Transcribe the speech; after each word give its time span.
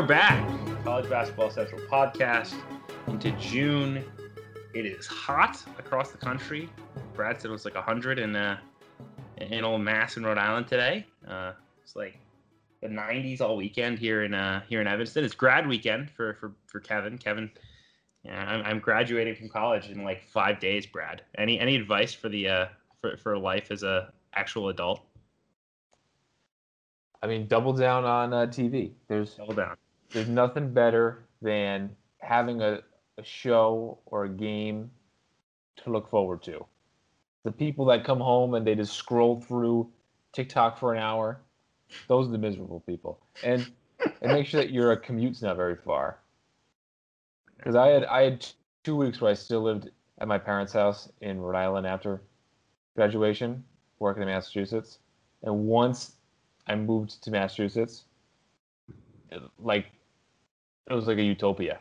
are 0.00 0.06
back. 0.06 0.82
College 0.82 1.10
Basketball 1.10 1.50
Central 1.50 1.78
podcast 1.82 2.54
into 3.06 3.30
June. 3.32 4.02
It 4.72 4.86
is 4.86 5.06
hot 5.06 5.62
across 5.78 6.10
the 6.10 6.16
country. 6.16 6.70
Brad 7.14 7.38
said 7.38 7.50
it 7.50 7.52
was 7.52 7.66
like 7.66 7.74
100 7.74 8.18
in 8.18 8.34
uh, 8.34 8.58
in 9.36 9.62
old 9.62 9.82
Mass 9.82 10.16
in 10.16 10.24
Rhode 10.24 10.38
Island 10.38 10.68
today. 10.68 11.04
Uh, 11.28 11.52
it's 11.82 11.96
like 11.96 12.18
the 12.80 12.88
90s 12.88 13.42
all 13.42 13.58
weekend 13.58 13.98
here 13.98 14.24
in 14.24 14.32
uh, 14.32 14.62
here 14.66 14.80
in 14.80 14.86
Evanston. 14.86 15.22
It's 15.22 15.34
grad 15.34 15.66
weekend 15.66 16.10
for 16.10 16.32
for, 16.32 16.52
for 16.66 16.80
Kevin. 16.80 17.18
Kevin, 17.18 17.50
yeah, 18.22 18.42
I'm, 18.42 18.64
I'm 18.64 18.78
graduating 18.78 19.34
from 19.34 19.50
college 19.50 19.90
in 19.90 20.02
like 20.02 20.26
five 20.26 20.60
days. 20.60 20.86
Brad, 20.86 21.20
any 21.36 21.60
any 21.60 21.76
advice 21.76 22.14
for 22.14 22.30
the 22.30 22.48
uh, 22.48 22.66
for 23.02 23.18
for 23.18 23.36
life 23.36 23.70
as 23.70 23.82
a 23.82 24.10
actual 24.32 24.70
adult? 24.70 25.02
I 27.22 27.26
mean, 27.26 27.46
double 27.48 27.74
down 27.74 28.06
on 28.06 28.32
uh, 28.32 28.46
TV. 28.46 28.92
There's 29.06 29.34
Double 29.34 29.52
down. 29.52 29.76
There's 30.12 30.28
nothing 30.28 30.72
better 30.72 31.24
than 31.42 31.90
having 32.18 32.60
a, 32.60 32.80
a 33.18 33.24
show 33.24 33.98
or 34.06 34.24
a 34.24 34.28
game 34.28 34.90
to 35.76 35.90
look 35.90 36.08
forward 36.08 36.42
to. 36.44 36.64
The 37.44 37.52
people 37.52 37.84
that 37.86 38.04
come 38.04 38.20
home 38.20 38.54
and 38.54 38.66
they 38.66 38.74
just 38.74 38.94
scroll 38.94 39.40
through 39.40 39.90
TikTok 40.32 40.78
for 40.78 40.94
an 40.94 41.00
hour, 41.00 41.40
those 42.08 42.28
are 42.28 42.32
the 42.32 42.38
miserable 42.38 42.80
people. 42.80 43.20
And 43.42 43.70
and 44.22 44.32
make 44.32 44.46
sure 44.46 44.60
that 44.60 44.70
your 44.70 44.94
commute's 44.96 45.42
not 45.42 45.56
very 45.56 45.76
far. 45.76 46.18
Because 47.56 47.76
I 47.76 47.88
had 47.88 48.04
I 48.04 48.22
had 48.22 48.46
two 48.84 48.96
weeks 48.96 49.20
where 49.20 49.30
I 49.30 49.34
still 49.34 49.62
lived 49.62 49.90
at 50.18 50.28
my 50.28 50.38
parents' 50.38 50.72
house 50.72 51.10
in 51.20 51.40
Rhode 51.40 51.56
Island 51.56 51.86
after 51.86 52.22
graduation, 52.96 53.64
working 53.98 54.22
in 54.22 54.28
Massachusetts, 54.28 54.98
and 55.42 55.66
once 55.66 56.16
I 56.66 56.74
moved 56.74 57.22
to 57.22 57.30
Massachusetts, 57.30 58.04
like 59.58 59.86
it 60.90 60.94
was 60.94 61.06
like 61.06 61.18
a 61.18 61.22
utopia 61.22 61.78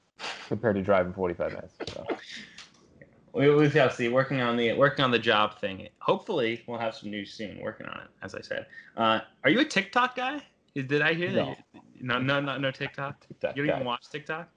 compared 0.48 0.76
to 0.76 0.82
driving 0.82 1.12
45 1.12 1.52
minutes. 1.52 1.74
So. 1.92 2.06
We, 3.34 3.52
we 3.54 3.68
shall 3.70 3.90
see. 3.90 4.08
Working 4.08 4.40
on 4.40 4.56
the 4.56 4.72
working 4.74 5.04
on 5.04 5.10
the 5.10 5.18
job 5.18 5.58
thing. 5.58 5.88
Hopefully, 6.00 6.62
we'll 6.66 6.78
have 6.78 6.94
some 6.94 7.10
news 7.10 7.32
soon. 7.32 7.58
Working 7.60 7.86
on 7.86 8.00
it, 8.00 8.08
as 8.22 8.34
I 8.34 8.40
said. 8.40 8.66
Uh, 8.96 9.20
are 9.42 9.50
you 9.50 9.60
a 9.60 9.64
TikTok 9.64 10.16
guy? 10.16 10.42
Did 10.74 11.02
I 11.02 11.14
hear 11.14 11.30
No. 11.30 11.46
that? 11.46 11.82
No, 12.00 12.18
no, 12.18 12.40
no, 12.40 12.58
no 12.58 12.70
TikTok. 12.70 13.26
TikTok 13.26 13.56
You 13.56 13.62
don't 13.62 13.70
guy. 13.70 13.76
even 13.76 13.86
watch 13.86 14.08
TikTok. 14.10 14.48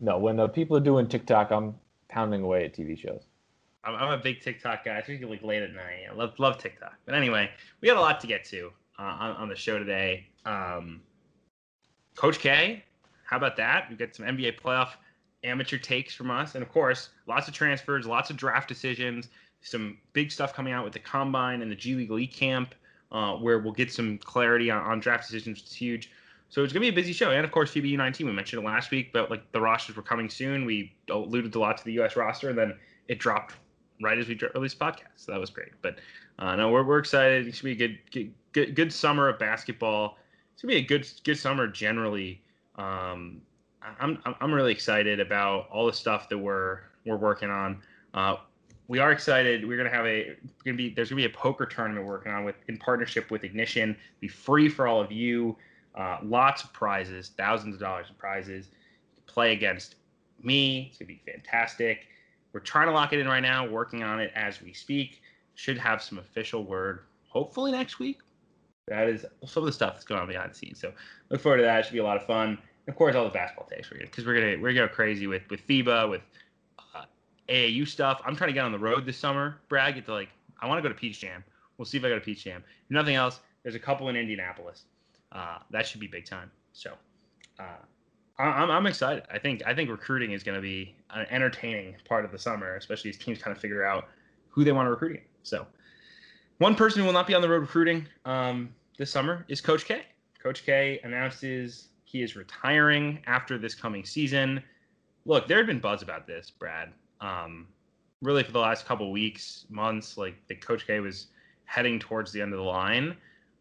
No, 0.00 0.18
when 0.18 0.36
the 0.36 0.48
people 0.48 0.76
are 0.76 0.80
doing 0.80 1.06
TikTok, 1.08 1.50
I'm 1.50 1.74
pounding 2.08 2.42
away 2.42 2.64
at 2.64 2.74
TV 2.74 2.98
shows. 2.98 3.22
I'm, 3.84 3.94
I'm 3.94 4.10
a 4.18 4.22
big 4.22 4.40
TikTok 4.40 4.84
guy, 4.84 4.94
i 4.96 4.98
especially 4.98 5.26
like 5.26 5.42
late 5.42 5.62
at 5.62 5.72
night. 5.72 6.04
I 6.10 6.14
love 6.14 6.38
love 6.38 6.58
TikTok. 6.58 6.94
But 7.06 7.14
anyway, 7.14 7.50
we 7.80 7.88
got 7.88 7.96
a 7.96 8.00
lot 8.00 8.20
to 8.20 8.26
get 8.26 8.44
to 8.46 8.70
uh, 8.98 9.02
on, 9.02 9.30
on 9.36 9.48
the 9.48 9.56
show 9.56 9.78
today. 9.78 10.26
Um, 10.44 11.00
Coach 12.16 12.38
K, 12.40 12.84
how 13.28 13.36
about 13.36 13.56
that? 13.56 13.88
We 13.90 13.96
get 13.96 14.16
some 14.16 14.24
NBA 14.24 14.58
playoff 14.58 14.90
amateur 15.44 15.76
takes 15.76 16.14
from 16.14 16.30
us, 16.30 16.54
and 16.54 16.62
of 16.62 16.72
course, 16.72 17.10
lots 17.26 17.46
of 17.46 17.52
transfers, 17.52 18.06
lots 18.06 18.30
of 18.30 18.36
draft 18.36 18.68
decisions, 18.68 19.28
some 19.60 19.98
big 20.14 20.32
stuff 20.32 20.54
coming 20.54 20.72
out 20.72 20.82
with 20.82 20.94
the 20.94 20.98
combine 20.98 21.60
and 21.60 21.70
the 21.70 21.76
G 21.76 21.94
League 21.94 22.10
Elite 22.10 22.32
Camp, 22.32 22.74
uh, 23.12 23.34
where 23.34 23.58
we'll 23.58 23.72
get 23.72 23.92
some 23.92 24.16
clarity 24.18 24.70
on, 24.70 24.82
on 24.82 24.98
draft 24.98 25.26
decisions. 25.26 25.60
It's 25.60 25.74
huge. 25.74 26.10
So 26.48 26.64
it's 26.64 26.72
gonna 26.72 26.80
be 26.80 26.88
a 26.88 26.92
busy 26.92 27.12
show, 27.12 27.30
and 27.30 27.44
of 27.44 27.52
course, 27.52 27.70
FIBA 27.70 27.98
U19. 27.98 28.24
We 28.24 28.32
mentioned 28.32 28.62
it 28.62 28.66
last 28.66 28.90
week, 28.90 29.12
but 29.12 29.30
like 29.30 29.52
the 29.52 29.60
rosters 29.60 29.94
were 29.94 30.02
coming 30.02 30.30
soon. 30.30 30.64
We 30.64 30.94
alluded 31.10 31.54
a 31.54 31.58
lot 31.58 31.76
to 31.76 31.84
the 31.84 31.92
U.S. 31.94 32.16
roster, 32.16 32.48
and 32.48 32.58
then 32.58 32.74
it 33.08 33.18
dropped 33.18 33.56
right 34.00 34.16
as 34.16 34.26
we 34.26 34.40
released 34.54 34.78
podcast. 34.78 35.16
So 35.16 35.32
that 35.32 35.38
was 35.40 35.50
great. 35.50 35.72
But 35.82 35.98
uh, 36.38 36.56
no, 36.56 36.70
we're, 36.70 36.84
we're 36.84 36.98
excited. 36.98 37.46
It 37.46 37.54
should 37.54 37.64
be 37.64 37.72
a 37.72 37.74
good, 37.74 37.98
good 38.10 38.32
good 38.52 38.74
good 38.74 38.92
summer 38.92 39.28
of 39.28 39.38
basketball. 39.38 40.16
It's 40.54 40.62
gonna 40.62 40.72
be 40.72 40.78
a 40.78 40.82
good 40.82 41.06
good 41.24 41.36
summer 41.36 41.66
generally. 41.66 42.40
Um, 42.78 43.42
I'm 44.00 44.18
I'm- 44.24 44.52
really 44.52 44.72
excited 44.72 45.20
about 45.20 45.68
all 45.70 45.86
the 45.86 45.92
stuff 45.92 46.28
that 46.28 46.38
we're 46.38 46.80
we're 47.04 47.16
working 47.16 47.50
on. 47.50 47.82
Uh, 48.14 48.36
we 48.86 48.98
are 48.98 49.12
excited. 49.12 49.66
We're 49.66 49.76
gonna 49.76 49.94
have 49.94 50.06
a 50.06 50.36
gonna 50.64 50.76
be 50.76 50.90
there's 50.94 51.10
gonna 51.10 51.20
be 51.20 51.26
a 51.26 51.30
poker 51.30 51.66
tournament 51.66 52.06
working 52.06 52.32
on 52.32 52.44
with 52.44 52.56
in 52.68 52.78
partnership 52.78 53.30
with 53.30 53.44
Ignition. 53.44 53.96
Be 54.20 54.28
free 54.28 54.68
for 54.68 54.86
all 54.86 55.00
of 55.00 55.12
you. 55.12 55.56
Uh, 55.94 56.18
lots 56.22 56.64
of 56.64 56.72
prizes, 56.72 57.32
thousands 57.36 57.74
of 57.74 57.80
dollars 57.80 58.06
in 58.08 58.14
prizes. 58.16 58.70
Play 59.26 59.52
against 59.52 59.96
me. 60.42 60.86
It's 60.88 60.98
gonna 60.98 61.08
be 61.08 61.20
fantastic. 61.26 62.06
We're 62.52 62.60
trying 62.60 62.86
to 62.88 62.94
lock 62.94 63.12
it 63.12 63.18
in 63.18 63.28
right 63.28 63.40
now, 63.40 63.68
working 63.68 64.02
on 64.02 64.20
it 64.20 64.32
as 64.34 64.62
we 64.62 64.72
speak. 64.72 65.20
Should 65.54 65.78
have 65.78 66.02
some 66.02 66.18
official 66.18 66.64
word 66.64 67.00
hopefully 67.28 67.72
next 67.72 67.98
week. 67.98 68.20
That 68.86 69.08
is 69.08 69.26
some 69.44 69.64
of 69.64 69.66
the 69.66 69.72
stuff 69.72 69.94
that's 69.94 70.04
going 70.04 70.20
on 70.20 70.28
behind 70.28 70.50
the 70.50 70.54
scenes. 70.54 70.80
So 70.80 70.92
look 71.28 71.40
forward 71.40 71.58
to 71.58 71.62
that. 71.64 71.80
It 71.80 71.84
should 71.84 71.92
be 71.92 71.98
a 71.98 72.04
lot 72.04 72.16
of 72.16 72.26
fun. 72.26 72.58
Of 72.88 72.96
course, 72.96 73.14
all 73.14 73.24
the 73.24 73.30
basketball 73.30 73.66
takes 73.66 73.90
gonna 73.90 74.04
because 74.04 74.24
we're 74.24 74.34
gonna 74.34 74.62
we're 74.62 74.72
gonna 74.72 74.88
go 74.88 74.94
crazy 74.94 75.26
with 75.26 75.42
with 75.50 75.66
FIBA 75.66 76.08
with 76.08 76.22
uh, 76.94 77.04
AAU 77.48 77.86
stuff. 77.86 78.20
I'm 78.24 78.34
trying 78.34 78.48
to 78.48 78.54
get 78.54 78.64
on 78.64 78.72
the 78.72 78.78
road 78.78 79.04
this 79.04 79.18
summer. 79.18 79.60
Brad, 79.68 79.94
get 79.94 80.06
to 80.06 80.12
like 80.14 80.30
I 80.60 80.66
want 80.66 80.78
to 80.78 80.82
go 80.82 80.88
to 80.88 80.98
Peach 80.98 81.20
Jam. 81.20 81.44
We'll 81.76 81.84
see 81.84 81.98
if 81.98 82.04
I 82.04 82.08
go 82.08 82.14
to 82.14 82.20
Peach 82.20 82.44
Jam. 82.44 82.64
If 82.86 82.90
nothing 82.90 83.14
else, 83.14 83.40
there's 83.62 83.74
a 83.74 83.78
couple 83.78 84.08
in 84.08 84.16
Indianapolis. 84.16 84.84
Uh, 85.30 85.58
that 85.70 85.86
should 85.86 86.00
be 86.00 86.06
big 86.06 86.24
time. 86.24 86.50
So 86.72 86.94
uh, 87.58 87.62
I'm, 88.38 88.70
I'm 88.70 88.86
excited. 88.86 89.24
I 89.30 89.38
think 89.38 89.62
I 89.66 89.74
think 89.74 89.90
recruiting 89.90 90.32
is 90.32 90.42
to 90.56 90.62
be 90.62 90.94
an 91.10 91.26
entertaining 91.28 91.94
part 92.08 92.24
of 92.24 92.32
the 92.32 92.38
summer, 92.38 92.76
especially 92.76 93.10
as 93.10 93.18
teams 93.18 93.38
kind 93.38 93.54
of 93.54 93.60
figure 93.60 93.84
out 93.84 94.08
who 94.48 94.64
they 94.64 94.72
want 94.72 94.86
to 94.86 94.90
recruit. 94.90 95.20
So 95.42 95.66
one 96.56 96.74
person 96.74 97.00
who 97.00 97.06
will 97.06 97.12
not 97.12 97.26
be 97.26 97.34
on 97.34 97.42
the 97.42 97.48
road 97.50 97.60
recruiting 97.60 98.06
um, 98.24 98.70
this 98.96 99.10
summer 99.10 99.44
is 99.48 99.60
Coach 99.60 99.84
K. 99.84 100.02
Coach 100.42 100.64
K 100.64 101.00
announces 101.04 101.88
he 102.10 102.22
is 102.22 102.36
retiring 102.36 103.18
after 103.26 103.58
this 103.58 103.74
coming 103.74 104.02
season. 104.02 104.62
Look, 105.26 105.46
there 105.46 105.58
had 105.58 105.66
been 105.66 105.78
buzz 105.78 106.00
about 106.00 106.26
this, 106.26 106.50
Brad. 106.50 106.90
Um, 107.20 107.68
really, 108.22 108.42
for 108.42 108.52
the 108.52 108.60
last 108.60 108.86
couple 108.86 109.12
weeks, 109.12 109.66
months, 109.68 110.16
like 110.16 110.34
that 110.48 110.62
Coach 110.62 110.86
K 110.86 111.00
was 111.00 111.26
heading 111.66 111.98
towards 111.98 112.32
the 112.32 112.40
end 112.40 112.54
of 112.54 112.58
the 112.58 112.64
line. 112.64 113.14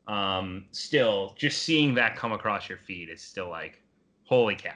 Um, 0.07 0.63
still, 0.71 1.35
just 1.37 1.63
seeing 1.63 1.93
that 1.95 2.15
come 2.15 2.31
across 2.31 2.69
your 2.69 2.77
feed 2.77 3.09
is 3.09 3.21
still 3.21 3.49
like, 3.49 3.81
holy 4.23 4.55
cow! 4.55 4.71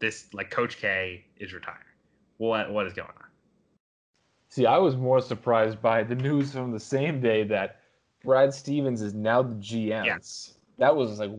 This 0.00 0.26
like 0.34 0.50
Coach 0.50 0.76
K 0.76 1.24
is 1.38 1.54
retiring. 1.54 1.80
What 2.36 2.70
what 2.70 2.86
is 2.86 2.92
going 2.92 3.08
on? 3.08 3.24
See, 4.50 4.66
I 4.66 4.76
was 4.76 4.96
more 4.96 5.22
surprised 5.22 5.80
by 5.80 6.02
the 6.02 6.14
news 6.14 6.52
from 6.52 6.72
the 6.72 6.80
same 6.80 7.22
day 7.22 7.42
that 7.44 7.80
Brad 8.22 8.52
Stevens 8.52 9.00
is 9.00 9.14
now 9.14 9.42
the 9.42 9.54
GM. 9.54 10.04
Yes. 10.04 10.58
That 10.76 10.94
was 10.94 11.18
like 11.18 11.30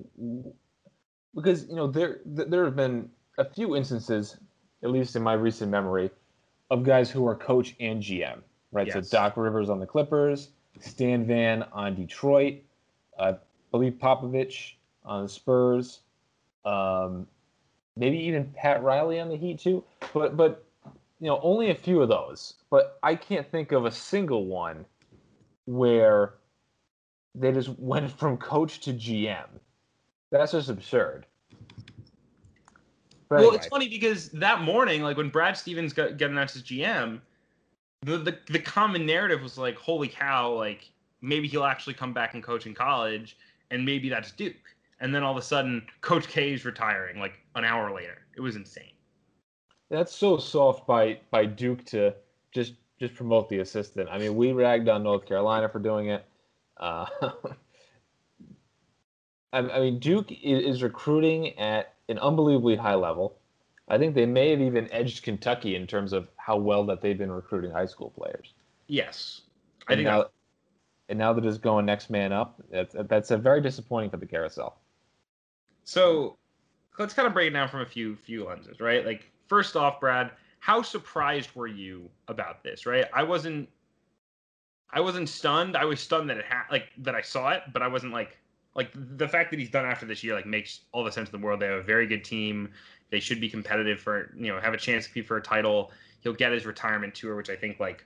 because 1.35 1.67
you 1.67 1.75
know 1.75 1.87
there 1.87 2.19
there 2.25 2.65
have 2.65 2.75
been 2.75 3.09
a 3.37 3.45
few 3.45 3.75
instances, 3.75 4.37
at 4.83 4.91
least 4.91 5.15
in 5.15 5.23
my 5.23 5.33
recent 5.33 5.71
memory, 5.71 6.11
of 6.69 6.83
guys 6.83 7.09
who 7.09 7.27
are 7.27 7.35
coach 7.35 7.75
and 7.79 8.01
GM. 8.01 8.39
Right. 8.71 8.87
Yes. 8.87 9.09
So 9.09 9.17
Doc 9.17 9.37
Rivers 9.37 9.69
on 9.69 9.79
the 9.79 9.85
Clippers, 9.85 10.49
Stan 10.79 11.25
Van 11.25 11.63
on 11.71 11.95
Detroit, 11.95 12.55
I 13.19 13.35
believe 13.71 13.93
Popovich 13.93 14.73
on 15.03 15.23
the 15.23 15.29
Spurs, 15.29 16.01
um, 16.65 17.27
maybe 17.95 18.17
even 18.17 18.53
Pat 18.55 18.83
Riley 18.83 19.19
on 19.19 19.29
the 19.29 19.37
Heat 19.37 19.59
too. 19.59 19.83
But 20.13 20.37
but 20.37 20.65
you 21.19 21.27
know 21.27 21.39
only 21.41 21.71
a 21.71 21.75
few 21.75 22.01
of 22.01 22.09
those. 22.09 22.55
But 22.69 22.99
I 23.01 23.15
can't 23.15 23.49
think 23.49 23.71
of 23.71 23.85
a 23.85 23.91
single 23.91 24.45
one 24.45 24.85
where 25.65 26.35
they 27.35 27.51
just 27.51 27.69
went 27.79 28.11
from 28.11 28.37
coach 28.37 28.81
to 28.81 28.93
GM. 28.93 29.47
That's 30.31 30.51
just 30.51 30.69
absurd. 30.69 31.25
But 33.29 33.35
well, 33.35 33.39
anyway, 33.41 33.55
it's 33.57 33.67
funny 33.67 33.87
because 33.87 34.29
that 34.29 34.61
morning, 34.61 35.03
like 35.03 35.17
when 35.17 35.29
Brad 35.29 35.55
Stevens 35.55 35.93
got, 35.93 36.17
got 36.17 36.31
announced 36.31 36.55
as 36.55 36.63
GM, 36.63 37.21
the, 38.01 38.17
the 38.17 38.37
the 38.49 38.59
common 38.59 39.05
narrative 39.05 39.41
was 39.41 39.57
like, 39.57 39.77
"Holy 39.77 40.07
cow!" 40.07 40.51
Like 40.53 40.89
maybe 41.21 41.47
he'll 41.47 41.63
actually 41.63 41.93
come 41.93 42.13
back 42.13 42.33
and 42.33 42.43
coach 42.43 42.65
in 42.65 42.73
college, 42.73 43.37
and 43.71 43.85
maybe 43.85 44.09
that's 44.09 44.31
Duke. 44.31 44.55
And 44.99 45.13
then 45.13 45.23
all 45.23 45.31
of 45.31 45.37
a 45.37 45.41
sudden, 45.41 45.85
Coach 46.01 46.27
K 46.27 46.53
is 46.53 46.65
retiring 46.65 47.19
like 47.19 47.39
an 47.55 47.63
hour 47.63 47.93
later. 47.93 48.17
It 48.35 48.41
was 48.41 48.55
insane. 48.55 48.93
that's 49.89 50.13
so 50.13 50.37
soft 50.37 50.87
by 50.87 51.19
by 51.29 51.45
Duke 51.45 51.85
to 51.85 52.15
just 52.51 52.73
just 52.99 53.13
promote 53.13 53.47
the 53.49 53.59
assistant. 53.59 54.09
I 54.11 54.17
mean, 54.17 54.35
we 54.35 54.51
ragged 54.53 54.89
on 54.89 55.03
North 55.03 55.25
Carolina 55.25 55.69
for 55.69 55.79
doing 55.79 56.07
it. 56.09 56.25
Uh, 56.77 57.05
I, 59.53 59.59
I 59.59 59.79
mean, 59.79 59.99
Duke 59.99 60.31
is, 60.31 60.75
is 60.75 60.83
recruiting 60.83 61.57
at 61.57 61.93
an 62.07 62.19
unbelievably 62.19 62.75
high 62.75 62.95
level. 62.95 63.37
I 63.87 63.97
think 63.97 64.13
they 64.13 64.25
may 64.25 64.51
have 64.51 64.61
even 64.61 64.91
edged 64.91 65.23
Kentucky 65.23 65.75
in 65.75 65.87
terms 65.87 66.13
of 66.13 66.29
how 66.37 66.57
well 66.57 66.85
that 66.85 67.01
they've 67.01 67.17
been 67.17 67.31
recruiting 67.31 67.71
high 67.71 67.87
school 67.87 68.11
players. 68.11 68.53
Yes, 68.87 69.41
I 69.87 69.93
And 69.93 69.99
think 69.99 70.07
now, 70.07 70.25
and 71.09 71.17
now 71.17 71.33
they're 71.33 71.43
just 71.43 71.61
going 71.61 71.85
next 71.85 72.09
man 72.09 72.31
up. 72.31 72.61
That's 72.71 72.95
that's 73.07 73.31
a 73.31 73.37
very 73.37 73.61
disappointing 73.61 74.11
for 74.11 74.17
the 74.17 74.27
carousel. 74.27 74.77
So 75.83 76.37
let's 76.99 77.13
kind 77.13 77.27
of 77.27 77.33
break 77.33 77.47
it 77.47 77.53
down 77.53 77.67
from 77.67 77.81
a 77.81 77.85
few 77.85 78.15
few 78.15 78.45
lenses, 78.45 78.79
right? 78.79 79.05
Like 79.05 79.31
first 79.47 79.75
off, 79.75 79.99
Brad, 79.99 80.31
how 80.59 80.83
surprised 80.83 81.55
were 81.55 81.67
you 81.67 82.09
about 82.27 82.63
this? 82.63 82.85
Right, 82.85 83.05
I 83.13 83.23
wasn't. 83.23 83.69
I 84.91 85.01
wasn't 85.01 85.29
stunned. 85.29 85.77
I 85.77 85.85
was 85.85 85.99
stunned 85.99 86.29
that 86.29 86.37
it 86.37 86.45
had 86.45 86.63
like 86.71 86.89
that 86.99 87.15
I 87.15 87.21
saw 87.21 87.49
it, 87.51 87.63
but 87.73 87.81
I 87.81 87.87
wasn't 87.87 88.13
like 88.13 88.37
like 88.75 88.91
the 89.17 89.27
fact 89.27 89.51
that 89.51 89.59
he's 89.59 89.69
done 89.69 89.85
after 89.85 90.05
this 90.05 90.23
year 90.23 90.35
like 90.35 90.45
makes 90.45 90.81
all 90.91 91.03
the 91.03 91.11
sense 91.11 91.29
in 91.29 91.39
the 91.39 91.45
world. 91.45 91.59
They 91.59 91.67
have 91.67 91.79
a 91.79 91.83
very 91.83 92.07
good 92.07 92.23
team. 92.23 92.69
They 93.09 93.19
should 93.19 93.41
be 93.41 93.49
competitive 93.49 93.99
for 93.99 94.33
you 94.37 94.47
know 94.47 94.59
have 94.59 94.73
a 94.73 94.77
chance 94.77 95.05
to 95.05 95.09
compete 95.09 95.27
for 95.27 95.37
a 95.37 95.41
title. 95.41 95.91
He'll 96.21 96.33
get 96.33 96.51
his 96.51 96.65
retirement 96.65 97.15
tour, 97.15 97.35
which 97.35 97.49
I 97.49 97.55
think 97.55 97.79
like 97.79 98.05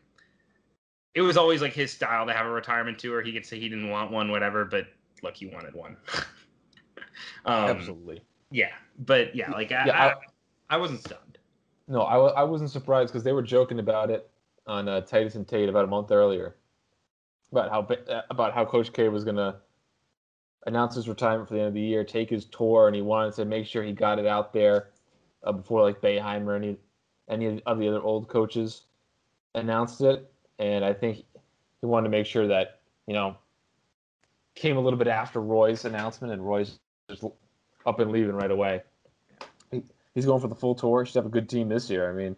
it 1.16 1.22
was 1.22 1.38
always 1.38 1.62
like 1.62 1.74
his 1.74 1.92
style 1.92 2.26
to 2.26 2.34
have 2.34 2.46
a 2.46 2.50
retirement 2.50 3.00
tour. 3.00 3.22
He 3.22 3.34
could 3.34 3.46
say 3.46 3.60
he 3.60 3.70
didn't 3.70 3.90
want 3.90 4.12
one, 4.12 4.32
whatever, 4.32 4.66
but 4.66 4.88
look, 5.22 5.36
he 5.36 5.46
wanted 5.48 5.74
one. 5.74 5.98
um, 7.46 7.70
Absolutely. 7.70 8.22
Yeah, 8.52 8.72
but 9.00 9.36
yeah, 9.36 9.52
like 9.52 9.72
I, 9.72 9.86
Yeah, 9.86 10.16
I, 10.70 10.76
I 10.76 10.78
wasn't 10.78 11.02
stunned. 11.02 11.38
No, 11.88 12.02
I, 12.02 12.18
I 12.18 12.44
wasn't 12.44 12.70
surprised 12.70 13.12
because 13.12 13.24
they 13.24 13.34
were 13.34 13.42
joking 13.42 13.80
about 13.80 14.10
it 14.10 14.30
on 14.66 14.88
uh, 14.88 15.02
Titus 15.02 15.36
and 15.36 15.48
Tate 15.48 15.70
about 15.70 15.84
a 15.84 15.88
month 15.88 16.12
earlier 16.12 16.56
about 17.52 17.70
how 17.70 17.82
uh, 18.12 18.22
about 18.30 18.54
how 18.54 18.66
Coach 18.66 18.92
K 18.94 19.10
was 19.10 19.24
gonna 19.24 19.58
announce 20.66 20.96
his 20.96 21.10
retirement 21.10 21.48
for 21.48 21.56
the 21.56 21.60
end 21.60 21.70
of 21.70 21.74
the 21.74 21.82
year, 21.82 22.04
take 22.04 22.30
his 22.30 22.46
tour, 22.46 22.88
and 22.88 22.96
he 22.96 23.02
wanted 23.02 23.34
to 23.36 23.46
make 23.46 23.66
sure 23.66 23.84
he 23.84 23.92
got 23.92 24.20
it 24.20 24.26
out 24.26 24.54
there 24.54 24.90
uh, 25.44 25.52
before 25.52 25.82
like 25.82 26.02
Boeheim 26.02 26.46
or 26.46 26.56
any 26.56 26.78
any 27.30 27.62
of 27.66 27.80
the 27.80 27.88
other 27.88 28.02
old 28.02 28.28
coaches 28.28 28.84
announced 29.56 30.02
it. 30.02 30.32
And 30.60 30.84
I 30.84 30.94
think 30.94 31.18
he 31.82 31.86
wanted 31.86 32.06
to 32.06 32.12
make 32.12 32.26
sure 32.26 32.48
that 32.48 32.80
you 33.08 33.14
know 33.14 33.36
came 34.56 34.78
a 34.78 34.80
little 34.80 35.00
bit 35.00 35.08
after 35.08 35.42
Roy's 35.42 35.86
announcement, 35.86 36.34
and 36.34 36.46
Roy's 36.46 36.80
just 37.10 37.24
up 37.86 38.00
and 38.00 38.12
leaving 38.12 38.36
right 38.36 38.52
away. 38.52 38.84
He, 39.72 39.84
he's 40.16 40.26
going 40.26 40.42
for 40.42 40.48
the 40.48 40.56
full 40.56 40.76
tour. 40.76 41.06
Should 41.06 41.16
have 41.16 41.26
a 41.26 41.30
good 41.30 41.50
team 41.50 41.70
this 41.70 41.90
year. 41.90 42.10
I 42.10 42.14
mean, 42.14 42.36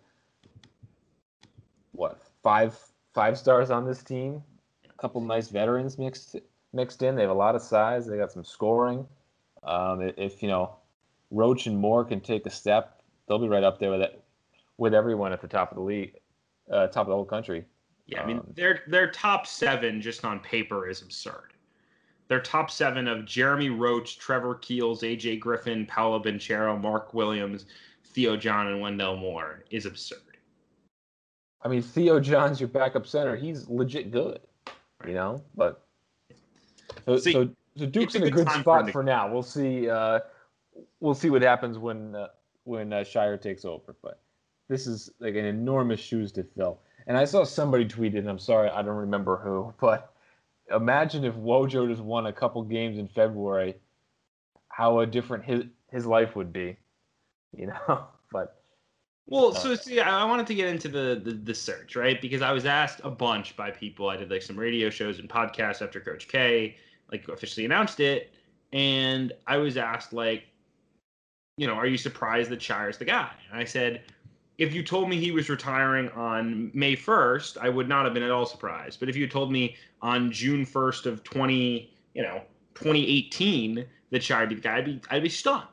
what 1.91 2.21
five 2.41 2.77
five 3.13 3.37
stars 3.37 3.69
on 3.69 3.85
this 3.85 4.03
team? 4.03 4.41
A 4.89 5.01
couple 5.01 5.21
nice 5.21 5.49
veterans 5.49 5.97
mixed 5.97 6.37
mixed 6.75 7.01
in. 7.01 7.15
They 7.15 7.21
have 7.21 7.31
a 7.31 7.33
lot 7.33 7.55
of 7.55 7.61
size. 7.61 8.05
They 8.05 8.17
got 8.17 8.31
some 8.31 8.43
scoring. 8.43 9.07
Um, 9.63 10.11
if 10.17 10.43
you 10.43 10.49
know 10.49 10.75
Roach 11.31 11.65
and 11.65 11.77
Moore 11.77 12.05
can 12.05 12.21
take 12.21 12.45
a 12.45 12.49
step, 12.51 13.01
they'll 13.27 13.39
be 13.39 13.47
right 13.47 13.63
up 13.63 13.79
there 13.79 13.91
with 13.91 14.01
it, 14.01 14.21
with 14.77 14.93
everyone 14.93 15.33
at 15.33 15.41
the 15.41 15.47
top 15.47 15.71
of 15.71 15.77
the 15.77 15.83
league, 15.83 16.19
uh, 16.71 16.87
top 16.87 17.03
of 17.03 17.07
the 17.07 17.15
whole 17.15 17.25
country. 17.25 17.65
Yeah, 18.05 18.21
I 18.21 18.25
mean 18.27 18.37
Um, 18.39 18.53
their 18.55 18.81
their 18.87 19.09
top 19.09 19.47
seven 19.47 20.01
just 20.01 20.23
on 20.25 20.39
paper 20.39 20.87
is 20.87 21.01
absurd. 21.01 21.53
Their 22.27 22.41
top 22.41 22.71
seven 22.71 23.07
of 23.07 23.25
Jeremy 23.25 23.69
Roach, 23.69 24.17
Trevor 24.17 24.55
Keels, 24.55 25.03
AJ 25.03 25.39
Griffin, 25.39 25.85
Paolo 25.85 26.21
Banchero, 26.21 26.79
Mark 26.79 27.13
Williams, 27.13 27.65
Theo 28.03 28.35
John, 28.35 28.67
and 28.67 28.81
Wendell 28.81 29.15
Moore 29.17 29.63
is 29.69 29.85
absurd. 29.85 30.19
I 31.61 31.67
mean, 31.67 31.81
Theo 31.81 32.19
John's 32.19 32.59
your 32.59 32.69
backup 32.69 33.07
center. 33.07 33.35
He's 33.35 33.67
legit 33.69 34.11
good, 34.11 34.39
you 35.07 35.13
know. 35.13 35.43
But 35.55 35.84
so 37.05 37.17
See, 37.17 37.33
so, 37.33 37.49
so 37.77 37.85
Duke's 37.85 38.15
in 38.15 38.23
a 38.23 38.25
good 38.25 38.45
good 38.45 38.51
for 38.51 38.59
spot 38.59 38.91
for 38.91 39.03
now. 39.03 39.31
We'll 39.31 39.43
see. 39.43 39.89
Uh, 39.89 40.19
we'll 40.99 41.15
see 41.15 41.29
what 41.29 41.41
happens 41.41 41.77
when 41.77 42.15
uh, 42.15 42.27
when 42.63 42.93
uh, 42.93 42.97
Scheyer 42.97 43.41
takes 43.41 43.65
over. 43.65 43.95
But 44.01 44.19
this 44.69 44.87
is 44.87 45.11
like 45.19 45.35
an 45.35 45.45
enormous 45.45 45.99
shoes 45.99 46.31
to 46.33 46.43
fill. 46.43 46.79
And 47.07 47.17
I 47.17 47.25
saw 47.25 47.43
somebody 47.43 47.85
tweeted, 47.85 48.19
and 48.19 48.29
I'm 48.29 48.39
sorry, 48.39 48.69
I 48.69 48.81
don't 48.81 48.95
remember 48.95 49.37
who, 49.37 49.73
but 49.79 50.13
imagine 50.75 51.23
if 51.23 51.35
Wojo 51.35 51.87
just 51.87 52.01
won 52.01 52.25
a 52.25 52.33
couple 52.33 52.63
games 52.63 52.97
in 52.97 53.07
February, 53.07 53.75
how 54.69 54.99
a 54.99 55.05
different 55.05 55.45
his 55.45 55.63
his 55.91 56.05
life 56.05 56.35
would 56.35 56.51
be, 56.51 56.77
you 57.57 57.67
know. 57.67 58.05
But 58.31 58.61
Well, 59.27 59.55
Uh, 59.55 59.59
so 59.59 59.75
see, 59.75 59.99
I 59.99 60.21
I 60.21 60.25
wanted 60.25 60.47
to 60.47 60.55
get 60.55 60.67
into 60.67 60.87
the, 60.87 61.21
the 61.23 61.31
the 61.31 61.53
search, 61.53 61.95
right? 61.95 62.19
Because 62.19 62.41
I 62.41 62.51
was 62.51 62.65
asked 62.65 63.01
a 63.03 63.11
bunch 63.11 63.55
by 63.55 63.71
people. 63.71 64.09
I 64.09 64.17
did 64.17 64.31
like 64.31 64.41
some 64.41 64.57
radio 64.57 64.89
shows 64.89 65.19
and 65.19 65.29
podcasts 65.29 65.81
after 65.81 65.99
Coach 65.99 66.27
K 66.27 66.77
like 67.11 67.27
officially 67.27 67.65
announced 67.65 67.99
it, 67.99 68.33
and 68.73 69.31
I 69.47 69.57
was 69.57 69.77
asked 69.77 70.13
like, 70.13 70.43
you 71.57 71.67
know, 71.67 71.73
are 71.73 71.87
you 71.87 71.97
surprised 71.97 72.49
that 72.49 72.59
Scheyer's 72.59 72.97
the 72.97 73.05
guy? 73.05 73.31
And 73.49 73.59
I 73.59 73.63
said, 73.63 74.03
if 74.57 74.73
you 74.73 74.83
told 74.83 75.09
me 75.09 75.17
he 75.17 75.31
was 75.31 75.49
retiring 75.49 76.09
on 76.09 76.71
May 76.73 76.95
first, 76.95 77.57
I 77.57 77.69
would 77.69 77.87
not 77.89 78.05
have 78.05 78.13
been 78.13 78.23
at 78.23 78.31
all 78.31 78.45
surprised. 78.45 78.99
But 78.99 79.09
if 79.09 79.15
you 79.15 79.27
told 79.27 79.51
me 79.51 79.75
on 80.01 80.31
June 80.31 80.65
first 80.65 81.05
of 81.05 81.23
twenty, 81.23 81.93
you 82.13 82.23
know, 82.23 82.41
twenty 82.73 83.07
eighteen 83.07 83.85
that 84.11 84.21
Scheyer 84.21 84.47
be 84.47 84.55
the 84.55 84.61
guy, 84.61 84.77
I'd 84.77 84.85
be 84.85 85.01
I'd 85.09 85.23
be 85.23 85.29
stunned. 85.29 85.67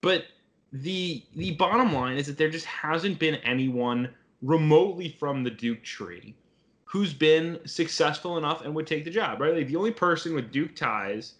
But 0.00 0.26
the 0.72 1.24
the 1.34 1.52
bottom 1.52 1.92
line 1.92 2.16
is 2.16 2.26
that 2.26 2.38
there 2.38 2.50
just 2.50 2.66
hasn't 2.66 3.18
been 3.18 3.36
anyone 3.36 4.08
remotely 4.42 5.08
from 5.08 5.42
the 5.42 5.50
Duke 5.50 5.82
tree 5.82 6.36
who's 6.94 7.12
been 7.12 7.58
successful 7.66 8.38
enough 8.38 8.64
and 8.64 8.72
would 8.72 8.86
take 8.86 9.04
the 9.04 9.10
job, 9.10 9.40
right? 9.40 9.52
Like 9.52 9.66
the 9.66 9.74
only 9.74 9.90
person 9.90 10.32
with 10.32 10.52
Duke 10.52 10.76
ties 10.76 11.34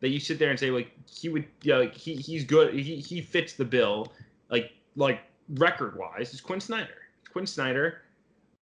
that 0.00 0.10
you 0.10 0.20
sit 0.20 0.38
there 0.38 0.50
and 0.50 0.60
say 0.60 0.70
like 0.70 0.92
he 1.08 1.30
would 1.30 1.46
yeah, 1.62 1.78
like 1.78 1.94
he 1.94 2.16
he's 2.16 2.44
good 2.44 2.74
he 2.74 2.96
he 2.96 3.22
fits 3.22 3.54
the 3.54 3.64
bill 3.64 4.12
like 4.50 4.70
like 4.96 5.20
record 5.54 5.96
wise 5.98 6.34
is 6.34 6.42
Quin 6.42 6.60
Snyder. 6.60 6.92
Quin 7.32 7.46
Snyder 7.46 8.02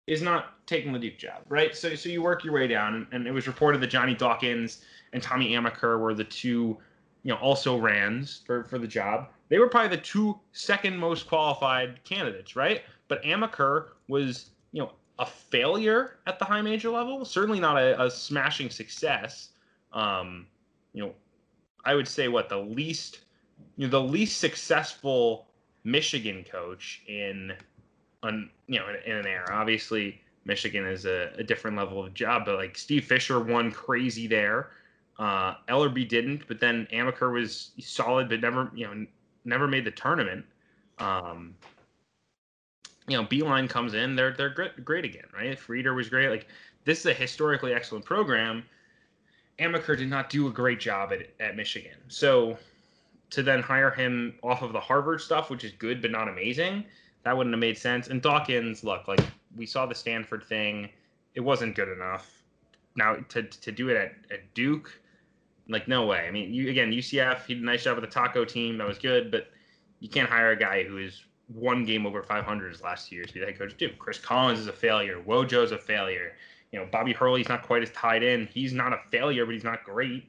is 0.09 0.21
not 0.21 0.67
taking 0.67 0.93
the 0.93 0.99
Duke 0.99 1.17
job, 1.17 1.43
right? 1.49 1.77
So 1.77 1.95
so 1.95 2.09
you 2.09 2.23
work 2.23 2.43
your 2.43 2.55
way 2.55 2.67
down 2.67 3.07
and 3.13 3.25
it 3.29 3.31
was 3.31 3.47
reported 3.47 3.81
that 3.81 3.87
Johnny 3.87 4.17
Dawkins 4.17 4.85
and 5.13 5.23
Tommy 5.23 5.53
Amaker 5.53 6.01
were 6.01 6.13
the 6.13 6.25
two 6.25 6.77
you 7.23 7.33
know 7.33 7.37
also 7.37 7.79
rans 7.79 8.41
for 8.45 8.65
for 8.65 8.79
the 8.81 8.89
job. 8.89 9.29
They 9.49 9.61
were 9.61 9.69
probably 9.69 9.97
the 9.97 10.03
two 10.03 10.41
second 10.51 10.99
most 10.99 11.29
qualified 11.29 12.03
candidates, 12.03 12.57
right? 12.57 12.83
But 13.07 13.23
Amaker 13.23 13.91
was 14.09 14.51
you 14.73 14.83
know 14.83 14.91
a 15.23 15.27
failure 15.27 16.19
at 16.27 16.41
the 16.41 16.45
high 16.45 16.63
major 16.63 16.91
level, 16.91 17.25
certainly 17.25 17.61
not 17.61 17.79
a, 17.79 18.03
a 18.03 18.11
smashing 18.11 18.69
success. 18.69 19.51
Um, 19.93 20.47
you 20.93 21.03
know, 21.03 21.13
I 21.85 21.95
would 21.95 22.09
say 22.09 22.27
what 22.27 22.49
the 22.49 22.59
least, 22.59 23.21
you 23.77 23.87
know, 23.87 23.91
the 23.91 24.03
least 24.03 24.39
successful 24.39 25.47
Michigan 25.85 26.45
coach 26.51 27.03
in, 27.07 27.53
on 28.25 28.51
you 28.67 28.81
know, 28.81 28.89
in, 28.89 29.13
in 29.13 29.17
an 29.19 29.27
era. 29.27 29.47
Obviously, 29.53 30.21
Michigan 30.45 30.85
is 30.87 31.07
a, 31.07 31.33
a 31.39 31.45
different 31.45 31.77
level 31.77 32.05
of 32.05 32.13
job, 32.15 32.45
but 32.45 32.57
like 32.57 32.77
Steve 32.77 33.05
Fisher 33.05 33.39
won 33.39 33.71
crazy 33.71 34.27
there. 34.27 34.71
Uh, 35.21 35.55
Ellerbe 35.69 36.09
didn't, 36.09 36.49
but 36.49 36.59
then 36.59 36.89
Amaker 36.93 37.33
was 37.33 37.71
solid, 37.79 38.29
but 38.29 38.41
never, 38.41 38.73
you 38.75 38.87
know, 38.87 39.07
never 39.45 39.69
made 39.69 39.85
the 39.85 39.93
tournament. 39.93 40.45
Um, 40.99 41.55
you 43.09 43.17
know, 43.17 43.25
Beilein 43.25 43.69
comes 43.69 43.95
in, 43.95 44.15
they're 44.15 44.33
they're 44.33 44.51
great, 44.51 44.85
great 44.85 45.05
again, 45.05 45.25
right? 45.35 45.59
Frieder 45.59 45.95
was 45.95 46.09
great. 46.09 46.29
Like 46.31 46.47
this 46.85 47.01
is 47.01 47.07
a 47.07 47.15
historically 47.15 47.73
excellent 47.73 48.05
program. 48.05 48.65
Amaker 49.59 49.97
did 49.97 50.09
not 50.09 50.31
do 50.31 50.47
a 50.47 50.51
great 50.51 50.81
job 50.81 51.13
at 51.13 51.29
at 51.41 51.57
Michigan, 51.57 51.99
so 52.09 52.57
to 53.31 53.43
then 53.43 53.63
hire 53.63 53.91
him 53.91 54.35
off 54.43 54.63
of 54.63 54.73
the 54.73 54.81
Harvard 54.81 55.21
stuff, 55.21 55.51
which 55.51 55.65
is 55.65 55.73
good 55.73 56.03
but 56.03 56.11
not 56.11 56.29
amazing, 56.29 56.85
that 57.25 57.37
wouldn't 57.37 57.55
have 57.55 57.61
made 57.61 57.79
sense. 57.79 58.09
And 58.09 58.21
Dawkins, 58.21 58.85
look, 58.85 59.09
like 59.09 59.21
we 59.57 59.65
saw 59.65 59.87
the 59.87 59.95
Stanford 59.95 60.45
thing, 60.45 60.91
it 61.35 61.41
wasn't 61.41 61.75
good 61.75 61.89
enough. 61.89 62.43
Now 62.95 63.17
to 63.31 63.43
to 63.43 63.73
do 63.73 63.89
it 63.89 63.97
at, 63.97 64.13
at 64.31 64.55
Duke, 64.55 65.01
like 65.69 65.89
no 65.89 66.07
way. 66.07 66.27
I 66.29 66.31
mean, 66.31 66.53
you 66.53 66.71
again 66.71 66.93
UCF, 66.93 67.47
he 67.47 67.55
did 67.55 67.63
a 67.63 67.67
nice 67.67 67.85
job 67.85 67.97
with 67.97 68.05
the 68.05 68.11
Taco 68.11 68.45
team, 68.45 68.79
that 68.79 68.87
was 68.87 68.99
good, 68.99 69.31
but 69.31 69.51
you 70.01 70.09
can't 70.09 70.29
hire 70.29 70.51
a 70.51 70.57
guy 70.57 70.85
who 70.85 70.99
is 70.99 71.25
one 71.49 71.85
game 71.85 72.07
over 72.07 72.23
500 72.23 72.71
his 72.71 72.83
last 72.83 73.13
year 73.13 73.25
to 73.25 73.33
be 73.33 73.41
the 73.41 73.47
head 73.47 73.59
coach 73.59 73.73
of 73.73 73.79
Duke. 73.79 73.99
Chris 73.99 74.19
Collins 74.19 74.61
is 74.61 74.67
a 74.67 74.73
failure. 74.73 75.23
Wojo's 75.27 75.73
a 75.73 75.79
failure. 75.79 76.33
You 76.71 76.79
know, 76.79 76.89
Bobby 76.91 77.13
Hurley's 77.13 77.49
not 77.49 77.63
quite 77.63 77.83
as 77.83 77.91
tied 77.91 78.23
in. 78.23 78.47
He's 78.47 78.73
not 78.73 78.93
a 78.93 79.01
failure, 79.11 79.45
but 79.45 79.53
he's 79.55 79.65
not 79.65 79.85
great. 79.85 80.25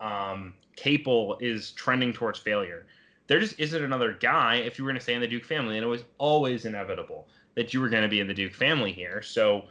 Um, 0.00 0.52
Capel 0.76 1.38
is 1.40 1.70
trending 1.72 2.12
towards 2.12 2.38
failure. 2.38 2.86
There 3.28 3.40
just 3.40 3.58
isn't 3.58 3.82
another 3.82 4.12
guy 4.12 4.56
if 4.56 4.78
you 4.78 4.84
were 4.84 4.90
going 4.90 4.98
to 4.98 5.02
stay 5.02 5.14
in 5.14 5.20
the 5.20 5.26
Duke 5.26 5.44
family, 5.44 5.76
and 5.76 5.84
it 5.84 5.88
was 5.88 6.04
always 6.18 6.64
inevitable 6.64 7.26
that 7.54 7.72
you 7.72 7.80
were 7.80 7.88
going 7.88 8.02
to 8.02 8.08
be 8.08 8.20
in 8.20 8.28
the 8.28 8.34
Duke 8.34 8.54
family 8.54 8.92
here. 8.92 9.22
So, 9.22 9.64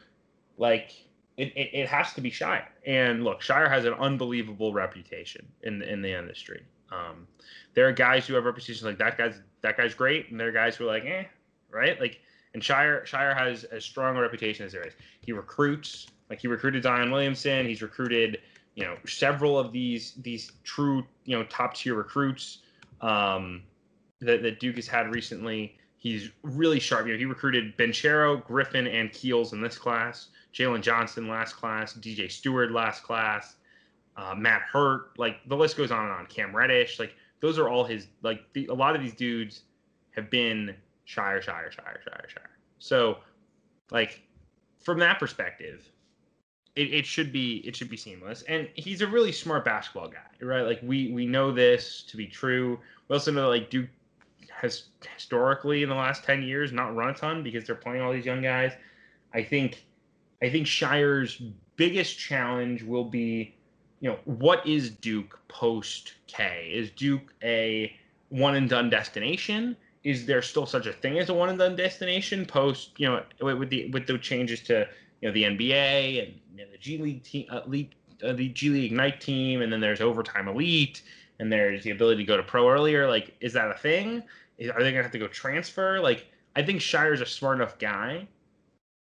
like, 0.57 0.91
it, 1.37 1.55
it, 1.55 1.69
it 1.73 1.87
has 1.87 2.13
to 2.13 2.21
be 2.21 2.31
Scheyer. 2.31 2.65
And 2.85 3.23
look, 3.23 3.41
Scheyer 3.41 3.69
has 3.69 3.85
an 3.85 3.93
unbelievable 3.93 4.73
reputation 4.73 5.45
in 5.63 5.81
in 5.83 6.01
the 6.01 6.17
industry. 6.17 6.63
Um, 6.91 7.27
there 7.73 7.87
are 7.87 7.91
guys 7.91 8.27
who 8.27 8.33
have 8.35 8.45
reputations 8.45 8.83
like 8.83 8.97
that 8.97 9.17
guy's 9.17 9.41
that 9.61 9.77
guy's 9.77 9.93
great, 9.93 10.29
and 10.29 10.39
there 10.39 10.49
are 10.49 10.51
guys 10.51 10.75
who 10.75 10.85
are 10.85 10.87
like, 10.87 11.05
eh, 11.05 11.23
right? 11.71 11.99
Like, 11.99 12.19
and 12.53 12.61
Scheyer 12.61 13.05
Scheyer 13.05 13.37
has 13.37 13.63
as 13.65 13.83
strong 13.83 14.15
a 14.15 14.21
reputation 14.21 14.65
as 14.65 14.71
there 14.71 14.85
is. 14.85 14.93
He 15.21 15.31
recruits, 15.31 16.07
like 16.29 16.39
he 16.39 16.47
recruited 16.47 16.83
Zion 16.83 17.11
Williamson. 17.11 17.67
He's 17.67 17.81
recruited, 17.81 18.39
you 18.75 18.83
know, 18.83 18.95
several 19.05 19.59
of 19.59 19.71
these 19.71 20.13
these 20.21 20.51
true, 20.63 21.05
you 21.25 21.37
know, 21.37 21.43
top 21.45 21.73
tier 21.73 21.95
recruits 21.95 22.59
um, 23.01 23.63
that 24.21 24.41
that 24.43 24.59
Duke 24.59 24.75
has 24.77 24.87
had 24.87 25.13
recently. 25.13 25.77
He's 25.97 26.29
really 26.43 26.79
sharp. 26.79 27.07
You 27.07 27.13
know, 27.13 27.17
he 27.17 27.25
recruited 27.25 27.75
Banchero, 27.77 28.43
Griffin, 28.45 28.85
and 28.85 29.11
Keels 29.11 29.53
in 29.53 29.61
this 29.61 29.77
class. 29.77 30.27
Jalen 30.53 30.81
Johnson 30.81 31.27
last 31.27 31.55
class. 31.55 31.93
DJ 31.93 32.31
Steward 32.31 32.71
last 32.71 33.03
class. 33.03 33.55
Uh, 34.17 34.33
Matt 34.35 34.61
Hurt, 34.61 35.17
like 35.17 35.37
the 35.47 35.55
list 35.55 35.77
goes 35.77 35.91
on 35.91 36.05
and 36.05 36.13
on. 36.13 36.25
Cam 36.27 36.55
Reddish, 36.55 36.99
like 36.99 37.13
those 37.41 37.59
are 37.59 37.67
all 37.67 37.83
his. 37.83 38.07
Like 38.21 38.41
the, 38.53 38.67
a 38.67 38.73
lot 38.73 38.95
of 38.95 39.01
these 39.01 39.13
dudes 39.13 39.63
have 40.11 40.29
been 40.29 40.75
Scheyer, 41.07 41.43
Scheyer, 41.43 41.69
Scheyer, 41.69 41.99
Scheyer, 42.05 42.27
Scheyer. 42.27 42.47
So, 42.79 43.17
like 43.91 44.21
from 44.79 44.99
that 44.99 45.19
perspective, 45.19 45.89
it, 46.75 46.93
it 46.93 47.05
should 47.05 47.31
be 47.31 47.57
it 47.65 47.75
should 47.75 47.89
be 47.89 47.97
seamless. 47.97 48.43
And 48.43 48.69
he's 48.75 49.01
a 49.01 49.07
really 49.07 49.31
smart 49.31 49.65
basketball 49.65 50.07
guy, 50.07 50.45
right? 50.45 50.63
Like 50.63 50.79
we 50.81 51.11
we 51.11 51.25
know 51.25 51.51
this 51.51 52.03
to 52.03 52.17
be 52.17 52.27
true. 52.27 52.79
We 53.07 53.13
also 53.13 53.31
know 53.31 53.43
that 53.43 53.47
like 53.47 53.69
Duke 53.69 53.89
has 54.49 54.85
historically 55.13 55.83
in 55.83 55.89
the 55.89 55.95
last 55.95 56.23
ten 56.23 56.41
years 56.41 56.71
not 56.71 56.95
run 56.95 57.09
a 57.09 57.13
ton 57.13 57.43
because 57.43 57.65
they're 57.65 57.75
playing 57.75 58.01
all 58.01 58.13
these 58.13 58.25
young 58.25 58.41
guys. 58.41 58.71
I 59.33 59.43
think 59.43 59.85
I 60.41 60.49
think 60.49 60.67
Scheyer's 60.67 61.41
biggest 61.75 62.17
challenge 62.17 62.83
will 62.83 63.05
be, 63.05 63.54
you 64.05 64.11
know, 64.11 64.19
what 64.25 64.63
is 64.67 64.91
Duke 64.91 65.39
post 65.47 66.13
K? 66.27 66.69
Is 66.71 66.91
Duke 66.91 67.33
a 67.41 67.91
one 68.29 68.53
and 68.53 68.69
done 68.69 68.87
destination? 68.87 69.75
Is 70.03 70.27
there 70.27 70.43
still 70.43 70.67
such 70.67 70.85
a 70.85 70.93
thing 70.93 71.17
as 71.17 71.29
a 71.29 71.33
one 71.33 71.49
and 71.49 71.57
done 71.57 71.75
destination 71.75 72.45
post, 72.45 72.91
you 72.97 73.07
know, 73.07 73.23
with 73.41 73.71
the 73.71 73.89
with 73.89 74.05
the 74.05 74.19
changes 74.19 74.61
to 74.65 74.87
you 75.21 75.27
know 75.27 75.33
the 75.33 75.41
NBA 75.41 76.23
and 76.23 76.39
you 76.55 76.63
know, 76.63 76.71
the 76.71 76.77
G 76.77 76.99
League 76.99 77.23
team, 77.23 77.47
uh, 77.49 77.61
league, 77.65 77.95
uh, 78.23 78.33
the 78.33 78.49
G 78.49 78.69
League 78.69 78.91
Ignite 78.91 79.21
team, 79.21 79.63
and 79.63 79.73
then 79.73 79.79
there's 79.79 80.01
overtime 80.01 80.47
elite, 80.47 81.01
and 81.39 81.51
there's 81.51 81.83
the 81.83 81.89
ability 81.89 82.21
to 82.21 82.27
go 82.27 82.37
to 82.37 82.43
pro 82.43 82.69
earlier. 82.69 83.09
Like, 83.09 83.33
is 83.41 83.53
that 83.53 83.71
a 83.71 83.77
thing? 83.79 84.21
Are 84.71 84.83
they 84.83 84.91
gonna 84.91 85.01
have 85.01 85.11
to 85.13 85.17
go 85.17 85.27
transfer? 85.27 85.99
Like, 85.99 86.27
I 86.55 86.61
think 86.61 86.79
Scheyer's 86.79 87.21
a 87.21 87.25
smart 87.25 87.57
enough 87.57 87.79
guy, 87.79 88.27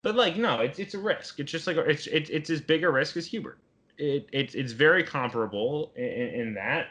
but 0.04 0.14
like, 0.14 0.38
no, 0.38 0.60
it's 0.60 0.78
it's 0.78 0.94
a 0.94 1.00
risk. 1.00 1.40
It's 1.40 1.52
just 1.52 1.66
like 1.66 1.78
it's 1.78 2.06
it's 2.06 2.30
it's 2.30 2.52
as 2.52 2.62
big 2.62 2.84
a 2.84 2.92
risk 2.92 3.18
as 3.18 3.26
Hubert. 3.26 3.58
It, 3.98 4.28
it 4.32 4.56
it's 4.56 4.72
very 4.72 5.04
comparable 5.04 5.92
in, 5.96 6.04
in 6.04 6.54
that. 6.56 6.88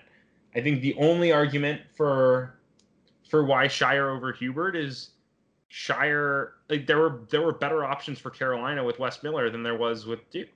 I 0.54 0.60
think 0.60 0.80
the 0.80 0.94
only 0.94 1.32
argument 1.32 1.82
for 1.96 2.58
for 3.28 3.44
why 3.44 3.66
Scheyer 3.66 4.14
over 4.14 4.32
Hubert 4.32 4.76
is 4.76 5.10
Scheyer 5.70 6.50
like 6.68 6.86
there 6.86 6.98
were 6.98 7.20
there 7.30 7.42
were 7.42 7.52
better 7.52 7.84
options 7.84 8.18
for 8.18 8.30
Carolina 8.30 8.82
with 8.82 8.98
Wes 8.98 9.22
Miller 9.22 9.50
than 9.50 9.62
there 9.62 9.76
was 9.76 10.06
with 10.06 10.28
Duke. 10.30 10.48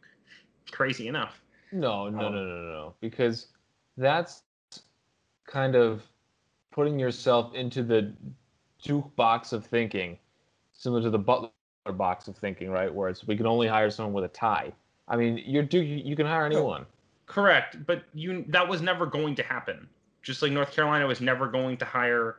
Crazy 0.71 1.09
enough. 1.09 1.41
No, 1.73 2.09
no, 2.09 2.27
um, 2.27 2.35
no, 2.35 2.45
no, 2.45 2.73
no, 2.73 2.95
because 3.01 3.49
that's 3.97 4.43
kind 5.47 5.75
of 5.77 6.03
putting 6.73 6.99
yourself 6.99 7.55
into 7.55 7.83
the 7.83 8.13
Duke 8.83 9.15
box 9.17 9.53
of 9.53 9.65
thinking, 9.65 10.19
similar 10.73 11.03
to 11.03 11.11
the 11.11 11.19
Butler 11.19 11.51
box 11.93 12.29
of 12.29 12.37
thinking, 12.37 12.71
right? 12.71 12.93
Where 12.93 13.09
it's 13.09 13.27
we 13.27 13.37
can 13.37 13.47
only 13.47 13.69
hire 13.69 13.91
someone 13.91 14.15
with 14.15 14.25
a 14.25 14.35
tie. 14.35 14.73
I 15.09 15.17
mean, 15.17 15.43
you're 15.45 15.63
Duke, 15.63 15.87
you 15.87 16.17
can 16.17 16.27
hire 16.27 16.47
anyone. 16.47 16.87
Correct, 17.27 17.85
but 17.87 18.05
you 18.15 18.45
that 18.49 18.69
was 18.69 18.81
never 18.81 19.07
going 19.07 19.35
to 19.37 19.43
happen. 19.43 19.89
Just 20.23 20.41
like 20.43 20.53
North 20.53 20.73
Carolina 20.73 21.07
was 21.07 21.21
never 21.21 21.49
going 21.49 21.77
to 21.79 21.85
hire, 21.85 22.37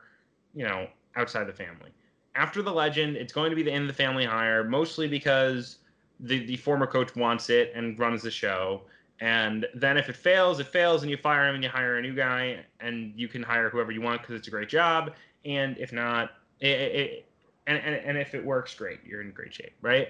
you 0.55 0.65
know, 0.65 0.88
outside 1.15 1.48
the 1.48 1.53
family 1.53 1.91
after 2.36 2.62
the 2.62 2.72
legend, 2.72 3.15
it's 3.15 3.34
going 3.34 3.50
to 3.50 3.55
be 3.55 3.63
the 3.63 3.72
end 3.72 3.84
of 3.84 3.88
the 3.88 4.03
family 4.03 4.25
hire, 4.25 4.63
mostly 4.63 5.07
because 5.07 5.77
the, 6.19 6.45
the 6.45 6.57
former 6.57 6.86
coach 6.86 7.15
wants 7.15 7.50
it 7.50 7.72
and 7.74 7.98
runs 7.98 8.22
the 8.22 8.31
show. 8.31 8.81
And 9.22 9.65
then 9.74 9.98
if 9.98 10.10
it 10.10 10.15
fails, 10.17 10.60
it 10.60 10.67
fails, 10.67 11.01
and 11.01 11.10
you 11.10 11.15
fire 11.15 11.48
him 11.48 11.55
and 11.55 11.63
you 11.63 11.69
hire 11.69 11.98
a 11.98 12.01
new 12.01 12.13
guy, 12.13 12.60
and 12.81 13.13
you 13.15 13.29
can 13.29 13.41
hire 13.41 13.69
whoever 13.69 13.91
you 13.91 14.01
want 14.01 14.22
because 14.22 14.36
it's 14.36 14.50
a 14.50 14.51
great 14.51 14.67
job. 14.67 15.13
And 15.45 15.77
if 15.77 15.93
not, 15.93 16.31
it, 16.60 16.67
it, 16.67 17.25
and, 17.67 17.77
and, 17.77 17.95
and 17.95 18.17
if 18.17 18.36
it 18.36 18.43
works, 18.43 18.75
great, 18.75 19.00
you're 19.05 19.22
in 19.22 19.31
great 19.31 19.53
shape, 19.53 19.74
right? 19.81 20.10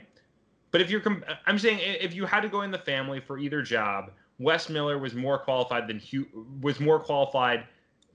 But 0.75 0.81
if 0.81 0.89
you're, 0.89 1.01
I'm 1.45 1.57
saying 1.57 1.79
if 1.81 2.13
you 2.13 2.25
had 2.25 2.41
to 2.41 2.49
go 2.49 2.63
in 2.63 2.69
the 2.69 2.77
family 2.77 3.21
for 3.21 3.37
either 3.37 3.61
job, 3.61 4.11
Wes 4.39 4.67
Miller 4.67 4.97
was 4.97 5.13
more 5.13 5.37
qualified 5.37 5.87
than 5.87 5.99
Hugh, 5.99 6.27
was 6.59 6.81
more 6.81 6.99
qualified 6.99 7.63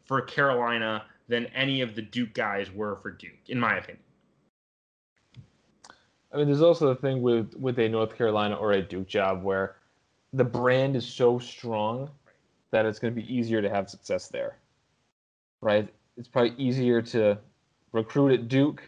for 0.04 0.20
Carolina 0.20 1.04
than 1.26 1.46
any 1.54 1.80
of 1.80 1.94
the 1.94 2.02
Duke 2.02 2.34
guys 2.34 2.70
were 2.70 2.96
for 2.96 3.12
Duke, 3.12 3.48
in 3.48 3.58
my 3.58 3.78
opinion. 3.78 4.04
I 6.30 6.36
mean, 6.36 6.48
there's 6.48 6.60
also 6.60 6.88
the 6.88 7.00
thing 7.00 7.22
with 7.22 7.54
with 7.54 7.78
a 7.78 7.88
North 7.88 8.14
Carolina 8.14 8.56
or 8.56 8.72
a 8.72 8.82
Duke 8.82 9.08
job 9.08 9.42
where 9.42 9.76
the 10.34 10.44
brand 10.44 10.96
is 10.96 11.06
so 11.06 11.38
strong 11.38 12.10
that 12.72 12.84
it's 12.84 12.98
going 12.98 13.14
to 13.14 13.18
be 13.18 13.34
easier 13.34 13.62
to 13.62 13.70
have 13.70 13.88
success 13.88 14.28
there, 14.28 14.58
right? 15.62 15.88
It's 16.18 16.28
probably 16.28 16.62
easier 16.62 17.00
to 17.00 17.38
recruit 17.92 18.34
at 18.34 18.48
Duke 18.48 18.82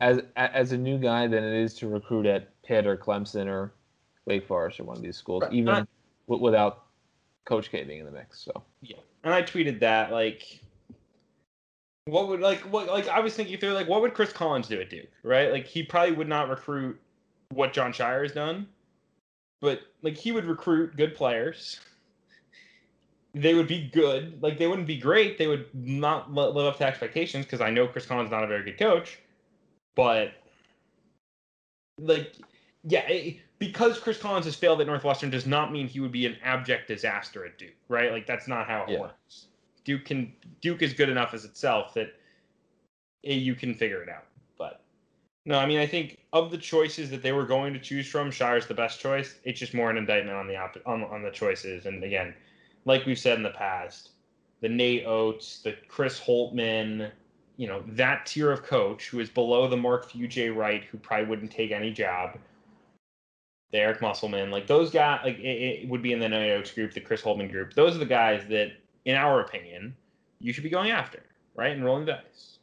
as 0.00 0.20
as 0.34 0.72
a 0.72 0.76
new 0.76 0.98
guy 0.98 1.28
than 1.28 1.44
it 1.44 1.54
is 1.54 1.74
to 1.74 1.86
recruit 1.86 2.26
at 2.26 2.48
Pitt 2.64 2.86
or 2.86 2.96
Clemson 2.96 3.46
or 3.46 3.72
Wake 4.26 4.46
Forest 4.46 4.80
or 4.80 4.84
one 4.84 4.96
of 4.96 5.02
these 5.02 5.16
schools, 5.16 5.42
right. 5.42 5.52
even 5.52 5.74
I, 5.74 5.84
without 6.26 6.84
Coach 7.44 7.70
K 7.70 7.84
being 7.84 8.00
in 8.00 8.06
the 8.06 8.12
mix. 8.12 8.40
So 8.40 8.62
yeah, 8.82 8.96
and 9.22 9.34
I 9.34 9.42
tweeted 9.42 9.80
that 9.80 10.12
like 10.12 10.60
what 12.06 12.28
would 12.28 12.40
like 12.40 12.60
what 12.60 12.86
like 12.86 13.08
I 13.08 13.20
was 13.20 13.34
thinking 13.34 13.58
through 13.58 13.72
like 13.72 13.88
what 13.88 14.00
would 14.02 14.14
Chris 14.14 14.32
Collins 14.32 14.68
do 14.68 14.80
at 14.80 14.90
Duke, 14.90 15.08
right? 15.22 15.52
Like 15.52 15.66
he 15.66 15.82
probably 15.82 16.12
would 16.12 16.28
not 16.28 16.48
recruit 16.48 16.98
what 17.50 17.72
Jon 17.72 17.92
Scheyer 17.92 18.22
has 18.22 18.32
done, 18.32 18.66
but 19.60 19.80
like 20.02 20.16
he 20.16 20.32
would 20.32 20.44
recruit 20.44 20.96
good 20.96 21.14
players. 21.14 21.80
They 23.34 23.54
would 23.54 23.66
be 23.66 23.90
good. 23.92 24.40
Like 24.42 24.58
they 24.58 24.68
wouldn't 24.68 24.86
be 24.86 24.96
great. 24.96 25.38
They 25.38 25.48
would 25.48 25.66
not 25.74 26.32
live 26.32 26.56
up 26.56 26.78
to 26.78 26.86
expectations 26.86 27.46
because 27.46 27.60
I 27.60 27.70
know 27.70 27.88
Chris 27.88 28.06
Collins 28.06 28.28
is 28.28 28.30
not 28.30 28.44
a 28.44 28.46
very 28.46 28.62
good 28.62 28.78
coach, 28.78 29.18
but 29.96 30.32
like 31.98 32.34
yeah, 32.86 33.06
it, 33.08 33.38
because 33.58 33.98
Chris 33.98 34.18
Collins 34.18 34.44
has 34.44 34.54
failed 34.54 34.80
at 34.80 34.86
Northwestern 34.86 35.30
does 35.30 35.46
not 35.46 35.72
mean 35.72 35.88
he 35.88 36.00
would 36.00 36.12
be 36.12 36.26
an 36.26 36.36
abject 36.42 36.88
disaster 36.88 37.46
at 37.46 37.58
Duke, 37.58 37.74
right? 37.88 38.12
Like 38.12 38.26
that's 38.26 38.46
not 38.46 38.66
how 38.66 38.82
it 38.82 38.90
yeah. 38.90 39.00
works. 39.00 39.46
Duke 39.84 40.04
can 40.04 40.32
Duke 40.60 40.82
is 40.82 40.92
good 40.92 41.08
enough 41.08 41.34
as 41.34 41.44
itself 41.44 41.94
that 41.94 42.14
you 43.22 43.54
can 43.54 43.74
figure 43.74 44.02
it 44.02 44.08
out. 44.08 44.26
But 44.58 44.82
no, 45.46 45.58
I 45.58 45.66
mean 45.66 45.78
I 45.78 45.86
think 45.86 46.18
of 46.32 46.50
the 46.50 46.58
choices 46.58 47.10
that 47.10 47.22
they 47.22 47.32
were 47.32 47.46
going 47.46 47.72
to 47.72 47.80
choose 47.80 48.06
from, 48.06 48.30
Scheyer's 48.30 48.66
the 48.66 48.74
best 48.74 49.00
choice. 49.00 49.36
It's 49.44 49.58
just 49.58 49.72
more 49.74 49.90
an 49.90 49.96
indictment 49.96 50.36
on 50.36 50.46
the 50.46 50.56
op- 50.56 50.82
on 50.84 51.04
on 51.04 51.22
the 51.22 51.30
choices. 51.30 51.86
And 51.86 52.02
again, 52.04 52.34
like 52.84 53.06
we've 53.06 53.18
said 53.18 53.38
in 53.38 53.42
the 53.42 53.50
past, 53.50 54.10
the 54.60 54.68
Nate 54.68 55.06
Oats, 55.06 55.60
the 55.60 55.74
Chris 55.88 56.20
Holtmann, 56.20 57.10
you 57.56 57.66
know 57.66 57.82
that 57.88 58.26
tier 58.26 58.50
of 58.50 58.62
coach 58.62 59.08
who 59.08 59.20
is 59.20 59.30
below 59.30 59.68
the 59.68 59.76
Mark 59.76 60.10
Few 60.10 60.26
Jay 60.28 60.50
Wright, 60.50 60.84
who 60.84 60.98
probably 60.98 61.26
wouldn't 61.26 61.52
take 61.52 61.70
any 61.70 61.90
job. 61.90 62.36
The 63.72 63.78
Eric 63.78 64.00
Musselman, 64.00 64.50
like 64.50 64.66
those 64.66 64.90
guys, 64.90 65.20
like 65.24 65.38
it, 65.38 65.82
it 65.82 65.88
would 65.88 66.02
be 66.02 66.12
in 66.12 66.20
the 66.20 66.28
Nate 66.28 66.52
Oats 66.52 66.70
group, 66.70 66.92
the 66.92 67.00
Chris 67.00 67.22
Holtmann 67.22 67.50
group. 67.50 67.74
Those 67.74 67.96
are 67.96 67.98
the 67.98 68.06
guys 68.06 68.46
that 68.48 68.72
in 69.04 69.16
our 69.16 69.40
opinion, 69.40 69.94
you 70.38 70.52
should 70.52 70.64
be 70.64 70.70
going 70.70 70.90
after, 70.90 71.22
right? 71.54 71.72
And 71.72 71.84
rolling 71.84 72.06
dice. 72.06 72.58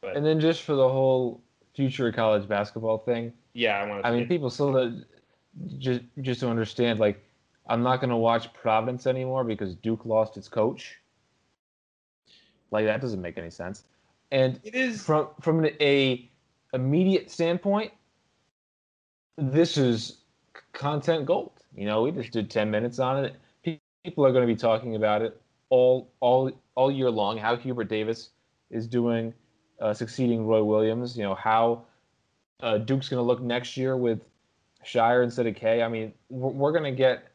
But, 0.00 0.16
and 0.16 0.24
then 0.24 0.40
just 0.40 0.62
for 0.62 0.74
the 0.74 0.88
whole 0.88 1.42
future 1.74 2.08
of 2.08 2.14
college 2.14 2.48
basketball 2.48 2.98
thing. 2.98 3.32
Yeah, 3.52 3.78
I 3.78 3.86
want 3.86 4.02
to. 4.02 4.08
I 4.08 4.12
mean, 4.12 4.28
people 4.28 4.50
still 4.50 5.02
just 5.78 6.02
just 6.20 6.40
to 6.40 6.48
understand. 6.48 7.00
Like, 7.00 7.22
I'm 7.68 7.82
not 7.82 8.00
going 8.00 8.10
to 8.10 8.16
watch 8.16 8.52
Providence 8.52 9.06
anymore 9.06 9.44
because 9.44 9.74
Duke 9.76 10.04
lost 10.04 10.36
its 10.36 10.48
coach. 10.48 10.96
Like 12.70 12.86
that 12.86 13.00
doesn't 13.00 13.20
make 13.20 13.36
any 13.38 13.50
sense. 13.50 13.84
And 14.30 14.60
it 14.62 14.74
is 14.74 15.02
from 15.02 15.28
from 15.40 15.64
an 15.64 15.72
a 15.80 16.30
immediate 16.72 17.30
standpoint. 17.30 17.92
This 19.40 19.76
is 19.76 20.18
content 20.72 21.26
gold. 21.26 21.52
You 21.74 21.86
know, 21.86 22.02
we 22.02 22.12
just 22.12 22.32
did 22.32 22.50
10 22.50 22.70
minutes 22.70 22.98
on 22.98 23.24
it 23.24 23.36
people 24.04 24.24
are 24.24 24.32
going 24.32 24.46
to 24.46 24.52
be 24.52 24.58
talking 24.58 24.96
about 24.96 25.22
it 25.22 25.40
all 25.68 26.10
all 26.20 26.50
all 26.74 26.90
year 26.90 27.10
long. 27.10 27.38
How 27.38 27.56
Hubert 27.56 27.88
Davis 27.88 28.30
is 28.70 28.86
doing, 28.86 29.34
uh, 29.80 29.92
succeeding 29.94 30.46
Roy 30.46 30.62
Williams. 30.62 31.16
You 31.16 31.24
know 31.24 31.34
how 31.34 31.84
uh, 32.62 32.78
Duke's 32.78 33.08
going 33.08 33.18
to 33.18 33.26
look 33.26 33.40
next 33.40 33.76
year 33.76 33.96
with 33.96 34.20
Scheyer 34.84 35.22
instead 35.22 35.46
of 35.46 35.54
K. 35.54 35.82
I 35.82 35.88
mean, 35.88 36.12
we're, 36.28 36.50
we're 36.50 36.72
going 36.72 36.84
to 36.84 36.96
get 36.96 37.28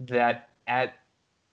that 0.00 0.48
at 0.66 0.94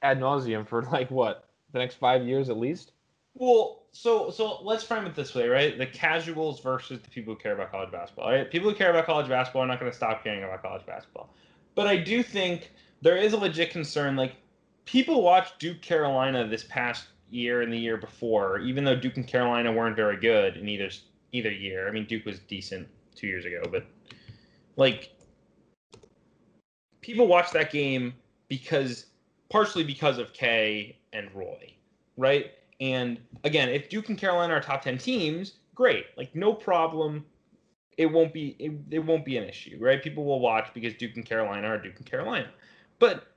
ad 0.01 0.19
nauseum 0.19 0.67
for 0.67 0.83
like 0.83 1.11
what 1.11 1.49
the 1.73 1.79
next 1.79 1.95
five 1.95 2.25
years 2.25 2.49
at 2.49 2.57
least. 2.57 2.91
Well, 3.39 3.83
so 3.91 4.29
so 4.31 4.61
let's 4.63 4.83
frame 4.83 5.05
it 5.05 5.15
this 5.15 5.35
way, 5.35 5.47
right? 5.47 5.77
The 5.77 5.85
casuals 5.85 6.59
versus 6.59 6.99
the 7.01 7.09
people 7.09 7.33
who 7.33 7.39
care 7.39 7.53
about 7.53 7.71
college 7.71 7.91
basketball. 7.91 8.31
Right? 8.31 8.49
People 8.49 8.69
who 8.69 8.75
care 8.75 8.89
about 8.89 9.05
college 9.05 9.29
basketball 9.29 9.63
are 9.63 9.67
not 9.67 9.79
going 9.79 9.91
to 9.91 9.95
stop 9.95 10.23
caring 10.23 10.43
about 10.43 10.61
college 10.61 10.85
basketball. 10.85 11.29
But 11.75 11.87
I 11.87 11.97
do 11.97 12.23
think 12.23 12.71
there 13.01 13.17
is 13.17 13.33
a 13.33 13.37
legit 13.37 13.69
concern. 13.71 14.15
Like 14.15 14.35
people 14.85 15.21
watched 15.21 15.59
Duke 15.59 15.81
Carolina 15.81 16.47
this 16.47 16.63
past 16.63 17.07
year 17.29 17.61
and 17.61 17.71
the 17.71 17.77
year 17.77 17.97
before, 17.97 18.59
even 18.59 18.83
though 18.83 18.95
Duke 18.95 19.17
and 19.17 19.27
Carolina 19.27 19.71
weren't 19.71 19.95
very 19.95 20.17
good 20.17 20.57
in 20.57 20.67
either 20.67 20.89
either 21.31 21.51
year. 21.51 21.87
I 21.87 21.91
mean, 21.91 22.05
Duke 22.05 22.25
was 22.25 22.39
decent 22.39 22.87
two 23.15 23.27
years 23.27 23.45
ago, 23.45 23.63
but 23.71 23.85
like 24.75 25.11
people 27.01 27.27
watched 27.27 27.53
that 27.53 27.71
game 27.71 28.13
because 28.47 29.07
partially 29.49 29.83
because 29.83 30.17
of 30.17 30.33
K 30.33 30.97
and 31.13 31.29
Roy, 31.33 31.73
right? 32.15 32.51
And 32.79 33.19
again, 33.43 33.69
if 33.69 33.89
Duke 33.89 34.09
and 34.09 34.17
Carolina 34.17 34.53
are 34.53 34.61
top 34.61 34.81
ten 34.83 34.97
teams, 34.97 35.53
great, 35.75 36.05
like 36.17 36.35
no 36.35 36.53
problem. 36.53 37.25
It 37.97 38.05
won't 38.05 38.31
be 38.31 38.55
it, 38.59 38.71
it 38.91 38.99
won't 38.99 39.25
be 39.25 39.37
an 39.37 39.43
issue, 39.45 39.77
right? 39.79 40.01
People 40.03 40.23
will 40.25 40.39
watch 40.39 40.67
because 40.73 40.93
Duke 40.93 41.15
and 41.15 41.25
Carolina 41.25 41.67
are 41.67 41.79
Duke 41.79 41.95
and 41.97 42.05
Carolina. 42.05 42.47
But 42.99 43.27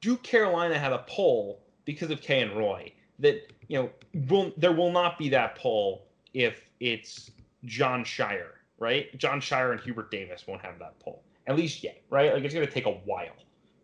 Duke 0.00 0.22
Carolina 0.22 0.78
had 0.78 0.92
a 0.92 1.04
poll 1.08 1.60
because 1.84 2.10
of 2.12 2.20
K 2.20 2.40
and 2.40 2.52
Roy 2.56 2.92
that 3.18 3.52
you 3.66 3.78
know 3.82 3.90
will 4.28 4.52
there 4.56 4.70
will 4.72 4.92
not 4.92 5.18
be 5.18 5.28
that 5.30 5.56
poll 5.56 6.06
if 6.34 6.70
it's 6.78 7.32
Jon 7.64 8.04
Scheyer, 8.04 8.50
right? 8.78 9.16
Jon 9.18 9.40
Scheyer 9.40 9.72
and 9.72 9.80
Hubert 9.80 10.12
Davis 10.12 10.46
won't 10.46 10.62
have 10.62 10.78
that 10.78 10.96
poll. 11.00 11.24
at 11.48 11.56
least 11.56 11.82
yet, 11.82 12.00
right? 12.10 12.32
Like 12.32 12.44
it's 12.44 12.54
going 12.54 12.66
to 12.66 12.72
take 12.72 12.86
a 12.86 12.90
while 13.06 13.34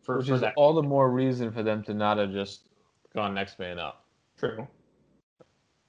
for, 0.03 0.19
Which 0.19 0.29
for 0.29 0.35
is 0.35 0.41
that. 0.43 0.55
all 0.57 0.73
the 0.75 0.83
more 0.83 1.11
reason 1.11 1.51
for 1.51 1.63
them 1.65 1.83
to 1.85 1.95
not 1.95 2.19
have 2.19 2.31
just 2.33 2.63
gone 3.15 3.35
next 3.35 3.59
man 3.59 3.79
up. 3.81 4.05
True. 4.39 4.69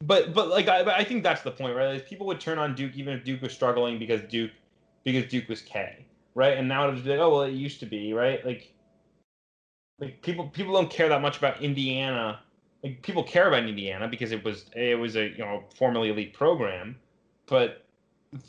But 0.06 0.34
but 0.34 0.50
like 0.50 0.68
I, 0.68 0.82
I 0.82 1.04
think 1.04 1.24
that's 1.24 1.42
the 1.42 1.52
point, 1.52 1.76
right? 1.76 1.94
Like, 1.94 2.08
people 2.08 2.28
would 2.28 2.40
turn 2.40 2.60
on 2.60 2.76
Duke 2.76 2.92
even 2.96 3.14
if 3.14 3.24
Duke 3.24 3.42
was 3.42 3.54
struggling 3.54 4.00
because 4.00 4.22
Duke 4.30 4.52
because 5.04 5.30
Duke 5.30 5.48
was 5.48 5.62
K, 5.62 6.06
right? 6.36 6.58
And 6.58 6.68
now 6.68 6.90
it's 6.90 7.06
like, 7.06 7.20
oh 7.20 7.30
well, 7.30 7.42
it 7.44 7.54
used 7.54 7.80
to 7.80 7.86
be, 7.86 8.14
right? 8.14 8.46
Like 8.46 8.74
like 10.00 10.22
people 10.22 10.48
people 10.50 10.74
don't 10.74 10.90
care 10.90 11.08
that 11.08 11.22
much 11.22 11.38
about 11.38 11.62
Indiana. 11.62 12.42
Like 12.84 13.02
people 13.02 13.24
care 13.24 13.48
about 13.48 13.64
Indiana 13.64 14.10
because 14.10 14.34
it 14.34 14.44
was 14.44 14.66
it 14.76 15.00
was 15.00 15.16
a 15.16 15.30
you 15.30 15.38
know 15.38 15.64
formerly 15.76 16.10
elite 16.10 16.34
program, 16.34 16.98
but 17.46 17.86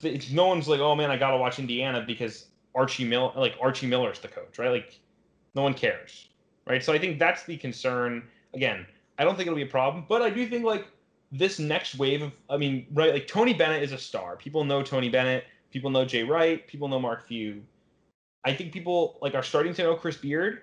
it's, 0.03 0.31
no 0.31 0.47
one's 0.47 0.67
like, 0.67 0.81
oh 0.81 0.97
man, 0.97 1.11
I 1.11 1.17
gotta 1.17 1.37
watch 1.37 1.61
Indiana 1.61 2.03
because 2.05 2.47
Archie 2.75 3.05
Mill 3.05 3.33
like 3.37 3.55
Archie 3.61 3.87
Miller's 3.87 4.19
the 4.19 4.29
coach, 4.29 4.59
right? 4.59 4.71
Like 4.71 4.99
no 5.55 5.63
one 5.63 5.75
cares, 5.75 6.29
right? 6.67 6.83
So 6.83 6.93
I 6.93 6.99
think 6.99 7.21
that's 7.21 7.45
the 7.45 7.57
concern. 7.57 8.25
Again, 8.55 8.87
I 9.19 9.25
don't 9.25 9.37
think 9.37 9.47
it'll 9.47 9.57
be 9.57 9.63
a 9.63 9.67
problem, 9.67 10.05
but 10.09 10.21
I 10.21 10.31
do 10.31 10.49
think 10.49 10.65
like 10.65 10.89
this 11.33 11.59
next 11.59 11.97
wave 11.97 12.23
of, 12.23 12.33
I 12.49 12.57
mean, 12.57 12.87
right, 12.93 13.13
like 13.13 13.27
Tony 13.27 13.55
Bennett 13.55 13.83
is 13.83 13.93
a 13.93 13.99
star. 13.99 14.37
People 14.37 14.65
know 14.65 14.83
Tony 14.83 15.09
Bennett. 15.09 15.45
People 15.71 15.91
know 15.91 16.05
Jay 16.05 16.23
Wright. 16.23 16.67
People 16.67 16.89
know 16.89 17.01
Mark 17.01 17.27
Few. 17.27 17.63
I 18.45 18.53
think 18.53 18.73
people 18.73 19.19
like 19.23 19.35
are 19.35 19.43
starting 19.43 19.75
to 19.75 19.83
know 19.83 19.97
Chris 19.97 20.17
Beard, 20.17 20.61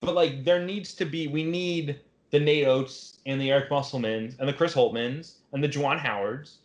but 0.00 0.14
like 0.14 0.44
there 0.44 0.64
needs 0.64 0.94
to 0.94 1.04
be, 1.04 1.26
we 1.26 1.44
need 1.44 2.00
the 2.30 2.38
Nate 2.38 2.66
Oats 2.66 3.18
and 3.26 3.40
the 3.40 3.50
Eric 3.50 3.70
Musselmans 3.70 4.38
and 4.38 4.48
the 4.48 4.52
Chris 4.52 4.74
Holtmanns 4.74 5.34
and 5.52 5.62
the 5.62 5.68
Juwan 5.68 5.98
Howards 5.98 6.58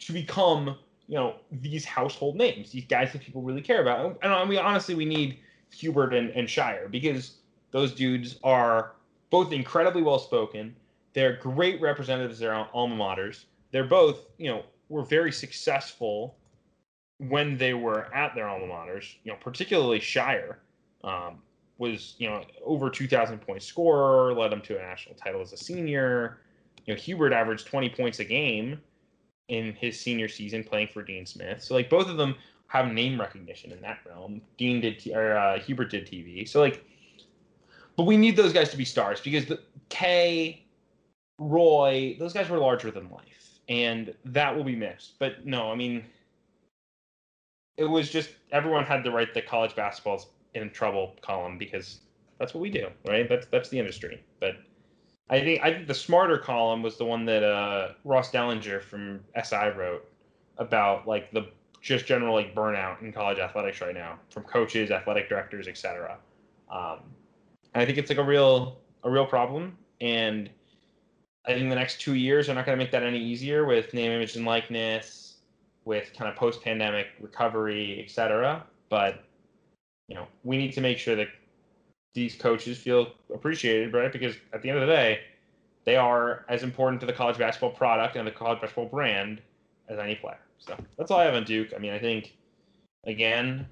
to 0.00 0.12
become, 0.12 0.76
you 1.06 1.14
know, 1.14 1.36
these 1.52 1.84
household 1.84 2.36
names, 2.36 2.72
these 2.72 2.84
guys 2.84 3.12
that 3.12 3.22
people 3.22 3.42
really 3.42 3.62
care 3.62 3.80
about. 3.80 4.18
And 4.22 4.32
I 4.32 4.44
mean, 4.44 4.58
honestly, 4.58 4.94
we 4.94 5.04
need 5.04 5.38
Hubert 5.72 6.14
and, 6.14 6.30
and 6.30 6.48
Scheyer 6.48 6.90
because 6.90 7.36
those 7.70 7.92
dudes 7.92 8.38
are 8.42 8.92
both 9.30 9.52
incredibly 9.52 10.02
well 10.02 10.18
spoken. 10.18 10.74
They're 11.16 11.36
great 11.36 11.80
representatives 11.80 12.34
of 12.34 12.40
their 12.40 12.54
alma 12.54 12.94
maters. 12.94 13.46
They're 13.72 13.84
both, 13.84 14.26
you 14.36 14.50
know, 14.50 14.64
were 14.90 15.02
very 15.02 15.32
successful 15.32 16.36
when 17.16 17.56
they 17.56 17.72
were 17.72 18.14
at 18.14 18.34
their 18.34 18.46
alma 18.46 18.66
maters. 18.66 19.14
You 19.24 19.32
know, 19.32 19.38
particularly 19.40 19.98
Scheyer 19.98 20.56
um, 21.04 21.38
was, 21.78 22.16
you 22.18 22.28
know, 22.28 22.44
over 22.62 22.90
2,000 22.90 23.38
point 23.38 23.62
scorer, 23.62 24.34
led 24.34 24.52
them 24.52 24.60
to 24.60 24.78
a 24.78 24.82
national 24.82 25.14
title 25.14 25.40
as 25.40 25.54
a 25.54 25.56
senior. 25.56 26.40
You 26.84 26.92
know, 26.92 27.00
Hubert 27.00 27.32
averaged 27.32 27.66
20 27.66 27.88
points 27.88 28.18
a 28.18 28.24
game 28.24 28.78
in 29.48 29.72
his 29.72 29.98
senior 29.98 30.28
season 30.28 30.64
playing 30.64 30.88
for 30.88 31.02
Dean 31.02 31.24
Smith. 31.24 31.62
So 31.62 31.72
like 31.72 31.88
both 31.88 32.08
of 32.10 32.18
them 32.18 32.34
have 32.66 32.92
name 32.92 33.18
recognition 33.18 33.72
in 33.72 33.80
that 33.80 34.00
realm. 34.06 34.42
Dean 34.58 34.82
did, 34.82 34.98
t- 34.98 35.14
or 35.14 35.34
uh, 35.34 35.58
Hubert 35.60 35.90
did 35.90 36.06
TV. 36.06 36.46
So 36.46 36.60
like, 36.60 36.84
but 37.96 38.02
we 38.02 38.18
need 38.18 38.36
those 38.36 38.52
guys 38.52 38.68
to 38.68 38.76
be 38.76 38.84
stars 38.84 39.22
because 39.22 39.46
the 39.46 39.60
K, 39.88 40.65
Roy, 41.38 42.16
those 42.18 42.32
guys 42.32 42.48
were 42.48 42.58
larger 42.58 42.90
than 42.90 43.10
life, 43.10 43.60
and 43.68 44.14
that 44.24 44.54
will 44.54 44.64
be 44.64 44.76
missed. 44.76 45.18
But 45.18 45.46
no, 45.46 45.70
I 45.70 45.74
mean, 45.74 46.04
it 47.76 47.84
was 47.84 48.10
just 48.10 48.30
everyone 48.52 48.84
had 48.84 49.04
to 49.04 49.10
write 49.10 49.34
the 49.34 49.42
college 49.42 49.76
basketball's 49.76 50.28
in 50.54 50.70
trouble 50.70 51.14
column 51.20 51.58
because 51.58 52.00
that's 52.38 52.54
what 52.54 52.60
we 52.60 52.70
do, 52.70 52.88
right? 53.06 53.28
That's 53.28 53.46
that's 53.46 53.68
the 53.68 53.78
industry. 53.78 54.22
But 54.40 54.56
I 55.28 55.40
think 55.40 55.62
I 55.62 55.72
think 55.72 55.86
the 55.86 55.94
smarter 55.94 56.38
column 56.38 56.82
was 56.82 56.96
the 56.96 57.04
one 57.04 57.24
that 57.26 57.42
uh, 57.42 57.92
Ross 58.04 58.30
Dellenger 58.30 58.82
from 58.82 59.20
SI 59.42 59.70
wrote 59.76 60.08
about 60.58 61.06
like 61.06 61.30
the 61.32 61.48
just 61.80 62.06
general 62.06 62.34
like 62.34 62.54
burnout 62.54 63.00
in 63.02 63.12
college 63.12 63.38
athletics 63.38 63.80
right 63.80 63.94
now 63.94 64.18
from 64.30 64.44
coaches, 64.44 64.90
athletic 64.90 65.28
directors, 65.28 65.68
etc. 65.68 66.16
Um, 66.70 67.00
and 67.74 67.82
I 67.82 67.86
think 67.86 67.98
it's 67.98 68.10
like 68.10 68.18
a 68.18 68.24
real 68.24 68.78
a 69.04 69.10
real 69.10 69.26
problem, 69.26 69.76
and 70.00 70.50
I 71.46 71.54
think 71.54 71.68
the 71.68 71.76
next 71.76 72.00
two 72.00 72.14
years 72.14 72.48
are 72.48 72.54
not 72.54 72.66
going 72.66 72.76
to 72.76 72.84
make 72.84 72.90
that 72.92 73.02
any 73.02 73.20
easier 73.20 73.64
with 73.64 73.94
name, 73.94 74.10
image, 74.10 74.36
and 74.36 74.44
likeness, 74.44 75.36
with 75.84 76.12
kind 76.16 76.28
of 76.28 76.36
post 76.36 76.62
pandemic 76.62 77.08
recovery, 77.20 78.02
et 78.04 78.10
cetera. 78.10 78.64
But 78.88 79.22
you 80.08 80.14
know, 80.14 80.26
we 80.44 80.56
need 80.56 80.72
to 80.72 80.80
make 80.80 80.98
sure 80.98 81.16
that 81.16 81.28
these 82.14 82.34
coaches 82.34 82.78
feel 82.78 83.12
appreciated, 83.32 83.92
right? 83.92 84.12
Because 84.12 84.36
at 84.52 84.62
the 84.62 84.70
end 84.70 84.78
of 84.78 84.86
the 84.86 84.92
day, 84.92 85.20
they 85.84 85.96
are 85.96 86.44
as 86.48 86.62
important 86.62 87.00
to 87.00 87.06
the 87.06 87.12
college 87.12 87.38
basketball 87.38 87.70
product 87.70 88.16
and 88.16 88.26
the 88.26 88.32
college 88.32 88.60
basketball 88.60 88.86
brand 88.86 89.40
as 89.88 89.98
any 89.98 90.14
player. 90.14 90.38
So 90.58 90.76
that's 90.96 91.10
all 91.10 91.20
I 91.20 91.24
have 91.24 91.34
on 91.34 91.44
Duke. 91.44 91.72
I 91.74 91.78
mean, 91.78 91.92
I 91.92 91.98
think 91.98 92.34
again, 93.04 93.66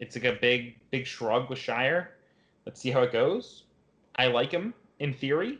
it's 0.00 0.16
like 0.16 0.24
a 0.24 0.38
big, 0.40 0.76
big 0.90 1.06
shrug 1.06 1.48
with 1.48 1.58
Scheyer. 1.58 2.08
Let's 2.66 2.80
see 2.80 2.90
how 2.90 3.02
it 3.02 3.12
goes. 3.12 3.64
I 4.16 4.26
like 4.26 4.50
him 4.50 4.74
in 4.98 5.14
theory, 5.14 5.58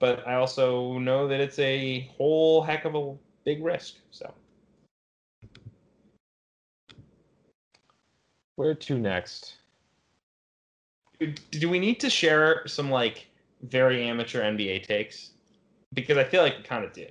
but 0.00 0.26
I 0.26 0.34
also 0.34 0.98
know 0.98 1.28
that 1.28 1.40
it's 1.40 1.58
a 1.60 2.10
whole 2.16 2.62
heck 2.62 2.84
of 2.84 2.96
a 2.96 3.14
big 3.44 3.62
risk. 3.62 3.96
So 4.10 4.32
where 8.56 8.74
to 8.74 8.98
next? 8.98 9.54
Do 11.50 11.68
we 11.68 11.78
need 11.78 12.00
to 12.00 12.10
share 12.10 12.66
some 12.66 12.90
like 12.90 13.28
very 13.62 14.02
amateur 14.02 14.42
NBA 14.42 14.86
takes? 14.86 15.30
Because 15.92 16.16
I 16.16 16.24
feel 16.24 16.42
like 16.42 16.56
we 16.56 16.62
kind 16.64 16.84
of 16.84 16.92
do 16.92 17.06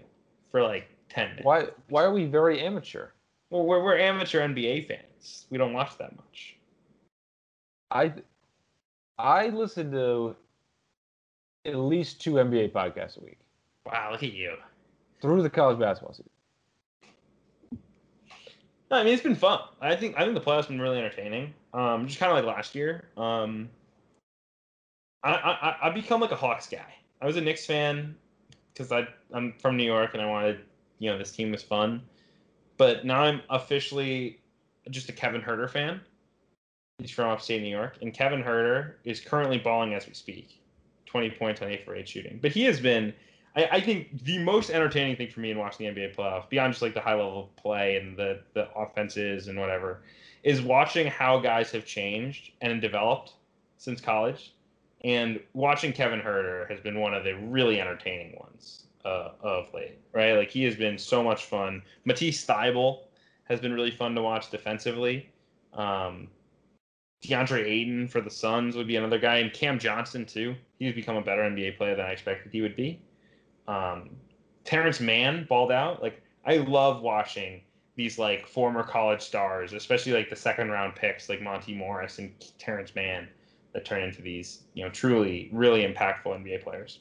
for 0.51 0.63
like 0.63 0.89
ten 1.09 1.29
minutes. 1.29 1.45
Why? 1.45 1.67
Why 1.89 2.03
are 2.03 2.13
we 2.13 2.25
very 2.25 2.59
amateur? 2.59 3.09
Well, 3.51 3.65
we're 3.65 3.83
we're 3.83 3.97
amateur 3.97 4.41
NBA 4.41 4.87
fans. 4.87 5.45
We 5.51 5.59
don't 5.59 5.73
watch 5.73 5.97
that 5.99 6.15
much. 6.15 6.55
I 7.91 8.13
I 9.19 9.49
listen 9.49 9.91
to 9.91 10.35
at 11.69 11.77
least 11.77 12.21
two 12.21 12.33
NBA 12.33 12.71
podcasts 12.71 13.17
a 13.17 13.23
week. 13.23 13.39
Wow, 13.85 14.09
look 14.11 14.23
at 14.23 14.33
you. 14.33 14.55
Through 15.21 15.43
the 15.43 15.49
college 15.49 15.79
basketball 15.79 16.13
season. 16.13 16.29
No, 18.91 18.97
I 18.97 19.03
mean 19.03 19.13
it's 19.13 19.23
been 19.23 19.35
fun. 19.35 19.59
I 19.81 19.95
think 19.95 20.15
I 20.17 20.23
think 20.23 20.33
the 20.33 20.41
playoffs 20.41 20.67
been 20.67 20.81
really 20.81 20.97
entertaining. 20.97 21.53
Um, 21.73 22.07
just 22.07 22.19
kind 22.19 22.31
of 22.31 22.43
like 22.43 22.55
last 22.55 22.73
year. 22.73 23.05
Um, 23.17 23.69
I 25.23 25.33
I 25.33 25.87
I 25.87 25.89
become 25.91 26.21
like 26.21 26.31
a 26.31 26.35
Hawks 26.35 26.67
guy. 26.67 26.93
I 27.21 27.25
was 27.25 27.35
a 27.35 27.41
Knicks 27.41 27.65
fan 27.65 28.15
because 28.73 28.91
I 28.91 29.07
I'm 29.31 29.53
from 29.59 29.77
New 29.77 29.83
York 29.83 30.13
and 30.13 30.21
I 30.21 30.25
wanted 30.25 30.61
you 30.97 31.09
know 31.09 31.17
this 31.17 31.31
team 31.31 31.51
was 31.51 31.61
fun. 31.61 32.01
But 32.77 33.05
now 33.05 33.21
I'm 33.21 33.41
officially 33.49 34.39
just 34.89 35.09
a 35.09 35.13
Kevin 35.13 35.41
Huerter 35.41 35.69
fan. 35.69 36.01
He's 36.97 37.11
from 37.11 37.29
upstate 37.29 37.61
New 37.61 37.69
York, 37.69 37.97
and 38.01 38.13
Kevin 38.13 38.43
Huerter 38.43 38.93
is 39.03 39.21
currently 39.21 39.57
balling 39.57 39.93
as 39.93 40.07
we 40.07 40.13
speak, 40.13 40.58
20 41.09 41.31
points 41.31 41.61
on 41.61 41.69
8 41.69 41.85
for 41.85 41.95
8 41.95 42.07
shooting. 42.07 42.39
But 42.41 42.51
he 42.51 42.63
has 42.63 42.79
been, 42.79 43.13
I, 43.55 43.65
I, 43.65 43.81
think, 43.81 44.23
the 44.23 44.37
most 44.37 44.69
entertaining 44.69 45.15
thing 45.15 45.29
for 45.29 45.39
me 45.39 45.51
in 45.51 45.57
watching 45.57 45.93
the 45.93 45.99
NBA 45.99 46.15
playoffs, 46.15 46.49
beyond 46.49 46.73
just 46.73 46.81
like 46.81 46.93
the 46.93 47.01
high 47.01 47.15
level 47.15 47.51
play 47.57 47.97
and 47.97 48.15
the 48.17 48.41
the 48.53 48.69
offenses 48.75 49.47
and 49.47 49.59
whatever, 49.59 50.01
is 50.43 50.61
watching 50.61 51.07
how 51.07 51.39
guys 51.39 51.71
have 51.71 51.85
changed 51.85 52.51
and 52.61 52.81
developed 52.81 53.33
since 53.77 53.99
college. 53.99 54.53
And 55.03 55.39
watching 55.53 55.93
Kevin 55.93 56.19
Huerter 56.19 56.69
has 56.69 56.79
been 56.81 56.99
one 56.99 57.13
of 57.13 57.23
the 57.23 57.33
really 57.33 57.79
entertaining 57.79 58.37
ones 58.37 58.83
uh, 59.05 59.31
of 59.41 59.73
late, 59.73 59.97
right? 60.13 60.33
Like 60.33 60.49
he 60.49 60.63
has 60.65 60.75
been 60.75 60.97
so 60.97 61.23
much 61.23 61.45
fun. 61.45 61.81
Matisse 62.05 62.45
Thybulle 62.45 63.03
has 63.45 63.59
been 63.59 63.73
really 63.73 63.91
fun 63.91 64.13
to 64.15 64.21
watch 64.21 64.51
defensively. 64.51 65.29
Um, 65.73 66.27
DeAndre 67.21 67.65
Ayton 67.65 68.07
for 68.07 68.21
the 68.21 68.29
Suns 68.29 68.75
would 68.75 68.87
be 68.87 68.95
another 68.95 69.19
guy, 69.19 69.37
and 69.37 69.51
Cam 69.51 69.77
Johnson 69.77 70.25
too. 70.25 70.55
He's 70.79 70.95
become 70.95 71.17
a 71.17 71.21
better 71.21 71.41
NBA 71.41 71.77
player 71.77 71.95
than 71.95 72.05
I 72.05 72.11
expected 72.11 72.51
he 72.51 72.61
would 72.61 72.75
be. 72.75 73.01
Um, 73.67 74.11
Terance 74.63 74.99
Mann 74.99 75.45
balled 75.49 75.71
out. 75.71 76.01
Like 76.01 76.21
I 76.45 76.57
love 76.57 77.01
watching 77.01 77.61
these 77.95 78.17
like 78.17 78.47
former 78.47 78.83
college 78.83 79.21
stars, 79.21 79.73
especially 79.73 80.13
like 80.13 80.29
the 80.29 80.35
second 80.35 80.69
round 80.69 80.95
picks 80.95 81.27
like 81.27 81.41
Monte 81.41 81.73
Morris 81.73 82.19
and 82.19 82.33
Terance 82.57 82.95
Mann 82.95 83.27
that 83.73 83.85
turn 83.85 84.01
into 84.01 84.21
these 84.21 84.63
you 84.73 84.83
know 84.83 84.89
truly 84.89 85.49
really 85.51 85.83
impactful 85.83 86.25
NBA 86.25 86.63
players. 86.63 86.99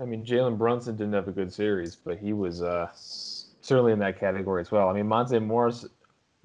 I 0.00 0.04
mean, 0.04 0.24
Jalen 0.24 0.58
Brunson 0.58 0.96
didn't 0.96 1.14
have 1.14 1.26
a 1.26 1.32
good 1.32 1.52
series, 1.52 1.96
but 1.96 2.18
he 2.18 2.32
was 2.34 2.62
uh, 2.62 2.88
certainly 2.94 3.92
in 3.92 3.98
that 4.00 4.20
category 4.20 4.60
as 4.60 4.70
well. 4.70 4.88
I 4.88 4.92
mean, 4.92 5.06
Monte 5.06 5.38
Morris, 5.38 5.86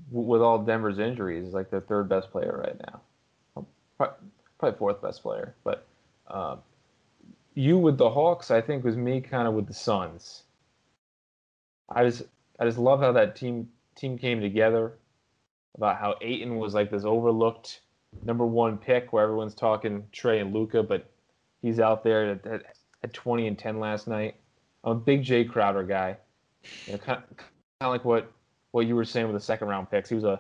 with 0.10 0.42
all 0.42 0.60
Denver's 0.60 1.00
injuries, 1.00 1.48
is 1.48 1.54
like 1.54 1.70
their 1.70 1.82
third 1.82 2.10
best 2.10 2.32
player 2.32 2.64
right 2.64 2.80
now, 2.88 3.66
probably 3.98 4.78
fourth 4.78 5.02
best 5.02 5.22
player. 5.22 5.56
But 5.64 5.86
um, 6.28 6.60
you 7.54 7.78
with 7.78 7.98
the 7.98 8.10
Hawks, 8.10 8.52
I 8.52 8.62
think, 8.62 8.84
was 8.84 8.96
me 8.96 9.22
kind 9.22 9.48
of 9.48 9.54
with 9.54 9.68
the 9.68 9.74
Suns. 9.74 10.44
I 11.90 12.06
just, 12.06 12.24
I 12.60 12.66
just 12.66 12.78
love 12.78 13.02
how 13.02 13.12
that 13.12 13.36
team 13.36 13.70
team 13.96 14.18
came 14.18 14.42
together. 14.42 14.94
About 15.76 15.98
how 15.98 16.16
Ayton 16.22 16.58
was 16.58 16.74
like 16.74 16.92
this 16.92 17.06
overlooked 17.06 17.80
number 18.24 18.46
one 18.46 18.78
pick, 18.78 19.14
where 19.14 19.24
everyone's 19.24 19.56
talking 19.56 20.06
Trae 20.12 20.42
and 20.42 20.54
Luka, 20.54 20.84
but 20.84 21.10
he's 21.62 21.80
out 21.80 22.04
there 22.04 22.40
at 23.04 23.14
20 23.14 23.48
and 23.48 23.58
10 23.58 23.80
last 23.80 24.08
night. 24.08 24.36
I'm 24.84 24.92
a 24.92 24.96
big 24.96 25.24
Jae 25.24 25.50
Crowder 25.50 25.84
guy. 25.84 26.18
You 26.86 26.94
know, 26.94 27.00
kind, 27.00 27.24
of, 27.24 27.38
kind 27.38 27.50
of 27.82 27.92
like 27.92 28.06
what 28.06 28.32
what 28.72 28.88
you 28.88 28.96
were 28.96 29.06
saying 29.06 29.28
with 29.28 29.36
the 29.36 29.46
second 29.46 29.68
round 29.68 29.90
picks. 29.90 30.10
He 30.10 30.16
was 30.16 30.24
a 30.24 30.40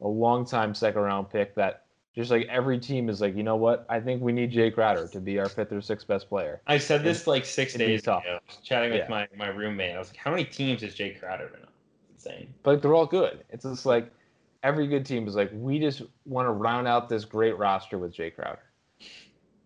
a 0.00 0.08
long 0.08 0.44
time 0.46 0.74
second 0.74 1.00
round 1.02 1.28
pick 1.28 1.54
that 1.56 1.84
just 2.14 2.30
like 2.30 2.46
every 2.48 2.78
team 2.78 3.08
is 3.08 3.20
like, 3.20 3.36
you 3.36 3.42
know 3.42 3.56
what? 3.56 3.84
I 3.88 4.00
think 4.00 4.22
we 4.22 4.32
need 4.32 4.52
Jae 4.52 4.72
Crowder 4.72 5.08
to 5.08 5.20
be 5.20 5.38
our 5.38 5.48
fifth 5.48 5.72
or 5.72 5.80
sixth 5.80 6.06
best 6.06 6.28
player. 6.28 6.60
I 6.66 6.78
said 6.78 7.02
this 7.04 7.26
like 7.26 7.44
six 7.44 7.74
days 7.74 8.02
ago, 8.02 8.20
chatting 8.62 8.90
with 8.90 9.00
Yeah. 9.00 9.08
my, 9.08 9.28
my 9.36 9.48
roommate. 9.48 9.94
I 9.94 9.98
was 9.98 10.08
like, 10.08 10.16
how 10.16 10.30
many 10.30 10.44
teams 10.44 10.82
is 10.82 10.94
Jae 10.94 11.18
Crowder 11.18 11.48
been 11.48 11.60
on? 11.62 11.68
It's 12.14 12.24
insane. 12.26 12.54
But 12.62 12.72
like, 12.74 12.82
they're 12.82 12.94
all 12.94 13.06
good. 13.06 13.44
It's 13.50 13.64
just 13.64 13.86
like 13.86 14.10
every 14.62 14.86
good 14.88 15.04
team 15.06 15.28
is 15.28 15.34
like, 15.36 15.50
we 15.52 15.78
just 15.78 16.02
want 16.24 16.46
to 16.46 16.50
round 16.50 16.88
out 16.88 17.08
this 17.08 17.24
great 17.24 17.56
roster 17.56 17.98
with 17.98 18.14
Jae 18.14 18.34
Crowder. 18.34 18.62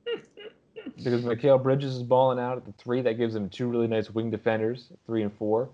because 0.96 1.22
Mikal 1.22 1.62
Bridges 1.62 1.96
is 1.96 2.02
balling 2.02 2.38
out 2.38 2.56
at 2.58 2.64
the 2.66 2.72
three. 2.72 3.00
That 3.02 3.14
gives 3.14 3.34
him 3.34 3.48
two 3.48 3.68
really 3.68 3.86
nice 3.86 4.10
wing 4.10 4.30
defenders, 4.30 4.88
three 5.06 5.22
and 5.22 5.32
four. 5.32 5.70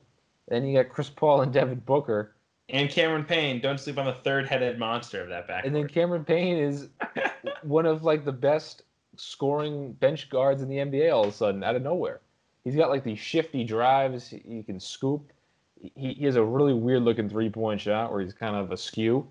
Then 0.48 0.66
you 0.66 0.82
got 0.82 0.90
Chris 0.90 1.10
Paul 1.10 1.42
and 1.42 1.52
Devin 1.52 1.80
Booker. 1.80 2.34
And 2.70 2.90
Cameron 2.90 3.24
Payne, 3.24 3.60
don't 3.60 3.78
sleep 3.78 3.98
on 3.98 4.06
the 4.06 4.14
third 4.14 4.46
headed 4.46 4.78
monster 4.78 5.22
of 5.22 5.28
that 5.28 5.46
back. 5.46 5.64
And 5.64 5.74
then 5.74 5.88
Cameron 5.88 6.24
Payne 6.24 6.56
is 6.56 6.88
one 7.62 7.86
of 7.86 8.02
like 8.02 8.24
the 8.24 8.32
best 8.32 8.82
scoring 9.16 9.92
bench 9.94 10.28
guards 10.28 10.62
in 10.62 10.68
the 10.68 10.76
NBA 10.76 11.12
all 11.12 11.24
of 11.24 11.30
a 11.30 11.32
sudden 11.32 11.62
out 11.64 11.76
of 11.76 11.82
nowhere. 11.82 12.20
He's 12.64 12.76
got 12.76 12.90
like 12.90 13.04
these 13.04 13.18
shifty 13.18 13.64
drives. 13.64 14.28
He, 14.28 14.62
can 14.62 14.78
scoop. 14.80 15.32
He, 15.80 16.14
he 16.14 16.24
has 16.24 16.36
a 16.36 16.44
really 16.44 16.74
weird 16.74 17.02
looking 17.02 17.28
three 17.28 17.48
point 17.48 17.80
shot 17.80 18.12
where 18.12 18.20
he's 18.20 18.34
kind 18.34 18.56
of 18.56 18.72
askew, 18.72 19.26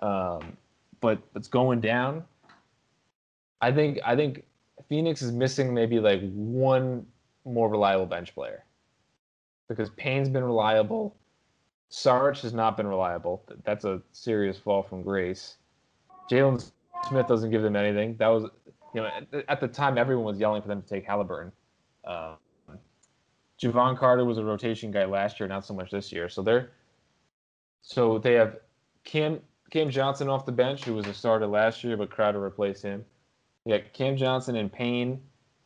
um, 0.00 0.56
but 1.00 1.18
it's 1.34 1.48
going 1.48 1.80
down. 1.80 2.24
I 3.60 3.72
think 3.72 3.98
I 4.04 4.16
think 4.16 4.44
Phoenix 4.88 5.20
is 5.20 5.32
missing 5.32 5.74
maybe 5.74 5.98
like 5.98 6.22
one 6.32 7.06
more 7.44 7.68
reliable 7.68 8.06
bench 8.06 8.34
player 8.34 8.64
because 9.68 9.90
Payne's 9.90 10.28
been 10.28 10.44
reliable. 10.44 11.14
Sarge 11.90 12.40
has 12.42 12.52
not 12.52 12.76
been 12.76 12.86
reliable. 12.86 13.42
That's 13.64 13.84
a 13.84 14.02
serious 14.12 14.58
fall 14.58 14.82
from 14.82 15.02
grace. 15.02 15.56
Jalen 16.30 16.70
Smith 17.08 17.26
doesn't 17.26 17.50
give 17.50 17.62
them 17.62 17.76
anything. 17.76 18.16
That 18.18 18.28
was, 18.28 18.44
you 18.94 19.02
know, 19.02 19.06
at, 19.06 19.44
at 19.48 19.60
the 19.60 19.68
time 19.68 19.96
everyone 19.96 20.24
was 20.24 20.38
yelling 20.38 20.62
for 20.62 20.68
them 20.68 20.82
to 20.82 20.88
take 20.88 21.06
Halliburton. 21.06 21.52
Um, 22.04 22.36
Jevon 23.60 23.98
Carter 23.98 24.24
was 24.24 24.38
a 24.38 24.44
rotation 24.44 24.90
guy 24.90 25.04
last 25.04 25.40
year, 25.40 25.48
not 25.48 25.64
so 25.64 25.74
much 25.74 25.90
this 25.90 26.12
year. 26.12 26.28
So 26.28 26.42
they're, 26.42 26.70
so 27.82 28.18
they 28.18 28.34
have 28.34 28.58
Cam 29.04 29.40
Cam 29.70 29.90
Johnson 29.90 30.28
off 30.28 30.46
the 30.46 30.52
bench, 30.52 30.84
who 30.84 30.94
was 30.94 31.06
a 31.06 31.14
starter 31.14 31.46
last 31.46 31.82
year, 31.84 31.96
but 31.96 32.10
Crowder 32.10 32.40
replaced 32.40 32.82
him. 32.82 33.04
You 33.64 33.76
got 33.76 33.92
Cam 33.92 34.16
Johnson 34.16 34.56
and 34.56 34.72
Payne, 34.72 35.20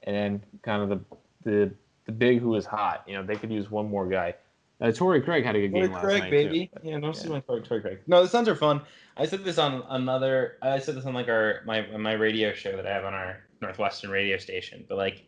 and 0.05 0.17
then 0.17 0.45
kind 0.63 0.83
of 0.83 0.89
the 0.89 1.17
the 1.45 1.75
the 2.07 2.13
big 2.13 2.41
who 2.41 2.55
is 2.55 2.67
hot. 2.67 3.05
You 3.07 3.15
know, 3.15 3.23
they 3.23 3.37
could 3.37 3.51
use 3.51 3.71
one 3.71 3.89
more 3.89 4.09
guy. 4.09 4.35
Uh, 4.81 4.91
Torrey 4.91 5.23
Craig 5.23 5.45
had 5.45 5.55
a 5.55 5.61
good 5.61 5.73
game 5.73 5.93
last 5.93 6.03
Craig, 6.03 6.23
night 6.23 6.31
baby. 6.31 6.67
too. 6.67 6.89
Yeah, 6.89 6.99
no 6.99 7.13
Yeah. 7.13 7.41
Torrey, 7.41 7.63
Torrey 7.63 7.81
Craig. 7.81 7.99
No, 8.09 8.23
the 8.23 8.29
Suns 8.29 8.49
are 8.49 8.57
fun. 8.57 8.81
I 9.17 9.27
said 9.27 9.45
this 9.45 9.59
on 9.59 9.85
another. 9.91 10.57
I 10.61 10.79
said 10.81 10.97
this 10.97 11.05
on 11.05 11.15
like 11.15 11.29
our 11.29 11.61
my 11.65 11.87
my 11.97 12.15
radio 12.15 12.53
show 12.53 12.75
that 12.75 12.87
I 12.87 12.91
have 12.91 13.05
on 13.05 13.15
our 13.15 13.45
Northwestern 13.61 14.11
radio 14.11 14.39
station. 14.39 14.85
But 14.89 14.99
like, 14.99 15.25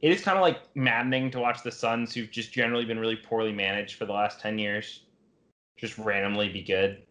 it 0.00 0.12
is 0.12 0.22
kind 0.22 0.38
of 0.38 0.42
like 0.42 0.60
maddening 0.76 1.30
to 1.32 1.40
watch 1.40 1.64
the 1.64 1.72
Suns, 1.72 2.14
who've 2.14 2.30
just 2.30 2.52
generally 2.52 2.84
been 2.84 2.98
really 3.00 3.16
poorly 3.16 3.52
managed 3.52 3.96
for 3.96 4.06
the 4.06 4.12
last 4.12 4.40
ten 4.40 4.58
years, 4.58 5.00
just 5.76 5.98
randomly 5.98 6.48
be 6.48 6.62
good. 6.62 7.02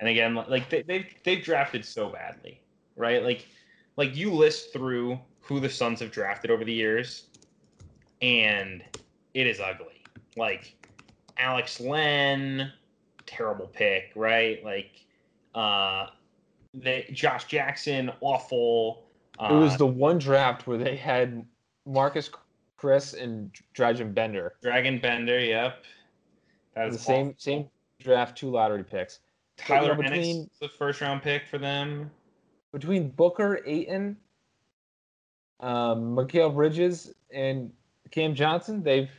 And 0.00 0.08
again, 0.08 0.34
like 0.34 0.68
they, 0.68 0.82
they've 0.82 1.14
they've 1.22 1.44
drafted 1.44 1.84
so 1.84 2.08
badly, 2.08 2.60
right? 2.96 3.22
Like, 3.22 3.46
like 3.96 4.16
you 4.16 4.32
list 4.32 4.72
through 4.72 5.20
who 5.40 5.60
the 5.60 5.70
Suns 5.70 6.00
have 6.00 6.10
drafted 6.10 6.50
over 6.50 6.64
the 6.64 6.72
years, 6.72 7.26
and 8.22 8.82
it 9.34 9.46
is 9.46 9.60
ugly. 9.60 10.02
Like 10.36 10.74
Alex 11.38 11.80
Len, 11.80 12.72
terrible 13.26 13.66
pick, 13.66 14.12
right? 14.14 14.64
Like 14.64 15.04
uh 15.54 16.06
they 16.74 17.08
Josh 17.12 17.44
Jackson, 17.46 18.10
awful. 18.20 19.04
Uh, 19.38 19.54
It 19.54 19.58
was 19.58 19.76
the 19.76 19.86
one 19.86 20.18
draft 20.18 20.66
where 20.66 20.78
they 20.78 20.96
had 20.96 21.44
Marquese 21.88 22.30
Chriss 22.78 23.20
and 23.20 23.50
Dragan 23.74 24.14
Bender. 24.14 24.54
Dragan 24.62 25.00
Bender, 25.02 25.38
yep. 25.40 25.84
That 26.74 26.86
was 26.86 26.94
The 26.94 27.00
is 27.00 27.06
same 27.06 27.34
same 27.38 27.68
draft, 28.00 28.38
two 28.38 28.50
lottery 28.50 28.84
picks. 28.84 29.18
Tyler 29.56 29.92
Ennis, 29.92 30.10
between- 30.10 30.50
the 30.60 30.68
first 30.68 31.00
round 31.00 31.22
pick 31.22 31.46
for 31.46 31.58
them. 31.58 32.10
Between 32.72 33.10
Booker, 33.10 33.60
Ayton, 33.66 34.16
um, 35.58 36.14
Mikal 36.16 36.54
Bridges, 36.54 37.12
and 37.34 37.72
Cam 38.10 38.34
Johnson, 38.34 38.82
they've 38.82 39.10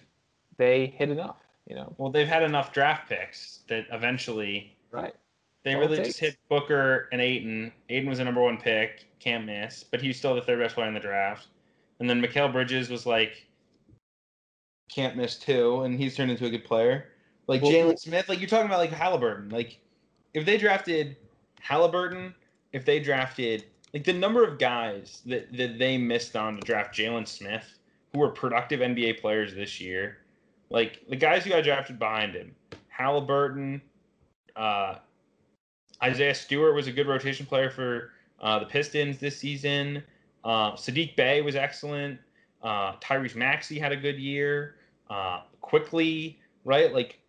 they 0.58 0.88
hit 0.88 1.10
enough, 1.10 1.38
you 1.68 1.76
know. 1.76 1.94
Well, 1.98 2.12
they've 2.12 2.28
had 2.28 2.44
enough 2.44 2.74
draft 2.74 3.10
picks 3.10 3.60
that 3.68 3.86
eventually 3.92 4.78
Right. 4.92 5.16
they 5.64 5.74
All 5.74 5.82
really 5.82 5.98
just 5.98 6.20
hit 6.20 6.38
Booker 6.50 7.08
and 7.12 7.22
Ayton. 7.22 7.72
Ayton 7.90 8.10
was 8.10 8.18
the 8.18 8.26
number 8.26 8.42
one 8.42 8.58
pick, 8.58 9.06
can't 9.20 9.46
miss, 9.46 9.84
but 9.84 10.02
he's 10.02 10.18
still 10.18 10.36
the 10.36 10.42
third 10.42 10.60
best 10.60 10.76
player 10.76 10.88
in 10.88 10.94
the 10.94 11.00
draft. 11.00 11.48
And 12.00 12.10
then 12.10 12.22
Mikal 12.22 12.52
Bridges 12.52 12.90
was 12.90 13.06
like, 13.06 13.48
can't 14.90 15.16
miss 15.16 15.38
too, 15.38 15.84
and 15.84 15.98
he's 15.98 16.16
turned 16.16 16.32
into 16.32 16.46
a 16.46 16.50
good 16.50 16.66
player. 16.66 17.10
Like 17.48 17.62
Well, 17.62 17.72
Jalen 17.72 18.00
Smith, 18.00 18.28
like 18.28 18.40
you're 18.40 18.50
talking 18.50 18.66
about 18.66 18.80
like 18.80 18.92
Halliburton. 18.92 19.50
Like 19.50 19.80
if 20.34 20.46
they 20.46 20.58
drafted 20.58 21.16
Halliburton, 21.60 22.34
if 22.74 22.86
they 22.86 23.00
drafted 23.00 23.66
like 23.94 24.04
the 24.04 24.14
number 24.14 24.44
of 24.44 24.60
guys 24.60 25.22
that, 25.26 25.52
that 25.58 25.80
they 25.80 25.98
missed 25.98 26.36
on 26.36 26.56
to 26.56 26.62
draft 26.62 26.96
Jalen 26.96 27.28
Smith, 27.28 27.78
who 28.12 28.20
were 28.20 28.30
productive 28.30 28.80
NBA 28.80 29.22
players 29.22 29.54
this 29.54 29.80
year, 29.80 30.18
like 30.70 31.02
the 31.10 31.16
guys 31.16 31.44
who 31.44 31.50
got 31.50 31.64
drafted 31.64 32.00
behind 32.00 32.34
him, 32.34 32.56
Halliburton, 32.88 33.82
uh, 34.56 34.96
Isaiah 36.04 36.36
Stewart 36.36 36.76
was 36.76 36.88
a 36.88 36.92
good 36.92 37.08
rotation 37.08 37.46
player 37.46 37.70
for 37.70 38.12
uh, 38.42 38.60
the 38.60 38.66
Pistons 38.66 39.18
this 39.20 39.38
season. 39.38 40.04
Uh, 40.44 40.72
Saddiq 40.74 41.16
Bey 41.16 41.42
was 41.42 41.56
excellent. 41.56 42.20
Uh, 42.64 42.94
Tyrese 42.98 43.36
Maxey 43.36 43.80
had 43.80 43.92
a 43.92 43.96
good 43.96 44.18
year. 44.18 44.76
Uh, 45.10 45.42
quickly, 45.62 46.40
right? 46.64 46.94
Like, 46.94 47.20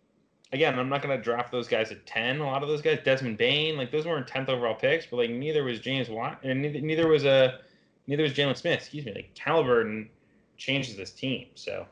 again, 0.53 0.77
I'm 0.79 0.89
not 0.89 1.01
going 1.01 1.15
to 1.15 1.23
draft 1.23 1.51
those 1.51 1.67
guys 1.67 1.91
at 1.91 2.05
10. 2.05 2.39
A 2.39 2.45
lot 2.45 2.63
of 2.63 2.69
those 2.69 2.81
guys, 2.81 2.99
Desmond 3.03 3.37
Bane, 3.37 3.77
like 3.77 3.91
those 3.91 4.05
weren't 4.05 4.27
10th 4.27 4.49
overall 4.49 4.75
picks, 4.75 5.05
but 5.05 5.17
like 5.17 5.29
neither 5.29 5.63
was 5.63 5.79
James 5.79 6.09
Watt, 6.09 6.39
and 6.43 6.61
neither, 6.61 6.81
neither 6.81 7.07
was 7.07 7.25
a 7.25 7.59
neither 8.07 8.23
was 8.23 8.33
Jalen 8.33 8.57
Smith. 8.57 8.79
Excuse 8.79 9.05
me. 9.05 9.13
Like 9.13 9.37
Halliburton 9.37 10.09
changes 10.57 10.95
this 10.95 11.11
team. 11.11 11.47
So 11.55 11.85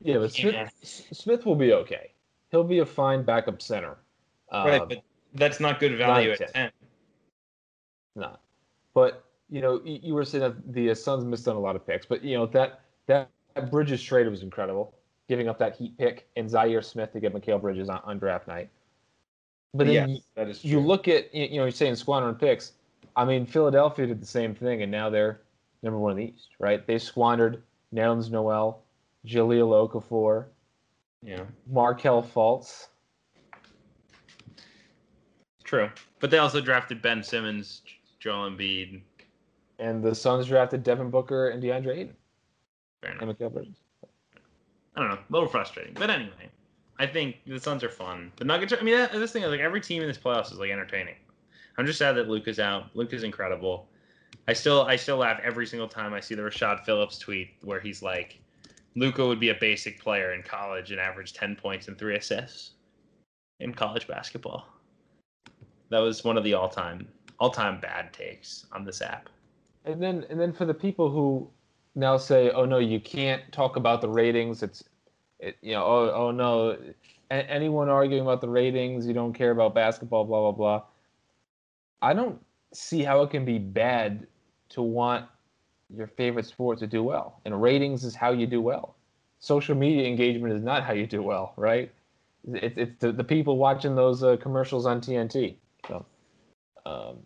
Yeah, 0.00 0.18
but 0.18 0.32
Smith, 0.32 0.54
Yeah. 0.54 0.68
Smith 0.82 1.46
will 1.46 1.56
be 1.56 1.72
okay. 1.72 2.12
He'll 2.50 2.64
be 2.64 2.78
a 2.78 2.86
fine 2.86 3.22
backup 3.22 3.60
center. 3.60 3.96
Um, 4.50 4.88
but 4.88 5.02
that's 5.34 5.60
not 5.60 5.80
good 5.80 5.96
value 5.98 6.30
not 6.30 6.40
at 6.40 6.54
10. 6.54 6.70
not. 8.14 8.40
But 8.94 9.24
you 9.50 9.60
know, 9.60 9.80
you, 9.84 10.00
you 10.02 10.14
were 10.14 10.24
saying 10.24 10.42
that 10.42 10.72
the 10.72 10.90
uh, 10.90 10.94
Suns 10.94 11.24
missed 11.24 11.46
on 11.48 11.56
a 11.56 11.60
lot 11.60 11.76
of 11.76 11.86
picks, 11.86 12.06
but 12.06 12.22
you 12.22 12.36
know 12.36 12.46
that 12.46 12.80
that, 13.06 13.30
that 13.54 13.70
Bridges 13.70 14.02
trade 14.02 14.28
was 14.28 14.42
incredible, 14.42 14.94
giving 15.28 15.48
up 15.48 15.58
that 15.58 15.76
Heat 15.76 15.96
pick 15.98 16.28
and 16.36 16.48
Zhaire 16.48 16.84
Smith 16.84 17.12
to 17.12 17.20
get 17.20 17.34
Mikal 17.34 17.60
Bridges 17.60 17.88
on, 17.88 18.00
on 18.04 18.18
draft 18.18 18.48
night. 18.48 18.70
But 19.74 19.86
then 19.86 20.20
yes, 20.36 20.64
you, 20.64 20.72
you 20.72 20.80
look 20.80 21.08
at 21.08 21.34
you 21.34 21.58
know 21.58 21.64
you're 21.64 21.70
saying 21.70 21.96
squandering 21.96 22.36
picks. 22.36 22.72
I 23.14 23.24
mean, 23.24 23.46
Philadelphia 23.46 24.06
did 24.06 24.20
the 24.20 24.26
same 24.26 24.54
thing, 24.54 24.82
and 24.82 24.90
now 24.90 25.10
they're 25.10 25.40
number 25.86 25.98
one 25.98 26.12
in 26.12 26.18
the 26.18 26.32
East, 26.34 26.50
right? 26.58 26.86
They 26.86 26.98
squandered 26.98 27.62
Nerlens 27.94 28.30
Noel, 28.30 28.82
Jahlil 29.24 29.88
Okafor, 29.88 30.46
yeah. 31.22 31.44
Markelle 31.70 32.22
Fultz. 32.22 32.88
True, 35.64 35.90
but 36.20 36.30
they 36.30 36.38
also 36.38 36.60
drafted 36.60 37.00
Ben 37.00 37.22
Simmons, 37.22 37.82
Joel 38.18 38.50
Embiid. 38.50 39.00
And 39.78 40.02
the 40.02 40.14
Suns 40.14 40.46
drafted 40.46 40.82
Devin 40.82 41.10
Booker 41.10 41.48
and 41.50 41.62
DeAndre 41.62 41.96
Ayton 41.96 42.16
Fair 43.02 43.12
enough. 43.12 43.22
and 43.22 43.38
Mikal 43.38 43.52
Bridges. 43.52 43.76
I 44.94 45.00
don't 45.00 45.08
know, 45.08 45.16
a 45.16 45.32
little 45.32 45.48
frustrating, 45.48 45.94
but 45.94 46.08
anyway, 46.10 46.50
I 46.98 47.06
think 47.06 47.36
the 47.46 47.60
Suns 47.60 47.84
are 47.84 47.90
fun. 47.90 48.32
The 48.36 48.44
Nuggets, 48.44 48.72
are, 48.72 48.78
I 48.78 48.82
mean, 48.82 49.08
this 49.12 49.32
thing 49.32 49.42
is 49.42 49.50
like 49.50 49.60
every 49.60 49.80
team 49.80 50.02
in 50.02 50.08
this 50.08 50.18
playoffs 50.18 50.52
is 50.52 50.58
like 50.58 50.70
entertaining. 50.70 51.16
I'm 51.78 51.84
just 51.86 51.98
sad 51.98 52.12
that 52.16 52.28
Luke 52.28 52.48
is 52.48 52.58
out. 52.58 52.84
Luke 52.94 53.12
is 53.12 53.22
incredible. 53.22 53.86
I 54.48 54.52
still, 54.52 54.82
I 54.82 54.96
still 54.96 55.16
laugh 55.16 55.40
every 55.42 55.66
single 55.66 55.88
time 55.88 56.14
I 56.14 56.20
see 56.20 56.34
the 56.34 56.42
Rashad 56.42 56.84
Phillips 56.84 57.18
tweet 57.18 57.50
where 57.62 57.80
he's 57.80 58.02
like, 58.02 58.40
Luka 58.94 59.26
would 59.26 59.40
be 59.40 59.50
a 59.50 59.54
basic 59.54 60.00
player 60.00 60.32
in 60.34 60.42
college 60.42 60.90
and 60.90 61.00
average 61.00 61.32
10 61.32 61.56
points 61.56 61.88
and 61.88 61.98
three 61.98 62.16
assists 62.16 62.72
in 63.60 63.74
college 63.74 64.06
basketball. 64.06 64.66
That 65.90 65.98
was 65.98 66.24
one 66.24 66.36
of 66.36 66.44
the 66.44 66.54
all-time, 66.54 67.08
all-time 67.38 67.80
bad 67.80 68.12
takes 68.12 68.66
on 68.72 68.84
this 68.84 69.02
app. 69.02 69.28
And 69.84 70.02
then 70.02 70.26
and 70.30 70.40
then 70.40 70.52
for 70.52 70.64
the 70.64 70.74
people 70.74 71.10
who 71.10 71.48
now 71.94 72.16
say, 72.16 72.50
"Oh 72.50 72.64
no, 72.64 72.78
you 72.78 72.98
can't 72.98 73.40
talk 73.52 73.76
about 73.76 74.00
the 74.00 74.08
ratings. 74.08 74.64
It's 74.64 74.82
it, 75.38 75.56
you 75.62 75.74
know, 75.74 75.84
oh 75.84 76.12
oh 76.12 76.30
no, 76.32 76.76
a- 77.30 77.50
anyone 77.50 77.88
arguing 77.88 78.22
about 78.22 78.40
the 78.40 78.48
ratings, 78.48 79.06
you 79.06 79.14
don't 79.14 79.32
care 79.32 79.52
about 79.52 79.74
basketball, 79.74 80.24
blah 80.24 80.40
blah 80.40 80.52
blah." 80.52 80.82
I 82.02 82.14
don't 82.14 82.40
see 82.72 83.02
how 83.02 83.22
it 83.22 83.30
can 83.30 83.44
be 83.44 83.58
bad 83.58 84.26
to 84.70 84.82
want 84.82 85.26
your 85.94 86.06
favorite 86.06 86.46
sport 86.46 86.78
to 86.80 86.86
do 86.86 87.02
well. 87.02 87.40
And 87.44 87.60
ratings 87.60 88.04
is 88.04 88.14
how 88.14 88.32
you 88.32 88.46
do 88.46 88.60
well. 88.60 88.96
Social 89.38 89.74
media 89.74 90.06
engagement 90.06 90.54
is 90.54 90.62
not 90.62 90.82
how 90.82 90.92
you 90.92 91.06
do 91.06 91.22
well, 91.22 91.52
right? 91.56 91.92
It's 92.52 92.76
it's 92.78 92.98
the, 93.00 93.12
the 93.12 93.24
people 93.24 93.56
watching 93.56 93.94
those 93.94 94.22
uh, 94.22 94.36
commercials 94.36 94.86
on 94.86 95.00
TNT. 95.00 95.56
So 95.86 96.06
Um, 96.84 97.18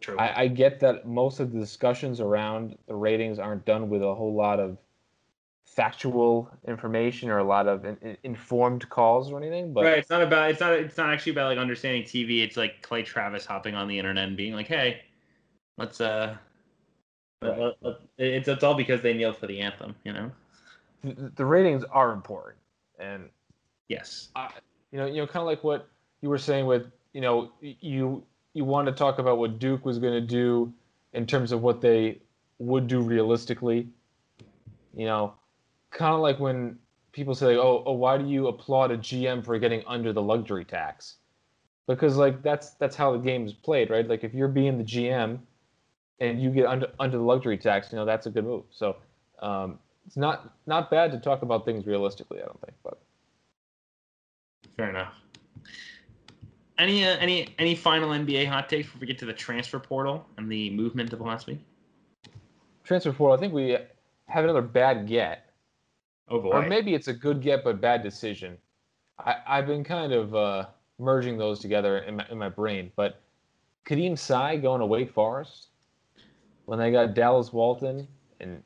True. 0.00 0.18
I, 0.18 0.42
I 0.42 0.48
get 0.48 0.80
that 0.80 1.06
most 1.06 1.40
of 1.40 1.52
the 1.52 1.58
discussions 1.58 2.20
around 2.20 2.76
the 2.86 2.94
ratings 2.94 3.38
aren't 3.38 3.64
done 3.64 3.88
with 3.88 4.02
a 4.02 4.14
whole 4.14 4.34
lot 4.34 4.60
of 4.60 4.78
factual 5.64 6.50
information 6.66 7.28
or 7.28 7.38
a 7.38 7.44
lot 7.44 7.66
of 7.66 7.84
in, 7.84 7.96
in- 8.02 8.16
informed 8.22 8.88
calls 8.88 9.30
or 9.30 9.38
anything, 9.38 9.72
but 9.72 9.84
right. 9.84 9.98
It's 9.98 10.10
not 10.10 10.22
about. 10.22 10.50
It's 10.50 10.60
not. 10.60 10.72
It's 10.74 10.96
not 10.96 11.12
actually 11.12 11.32
about 11.32 11.48
like 11.48 11.58
understanding 11.58 12.02
TV. 12.02 12.42
It's 12.42 12.56
like 12.56 12.82
Clay 12.82 13.02
Travis 13.02 13.44
hopping 13.44 13.74
on 13.74 13.88
the 13.88 13.98
internet 13.98 14.28
and 14.28 14.36
being 14.36 14.54
like, 14.54 14.66
"Hey, 14.66 15.02
let's 15.78 16.00
uh." 16.00 16.36
Right. 17.42 17.58
let- 17.58 17.76
let- 17.82 18.00
it's, 18.18 18.48
it's 18.48 18.64
all 18.64 18.74
because 18.74 19.02
they 19.02 19.12
kneel 19.12 19.32
for 19.32 19.46
the 19.46 19.60
anthem, 19.60 19.94
you 20.04 20.12
know. 20.12 20.30
th- 21.02 21.16
the 21.36 21.44
ratings 21.44 21.84
are 21.84 22.12
important. 22.12 22.58
And 22.98 23.28
Yes. 23.88 24.30
you 24.90 24.98
know, 24.98 25.06
you 25.06 25.16
know, 25.16 25.26
kind 25.26 25.42
of 25.42 25.46
like 25.46 25.62
what 25.62 25.88
you 26.22 26.28
were 26.30 26.38
saying 26.38 26.66
with, 26.66 26.90
you 27.12 27.20
know, 27.20 27.52
you 27.60 28.24
you 28.54 28.64
want 28.64 28.86
to 28.86 28.92
talk 28.92 29.18
about 29.18 29.36
what 29.38 29.58
Duke 29.58 29.84
was 29.84 29.98
going 29.98 30.14
to 30.14 30.20
do 30.20 30.72
in 31.12 31.26
terms 31.26 31.52
of 31.52 31.62
what 31.62 31.80
they 31.82 32.20
would 32.58 32.86
do 32.86 33.00
realistically. 33.00 33.86
You 34.94 35.04
know, 35.04 35.34
kind 35.90 36.14
of 36.14 36.20
like 36.20 36.40
when 36.40 36.78
people 37.12 37.34
say, 37.34 37.56
"Oh, 37.56 37.82
oh, 37.84 37.92
why 37.92 38.16
do 38.16 38.26
you 38.26 38.46
applaud 38.48 38.90
a 38.92 38.96
GM 38.96 39.44
for 39.44 39.58
getting 39.58 39.82
under 39.86 40.12
the 40.14 40.22
luxury 40.22 40.64
tax?" 40.64 41.16
Because 41.86 42.16
like 42.16 42.42
that's 42.42 42.70
that's 42.70 42.96
how 42.96 43.12
the 43.12 43.18
game 43.18 43.44
is 43.44 43.52
played, 43.52 43.90
right? 43.90 44.08
Like 44.08 44.24
if 44.24 44.32
you're 44.32 44.48
being 44.48 44.78
the 44.78 44.84
GM 44.84 45.38
and 46.20 46.40
you 46.40 46.50
get 46.50 46.66
under 46.66 46.88
under 46.98 47.18
the 47.18 47.22
luxury 47.22 47.58
tax, 47.58 47.92
you 47.92 47.98
know 47.98 48.04
that's 48.04 48.26
a 48.26 48.30
good 48.30 48.44
move. 48.44 48.64
So 48.70 48.96
um, 49.40 49.78
it's 50.06 50.16
not 50.16 50.54
not 50.66 50.90
bad 50.90 51.12
to 51.12 51.18
talk 51.18 51.42
about 51.42 51.64
things 51.64 51.86
realistically. 51.86 52.38
I 52.42 52.46
don't 52.46 52.60
think, 52.60 52.76
but. 52.82 52.98
Fair 54.76 54.90
enough. 54.90 55.14
Any 56.78 57.04
uh, 57.04 57.16
any 57.18 57.54
any 57.58 57.74
final 57.74 58.10
NBA 58.10 58.46
hot 58.46 58.68
takes 58.68 58.86
before 58.86 59.00
we 59.00 59.06
get 59.06 59.18
to 59.18 59.26
the 59.26 59.32
transfer 59.32 59.78
portal 59.78 60.26
and 60.36 60.50
the 60.50 60.70
movement 60.70 61.12
of 61.12 61.20
last 61.20 61.46
week? 61.46 61.60
transfer 62.86 63.12
portal, 63.12 63.36
I 63.36 63.40
think 63.40 63.52
we 63.52 63.76
have 64.28 64.44
another 64.44 64.62
bad 64.62 65.06
get, 65.06 65.50
Oh 66.28 66.40
boy. 66.40 66.50
or 66.50 66.62
maybe 66.62 66.94
it's 66.94 67.08
a 67.08 67.12
good 67.12 67.42
get 67.42 67.64
but 67.64 67.80
bad 67.80 68.02
decision. 68.02 68.56
I, 69.18 69.36
I've 69.46 69.66
been 69.66 69.84
kind 69.84 70.12
of 70.12 70.34
uh, 70.34 70.66
merging 70.98 71.36
those 71.36 71.58
together 71.58 71.98
in 71.98 72.16
my, 72.16 72.26
in 72.30 72.38
my 72.38 72.48
brain, 72.48 72.92
but 72.96 73.20
Kadeem 73.86 74.16
Sai 74.16 74.56
going 74.56 74.80
to 74.80 74.86
Wake 74.86 75.10
Forest 75.10 75.68
when 76.66 76.78
they 76.78 76.90
got 76.90 77.14
Dallas 77.14 77.52
Walton 77.52 78.06
and 78.40 78.62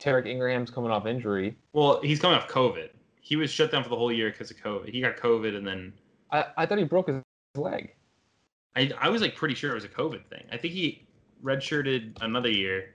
Tarek 0.00 0.26
Ingram's 0.26 0.70
coming 0.70 0.90
off 0.90 1.06
injury. 1.06 1.56
well, 1.72 2.00
he's 2.02 2.20
coming 2.20 2.38
off 2.38 2.48
COVID. 2.48 2.88
He 3.20 3.36
was 3.36 3.50
shut 3.50 3.70
down 3.70 3.82
for 3.82 3.90
the 3.90 3.96
whole 3.96 4.10
year 4.10 4.30
because 4.30 4.50
of 4.50 4.56
COVID. 4.56 4.88
He 4.88 5.00
got 5.02 5.16
COVID, 5.18 5.54
and 5.56 5.66
then 5.66 5.92
I, 6.30 6.46
I 6.56 6.66
thought 6.66 6.78
he 6.78 6.84
broke 6.84 7.08
his 7.08 7.20
leg. 7.56 7.94
I 8.76 8.90
I 8.98 9.08
was 9.10 9.20
like 9.20 9.34
pretty 9.36 9.54
sure 9.54 9.70
it 9.72 9.74
was 9.74 9.84
a 9.84 9.88
COVID 9.88 10.24
thing. 10.26 10.44
I 10.50 10.56
think 10.56 10.72
he 10.72 11.06
redshirted 11.44 12.16
another 12.22 12.50
year. 12.50 12.94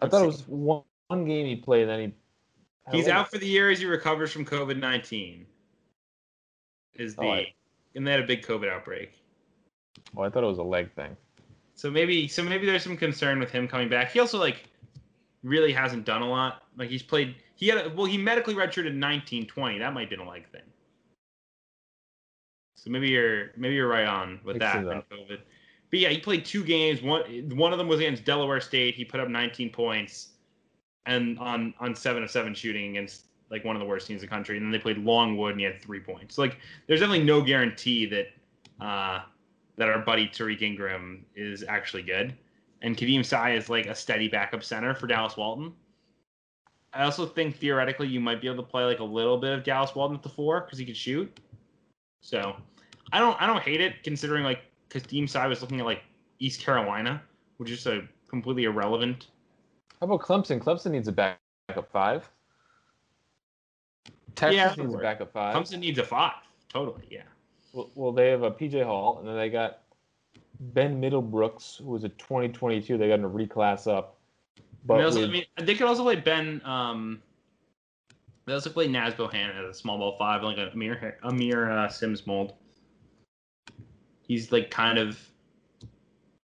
I 0.00 0.06
Let's 0.06 0.12
thought 0.12 0.22
it 0.24 0.26
was 0.26 0.48
one, 0.48 0.82
one 1.08 1.24
game 1.26 1.46
he 1.46 1.56
played, 1.56 1.82
and 1.82 1.90
then 1.90 2.00
he. 2.00 2.96
He's 2.96 3.06
out 3.06 3.30
for 3.30 3.38
the 3.38 3.46
year 3.46 3.70
as 3.70 3.78
he 3.78 3.86
recovers 3.86 4.32
from 4.32 4.44
COVID 4.44 4.78
nineteen. 4.80 5.46
Is 6.94 7.14
the 7.14 7.22
Oh, 7.22 7.30
I- 7.30 7.54
and 7.94 8.06
they 8.06 8.10
had 8.10 8.20
a 8.20 8.26
big 8.26 8.42
COVID 8.44 8.68
outbreak. 8.70 9.12
Well, 10.14 10.26
I 10.26 10.30
thought 10.30 10.42
it 10.42 10.46
was 10.46 10.58
a 10.58 10.62
leg 10.64 10.92
thing. 10.94 11.16
So 11.82 11.90
maybe 11.90 12.28
so 12.28 12.44
maybe 12.44 12.64
there's 12.64 12.84
some 12.84 12.96
concern 12.96 13.40
with 13.40 13.50
him 13.50 13.66
coming 13.66 13.88
back. 13.88 14.12
He 14.12 14.20
also 14.20 14.38
like 14.38 14.68
really 15.42 15.72
hasn't 15.72 16.04
done 16.04 16.22
a 16.22 16.30
lot. 16.30 16.62
Like 16.78 16.88
he's 16.88 17.02
played 17.02 17.34
he 17.56 17.66
had 17.66 17.86
a, 17.86 17.90
well 17.90 18.06
he 18.06 18.16
medically 18.16 18.54
redshirted 18.54 18.94
19 18.94 19.48
20. 19.48 19.78
That 19.80 19.92
might 19.92 20.02
have 20.02 20.10
been 20.10 20.20
a 20.20 20.28
leg 20.28 20.48
thing. 20.52 20.62
So 22.76 22.88
maybe 22.88 23.08
you're 23.08 23.50
maybe 23.56 23.74
you're 23.74 23.88
right 23.88 24.06
on 24.06 24.38
with 24.44 24.60
that 24.60 24.76
and. 24.76 25.02
COVID. 25.10 25.40
But 25.90 25.98
yeah, 25.98 26.10
he 26.10 26.18
played 26.18 26.44
two 26.44 26.62
games. 26.62 27.02
One 27.02 27.50
one 27.56 27.72
of 27.72 27.78
them 27.78 27.88
was 27.88 27.98
against 27.98 28.24
Delaware 28.24 28.60
State. 28.60 28.94
He 28.94 29.04
put 29.04 29.18
up 29.18 29.28
19 29.28 29.70
points 29.70 30.34
and 31.06 31.36
on 31.40 31.74
on 31.80 31.96
7 31.96 32.22
of 32.22 32.30
7 32.30 32.54
shooting 32.54 32.90
against 32.90 33.24
like 33.50 33.64
one 33.64 33.74
of 33.74 33.80
the 33.80 33.86
worst 33.86 34.06
teams 34.06 34.22
in 34.22 34.28
the 34.28 34.30
country. 34.32 34.56
And 34.56 34.64
then 34.64 34.70
they 34.70 34.78
played 34.78 34.98
Longwood 34.98 35.50
and 35.50 35.58
he 35.60 35.66
had 35.66 35.82
3 35.82 35.98
points. 35.98 36.36
So 36.36 36.42
like 36.42 36.58
there's 36.86 37.00
definitely 37.00 37.24
no 37.24 37.42
guarantee 37.42 38.06
that 38.06 38.28
uh 38.80 39.22
that 39.76 39.88
our 39.88 39.98
buddy 40.00 40.28
Tariq 40.28 40.62
Ingram 40.62 41.24
is 41.34 41.64
actually 41.68 42.02
good. 42.02 42.34
And 42.82 42.96
Kadeem 42.96 43.24
Sai 43.24 43.54
is 43.54 43.68
like 43.68 43.86
a 43.86 43.94
steady 43.94 44.28
backup 44.28 44.62
center 44.64 44.94
for 44.94 45.06
Dallas 45.06 45.36
Walton. 45.36 45.72
I 46.92 47.04
also 47.04 47.24
think 47.24 47.56
theoretically 47.56 48.06
you 48.08 48.20
might 48.20 48.40
be 48.40 48.48
able 48.48 48.62
to 48.62 48.68
play 48.68 48.84
like 48.84 48.98
a 48.98 49.04
little 49.04 49.38
bit 49.38 49.52
of 49.52 49.64
Dallas 49.64 49.94
Walton 49.94 50.16
at 50.16 50.22
the 50.22 50.28
four 50.28 50.60
because 50.62 50.78
he 50.78 50.84
could 50.84 50.96
shoot. 50.96 51.40
So 52.20 52.54
I 53.12 53.18
don't 53.18 53.40
I 53.40 53.46
don't 53.46 53.62
hate 53.62 53.80
it 53.80 54.02
considering 54.02 54.44
like 54.44 54.60
Kadeem 54.90 55.28
Sai 55.28 55.46
was 55.46 55.62
looking 55.62 55.80
at 55.80 55.86
like 55.86 56.02
East 56.38 56.60
Carolina, 56.60 57.22
which 57.56 57.70
is 57.70 57.86
a 57.86 58.02
completely 58.28 58.64
irrelevant. 58.64 59.28
How 60.00 60.06
about 60.06 60.20
Clemson? 60.20 60.60
Clemson 60.60 60.90
needs 60.90 61.08
a 61.08 61.12
back- 61.12 61.38
backup 61.68 61.90
five. 61.90 62.28
Texas 64.34 64.56
Yeah, 64.56 64.74
needs 64.82 64.94
a 64.94 64.98
backup 64.98 65.32
five. 65.32 65.54
Clemson 65.54 65.78
needs 65.78 65.98
a 65.98 66.04
five. 66.04 66.32
Totally, 66.68 67.02
yeah. 67.10 67.22
Well, 67.72 67.90
well, 67.94 68.12
they 68.12 68.28
have 68.28 68.42
a 68.42 68.50
PJ 68.50 68.84
Hall, 68.84 69.18
and 69.18 69.28
then 69.28 69.36
they 69.36 69.48
got 69.48 69.80
Ben 70.60 71.00
Middlebrooks, 71.00 71.78
who 71.78 71.90
was 71.90 72.04
a 72.04 72.08
2022. 72.10 72.98
They 72.98 73.08
got 73.08 73.14
him 73.14 73.22
to 73.22 73.28
reclass 73.28 73.90
up. 73.90 74.18
But 74.84 74.98
They, 74.98 75.04
also, 75.04 75.20
with- 75.20 75.28
I 75.28 75.32
mean, 75.32 75.44
they 75.58 75.74
could 75.74 75.86
also 75.86 76.02
play 76.02 76.16
Ben. 76.16 76.60
Um, 76.64 77.22
they 78.46 78.52
also 78.52 78.70
play 78.70 78.88
Naz 78.88 79.14
Bohan 79.14 79.56
as 79.56 79.70
a 79.70 79.74
small 79.74 79.98
ball 79.98 80.16
five, 80.18 80.42
like 80.42 80.58
a 80.58 80.70
Amir 80.72 81.18
Amir 81.22 81.70
uh, 81.70 81.88
Sims 81.88 82.26
mold. 82.26 82.54
He's 84.22 84.50
like 84.50 84.70
kind 84.70 84.98
of 84.98 85.18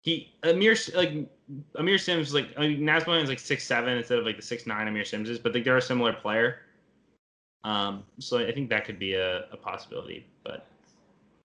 he 0.02 0.34
Amir 0.42 0.76
like 0.94 1.28
Amir 1.76 1.98
Sims 1.98 2.34
like 2.34 2.48
I 2.56 2.68
mean, 2.68 2.84
Naz 2.84 3.04
Bohan 3.04 3.22
is 3.22 3.28
like 3.28 3.38
six 3.38 3.64
seven 3.64 3.96
instead 3.96 4.18
of 4.18 4.26
like 4.26 4.36
the 4.36 4.42
six 4.42 4.66
nine 4.66 4.88
Amir 4.88 5.04
Sims 5.04 5.30
is, 5.30 5.38
but 5.38 5.54
like 5.54 5.64
they're 5.64 5.78
a 5.78 5.82
similar 5.82 6.12
player. 6.12 6.60
Um, 7.64 8.04
so 8.18 8.38
I 8.38 8.52
think 8.52 8.68
that 8.70 8.84
could 8.84 8.98
be 8.98 9.14
a, 9.14 9.46
a 9.50 9.56
possibility, 9.56 10.26
but 10.44 10.66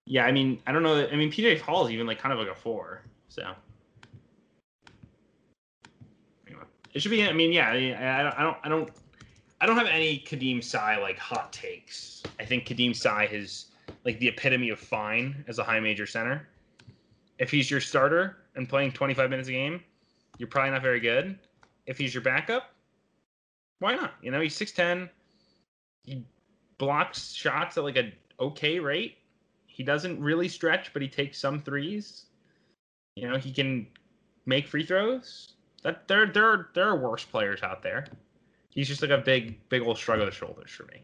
yeah, 0.05 0.25
I 0.25 0.31
mean, 0.31 0.61
I 0.67 0.71
don't 0.71 0.83
know. 0.83 1.07
I 1.07 1.15
mean, 1.15 1.31
PJ 1.31 1.59
Hall 1.61 1.85
is 1.85 1.91
even 1.91 2.07
like 2.07 2.19
kind 2.19 2.33
of 2.33 2.39
like 2.39 2.49
a 2.49 2.55
four, 2.55 3.03
so. 3.29 3.53
Anyway, 6.47 6.63
It 6.93 7.01
should 7.01 7.11
be. 7.11 7.23
I 7.23 7.33
mean, 7.33 7.51
yeah. 7.51 7.69
I, 7.69 8.39
I, 8.39 8.43
don't. 8.43 8.57
I 8.63 8.69
don't. 8.69 8.89
I 9.61 9.65
don't 9.65 9.77
have 9.77 9.87
any 9.87 10.19
Kadeem 10.19 10.63
Sai 10.63 10.97
like 10.97 11.17
hot 11.17 11.53
takes. 11.53 12.23
I 12.39 12.45
think 12.45 12.65
Kadeem 12.65 12.95
Sai 12.95 13.25
is 13.31 13.67
like 14.03 14.19
the 14.19 14.27
epitome 14.27 14.69
of 14.69 14.79
fine 14.79 15.45
as 15.47 15.59
a 15.59 15.63
high 15.63 15.79
major 15.79 16.07
center. 16.07 16.47
If 17.37 17.51
he's 17.51 17.69
your 17.69 17.81
starter 17.81 18.37
and 18.55 18.67
playing 18.67 18.91
25 18.91 19.29
minutes 19.29 19.49
a 19.49 19.51
game, 19.51 19.83
you're 20.37 20.47
probably 20.47 20.71
not 20.71 20.81
very 20.81 20.99
good. 20.99 21.37
If 21.85 21.97
he's 21.97 22.13
your 22.13 22.23
backup, 22.23 22.73
why 23.79 23.95
not? 23.95 24.13
You 24.21 24.31
know, 24.31 24.39
he's 24.39 24.57
6'10. 24.57 25.09
He 26.03 26.25
blocks 26.77 27.33
shots 27.33 27.77
at 27.77 27.83
like 27.83 27.97
a 27.97 28.11
okay 28.39 28.79
rate. 28.79 29.17
He 29.71 29.83
doesn't 29.83 30.19
really 30.21 30.47
stretch, 30.47 30.91
but 30.93 31.01
he 31.01 31.07
takes 31.07 31.39
some 31.39 31.59
threes. 31.61 32.25
You 33.15 33.29
know, 33.29 33.37
he 33.37 33.51
can 33.51 33.87
make 34.45 34.67
free 34.67 34.83
throws. 34.85 35.53
That 35.83 36.07
there 36.07 36.27
there 36.27 36.69
there 36.75 36.87
are 36.87 36.97
worse 36.97 37.23
players 37.25 37.63
out 37.63 37.81
there. 37.81 38.05
He's 38.69 38.87
just 38.87 39.01
like 39.01 39.11
a 39.11 39.17
big 39.17 39.67
big 39.69 39.81
old 39.81 39.97
shrug 39.97 40.19
of 40.19 40.25
the 40.25 40.31
shoulders 40.31 40.71
for 40.71 40.83
me. 40.85 41.01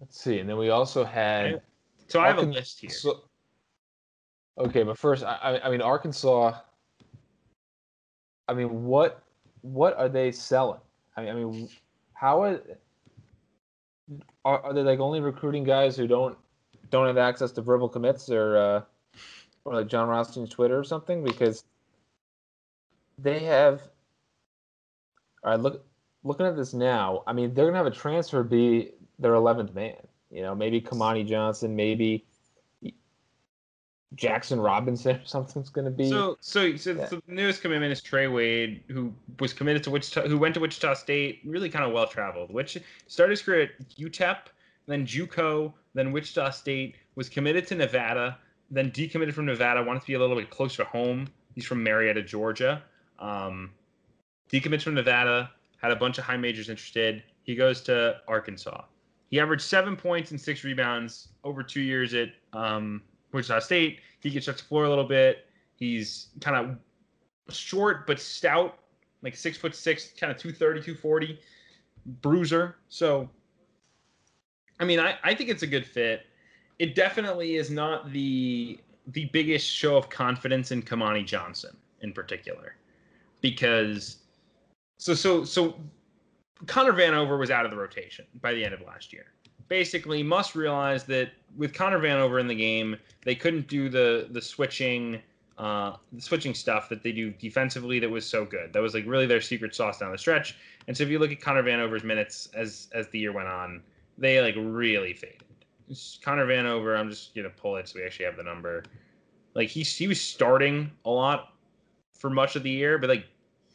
let's 0.00 0.18
see, 0.20 0.38
and 0.38 0.48
then 0.48 0.56
we 0.56 0.70
also 0.70 1.04
had. 1.04 1.60
So 2.08 2.20
I 2.20 2.28
have 2.28 2.38
a 2.38 2.42
list 2.42 2.80
here. 2.80 2.90
So, 2.90 3.24
okay, 4.58 4.82
but 4.82 4.98
first, 4.98 5.22
I, 5.24 5.34
I- 5.42 5.66
I 5.66 5.70
mean 5.70 5.82
Arkansas. 5.82 6.58
I 8.48 8.54
mean, 8.54 8.84
what 8.84 9.22
what 9.62 9.96
are 9.96 10.08
they 10.08 10.32
selling? 10.32 10.80
I 11.16 11.20
mean, 11.22 11.30
I 11.30 11.34
mean, 11.34 11.68
how 12.14 12.42
are 12.42 12.60
are, 14.44 14.60
are 14.62 14.72
they 14.72 14.82
like 14.82 15.00
only 15.00 15.20
recruiting 15.20 15.64
guys 15.64 15.96
who 15.96 16.06
don't 16.06 16.36
don't 16.90 17.06
have 17.06 17.18
access 17.18 17.52
to 17.52 17.62
verbal 17.62 17.88
commits 17.88 18.30
or 18.30 18.56
uh, 18.56 18.82
or 19.64 19.74
like 19.74 19.88
Jon 19.88 20.08
Rothstein's 20.08 20.50
Twitter 20.50 20.78
or 20.78 20.84
something? 20.84 21.24
Because 21.24 21.64
they 23.18 23.40
have. 23.40 23.82
All 25.42 25.52
right, 25.52 25.60
look 25.60 25.84
looking 26.22 26.46
at 26.46 26.56
this 26.56 26.74
now. 26.74 27.22
I 27.26 27.32
mean, 27.32 27.54
they're 27.54 27.66
gonna 27.66 27.78
have 27.78 27.86
a 27.86 27.90
transfer 27.90 28.42
be 28.42 28.92
their 29.18 29.34
eleventh 29.34 29.74
man. 29.74 29.96
You 30.30 30.42
know, 30.42 30.54
maybe 30.54 30.80
Kamani 30.80 31.26
Johnson, 31.26 31.74
maybe 31.74 32.26
Jaxson 34.16 34.62
Robinson 34.62 35.16
or 35.16 35.24
something's 35.24 35.70
going 35.70 35.84
to 35.84 35.90
be. 35.90 36.10
So, 36.10 36.36
so, 36.40 36.76
so, 36.76 36.92
Yeah. 36.92 37.06
so 37.06 37.22
the 37.26 37.32
newest 37.32 37.62
commitment 37.62 37.92
is 37.92 38.02
Trey 38.02 38.26
Wade, 38.26 38.82
who 38.88 39.12
was 39.38 39.52
committed 39.52 39.84
to 39.84 39.90
Wichita, 39.90 40.26
who 40.28 40.36
went 40.36 40.54
to 40.54 40.60
Wichita 40.60 40.94
State, 40.94 41.40
really 41.44 41.68
kind 41.68 41.84
of 41.84 41.92
well 41.92 42.06
traveled. 42.06 42.52
Which 42.52 42.76
started 43.06 43.30
his 43.32 43.42
career 43.42 43.62
at 43.62 43.88
UTEP, 43.96 44.38
then 44.86 45.06
JUCO, 45.06 45.72
then 45.94 46.12
Wichita 46.12 46.50
State. 46.50 46.96
Was 47.16 47.28
committed 47.28 47.66
to 47.68 47.74
Nevada, 47.74 48.38
then 48.70 48.90
decommitted 48.90 49.34
from 49.34 49.46
Nevada. 49.46 49.82
Wanted 49.82 50.00
to 50.00 50.06
be 50.06 50.14
a 50.14 50.18
little 50.18 50.36
bit 50.36 50.48
closer 50.50 50.84
to 50.84 50.88
home. 50.88 51.28
He's 51.54 51.66
from 51.66 51.82
Marietta, 51.82 52.22
Georgia. 52.22 52.82
Um, 53.18 53.70
decommitted 54.50 54.82
from 54.82 54.94
Nevada. 54.94 55.50
Had 55.82 55.92
a 55.92 55.96
bunch 55.96 56.18
of 56.18 56.24
high 56.24 56.36
majors 56.36 56.68
interested. 56.68 57.22
He 57.42 57.54
goes 57.54 57.80
to 57.82 58.16
Arkansas. 58.26 58.82
He 59.30 59.38
averaged 59.38 59.62
seven 59.62 59.96
points 59.96 60.30
and 60.30 60.40
six 60.40 60.64
rebounds 60.64 61.28
over 61.44 61.62
two 61.62 61.80
years 61.80 62.14
at 62.14 62.30
um, 62.52 63.02
Wichita 63.32 63.60
State. 63.60 64.00
He 64.20 64.30
can 64.30 64.42
stretch 64.42 64.58
the 64.58 64.64
floor 64.64 64.84
a 64.84 64.88
little 64.88 65.04
bit. 65.04 65.46
He's 65.76 66.28
kind 66.40 66.56
of 66.56 67.54
short 67.54 68.06
but 68.06 68.20
stout, 68.20 68.78
like 69.22 69.36
six 69.36 69.56
foot 69.56 69.74
six, 69.74 70.12
kind 70.18 70.30
of 70.30 70.38
230, 70.38 70.80
240 70.80 71.38
bruiser. 72.22 72.76
So, 72.88 73.28
I 74.78 74.84
mean, 74.84 75.00
I, 75.00 75.16
I 75.22 75.34
think 75.34 75.50
it's 75.50 75.62
a 75.62 75.66
good 75.66 75.86
fit. 75.86 76.26
It 76.78 76.94
definitely 76.94 77.56
is 77.56 77.70
not 77.70 78.12
the 78.12 78.78
the 79.08 79.26
biggest 79.26 79.66
show 79.66 79.96
of 79.96 80.08
confidence 80.08 80.70
in 80.70 80.82
Kamani 80.82 81.24
Johnson 81.26 81.76
in 82.02 82.12
particular, 82.12 82.76
because 83.40 84.18
so 84.98 85.14
so 85.14 85.44
so 85.44 85.76
Connor 86.66 86.92
Vanover 86.92 87.38
was 87.38 87.50
out 87.50 87.64
of 87.64 87.70
the 87.70 87.76
rotation 87.76 88.26
by 88.40 88.52
the 88.52 88.64
end 88.64 88.74
of 88.74 88.80
last 88.82 89.12
year. 89.12 89.26
Basically, 89.70 90.24
Muss 90.24 90.56
realize 90.56 91.04
that 91.04 91.30
with 91.56 91.72
Connor 91.72 92.00
Vanover 92.00 92.40
in 92.40 92.48
the 92.48 92.56
game, 92.56 92.96
they 93.24 93.36
couldn't 93.36 93.68
do 93.68 93.88
the 93.88 94.26
the 94.32 94.42
switching 94.42 95.22
uh, 95.58 95.96
the 96.12 96.20
switching 96.20 96.54
stuff 96.54 96.88
that 96.88 97.04
they 97.04 97.12
do 97.12 97.30
defensively 97.30 98.00
that 98.00 98.10
was 98.10 98.26
so 98.26 98.44
good. 98.44 98.72
That 98.72 98.82
was 98.82 98.94
like 98.94 99.04
really 99.06 99.26
their 99.26 99.40
secret 99.40 99.72
sauce 99.74 99.98
down 99.98 100.10
the 100.10 100.18
stretch. 100.18 100.56
And 100.88 100.96
so 100.96 101.04
if 101.04 101.08
you 101.08 101.20
look 101.20 101.30
at 101.30 101.40
Connor 101.40 101.62
Vanover's 101.62 102.02
minutes 102.02 102.48
as 102.52 102.88
as 102.92 103.08
the 103.10 103.20
year 103.20 103.32
went 103.32 103.46
on, 103.46 103.80
they 104.18 104.40
like 104.40 104.56
really 104.58 105.12
faded. 105.12 105.44
It's 105.88 106.18
Connor 106.20 106.46
Vanover, 106.46 106.98
I'm 106.98 107.08
just 107.08 107.32
gonna 107.36 107.48
pull 107.48 107.76
it 107.76 107.88
so 107.88 108.00
we 108.00 108.04
actually 108.04 108.24
have 108.24 108.36
the 108.36 108.42
number. 108.42 108.82
Like 109.54 109.68
he 109.68 109.82
he 109.82 110.08
was 110.08 110.20
starting 110.20 110.90
a 111.04 111.10
lot 111.10 111.54
for 112.12 112.28
much 112.28 112.56
of 112.56 112.64
the 112.64 112.70
year, 112.70 112.98
but 112.98 113.08
like 113.08 113.26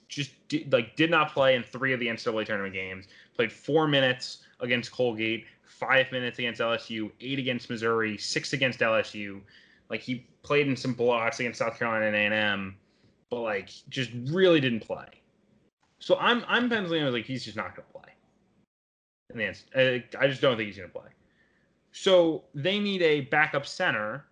just 0.10 0.32
like 0.72 0.98
did 0.98 1.10
not 1.10 1.32
play 1.34 1.56
in 1.56 1.64
three 1.64 1.94
of 1.94 2.02
the 2.02 2.08
NCAA 2.08 2.46
tournament 2.46 2.74
games. 2.74 3.06
Played 3.36 3.52
four 3.52 3.88
minutes 3.88 4.40
against 4.60 4.92
Colgate, 4.92 5.46
five 5.66 6.12
minutes 6.12 6.40
against 6.40 6.62
LSU, 6.62 7.12
eight 7.22 7.40
against 7.40 7.70
Missouri, 7.70 8.18
six 8.18 8.54
against 8.54 8.80
LSU. 8.80 9.42
Like 9.90 10.02
he 10.02 10.28
played 10.44 10.68
in 10.68 10.76
some 10.76 10.94
blocks 10.94 11.40
against 11.40 11.60
South 11.60 11.78
Carolina 11.78 12.06
and 12.06 12.34
A&M, 12.34 12.76
but 13.30 13.42
like 13.42 13.70
just 13.90 14.12
really 14.26 14.60
didn't 14.60 14.82
play. 14.82 15.06
So 16.00 16.18
I'm 16.20 16.44
I'm 16.48 16.70
penciling 16.70 17.02
I 17.02 17.06
was 17.06 17.14
like 17.14 17.26
he's 17.26 17.44
just 17.44 17.58
not 17.58 17.76
gonna 17.76 17.88
play. 17.92 18.14
And 19.30 19.40
the 19.40 19.46
answer, 19.46 19.66
uh, 19.76 20.20
I 20.20 20.28
just 20.28 20.42
don't 20.42 20.58
think 20.58 20.68
he's 20.68 20.78
gonna 20.78 20.90
play. 20.90 21.10
So 21.92 22.44
they 22.54 22.80
need 22.80 23.02
a 23.02 23.22
backup 23.22 23.66
center. 23.66 24.26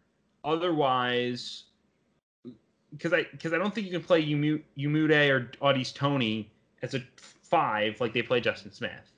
Otherwise, 0.46 1.64
because 2.92 3.14
I 3.14 3.24
because 3.32 3.54
I 3.54 3.58
don't 3.58 3.74
think 3.74 3.88
you 3.88 3.94
can 3.94 4.04
play 4.04 4.26
Umude 4.26 5.30
or 5.30 5.52
Au'Diese 5.62 5.94
Toney 5.94 6.52
as 6.82 6.94
a 6.94 7.02
five 7.16 8.00
like 8.02 8.14
they 8.14 8.22
play 8.22 8.42
Justin 8.42 8.72
Smith. 8.72 9.13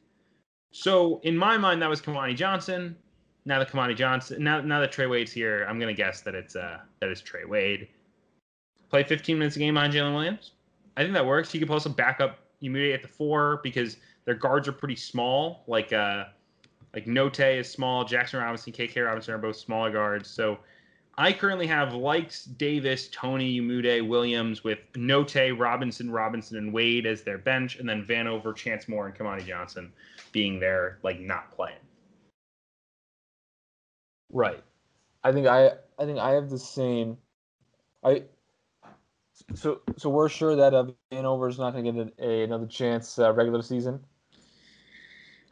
So 0.78 1.22
in 1.24 1.38
my 1.38 1.58
mind, 1.58 1.82
that 1.82 1.90
was 1.90 2.02
Kamani 2.02 2.36
Johnson. 2.36 2.98
Now 3.46 3.60
that 3.60 3.72
Kamani 3.72 3.96
Johnson, 3.96 4.44
now 4.44 4.60
now 4.60 4.82
that 4.82 4.92
Trey 4.92 5.06
Wade's 5.06 5.32
here, 5.32 5.66
I'm 5.70 5.80
gonna 5.80 5.94
guess 5.94 6.20
that 6.22 6.36
it's 6.36 6.58
uh 6.58 6.80
that 7.00 7.10
is 7.10 7.22
Trey 7.22 7.46
Wade. 7.46 7.88
Play 8.90 9.04
15 9.04 9.40
minutes 9.40 9.56
a 9.56 9.60
game 9.60 9.76
behind 9.76 9.94
Jaylin 9.94 10.14
Williams. 10.14 10.52
I 10.98 11.04
think 11.04 11.14
that 11.14 11.26
works. 11.26 11.50
He 11.50 11.60
could 11.60 11.70
also 11.70 11.88
back 11.88 12.20
up 12.20 12.40
Umude 12.62 12.94
at 12.94 13.02
the 13.02 13.08
four 13.08 13.62
because 13.64 13.96
their 14.26 14.36
guards 14.36 14.68
are 14.68 14.74
pretty 14.74 14.98
small. 14.98 15.64
Like 15.68 15.94
uh 15.94 16.26
like 16.94 17.06
Notae 17.06 17.60
is 17.60 17.72
small, 17.72 18.04
Jaxson 18.04 18.42
Robinson, 18.42 18.74
KK 18.74 19.06
Robinson 19.06 19.34
are 19.34 19.38
both 19.38 19.56
smaller 19.56 19.92
guards. 19.92 20.30
So 20.30 20.60
I 21.18 21.32
currently 21.32 21.68
have 21.68 21.90
Lykes, 21.90 22.58
Davis, 22.58 23.08
Toney, 23.08 23.60
Umude, 23.60 24.08
Williams 24.08 24.64
with 24.64 24.80
Notae, 24.94 25.58
Robinson, 25.58 26.12
Robinson, 26.12 26.58
and 26.58 26.74
Wade 26.74 27.06
as 27.06 27.22
their 27.22 27.38
bench, 27.38 27.78
and 27.78 27.88
then 27.88 28.06
Vanover, 28.06 28.54
Chance 28.54 28.90
Moore, 28.90 29.08
and 29.08 29.16
Kamani 29.16 29.46
Johnson 29.46 29.94
being 30.34 30.60
there, 30.60 31.00
like 31.04 31.20
not 31.22 31.52
playing. 31.52 31.78
Right. 34.32 34.62
I 35.24 35.32
think 35.32 35.48
I 35.48 35.72
I 35.98 36.06
think 36.06 36.20
I 36.20 36.32
have 36.32 36.50
the 36.50 36.60
same. 36.60 37.18
I 38.04 38.24
so 39.54 39.82
so 39.98 40.10
we're 40.10 40.30
sure 40.30 40.56
that 40.58 40.74
uh, 40.74 40.88
Vanover 41.12 41.50
is 41.50 41.58
not 41.58 41.72
going 41.72 41.86
to 41.86 41.92
get 41.92 42.14
a, 42.20 42.30
a, 42.30 42.44
another 42.44 42.68
chance 42.68 43.20
uh, 43.20 43.32
regular 43.32 43.62
season. 43.62 44.02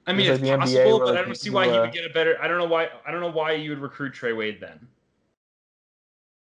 I 0.05 0.11
mean, 0.11 0.29
it's, 0.29 0.41
it's 0.41 0.49
possible, 0.49 0.99
but 0.99 1.17
I 1.17 1.21
don't 1.21 1.35
see 1.37 1.49
why 1.49 1.69
uh, 1.69 1.73
he 1.73 1.79
would 1.79 1.93
get 1.93 2.05
a 2.05 2.13
better. 2.13 2.37
I 2.41 2.49
don't 2.49 2.57
know 2.57 2.67
why. 2.67 2.89
I 3.07 3.11
don't 3.11 3.21
know 3.21 3.31
why 3.31 3.53
you 3.53 3.69
would 3.69 3.79
recruit 3.79 4.13
Trey 4.13 4.33
Wade 4.33 4.59
then. 4.59 4.85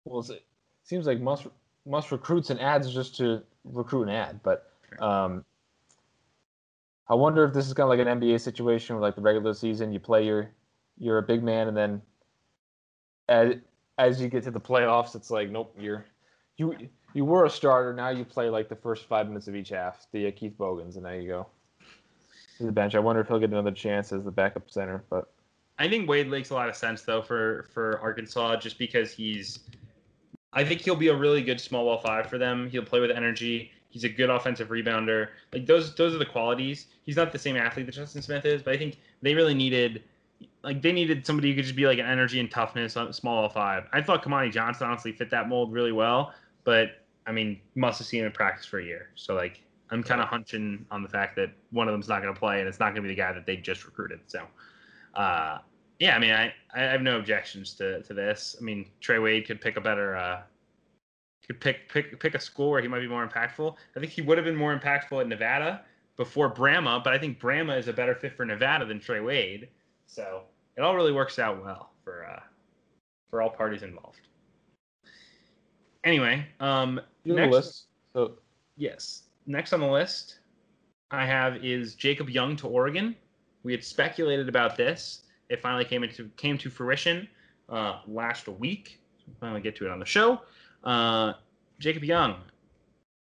Well, 0.04 0.20
it 0.30 0.44
seems 0.84 1.06
like 1.06 1.20
must 1.20 1.46
must 1.86 2.12
recruits 2.12 2.50
and 2.50 2.60
ads 2.60 2.92
just 2.92 3.16
to 3.16 3.42
recruit 3.64 4.02
and 4.02 4.10
ad, 4.10 4.40
but 4.42 4.70
um, 5.00 5.44
I 7.08 7.14
wonder 7.14 7.44
if 7.44 7.52
this 7.52 7.66
is 7.66 7.74
kind 7.74 7.84
of 7.84 7.98
like 7.98 8.06
an 8.06 8.20
NBA 8.20 8.40
situation 8.40 8.96
where 8.96 9.02
like 9.02 9.16
the 9.16 9.22
regular 9.22 9.54
season 9.54 9.92
you 9.92 10.00
play 10.00 10.24
your 10.24 10.50
you're 10.98 11.18
a 11.18 11.22
big 11.22 11.42
man 11.42 11.68
and 11.68 11.76
then 11.76 12.02
as 13.28 13.54
as 13.98 14.20
you 14.20 14.28
get 14.28 14.44
to 14.44 14.50
the 14.50 14.60
playoffs 14.60 15.14
it's 15.14 15.30
like 15.30 15.50
nope 15.50 15.74
you're 15.78 16.04
you 16.56 16.76
you 17.14 17.24
were 17.24 17.46
a 17.46 17.50
starter 17.50 17.94
now 17.94 18.10
you 18.10 18.24
play 18.24 18.50
like 18.50 18.68
the 18.68 18.76
first 18.76 19.06
five 19.06 19.26
minutes 19.26 19.48
of 19.48 19.56
each 19.56 19.70
half 19.70 20.06
the 20.12 20.26
uh, 20.26 20.30
Keith 20.30 20.58
Bogans 20.58 20.96
and 20.96 21.06
there 21.06 21.18
you 21.18 21.28
go 21.28 21.46
to 22.60 22.66
the 22.66 22.72
bench. 22.72 22.94
I 22.94 22.98
wonder 22.98 23.22
if 23.22 23.28
he'll 23.28 23.38
get 23.38 23.50
another 23.50 23.70
chance 23.70 24.12
as 24.12 24.24
the 24.24 24.30
backup 24.30 24.70
center, 24.70 25.02
but. 25.10 25.32
I 25.78 25.88
think 25.88 26.08
Wade 26.08 26.28
makes 26.28 26.50
a 26.50 26.54
lot 26.54 26.68
of 26.68 26.76
sense 26.76 27.02
though 27.02 27.22
for 27.22 27.66
for 27.72 27.98
Arkansas 28.00 28.56
just 28.56 28.78
because 28.78 29.12
he's 29.12 29.60
I 30.52 30.64
think 30.64 30.80
he'll 30.80 30.96
be 30.96 31.08
a 31.08 31.16
really 31.16 31.42
good 31.42 31.60
small 31.60 31.84
ball 31.84 31.98
five 31.98 32.26
for 32.26 32.38
them. 32.38 32.68
He'll 32.70 32.84
play 32.84 33.00
with 33.00 33.10
energy. 33.10 33.70
He's 33.90 34.04
a 34.04 34.08
good 34.08 34.30
offensive 34.30 34.68
rebounder. 34.68 35.28
Like 35.52 35.66
those 35.66 35.94
those 35.94 36.14
are 36.14 36.18
the 36.18 36.26
qualities. 36.26 36.86
He's 37.02 37.16
not 37.16 37.32
the 37.32 37.38
same 37.38 37.56
athlete 37.56 37.86
that 37.86 37.94
Justin 37.94 38.22
Smith 38.22 38.44
is, 38.44 38.62
but 38.62 38.74
I 38.74 38.76
think 38.76 38.98
they 39.22 39.34
really 39.34 39.54
needed 39.54 40.02
like 40.62 40.82
they 40.82 40.92
needed 40.92 41.26
somebody 41.26 41.50
who 41.50 41.56
could 41.56 41.64
just 41.64 41.76
be 41.76 41.86
like 41.86 41.98
an 41.98 42.06
energy 42.06 42.40
and 42.40 42.50
toughness 42.50 42.96
on 42.96 43.12
small 43.12 43.42
ball 43.42 43.48
five. 43.48 43.84
I 43.92 44.02
thought 44.02 44.24
Kamani 44.24 44.52
Johnson 44.52 44.86
honestly 44.86 45.12
fit 45.12 45.30
that 45.30 45.48
mold 45.48 45.72
really 45.72 45.92
well, 45.92 46.34
but 46.64 47.02
I 47.26 47.32
mean, 47.32 47.60
must 47.74 47.98
have 47.98 48.06
seen 48.06 48.20
him 48.20 48.26
in 48.26 48.32
practice 48.32 48.66
for 48.66 48.78
a 48.78 48.84
year. 48.84 49.10
So 49.14 49.34
like 49.34 49.60
I'm 49.90 50.02
kind 50.02 50.20
of 50.20 50.28
hunching 50.28 50.86
on 50.90 51.02
the 51.02 51.08
fact 51.08 51.36
that 51.36 51.50
one 51.70 51.88
of 51.88 51.92
them's 51.92 52.08
not 52.08 52.22
going 52.22 52.32
to 52.32 52.38
play 52.38 52.60
and 52.60 52.68
it's 52.68 52.78
not 52.78 52.86
going 52.86 52.96
to 52.96 53.02
be 53.02 53.08
the 53.08 53.14
guy 53.14 53.32
that 53.32 53.46
they 53.46 53.56
just 53.56 53.84
recruited. 53.84 54.20
So 54.26 54.42
uh, 55.14 55.58
yeah, 56.00 56.16
I 56.16 56.18
mean, 56.18 56.32
I, 56.32 56.52
I 56.74 56.80
have 56.80 57.02
no 57.02 57.18
objections 57.18 57.74
to, 57.74 58.02
to 58.02 58.14
this. 58.14 58.56
I 58.58 58.64
mean, 58.64 58.86
Trey 59.00 59.18
Wade 59.18 59.46
could 59.46 59.60
pick 59.60 59.76
a 59.76 59.80
better, 59.80 60.16
uh, 60.16 60.40
could 61.46 61.60
pick 61.60 61.88
pick 61.92 62.18
pick 62.18 62.34
a 62.34 62.40
school 62.40 62.70
where 62.70 62.80
he 62.80 62.88
might 62.88 63.00
be 63.00 63.08
more 63.08 63.26
impactful. 63.26 63.74
I 63.96 64.00
think 64.00 64.10
he 64.10 64.22
would 64.22 64.38
have 64.38 64.44
been 64.44 64.56
more 64.56 64.76
impactful 64.76 65.20
at 65.20 65.28
Nevada 65.28 65.82
before 66.16 66.48
Bramah, 66.48 67.02
but 67.04 67.12
I 67.12 67.18
think 67.18 67.38
Bramah 67.38 67.76
is 67.76 67.88
a 67.88 67.92
better 67.92 68.14
fit 68.14 68.34
for 68.34 68.44
Nevada 68.46 68.86
than 68.86 68.98
Trey 68.98 69.20
Wade. 69.20 69.68
So 70.06 70.42
it 70.76 70.80
all 70.80 70.96
really 70.96 71.12
works 71.12 71.38
out 71.38 71.62
well 71.62 71.90
for 72.02 72.24
uh, 72.24 72.40
for 73.28 73.42
all 73.42 73.50
parties 73.50 73.82
involved. 73.82 74.20
Anyway, 76.04 76.46
um, 76.60 76.98
next, 77.26 77.52
list. 77.52 77.86
So 78.14 78.38
yes, 78.76 79.24
next 79.46 79.74
on 79.74 79.80
the 79.80 79.86
list 79.86 80.38
I 81.10 81.26
have 81.26 81.62
is 81.62 81.94
Jacob 81.94 82.30
Young 82.30 82.56
to 82.56 82.68
Oregon. 82.68 83.14
We 83.64 83.72
had 83.72 83.84
speculated 83.84 84.48
about 84.48 84.76
this 84.78 85.22
it 85.50 85.60
finally 85.60 85.84
came 85.84 86.02
into 86.02 86.30
came 86.36 86.56
to 86.56 86.70
fruition 86.70 87.28
uh, 87.68 87.98
last 88.06 88.48
week. 88.48 89.00
finally 89.38 89.60
get 89.60 89.76
to 89.76 89.86
it 89.86 89.90
on 89.90 89.98
the 89.98 90.06
show. 90.06 90.40
Uh, 90.84 91.34
Jacob 91.78 92.04
Young, 92.04 92.36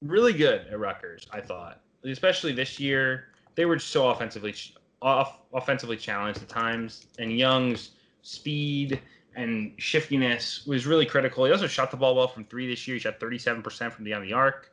really 0.02 0.32
good 0.32 0.66
at 0.70 0.78
Rutgers, 0.78 1.26
I 1.30 1.40
thought, 1.40 1.80
especially 2.04 2.52
this 2.52 2.78
year. 2.78 3.28
They 3.54 3.64
were 3.64 3.78
so 3.78 4.08
offensively 4.08 4.54
off, 5.00 5.38
offensively 5.54 5.96
challenged 5.96 6.42
at 6.42 6.48
times, 6.48 7.06
and 7.18 7.32
Young's 7.32 7.92
speed 8.22 9.00
and 9.36 9.72
shiftiness 9.78 10.66
was 10.66 10.86
really 10.86 11.06
critical. 11.06 11.44
He 11.44 11.52
also 11.52 11.66
shot 11.66 11.90
the 11.90 11.96
ball 11.96 12.16
well 12.16 12.28
from 12.28 12.44
three 12.44 12.68
this 12.68 12.86
year. 12.86 12.96
He 12.96 13.00
shot 13.00 13.20
37% 13.20 13.92
from 13.92 14.04
beyond 14.04 14.24
the 14.24 14.32
arc. 14.32 14.72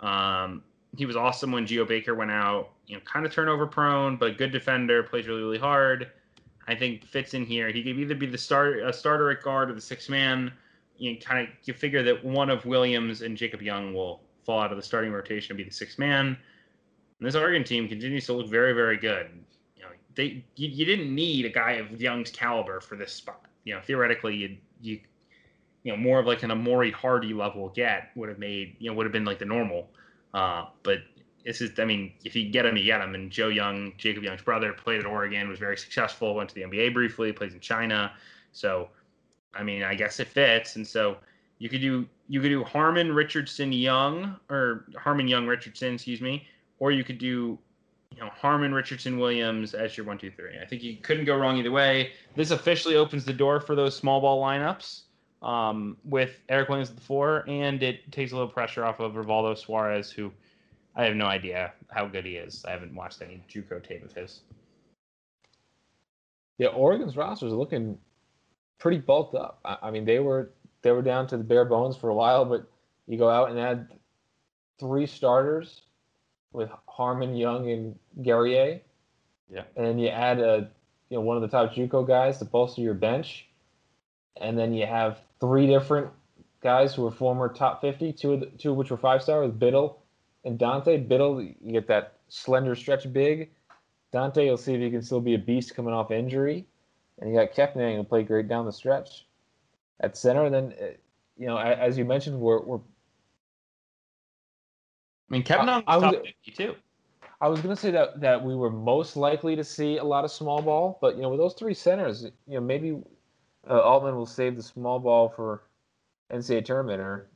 Um, 0.00 0.62
he 0.96 1.06
was 1.06 1.16
awesome 1.16 1.52
when 1.52 1.66
Geo 1.66 1.84
Baker 1.84 2.14
went 2.14 2.30
out. 2.30 2.70
You 2.86 2.96
know, 2.96 3.02
kind 3.04 3.24
of 3.24 3.32
turnover 3.32 3.66
prone, 3.66 4.16
but 4.16 4.30
a 4.30 4.32
good 4.32 4.50
defender, 4.50 5.02
plays 5.02 5.26
really, 5.26 5.40
really 5.40 5.58
hard. 5.58 6.10
I 6.68 6.74
think 6.74 7.04
fits 7.04 7.34
in 7.34 7.44
here. 7.44 7.68
He 7.70 7.82
could 7.82 7.98
either 7.98 8.14
be 8.14 8.26
the 8.26 8.38
start 8.38 8.78
a 8.78 8.92
starter 8.92 9.30
at 9.30 9.42
guard 9.42 9.70
or 9.70 9.74
the 9.74 9.80
six 9.80 10.08
man. 10.08 10.52
You 10.96 11.18
kind 11.18 11.46
of 11.46 11.54
you 11.64 11.74
figure 11.74 12.02
that 12.02 12.24
one 12.24 12.50
of 12.50 12.64
Williams 12.64 13.22
and 13.22 13.36
Jacob 13.36 13.62
Young 13.62 13.94
will 13.94 14.20
fall 14.44 14.60
out 14.60 14.70
of 14.70 14.76
the 14.76 14.82
starting 14.82 15.12
rotation 15.12 15.52
and 15.52 15.58
be 15.58 15.64
the 15.64 15.74
six 15.74 15.98
man. 15.98 16.36
And 17.18 17.28
this 17.28 17.34
Oregon 17.34 17.64
team 17.64 17.88
continues 17.88 18.26
to 18.26 18.32
look 18.32 18.48
very 18.48 18.72
very 18.72 18.96
good. 18.96 19.28
You 19.76 19.82
know, 19.82 19.88
they 20.14 20.44
you, 20.56 20.68
you 20.68 20.84
didn't 20.84 21.12
need 21.12 21.44
a 21.44 21.50
guy 21.50 21.72
of 21.72 22.00
Young's 22.00 22.30
caliber 22.30 22.80
for 22.80 22.96
this 22.96 23.12
spot. 23.12 23.46
You 23.64 23.74
know, 23.74 23.80
theoretically 23.80 24.36
you 24.36 24.56
you 24.80 25.00
you 25.82 25.92
know 25.92 25.98
more 25.98 26.20
of 26.20 26.26
like 26.26 26.42
an 26.42 26.50
Amauri 26.50 26.92
Hardy 26.92 27.34
level 27.34 27.70
get 27.70 28.10
would 28.14 28.28
have 28.28 28.38
made 28.38 28.76
you 28.78 28.90
know 28.90 28.96
would 28.96 29.06
have 29.06 29.12
been 29.12 29.24
like 29.24 29.38
the 29.38 29.44
normal. 29.44 29.90
Uh, 30.34 30.66
but 30.82 30.98
this 31.44 31.60
is, 31.60 31.78
I 31.78 31.84
mean, 31.84 32.12
if 32.24 32.36
you 32.36 32.48
get 32.48 32.66
him, 32.66 32.76
you 32.76 32.84
get 32.84 33.00
him. 33.00 33.14
And 33.14 33.30
Joe 33.30 33.48
Young, 33.48 33.92
Jacob 33.98 34.22
Young's 34.22 34.42
brother, 34.42 34.72
played 34.72 35.00
at 35.00 35.06
Oregon, 35.06 35.48
was 35.48 35.58
very 35.58 35.76
successful, 35.76 36.34
went 36.34 36.48
to 36.50 36.54
the 36.54 36.62
NBA 36.62 36.94
briefly, 36.94 37.32
plays 37.32 37.54
in 37.54 37.60
China. 37.60 38.12
So, 38.52 38.88
I 39.54 39.62
mean, 39.62 39.82
I 39.82 39.94
guess 39.94 40.20
it 40.20 40.28
fits. 40.28 40.76
And 40.76 40.86
so 40.86 41.16
you 41.58 41.68
could 41.68 41.80
do 41.80 42.06
you 42.28 42.40
could 42.40 42.48
do 42.48 42.64
Harmon 42.64 43.12
Richardson 43.12 43.72
Young 43.72 44.36
or 44.48 44.86
Harmon 44.96 45.28
Young 45.28 45.46
Richardson, 45.46 45.94
excuse 45.94 46.20
me, 46.20 46.46
or 46.78 46.92
you 46.92 47.04
could 47.04 47.18
do 47.18 47.58
you 48.14 48.20
know, 48.20 48.30
Harmon, 48.30 48.74
Richardson, 48.74 49.18
Williams 49.18 49.74
as 49.74 49.96
your 49.96 50.06
one, 50.06 50.18
two, 50.18 50.30
three. 50.30 50.58
I 50.60 50.66
think 50.66 50.82
you 50.82 50.96
couldn't 50.96 51.24
go 51.24 51.36
wrong 51.36 51.56
either 51.56 51.70
way. 51.70 52.12
This 52.36 52.50
officially 52.50 52.96
opens 52.96 53.24
the 53.24 53.32
door 53.32 53.60
for 53.60 53.74
those 53.74 53.96
small 53.96 54.20
ball 54.20 54.42
lineups 54.42 55.02
um, 55.42 55.96
with 56.04 56.40
Eric 56.48 56.68
Williams 56.68 56.90
at 56.90 56.96
the 56.96 57.02
four, 57.02 57.44
and 57.48 57.82
it 57.82 58.10
takes 58.12 58.32
a 58.32 58.34
little 58.34 58.50
pressure 58.50 58.84
off 58.84 59.00
of 59.00 59.12
Rivaldo 59.12 59.54
Soares, 59.54 60.12
who 60.12 60.32
I 60.94 61.04
have 61.04 61.16
no 61.16 61.26
idea 61.26 61.72
how 61.88 62.06
good 62.06 62.26
he 62.26 62.32
is. 62.32 62.64
I 62.66 62.70
haven't 62.70 62.94
watched 62.94 63.22
any 63.22 63.42
JUCO 63.48 63.82
tape 63.82 64.04
of 64.04 64.12
his. 64.12 64.40
Yeah, 66.58 66.68
Oregon's 66.68 67.16
roster 67.16 67.46
is 67.46 67.52
looking 67.52 67.98
pretty 68.78 68.98
bulked 68.98 69.34
up. 69.34 69.60
I, 69.64 69.78
I 69.84 69.90
mean, 69.90 70.04
they 70.04 70.18
were 70.18 70.50
they 70.82 70.90
were 70.90 71.02
down 71.02 71.26
to 71.28 71.36
the 71.36 71.44
bare 71.44 71.64
bones 71.64 71.96
for 71.96 72.10
a 72.10 72.14
while, 72.14 72.44
but 72.44 72.68
you 73.06 73.16
go 73.16 73.30
out 73.30 73.50
and 73.50 73.58
add 73.58 73.88
three 74.78 75.06
starters 75.06 75.82
with 76.52 76.68
Harmon, 76.86 77.36
Young, 77.36 77.70
and 77.70 77.98
Guerrier. 78.22 78.80
Yeah. 79.50 79.62
And 79.76 79.86
then 79.86 79.98
you 79.98 80.08
add 80.08 80.40
a 80.40 80.70
you 81.08 81.16
know 81.16 81.22
one 81.22 81.36
of 81.36 81.42
the 81.42 81.48
top 81.48 81.72
JUCO 81.72 82.06
guys 82.06 82.38
to 82.38 82.44
bolster 82.44 82.82
your 82.82 82.94
bench, 82.94 83.46
and 84.38 84.58
then 84.58 84.74
you 84.74 84.86
have 84.86 85.18
three 85.40 85.66
different 85.66 86.10
guys 86.62 86.94
who 86.94 87.06
are 87.06 87.10
former 87.10 87.48
top 87.48 87.80
fifty, 87.80 88.12
two 88.12 88.34
of 88.34 88.40
the, 88.40 88.46
two 88.46 88.72
of 88.72 88.76
which 88.76 88.90
were 88.90 88.98
five 88.98 89.22
star 89.22 89.42
with 89.42 89.58
Bittle 89.58 90.01
and 90.44 90.58
Dante. 90.58 91.02
Bittle, 91.04 91.54
you 91.60 91.72
get 91.72 91.86
that 91.88 92.18
slender 92.28 92.74
stretch 92.74 93.12
big. 93.12 93.50
Dante, 94.12 94.44
you'll 94.44 94.56
see 94.56 94.74
if 94.74 94.80
he 94.80 94.90
can 94.90 95.02
still 95.02 95.20
be 95.20 95.34
a 95.34 95.38
beast 95.38 95.74
coming 95.74 95.94
off 95.94 96.10
injury, 96.10 96.66
and 97.18 97.30
you 97.30 97.36
got 97.38 97.52
Kepnang 97.54 97.96
who 97.96 98.04
played 98.04 98.26
great 98.26 98.48
down 98.48 98.66
the 98.66 98.72
stretch 98.72 99.26
at 100.00 100.16
center. 100.16 100.44
And 100.44 100.54
then, 100.54 100.74
uh, 100.80 100.86
you 101.38 101.46
know, 101.46 101.56
as 101.56 101.96
you 101.96 102.04
mentioned, 102.04 102.38
we're, 102.38 102.60
we're 102.60 102.76
I 102.76 102.80
mean, 105.30 105.42
Kevin 105.42 105.68
I- 105.68 105.82
I 105.86 105.96
was- 105.96 106.14
top 106.14 106.24
50 106.44 106.50
too. 106.52 106.74
I 107.40 107.48
was 107.48 107.60
gonna 107.60 107.74
say 107.74 107.90
that 107.90 108.20
that 108.20 108.44
we 108.44 108.54
were 108.54 108.70
most 108.70 109.16
likely 109.16 109.56
to 109.56 109.64
see 109.64 109.96
a 109.96 110.04
lot 110.04 110.24
of 110.24 110.30
small 110.30 110.62
ball, 110.62 110.98
but 111.00 111.16
you 111.16 111.22
know, 111.22 111.28
with 111.28 111.40
those 111.40 111.54
three 111.54 111.74
centers, 111.74 112.22
you 112.22 112.54
know, 112.54 112.60
maybe 112.60 113.02
uh, 113.68 113.80
Altman 113.80 114.14
will 114.14 114.26
save 114.26 114.54
the 114.54 114.62
small 114.62 115.00
ball 115.00 115.28
for 115.28 115.64
NCAA 116.30 116.64
tournament 116.64 117.00
or 117.00 117.30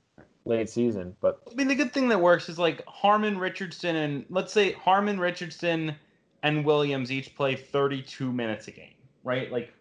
late 0.47 0.71
season. 0.71 1.17
But 1.21 1.43
I 1.51 1.55
mean, 1.55 1.69
the 1.69 1.75
good 1.75 1.93
thing 1.93 2.09
that 2.09 2.21
works 2.21 2.49
is 2.49 2.59
like 2.59 2.85
Harmon, 2.87 3.39
Richardson, 3.39 3.97
and 3.97 4.25
let's 4.31 4.53
say 4.53 4.73
Harmon, 4.73 5.19
Richardson, 5.19 5.95
and 6.43 6.65
Williams 6.65 7.11
each 7.11 7.35
play 7.35 7.57
32 7.57 8.33
minutes 8.33 8.69
a 8.69 8.71
game, 8.71 8.95
right? 9.25 9.51
Like, 9.51 9.73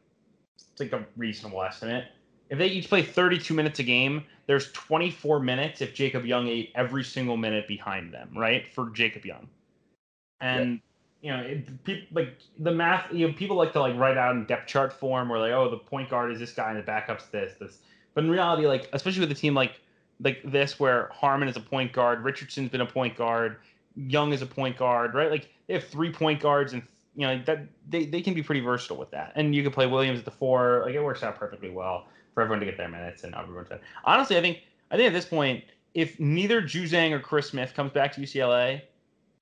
it's 0.57 0.79
like 0.79 0.93
a 0.93 1.05
reasonable 1.15 1.61
estimate. 1.63 2.05
If 2.49 2.59
they 2.59 2.67
each 2.67 2.89
play 2.89 3.01
32 3.01 3.53
minutes 3.53 3.79
a 3.79 3.83
game, 3.83 4.23
there's 4.47 4.71
24 4.73 5.39
minutes 5.39 5.81
if 5.81 5.93
Jacob 5.93 6.25
Young 6.25 6.47
ate 6.47 6.71
every 6.75 7.03
single 7.03 7.37
minute 7.37 7.67
behind 7.67 8.13
them, 8.13 8.31
right? 8.35 8.67
For 8.67 8.89
Jacob 8.91 9.25
Young. 9.25 9.47
And, 10.41 10.81
you 11.21 11.31
know, 11.31 11.41
it, 11.41 11.83
people 11.83 12.07
like 12.11 12.37
the 12.59 12.71
math, 12.71 13.11
you 13.11 13.27
know, 13.27 13.33
people 13.33 13.55
like 13.57 13.73
to 13.73 13.79
like 13.79 13.95
write 13.95 14.17
out 14.17 14.35
in 14.35 14.45
depth 14.45 14.67
chart 14.67 14.93
form 14.93 15.29
where 15.29 15.39
like, 15.39 15.53
oh, 15.53 15.69
the 15.69 15.77
point 15.77 16.09
guard 16.09 16.31
is 16.31 16.39
this 16.39 16.51
guy 16.51 16.69
and 16.69 16.77
the 16.77 16.83
backup's 16.83 17.25
this, 17.27 17.55
this. 17.59 17.79
But 18.13 18.25
in 18.25 18.29
reality, 18.29 18.67
like, 18.67 18.89
especially 18.93 19.21
with 19.21 19.31
a 19.31 19.35
team 19.35 19.55
like 19.55 19.79
like 20.19 20.41
this 20.43 20.79
where 20.79 21.09
Harmon 21.13 21.47
is 21.47 21.57
a 21.57 21.61
point 21.61 21.91
guard, 21.91 22.23
Richardson's 22.23 22.69
been 22.69 22.81
a 22.81 22.85
point 22.85 23.15
guard, 23.15 23.57
Young 23.95 24.33
is 24.33 24.41
a 24.41 24.45
point 24.45 24.77
guard, 24.77 25.13
right? 25.13 25.31
Like 25.31 25.49
they 25.67 25.73
have 25.73 25.85
three 25.85 26.11
point 26.11 26.41
guards 26.41 26.73
and 26.73 26.81
you 27.15 27.25
know 27.25 27.41
that 27.45 27.65
they, 27.89 28.05
they 28.05 28.21
can 28.21 28.33
be 28.33 28.43
pretty 28.43 28.61
versatile 28.61 28.97
with 28.97 29.11
that. 29.11 29.31
And 29.35 29.55
you 29.55 29.63
can 29.63 29.71
play 29.71 29.87
Williams 29.87 30.19
at 30.19 30.25
the 30.25 30.31
four. 30.31 30.83
Like 30.85 30.95
it 30.95 31.03
works 31.03 31.23
out 31.23 31.37
perfectly 31.37 31.69
well 31.69 32.07
for 32.33 32.41
everyone 32.41 32.59
to 32.59 32.65
get 32.65 32.77
their 32.77 32.89
minutes 32.89 33.23
and 33.23 33.33
everyone's 33.35 33.69
honestly 34.03 34.37
I 34.37 34.41
think 34.41 34.59
I 34.91 34.97
think 34.97 35.07
at 35.07 35.13
this 35.13 35.25
point, 35.25 35.63
if 35.93 36.19
neither 36.19 36.61
Juzang 36.61 37.11
or 37.11 37.19
Chris 37.19 37.49
Smith 37.49 37.73
comes 37.73 37.91
back 37.91 38.11
to 38.13 38.21
UCLA, 38.21 38.81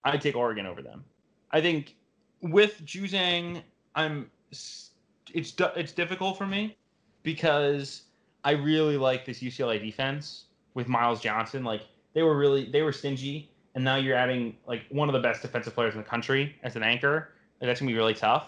I'd 0.04 0.22
take 0.22 0.36
Oregon 0.36 0.66
over 0.66 0.82
them. 0.82 1.04
I 1.52 1.62
think 1.62 1.96
with 2.42 2.84
Juzang, 2.86 3.62
I'm 3.96 4.30
it's 4.52 4.92
it's 5.34 5.92
difficult 5.92 6.38
for 6.38 6.46
me 6.46 6.78
because 7.24 8.04
I 8.44 8.52
really 8.52 8.98
like 8.98 9.26
this 9.26 9.40
UCLA 9.40 9.82
defense 9.82 10.46
with 10.74 10.88
Myles 10.88 11.22
Johnson. 11.22 11.64
Like 11.64 11.82
they 12.14 12.24
were 12.24 12.38
really 12.38 12.70
they 12.72 12.82
were 12.82 12.92
stingy, 12.92 13.52
and 13.76 13.84
now 13.84 13.96
you're 13.96 14.16
adding 14.16 14.58
like 14.68 14.84
one 14.90 15.10
of 15.10 15.14
the 15.14 15.20
best 15.20 15.42
defensive 15.42 15.74
players 15.74 15.94
in 15.96 16.00
the 16.02 16.08
country 16.08 16.56
as 16.64 16.76
an 16.76 16.84
anchor. 16.84 17.30
Like, 17.62 17.68
that's 17.70 17.80
gonna 17.80 17.92
be 17.92 17.98
really 17.98 18.14
tough. 18.14 18.48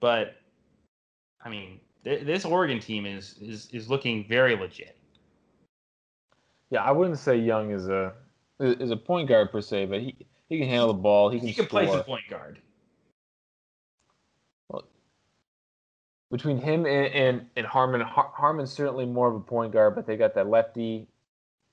But 0.00 0.36
I 1.44 1.48
mean, 1.48 1.80
th- 2.04 2.24
this 2.24 2.44
Oregon 2.44 2.80
team 2.80 3.06
is 3.06 3.36
is 3.40 3.68
is 3.72 3.88
looking 3.88 4.26
very 4.28 4.56
legit. 4.56 4.96
yeah, 6.70 6.82
I 6.82 6.90
wouldn't 6.90 7.18
say 7.18 7.36
Young 7.36 7.70
is 7.70 7.88
a 7.88 8.12
is 8.60 8.90
a 8.90 8.96
point 8.96 9.28
guard 9.28 9.50
per 9.52 9.60
se, 9.60 9.86
but 9.86 10.00
he 10.00 10.14
he 10.48 10.58
can 10.58 10.68
handle 10.68 10.88
the 10.88 10.94
ball. 10.98 11.30
He 11.30 11.38
can 11.38 11.48
He 11.48 11.54
can 11.54 11.66
score. 11.66 11.80
play 11.80 11.90
some 11.92 12.04
point 12.04 12.24
guard. 12.28 12.60
Between 16.30 16.58
him 16.58 16.84
and 16.84 17.06
and, 17.14 17.46
and 17.56 17.66
Harmon, 17.66 18.02
Har- 18.02 18.32
Harmon's 18.36 18.70
certainly 18.70 19.06
more 19.06 19.28
of 19.28 19.34
a 19.34 19.40
point 19.40 19.72
guard, 19.72 19.94
but 19.94 20.06
they 20.06 20.16
got 20.16 20.34
that 20.34 20.46
lefty 20.48 21.08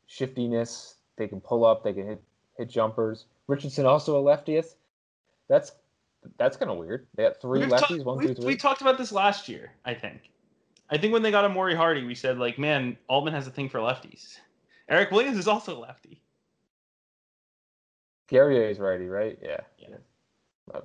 shiftiness. 0.07 0.95
They 1.17 1.27
can 1.27 1.39
pull 1.41 1.65
up. 1.65 1.83
They 1.83 1.93
can 1.93 2.07
hit 2.07 2.21
hit 2.57 2.69
jumpers. 2.69 3.25
Richardson 3.47 3.85
also 3.85 4.17
a 4.19 4.23
leftyist. 4.37 4.75
That's 5.47 5.71
that's 6.37 6.57
kind 6.57 6.71
of 6.71 6.77
weird. 6.77 7.07
They 7.15 7.23
got 7.23 7.39
three 7.41 7.59
We've 7.59 7.69
lefties. 7.69 7.99
ta- 7.99 8.03
one, 8.03 8.17
we, 8.17 8.27
two, 8.27 8.33
three. 8.35 8.45
we 8.45 8.55
talked 8.55 8.81
about 8.81 8.97
this 8.97 9.11
last 9.11 9.47
year, 9.47 9.71
I 9.85 9.93
think. 9.93 10.29
I 10.89 10.97
think 10.97 11.13
when 11.13 11.21
they 11.21 11.31
got 11.31 11.45
a 11.45 11.49
Amauri 11.49 11.75
Hardy, 11.75 12.03
we 12.03 12.15
said 12.15 12.37
like, 12.37 12.57
man, 12.59 12.97
Altman 13.07 13.33
has 13.33 13.47
a 13.47 13.51
thing 13.51 13.69
for 13.69 13.79
lefties. 13.79 14.37
Eric 14.89 15.11
Williams 15.11 15.37
is 15.37 15.47
also 15.47 15.77
a 15.77 15.79
lefty. 15.79 16.21
Guerrier 18.27 18.69
is 18.69 18.79
righty, 18.79 19.07
right? 19.07 19.37
Yeah. 19.41 19.59
Yeah. 19.77 20.79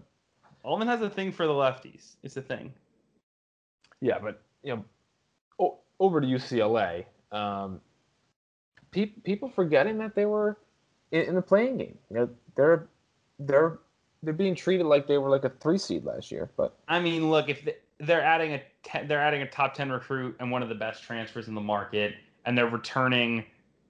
Altman 0.63 0.89
has 0.89 1.01
a 1.01 1.09
thing 1.09 1.33
for 1.33 1.47
the 1.47 1.53
lefties. 1.53 2.17
It's 2.23 2.37
a 2.37 2.43
thing. 2.43 2.73
Yeah, 4.03 4.19
but 4.19 4.43
you 4.63 4.77
know, 4.77 4.85
o- 5.59 5.79
over 5.99 6.21
to 6.21 6.27
UCLA. 6.27 7.05
Um, 7.33 7.81
pe- 8.91 9.07
people 9.25 9.49
forgetting 9.49 9.99
that 9.99 10.15
they 10.15 10.27
were 10.27 10.59
in, 11.11 11.23
in 11.23 11.35
the 11.35 11.43
playing 11.43 11.79
game. 11.79 11.99
You 12.11 12.17
know, 12.17 12.29
they're 12.57 12.89
they're 13.39 13.79
they're 14.23 14.35
being 14.35 14.55
treated 14.55 14.87
like 14.87 15.07
they 15.07 15.19
were 15.19 15.31
like 15.31 15.45
a 15.45 15.51
three 15.61 15.79
seed 15.79 16.05
last 16.05 16.31
year. 16.31 16.51
But 16.57 16.77
I 16.89 17.01
mean, 17.01 17.31
look, 17.31 17.49
if 17.49 17.65
they- 17.65 17.77
they're 17.99 18.23
adding 18.23 18.55
a 18.55 18.63
they're 19.07 19.21
adding 19.21 19.43
a 19.43 19.51
top 19.51 19.75
ten 19.75 19.91
recruit 19.93 20.35
and 20.41 20.51
one 20.51 20.63
of 20.63 20.69
the 20.71 20.75
best 20.75 21.03
transfers 21.03 21.49
in 21.49 21.55
the 21.55 21.61
market, 21.61 22.15
and 22.47 22.57
they're 22.57 22.67
returning 22.69 23.45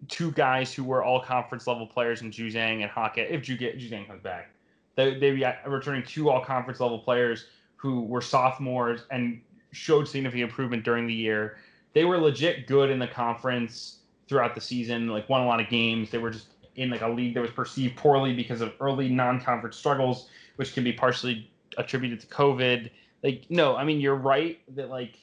two 0.08 0.32
guys 0.32 0.72
who 0.72 0.82
were 0.82 1.04
all 1.04 1.20
conference 1.20 1.66
level 1.66 1.86
players 1.86 2.22
in 2.22 2.30
Juzang 2.30 2.82
and 2.82 2.90
Hackett. 2.90 3.30
If 3.30 3.42
Ju- 3.42 3.56
Juzang 3.56 4.06
comes 4.08 4.22
back, 4.22 4.50
they 4.96 5.14
they 5.18 5.30
be 5.30 5.44
returning 5.66 6.02
two 6.02 6.28
all 6.28 6.44
conference 6.44 6.80
level 6.80 6.98
players 6.98 7.46
who 7.76 8.02
were 8.02 8.20
sophomores 8.20 9.04
and 9.12 9.40
showed 9.72 10.08
significant 10.08 10.50
improvement 10.50 10.84
during 10.84 11.06
the 11.06 11.14
year. 11.14 11.58
They 11.92 12.04
were 12.04 12.18
legit 12.18 12.66
good 12.66 12.90
in 12.90 12.98
the 12.98 13.06
conference 13.06 13.99
throughout 14.30 14.54
the 14.54 14.62
season. 14.62 15.08
Like 15.08 15.28
won 15.28 15.42
a 15.42 15.46
lot 15.46 15.60
of 15.60 15.68
games. 15.68 16.10
They 16.10 16.16
were 16.16 16.30
just 16.30 16.46
in 16.76 16.88
like 16.88 17.02
a 17.02 17.08
league 17.08 17.34
that 17.34 17.42
was 17.42 17.50
perceived 17.50 17.96
poorly 17.96 18.32
because 18.32 18.62
of 18.62 18.72
early 18.80 19.10
non-conference 19.10 19.76
struggles, 19.76 20.30
which 20.56 20.72
can 20.72 20.84
be 20.84 20.94
partially 20.94 21.50
attributed 21.76 22.20
to 22.20 22.26
COVID 22.28 22.90
like 23.22 23.44
no 23.48 23.76
i 23.76 23.84
mean 23.84 24.00
you're 24.00 24.14
right 24.14 24.60
that 24.76 24.88
like 24.88 25.18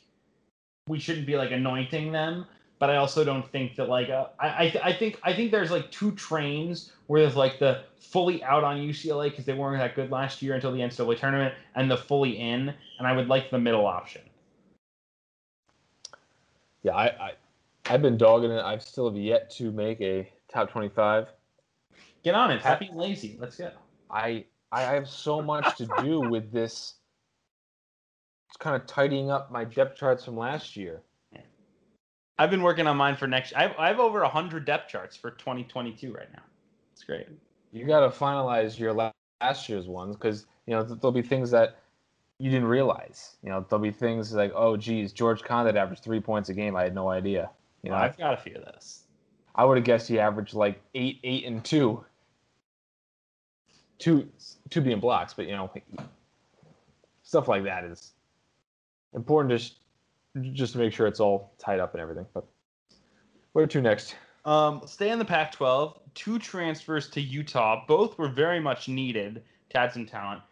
we 0.88 1.00
shouldn't 1.00 1.26
be 1.26 1.36
like 1.36 1.52
anointing 1.52 2.12
them 2.12 2.46
but 2.80 2.90
i 2.90 2.98
also 2.98 3.24
don't 3.24 3.50
think 3.52 3.76
that 3.76 3.90
like 3.90 4.10
uh, 4.10 4.28
I, 4.40 4.48
I 4.48 4.80
i 4.86 4.94
think 4.94 5.20
i 5.24 5.34
think 5.34 5.52
there's 5.52 5.72
like 5.72 5.92
two 5.92 6.12
trains 6.12 6.92
where 7.08 7.22
there's 7.22 7.36
like 7.36 7.60
the 7.60 7.84
fully 8.00 8.44
out 8.44 8.64
on 8.64 8.78
ucla 8.78 9.30
because 9.30 9.46
they 9.46 9.54
weren't 9.54 9.80
that 9.80 9.96
good 9.96 10.12
last 10.12 10.42
year 10.42 10.54
until 10.54 10.72
the 10.72 10.80
ncaa 10.80 11.18
tournament 11.18 11.54
and 11.76 11.90
the 11.90 11.98
fully 11.98 12.40
in 12.40 12.74
and 13.00 13.08
i 13.08 13.14
would 13.14 13.28
like 13.28 13.50
the 13.50 13.60
middle 13.60 13.86
option 13.86 14.22
yeah, 16.84 16.96
I, 16.96 17.06
I 17.06 17.32
I've 17.90 18.02
been 18.02 18.18
dogging 18.18 18.52
it. 18.52 18.62
I've 18.64 18.82
still 18.84 19.08
have 19.10 19.18
yet 19.18 19.50
to 19.52 19.72
make 19.72 20.02
a 20.02 20.30
top 20.52 20.70
twenty 20.72 20.90
five. 20.90 21.28
get 22.24 22.36
on 22.36 22.52
it 22.52 22.62
stop 22.62 22.80
being 22.80 22.96
lazy 22.96 23.38
let's 23.40 23.56
go 23.56 23.72
I 24.10 24.46
I 24.72 24.82
have 24.82 25.08
so 25.08 25.42
much 25.42 25.78
to 25.78 25.88
do 26.02 26.20
with 26.20 26.52
this. 26.52 26.96
It's 28.50 28.58
kind 28.58 28.76
of 28.76 28.86
tidying 28.86 29.30
up 29.32 29.52
my 29.52 29.64
depth 29.64 29.98
charts 29.98 30.24
from 30.26 30.38
last 30.38 30.76
year. 30.78 31.02
i've 32.40 32.50
been 32.52 32.62
working 32.62 32.88
on 32.88 32.96
mine 32.98 33.16
for 33.16 33.28
next 33.28 33.54
i 33.56 33.62
have, 33.64 33.76
I 33.78 33.88
have 33.88 34.00
over 34.00 34.22
100 34.22 34.64
depth 34.66 34.90
charts 34.90 35.16
for 35.18 35.32
2022 35.32 36.14
right 36.14 36.32
now 36.34 36.44
it's 36.94 37.04
great 37.04 37.28
You 37.72 37.86
got 37.86 38.02
to 38.02 38.10
finalize 38.10 38.78
your 38.80 38.94
la- 38.94 39.12
last 39.42 39.68
year's 39.70 39.88
ones 39.88 40.16
because 40.16 40.46
you 40.66 40.74
know 40.74 40.84
there'll 40.84 41.12
be 41.12 41.22
things 41.22 41.52
that 41.52 41.78
you 42.40 42.52
didn't 42.52 42.68
realize. 42.68 43.38
You 43.42 43.50
know, 43.50 43.66
there'll 43.68 43.82
be 43.82 43.90
things 43.90 44.32
like, 44.32 44.52
oh, 44.54 44.78
geez, 44.78 45.12
George 45.12 45.42
Conditt 45.42 45.76
averaged 45.76 46.04
three 46.04 46.20
points 46.20 46.50
a 46.50 46.54
game. 46.54 46.76
I 46.76 46.84
had 46.84 46.94
no 46.94 47.10
idea. 47.10 47.50
You 47.88 47.94
know, 47.94 48.00
i've 48.00 48.18
got 48.18 48.34
a 48.34 48.38
few 48.38 48.56
of 48.56 48.66
those 48.66 49.08
I 49.58 49.66
would 49.66 49.78
have 49.78 49.84
guessed 49.84 50.08
he 50.08 50.20
averaged 50.20 50.54
like 50.54 50.80
eight, 50.94 51.20
eight, 51.24 51.46
and 51.46 51.66
two. 51.66 52.06
Two, 53.98 54.30
two 54.70 54.82
being 54.82 55.00
blocks, 55.00 55.34
but 55.34 55.48
you 55.48 55.54
know, 55.54 55.72
stuff 57.24 57.48
like 57.48 57.64
that 57.64 57.84
is 57.84 58.14
important. 59.16 59.60
Just, 59.60 59.80
just 60.54 60.74
to 60.74 60.80
make 60.80 60.94
sure 60.94 61.08
it's 61.08 61.20
all 61.20 61.56
tied 61.58 61.80
up 61.80 61.96
and 61.96 62.02
everything. 62.02 62.28
But 62.36 62.46
where 63.54 63.66
to 63.66 63.82
next? 63.82 64.16
Um, 64.46 64.84
stay 64.86 65.10
in 65.10 65.18
the 65.18 65.26
Pac-12. 65.26 66.00
Two 66.14 66.38
transfers 66.38 67.10
to 67.10 67.22
Utah. 67.22 67.84
Both 67.88 68.20
were 68.20 68.30
very 68.30 68.60
much 68.60 68.88
needed 68.88 69.44
to 69.72 69.78
add 69.78 69.92
some 69.92 70.06
talent. 70.06 70.44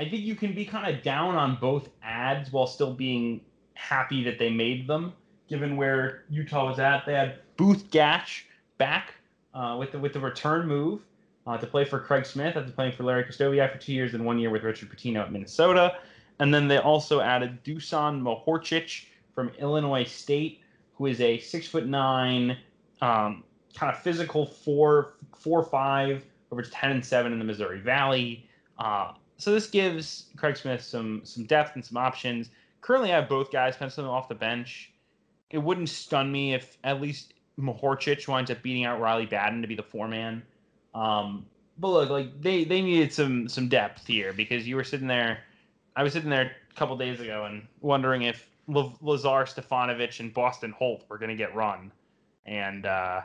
I 0.00 0.04
think 0.04 0.22
you 0.22 0.34
can 0.34 0.52
be 0.52 0.64
kind 0.64 0.92
of 0.92 1.04
down 1.04 1.36
on 1.36 1.58
both 1.60 1.88
ads 2.02 2.52
while 2.52 2.66
still 2.66 2.94
being 2.94 3.42
happy 3.74 4.24
that 4.24 4.40
they 4.40 4.50
made 4.50 4.88
them, 4.88 5.12
given 5.48 5.76
where 5.76 6.24
Utah 6.30 6.66
was 6.66 6.78
at. 6.78 7.04
They 7.06 7.14
had 7.14 7.38
Both 7.56 7.90
Gach 7.90 8.44
back 8.78 9.14
uh, 9.54 9.76
with 9.78 9.92
the 9.92 9.98
with 9.98 10.12
the 10.12 10.20
return 10.20 10.66
move 10.66 11.00
uh, 11.46 11.56
to 11.58 11.66
play 11.66 11.84
for 11.84 11.98
Craig 11.98 12.26
Smith 12.26 12.56
after 12.56 12.70
playing 12.70 12.92
for 12.92 13.04
Larry 13.04 13.24
Krystkowiak 13.24 13.72
for 13.72 13.78
two 13.78 13.92
years 13.92 14.14
and 14.14 14.24
one 14.24 14.38
year 14.38 14.50
with 14.50 14.62
Richard 14.62 14.90
Pitino 14.90 15.22
at 15.22 15.32
Minnesota. 15.32 15.96
And 16.38 16.54
then 16.54 16.68
they 16.68 16.78
also 16.78 17.20
added 17.20 17.64
Dusan 17.64 18.22
Mahorcic 18.22 19.06
from 19.34 19.50
Illinois 19.58 20.04
State, 20.04 20.60
who 20.94 21.06
is 21.06 21.20
a 21.20 21.38
six 21.38 21.66
foot 21.66 21.86
nine, 21.86 22.56
um, 23.00 23.42
kind 23.74 23.94
of 23.94 24.00
physical 24.02 24.46
four 24.46 25.14
four 25.36 25.64
five, 25.64 26.24
over 26.52 26.62
ten 26.62 26.92
and 26.92 27.04
seven 27.04 27.32
in 27.32 27.38
the 27.38 27.44
Missouri 27.44 27.80
Valley. 27.80 28.46
Uh, 28.78 29.12
so 29.38 29.52
this 29.52 29.68
gives 29.68 30.26
Craig 30.36 30.56
Smith 30.56 30.82
some 30.82 31.22
some 31.24 31.44
depth 31.44 31.74
and 31.74 31.84
some 31.84 31.96
options. 31.96 32.50
Currently, 32.80 33.12
I 33.12 33.16
have 33.16 33.28
both 33.28 33.50
guys 33.50 33.76
penciling 33.76 34.08
off 34.08 34.28
the 34.28 34.34
bench. 34.34 34.92
It 35.50 35.58
wouldn't 35.58 35.88
stun 35.88 36.30
me 36.30 36.54
if 36.54 36.76
at 36.84 37.00
least 37.00 37.34
Mahorcic 37.58 38.28
winds 38.28 38.50
up 38.50 38.62
beating 38.62 38.84
out 38.84 39.00
Riley 39.00 39.26
Battin 39.26 39.62
to 39.62 39.68
be 39.68 39.74
the 39.74 39.82
four 39.82 40.08
man. 40.08 40.42
Um, 40.94 41.46
but 41.78 41.88
look, 41.88 42.10
like 42.10 42.40
they 42.40 42.64
they 42.64 42.82
needed 42.82 43.12
some 43.12 43.48
some 43.48 43.68
depth 43.68 44.06
here 44.06 44.32
because 44.32 44.66
you 44.66 44.76
were 44.76 44.84
sitting 44.84 45.08
there. 45.08 45.40
I 45.96 46.02
was 46.02 46.12
sitting 46.12 46.30
there 46.30 46.52
a 46.70 46.74
couple 46.74 46.96
days 46.96 47.20
ago 47.20 47.44
and 47.44 47.66
wondering 47.80 48.22
if 48.22 48.48
Lazar 48.68 49.44
Stefanovic 49.46 50.20
and 50.20 50.32
Bostyn 50.32 50.72
Holt 50.72 51.04
were 51.08 51.18
going 51.18 51.30
to 51.30 51.36
get 51.36 51.54
run, 51.54 51.90
and 52.46 52.84
uh, 52.84 53.22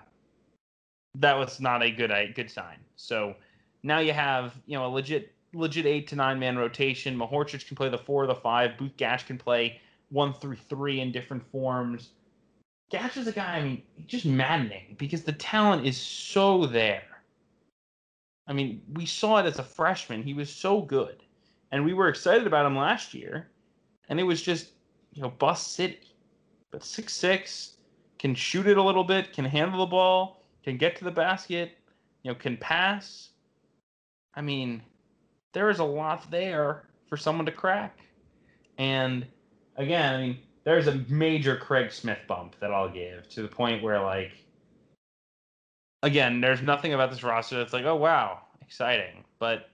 that 1.16 1.38
was 1.38 1.60
not 1.60 1.84
a 1.84 1.92
good 1.92 2.12
a 2.12 2.32
good 2.32 2.50
sign. 2.50 2.78
So 2.96 3.36
now 3.84 4.00
you 4.00 4.14
have 4.14 4.54
you 4.66 4.78
know 4.78 4.86
a 4.86 4.90
legit 4.90 5.34
legit 5.54 5.86
eight 5.86 6.08
to 6.08 6.16
nine 6.16 6.40
man 6.40 6.58
rotation. 6.58 7.18
Mahorcic 7.18 7.68
can 7.68 7.76
play 7.76 7.90
the 7.90 7.98
four 7.98 8.24
or 8.24 8.28
the 8.28 8.36
five. 8.36 8.78
Both 8.78 8.98
Gach 8.98 9.26
can 9.26 9.38
play 9.38 9.82
one 10.14 10.34
through 10.34 10.56
three 10.56 11.02
in 11.02 11.12
different 11.12 11.44
forms. 11.52 12.12
Gach 12.92 13.18
is 13.18 13.28
a 13.28 13.32
guy. 13.32 13.58
I 13.58 13.64
mean, 13.64 13.82
just 14.06 14.26
maddening 14.26 14.96
because 15.00 15.24
the 15.24 15.34
talent 15.34 15.86
is 15.86 15.98
so 15.98 16.66
there. 16.68 17.24
I 18.48 18.54
mean, 18.54 18.84
we 18.94 19.06
saw 19.06 19.38
it 19.40 19.46
as 19.46 19.58
a 19.58 19.64
freshman. 19.64 20.22
He 20.22 20.34
was 20.34 20.50
so 20.50 20.82
good. 20.82 21.24
And 21.72 21.84
we 21.84 21.94
were 21.94 22.10
excited 22.10 22.46
about 22.46 22.68
him 22.68 22.78
last 22.78 23.14
year. 23.14 23.50
And 24.10 24.20
it 24.20 24.24
was 24.24 24.42
just, 24.42 24.74
you 25.14 25.24
know, 25.24 25.30
bust 25.30 25.74
city. 25.74 26.16
But 26.72 26.84
six 26.84 27.14
six 27.14 27.78
can 28.20 28.36
shoot 28.36 28.68
it 28.68 28.78
a 28.78 28.84
little 28.84 29.04
bit, 29.04 29.34
can 29.34 29.46
handle 29.46 29.80
the 29.80 29.90
ball, 29.90 30.44
can 30.64 30.78
get 30.78 30.96
to 30.98 31.04
the 31.04 31.12
basket, 31.12 31.78
you 32.22 32.32
know, 32.32 32.36
can 32.36 32.58
pass. 32.58 33.30
I 34.36 34.42
mean, 34.42 34.84
there 35.54 35.70
is 35.70 35.80
a 35.80 35.84
lot 35.84 36.30
there 36.30 36.90
for 37.08 37.18
someone 37.18 37.46
to 37.46 37.52
crack. 37.52 38.00
And 38.78 39.26
again, 39.76 40.16
I 40.16 40.22
mean, 40.22 40.40
there's 40.64 40.88
a 40.88 40.96
major 41.10 41.56
Craig 41.58 41.92
Smith 41.92 42.20
bump 42.28 42.56
that 42.60 42.72
I'll 42.72 42.90
give 42.90 43.28
to 43.30 43.42
the 43.42 43.48
point 43.48 43.84
where 43.84 44.02
like 44.02 44.32
again, 46.02 46.42
there's 46.42 46.62
nothing 46.62 46.94
about 46.94 47.10
this 47.10 47.24
roster 47.24 47.58
that's 47.58 47.74
like, 47.74 47.86
oh 47.86 47.96
wow, 47.96 48.40
exciting. 48.62 49.24
But 49.40 49.70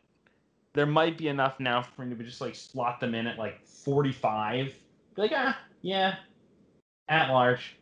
there 0.74 0.86
might 0.86 1.18
be 1.18 1.28
enough 1.28 1.60
now 1.60 1.82
for 1.82 2.06
me 2.06 2.16
to 2.16 2.24
just 2.24 2.42
like 2.42 2.56
slot 2.56 3.00
them 3.00 3.16
in 3.16 3.28
at 3.28 3.38
like 3.38 3.66
45. 3.66 4.74
Be 5.16 5.22
like, 5.22 5.32
ah, 5.34 5.58
yeah, 5.82 6.16
at 7.08 7.30
large. 7.30 7.76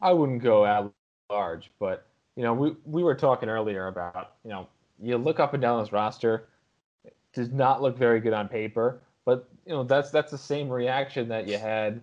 I 0.00 0.12
wouldn't 0.12 0.42
go 0.42 0.66
at 0.66 0.90
large, 1.30 1.70
but 1.78 2.06
you 2.36 2.42
know, 2.42 2.52
we 2.52 2.76
we 2.84 3.02
were 3.02 3.14
talking 3.14 3.48
earlier 3.48 3.86
about 3.86 4.34
you 4.44 4.50
know, 4.50 4.68
you 5.00 5.16
look 5.16 5.40
up 5.40 5.54
and 5.54 5.62
down 5.62 5.82
this 5.82 5.92
roster, 5.92 6.48
it 7.04 7.16
does 7.32 7.50
not 7.50 7.80
look 7.80 7.96
very 7.96 8.20
good 8.20 8.32
on 8.32 8.48
paper, 8.48 9.00
but 9.24 9.48
you 9.66 9.72
know 9.72 9.84
that's 9.84 10.10
that's 10.10 10.30
the 10.30 10.38
same 10.38 10.68
reaction 10.68 11.28
that 11.28 11.48
you 11.48 11.58
had 11.58 12.00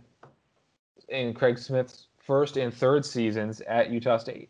in 1.09 1.34
Craig 1.34 1.57
Smith's 1.57 2.07
first 2.17 2.57
and 2.57 2.74
third 2.74 3.05
seasons 3.05 3.61
at 3.61 3.89
Utah 3.89 4.17
State 4.17 4.49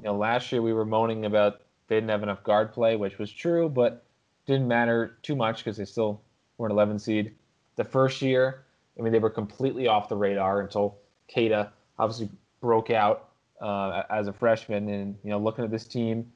you 0.00 0.04
know, 0.04 0.16
last 0.16 0.50
year 0.50 0.62
we 0.62 0.72
were 0.72 0.86
moaning 0.86 1.26
about 1.26 1.60
they 1.88 1.96
didn't 1.96 2.08
have 2.08 2.22
enough 2.22 2.42
guard 2.42 2.72
play, 2.72 2.96
which 2.96 3.18
was 3.18 3.30
true, 3.30 3.68
but 3.68 4.04
didn't 4.46 4.66
matter 4.66 5.18
too 5.22 5.36
much 5.36 5.58
because 5.58 5.76
they 5.76 5.84
still 5.84 6.22
were 6.56 6.66
an 6.66 6.72
11 6.72 6.98
seed. 6.98 7.34
The 7.76 7.84
first 7.84 8.22
year, 8.22 8.64
I 8.98 9.02
mean, 9.02 9.12
they 9.12 9.18
were 9.18 9.30
completely 9.30 9.88
off 9.88 10.08
the 10.08 10.16
radar 10.16 10.60
until 10.60 10.96
Queta 11.32 11.70
obviously 11.98 12.30
broke 12.62 12.90
out 12.90 13.28
uh, 13.60 14.04
as 14.08 14.26
a 14.26 14.32
freshman. 14.32 14.88
And 14.88 15.16
you 15.22 15.30
know, 15.30 15.38
looking 15.38 15.64
at 15.64 15.70
this 15.70 15.84
team, 15.84 16.32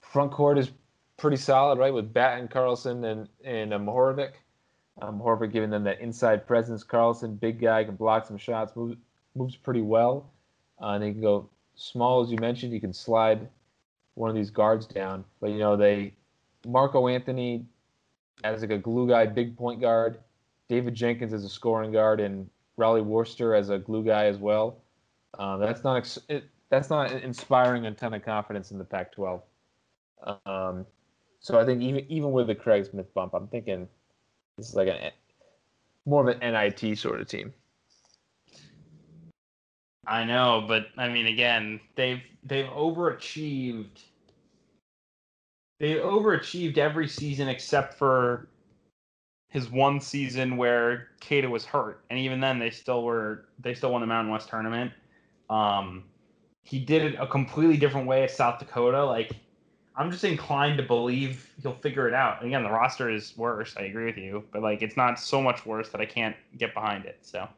front 0.00 0.32
court 0.32 0.58
is 0.58 0.72
pretty 1.16 1.36
solid, 1.36 1.78
right? 1.78 1.94
With 1.94 2.12
Battin, 2.12 2.48
Carlson, 2.48 3.04
and 3.04 3.28
and 3.44 3.70
Mahorcic. 3.70 4.32
Um, 5.00 5.20
Mahorcic 5.20 5.52
giving 5.52 5.70
them 5.70 5.84
that 5.84 6.00
inside 6.00 6.46
presence. 6.46 6.82
Carlson, 6.82 7.34
big 7.36 7.60
guy, 7.60 7.84
can 7.84 7.96
block 7.96 8.26
some 8.26 8.36
shots, 8.36 8.74
moves 8.76 8.96
moves 9.34 9.56
pretty 9.56 9.80
well, 9.82 10.30
uh, 10.82 10.88
and 10.90 11.04
he 11.04 11.12
can 11.12 11.20
go 11.20 11.48
small 11.74 12.22
as 12.22 12.30
you 12.30 12.38
mentioned, 12.38 12.72
you 12.72 12.80
can 12.80 12.92
slide 12.92 13.48
one 14.14 14.28
of 14.28 14.36
these 14.36 14.50
guards 14.50 14.86
down. 14.86 15.24
But 15.40 15.50
you 15.50 15.58
know 15.58 15.76
they 15.76 16.14
Marco 16.66 17.08
Anthony 17.08 17.64
as 18.44 18.60
like 18.62 18.70
a 18.70 18.78
glue 18.78 19.08
guy, 19.08 19.26
big 19.26 19.56
point 19.56 19.80
guard. 19.80 20.18
David 20.68 20.94
Jenkins 20.94 21.32
as 21.32 21.44
a 21.44 21.48
scoring 21.48 21.92
guard, 21.92 22.20
and 22.20 22.48
Rollie 22.78 23.04
Worster 23.04 23.54
as 23.54 23.70
a 23.70 23.78
glue 23.78 24.04
guy 24.04 24.26
as 24.26 24.36
well. 24.38 24.78
Uh, 25.38 25.56
that's 25.56 25.82
not 25.82 25.96
ex- 25.96 26.18
it, 26.28 26.44
that's 26.68 26.90
not 26.90 27.10
inspiring 27.10 27.86
a 27.86 27.92
ton 27.92 28.14
of 28.14 28.24
confidence 28.24 28.70
in 28.70 28.78
the 28.78 28.84
Pac-12. 28.84 29.42
Um, 30.46 30.86
so 31.40 31.58
I 31.58 31.64
think 31.64 31.82
even 31.82 32.04
even 32.08 32.32
with 32.32 32.46
the 32.46 32.54
Craig 32.54 32.86
Smith 32.86 33.12
bump, 33.14 33.34
I'm 33.34 33.48
thinking 33.48 33.88
this 34.60 34.70
is 34.70 34.74
like 34.74 34.88
a 34.88 35.10
more 36.06 36.28
of 36.28 36.36
an 36.36 36.52
NIT 36.52 36.98
sort 36.98 37.20
of 37.20 37.28
team. 37.28 37.52
I 40.06 40.24
know, 40.24 40.64
but 40.66 40.86
I 40.96 41.08
mean, 41.08 41.26
again, 41.26 41.80
they've 41.94 42.22
they've 42.44 42.66
overachieved. 42.66 44.02
They 45.78 45.94
overachieved 45.94 46.76
every 46.78 47.08
season 47.08 47.48
except 47.48 47.94
for 47.94 48.48
his 49.48 49.70
one 49.70 50.00
season 50.00 50.56
where 50.56 51.08
Queta 51.20 51.48
was 51.48 51.64
hurt, 51.64 52.04
and 52.10 52.18
even 52.18 52.40
then, 52.40 52.58
they 52.58 52.70
still 52.70 53.02
were 53.02 53.46
they 53.58 53.74
still 53.74 53.92
won 53.92 54.00
the 54.00 54.06
Mountain 54.06 54.32
West 54.32 54.48
tournament. 54.48 54.92
Um, 55.48 56.04
he 56.64 56.78
did 56.80 57.02
it 57.02 57.16
a 57.18 57.26
completely 57.26 57.76
different 57.76 58.06
way 58.06 58.22
at 58.24 58.30
South 58.30 58.58
Dakota. 58.58 59.04
Like, 59.04 59.32
I'm 59.96 60.10
just 60.10 60.24
inclined 60.24 60.78
to 60.78 60.84
believe 60.84 61.50
he'll 61.62 61.74
figure 61.74 62.08
it 62.08 62.14
out. 62.14 62.44
Again, 62.44 62.62
the 62.62 62.70
roster 62.70 63.10
is 63.10 63.36
worse. 63.36 63.76
I 63.76 63.82
agree 63.82 64.06
with 64.06 64.16
you, 64.16 64.44
but 64.52 64.62
like, 64.62 64.82
it's 64.82 64.96
not 64.96 65.18
so 65.18 65.42
much 65.42 65.66
worse 65.66 65.90
that 65.90 66.00
I 66.00 66.06
can't 66.06 66.36
get 66.58 66.74
behind 66.74 67.04
it. 67.04 67.18
So, 67.22 67.48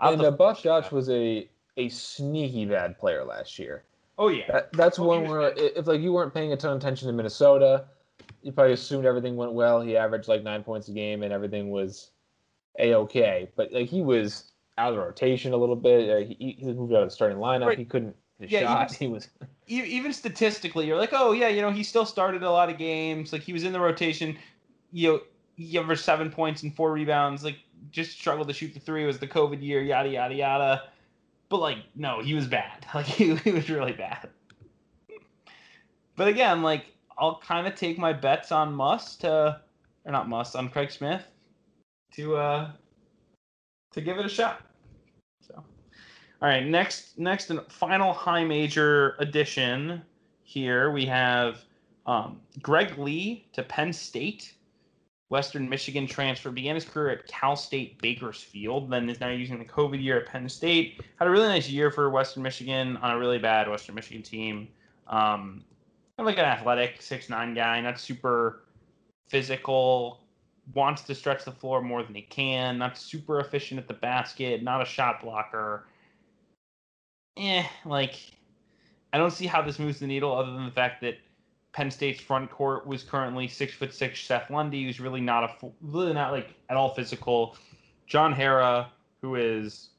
and 0.00 0.22
uh, 0.22 0.30
Bus 0.30 0.62
Josh 0.62 0.90
was 0.90 1.08
a 1.10 1.48
a 1.76 1.88
sneaky 1.88 2.64
bad 2.64 2.98
player 2.98 3.24
last 3.24 3.58
year. 3.58 3.84
Oh 4.18 4.28
yeah, 4.28 4.50
that, 4.50 4.72
that's 4.72 4.98
oh, 4.98 5.04
one 5.04 5.28
where 5.28 5.52
if 5.56 5.86
like 5.86 6.00
you 6.00 6.12
weren't 6.12 6.32
paying 6.32 6.52
a 6.52 6.56
ton 6.56 6.72
of 6.72 6.78
attention 6.78 7.08
to 7.08 7.12
Minnesota, 7.12 7.84
you 8.42 8.52
probably 8.52 8.72
assumed 8.72 9.04
everything 9.04 9.36
went 9.36 9.52
well. 9.52 9.80
He 9.80 9.96
averaged 9.96 10.28
like 10.28 10.42
nine 10.42 10.62
points 10.62 10.88
a 10.88 10.92
game 10.92 11.22
and 11.22 11.32
everything 11.32 11.70
was 11.70 12.10
a 12.78 12.94
okay. 12.94 13.50
But 13.56 13.72
like 13.72 13.88
he 13.88 14.00
was 14.00 14.52
out 14.78 14.90
of 14.90 14.94
the 14.96 15.02
rotation 15.02 15.52
a 15.52 15.56
little 15.56 15.76
bit. 15.76 16.10
Uh, 16.10 16.26
he, 16.26 16.56
he 16.58 16.66
was 16.66 16.76
moved 16.76 16.94
out 16.94 17.02
of 17.02 17.08
the 17.08 17.14
starting 17.14 17.38
lineup. 17.38 17.66
Right. 17.66 17.78
He 17.78 17.84
couldn't 17.84 18.16
hit 18.38 18.50
yeah, 18.50 18.60
shot. 18.60 18.92
Even, 18.92 19.06
he 19.06 19.12
was 19.12 19.28
even 19.66 20.12
statistically, 20.12 20.86
you're 20.86 20.98
like, 20.98 21.12
oh 21.12 21.32
yeah, 21.32 21.48
you 21.48 21.60
know, 21.60 21.70
he 21.70 21.82
still 21.82 22.06
started 22.06 22.42
a 22.42 22.50
lot 22.50 22.70
of 22.70 22.78
games. 22.78 23.32
Like 23.32 23.42
he 23.42 23.52
was 23.52 23.64
in 23.64 23.72
the 23.72 23.80
rotation. 23.80 24.36
You 24.92 25.12
know, 25.12 25.20
he 25.56 25.78
averaged 25.78 26.02
seven 26.02 26.30
points 26.30 26.62
and 26.62 26.74
four 26.74 26.92
rebounds. 26.92 27.44
Like 27.44 27.58
just 27.90 28.12
struggled 28.12 28.48
to 28.48 28.54
shoot 28.54 28.74
the 28.74 28.80
three. 28.80 29.04
It 29.04 29.06
was 29.06 29.18
the 29.18 29.28
COVID 29.28 29.62
year. 29.62 29.82
Yada 29.82 30.08
yada 30.08 30.34
yada. 30.34 30.82
But 31.48 31.58
like, 31.58 31.78
no, 31.94 32.22
he 32.22 32.34
was 32.34 32.46
bad. 32.46 32.86
Like 32.94 33.06
he, 33.06 33.34
he 33.36 33.52
was 33.52 33.68
really 33.68 33.92
bad. 33.92 34.28
But 36.16 36.28
again, 36.28 36.62
like 36.62 36.86
I'll 37.18 37.38
kind 37.40 37.66
of 37.66 37.74
take 37.74 37.98
my 37.98 38.12
bets 38.12 38.52
on 38.52 38.74
Muss 38.74 39.16
to, 39.16 39.60
or 40.04 40.12
not 40.12 40.28
Muss, 40.28 40.54
on 40.54 40.68
Craig 40.68 40.90
Smith 40.90 41.22
to 42.12 42.36
uh 42.36 42.70
to 43.92 44.00
give 44.00 44.18
it 44.18 44.26
a 44.26 44.28
shot. 44.28 44.62
All 46.42 46.48
right, 46.48 46.66
next 46.66 47.18
next 47.18 47.50
and 47.50 47.60
final 47.72 48.12
high 48.12 48.44
major 48.44 49.16
addition 49.18 50.02
here 50.42 50.90
we 50.90 51.04
have 51.06 51.64
um, 52.06 52.40
Greg 52.62 52.98
Lee 52.98 53.46
to 53.52 53.62
Penn 53.62 53.92
State. 53.92 54.54
Western 55.28 55.68
Michigan 55.68 56.06
transfer, 56.06 56.52
began 56.52 56.76
his 56.76 56.84
career 56.84 57.10
at 57.10 57.26
Cal 57.26 57.56
State 57.56 58.00
Bakersfield, 58.00 58.88
then 58.88 59.10
is 59.10 59.18
now 59.18 59.28
using 59.28 59.58
the 59.58 59.64
COVID 59.64 60.00
year 60.00 60.20
at 60.20 60.26
Penn 60.26 60.48
State. 60.48 61.00
Had 61.18 61.26
a 61.26 61.30
really 61.32 61.48
nice 61.48 61.68
year 61.68 61.90
for 61.90 62.10
Western 62.10 62.44
Michigan 62.44 62.96
on 62.98 63.10
a 63.10 63.18
really 63.18 63.38
bad 63.38 63.68
Western 63.68 63.96
Michigan 63.96 64.22
team. 64.22 64.68
Um, 65.08 65.64
kind 66.16 66.20
of 66.20 66.26
like 66.26 66.38
an 66.38 66.44
athletic 66.44 67.02
six 67.02 67.28
nine 67.28 67.54
guy, 67.54 67.80
not 67.80 67.98
super 67.98 68.60
physical, 69.26 70.20
wants 70.74 71.02
to 71.02 71.14
stretch 71.14 71.44
the 71.44 71.50
floor 71.50 71.82
more 71.82 72.04
than 72.04 72.14
he 72.14 72.22
can, 72.22 72.78
not 72.78 72.96
super 72.96 73.40
efficient 73.40 73.80
at 73.80 73.88
the 73.88 73.94
basket, 73.94 74.62
not 74.62 74.80
a 74.80 74.84
shot 74.84 75.22
blocker. 75.22 75.86
Eh, 77.36 77.64
like 77.84 78.14
I 79.12 79.18
don't 79.18 79.32
see 79.32 79.46
how 79.46 79.62
this 79.62 79.78
moves 79.78 80.00
the 80.00 80.06
needle 80.06 80.36
other 80.36 80.52
than 80.52 80.64
the 80.64 80.72
fact 80.72 81.00
that 81.02 81.18
Penn 81.72 81.90
State's 81.90 82.20
front 82.20 82.50
court 82.50 82.86
was 82.86 83.02
currently 83.02 83.48
six 83.48 83.74
foot 83.74 83.92
six 83.92 84.20
Seth 84.20 84.50
Lundy, 84.50 84.84
who's 84.84 85.00
really 85.00 85.20
not 85.20 85.44
a 85.44 85.72
really 85.82 86.12
not 86.12 86.32
like 86.32 86.54
at 86.70 86.76
all 86.76 86.94
physical. 86.94 87.56
John 88.06 88.32
Harrar, 88.32 88.86
who 89.20 89.34
is 89.34 89.90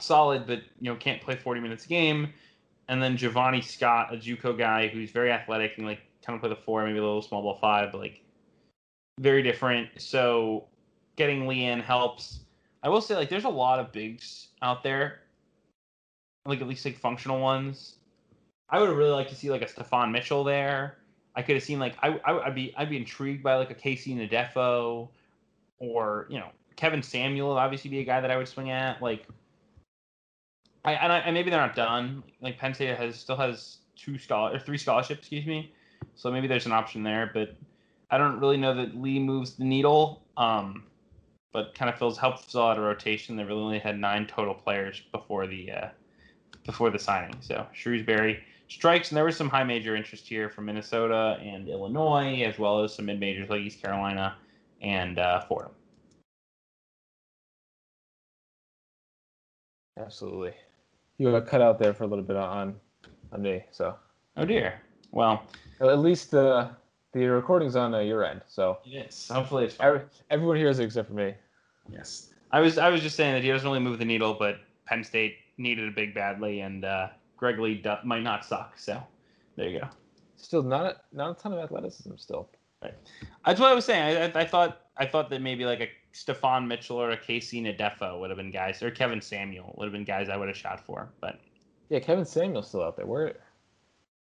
solid 0.00 0.46
but 0.46 0.62
you 0.80 0.90
know 0.90 0.96
can't 0.96 1.20
play 1.20 1.36
40 1.36 1.60
minutes 1.60 1.84
a 1.86 1.88
game, 1.88 2.32
and 2.88 3.00
then 3.00 3.16
Giovanni 3.16 3.60
Scott, 3.60 4.12
a 4.12 4.16
JUCO 4.16 4.58
guy 4.58 4.88
who's 4.88 5.10
very 5.12 5.30
athletic 5.30 5.78
and 5.78 5.86
like 5.86 6.00
kind 6.26 6.34
of 6.34 6.40
play 6.40 6.50
the 6.50 6.56
four, 6.56 6.84
maybe 6.84 6.98
a 6.98 7.02
little 7.02 7.22
small 7.22 7.42
ball 7.42 7.58
five, 7.60 7.92
but 7.92 8.00
like 8.00 8.20
very 9.20 9.42
different. 9.42 9.88
So 9.98 10.66
getting 11.16 11.46
Lee 11.46 11.66
in 11.66 11.80
helps. 11.80 12.40
I 12.82 12.88
will 12.88 13.00
say 13.00 13.14
like 13.14 13.28
there's 13.28 13.44
a 13.44 13.48
lot 13.48 13.78
of 13.78 13.92
bigs 13.92 14.48
out 14.62 14.82
there, 14.82 15.20
like 16.46 16.60
at 16.60 16.68
least 16.68 16.84
like 16.84 16.98
functional 16.98 17.40
ones. 17.40 17.96
I 18.68 18.78
would 18.80 18.90
really 18.90 19.10
like 19.10 19.28
to 19.28 19.34
see 19.34 19.50
like 19.50 19.62
a 19.62 19.68
Stefan 19.68 20.12
Mitchell 20.12 20.44
there. 20.44 20.98
I 21.34 21.42
could 21.42 21.54
have 21.56 21.62
seen 21.62 21.78
like 21.78 21.94
I, 22.02 22.20
I 22.24 22.32
would 22.32 22.54
be 22.54 22.74
I'd 22.76 22.90
be 22.90 22.96
intrigued 22.96 23.42
by 23.42 23.56
like 23.56 23.70
a 23.70 23.74
KC 23.74 24.16
Ndefo, 24.16 25.08
or 25.78 26.26
you 26.28 26.38
know 26.38 26.48
Kevin 26.76 27.02
Samuel 27.02 27.50
would 27.50 27.58
obviously 27.58 27.90
be 27.90 28.00
a 28.00 28.04
guy 28.04 28.20
that 28.20 28.30
I 28.30 28.36
would 28.36 28.48
swing 28.48 28.70
at. 28.70 29.02
Like 29.02 29.26
I 30.84 30.94
and, 30.94 31.12
I, 31.12 31.18
and 31.18 31.34
maybe 31.34 31.50
they're 31.50 31.60
not 31.60 31.76
done. 31.76 32.22
Like 32.40 32.58
Penn 32.58 32.74
State 32.74 32.96
has 32.96 33.16
still 33.16 33.36
has 33.36 33.78
two 33.96 34.18
scholar 34.18 34.54
or 34.54 34.58
three 34.58 34.78
scholarships, 34.78 35.20
excuse 35.20 35.46
me. 35.46 35.72
So 36.14 36.30
maybe 36.30 36.46
there's 36.46 36.66
an 36.66 36.72
option 36.72 37.02
there, 37.02 37.30
but 37.32 37.54
I 38.10 38.18
don't 38.18 38.40
really 38.40 38.56
know 38.56 38.74
that 38.74 38.96
Lee 38.96 39.18
moves 39.18 39.54
the 39.54 39.64
needle. 39.64 40.22
Um, 40.36 40.84
but 41.52 41.74
kind 41.74 41.90
of 41.90 41.98
fills 41.98 42.16
helps 42.16 42.44
fill 42.44 42.62
out 42.62 42.78
a 42.78 42.80
rotation. 42.80 43.36
They 43.36 43.44
really 43.44 43.62
only 43.62 43.78
had 43.78 43.98
nine 43.98 44.26
total 44.26 44.54
players 44.54 45.02
before 45.12 45.46
the 45.46 45.72
uh, 45.72 45.88
before 46.64 46.90
the 46.90 46.98
signing. 46.98 47.36
So 47.40 47.66
Shrewsberry 47.74 48.40
strikes, 48.68 49.10
and 49.10 49.16
there 49.16 49.24
was 49.24 49.36
some 49.36 49.48
high 49.48 49.64
major 49.64 49.96
interest 49.96 50.26
here 50.26 50.48
from 50.48 50.66
Minnesota 50.66 51.38
and 51.42 51.68
Illinois, 51.68 52.42
as 52.42 52.58
well 52.58 52.82
as 52.82 52.94
some 52.94 53.06
mid 53.06 53.20
majors 53.20 53.48
like 53.50 53.60
East 53.60 53.82
Carolina 53.82 54.36
and 54.80 55.18
uh, 55.18 55.40
Fordham. 55.42 55.72
Absolutely. 59.98 60.54
You 61.18 61.30
got 61.30 61.46
cut 61.46 61.60
out 61.60 61.78
there 61.78 61.92
for 61.92 62.04
a 62.04 62.06
little 62.06 62.24
bit 62.24 62.36
on 62.36 62.76
on 63.32 63.42
me, 63.42 63.64
so. 63.70 63.96
Oh 64.36 64.44
dear. 64.44 64.80
Well, 65.12 65.42
at 65.80 65.98
least 65.98 66.30
the 66.30 66.70
the 67.12 67.26
recording's 67.26 67.76
on 67.76 67.94
uh, 67.94 67.98
your 67.98 68.24
end, 68.24 68.40
so. 68.46 68.78
Is. 68.86 69.28
Hopefully, 69.28 69.64
it's 69.64 69.76
Every, 69.80 70.02
everyone 70.30 70.56
hears 70.56 70.78
it 70.78 70.84
except 70.84 71.08
for 71.08 71.14
me. 71.14 71.34
Yes. 71.92 72.28
I 72.52 72.60
was 72.60 72.78
I 72.78 72.88
was 72.88 73.02
just 73.02 73.16
saying 73.16 73.34
that 73.34 73.42
he 73.42 73.50
doesn't 73.50 73.66
really 73.66 73.80
move 73.80 73.98
the 73.98 74.04
needle, 74.04 74.34
but 74.34 74.60
Penn 74.86 75.04
State 75.04 75.36
needed 75.60 75.88
a 75.88 75.92
big 75.92 76.14
badly, 76.14 76.60
and 76.60 76.84
uh, 76.84 77.08
Greg 77.36 77.58
Lee 77.58 77.76
do- 77.76 77.96
might 78.04 78.22
not 78.22 78.44
suck. 78.44 78.78
So 78.78 79.02
there 79.56 79.68
you 79.68 79.80
go. 79.80 79.88
Still 80.36 80.62
not 80.62 80.86
a, 80.86 80.96
not 81.12 81.38
a 81.38 81.40
ton 81.40 81.52
of 81.52 81.58
athleticism. 81.58 82.16
Still. 82.16 82.48
Right. 82.82 82.94
That's 83.44 83.60
what 83.60 83.70
I 83.70 83.74
was 83.74 83.84
saying. 83.84 84.16
I, 84.16 84.24
I, 84.24 84.42
I 84.42 84.46
thought 84.46 84.80
I 84.96 85.06
thought 85.06 85.28
that 85.30 85.42
maybe 85.42 85.64
like 85.64 85.80
a 85.80 85.88
Stefan 86.12 86.66
Mitchell 86.66 86.96
or 86.96 87.10
a 87.10 87.16
KC 87.16 87.62
Ndefo 87.62 88.18
would 88.18 88.30
have 88.30 88.38
been 88.38 88.50
guys, 88.50 88.82
or 88.82 88.90
Kevin 88.90 89.20
Samuel 89.20 89.74
would 89.76 89.84
have 89.84 89.92
been 89.92 90.04
guys 90.04 90.28
I 90.28 90.36
would 90.36 90.48
have 90.48 90.56
shot 90.56 90.84
for. 90.84 91.10
But 91.20 91.38
yeah, 91.90 92.00
Kevin 92.00 92.24
Samuel's 92.24 92.68
still 92.68 92.82
out 92.82 92.96
there. 92.96 93.06
Where 93.06 93.34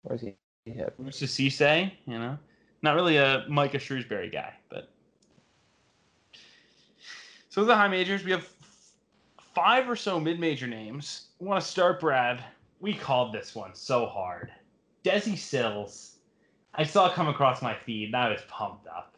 where's 0.02 0.20
he? 0.20 0.34
Hit? 0.64 0.94
Where's 0.96 1.18
the 1.18 1.26
Cisse? 1.26 1.90
You 2.06 2.18
know, 2.18 2.38
not 2.82 2.94
really 2.94 3.16
a 3.16 3.44
Micah 3.48 3.78
Shrewsberry 3.78 4.30
guy, 4.30 4.52
but 4.68 4.92
so 7.52 7.66
the 7.66 7.76
high 7.76 7.88
majors, 7.88 8.24
we 8.24 8.30
have 8.30 8.48
five 9.54 9.88
or 9.88 9.96
so 9.96 10.18
mid-major 10.18 10.66
names. 10.66 11.28
I 11.40 11.44
want 11.44 11.62
to 11.62 11.68
start, 11.68 12.00
Brad. 12.00 12.42
We 12.80 12.94
called 12.94 13.32
this 13.32 13.54
one 13.54 13.74
so 13.74 14.06
hard. 14.06 14.50
Desi 15.04 15.36
Sills. 15.36 16.16
I 16.74 16.84
saw 16.84 17.08
it 17.10 17.14
come 17.14 17.28
across 17.28 17.62
my 17.62 17.74
feed, 17.74 18.06
and 18.06 18.16
I 18.16 18.30
was 18.30 18.40
pumped 18.48 18.86
up. 18.86 19.16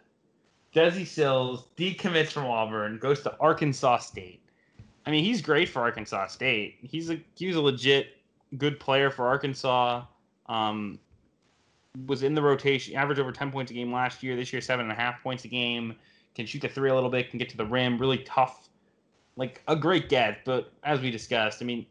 Desi 0.74 1.06
Sills 1.06 1.68
decommits 1.76 2.32
from 2.32 2.46
Auburn, 2.46 2.98
goes 2.98 3.22
to 3.22 3.36
Arkansas 3.38 3.98
State. 3.98 4.42
I 5.06 5.10
mean, 5.10 5.24
he's 5.24 5.40
great 5.40 5.68
for 5.68 5.82
Arkansas 5.82 6.28
State. 6.28 6.78
He's 6.80 7.10
a 7.10 7.20
he 7.36 7.46
was 7.46 7.56
a 7.56 7.60
legit 7.60 8.16
good 8.58 8.80
player 8.80 9.10
for 9.10 9.26
Arkansas. 9.28 10.04
Um, 10.46 10.98
was 12.06 12.24
in 12.24 12.34
the 12.34 12.42
rotation, 12.42 12.96
averaged 12.96 13.20
over 13.20 13.30
ten 13.30 13.52
points 13.52 13.70
a 13.70 13.74
game 13.74 13.92
last 13.92 14.22
year. 14.22 14.34
This 14.34 14.52
year, 14.52 14.60
seven 14.60 14.86
and 14.86 14.92
a 14.92 14.96
half 14.96 15.22
points 15.22 15.44
a 15.44 15.48
game 15.48 15.94
can 16.34 16.46
shoot 16.46 16.62
the 16.62 16.68
three 16.68 16.90
a 16.90 16.94
little 16.94 17.10
bit, 17.10 17.30
can 17.30 17.38
get 17.38 17.48
to 17.50 17.56
the 17.56 17.64
rim, 17.64 17.96
really 17.98 18.18
tough, 18.18 18.68
like 19.36 19.62
a 19.68 19.76
great 19.76 20.08
get. 20.08 20.44
But 20.44 20.72
as 20.82 21.00
we 21.00 21.10
discussed, 21.10 21.62
I 21.62 21.64
mean, 21.64 21.86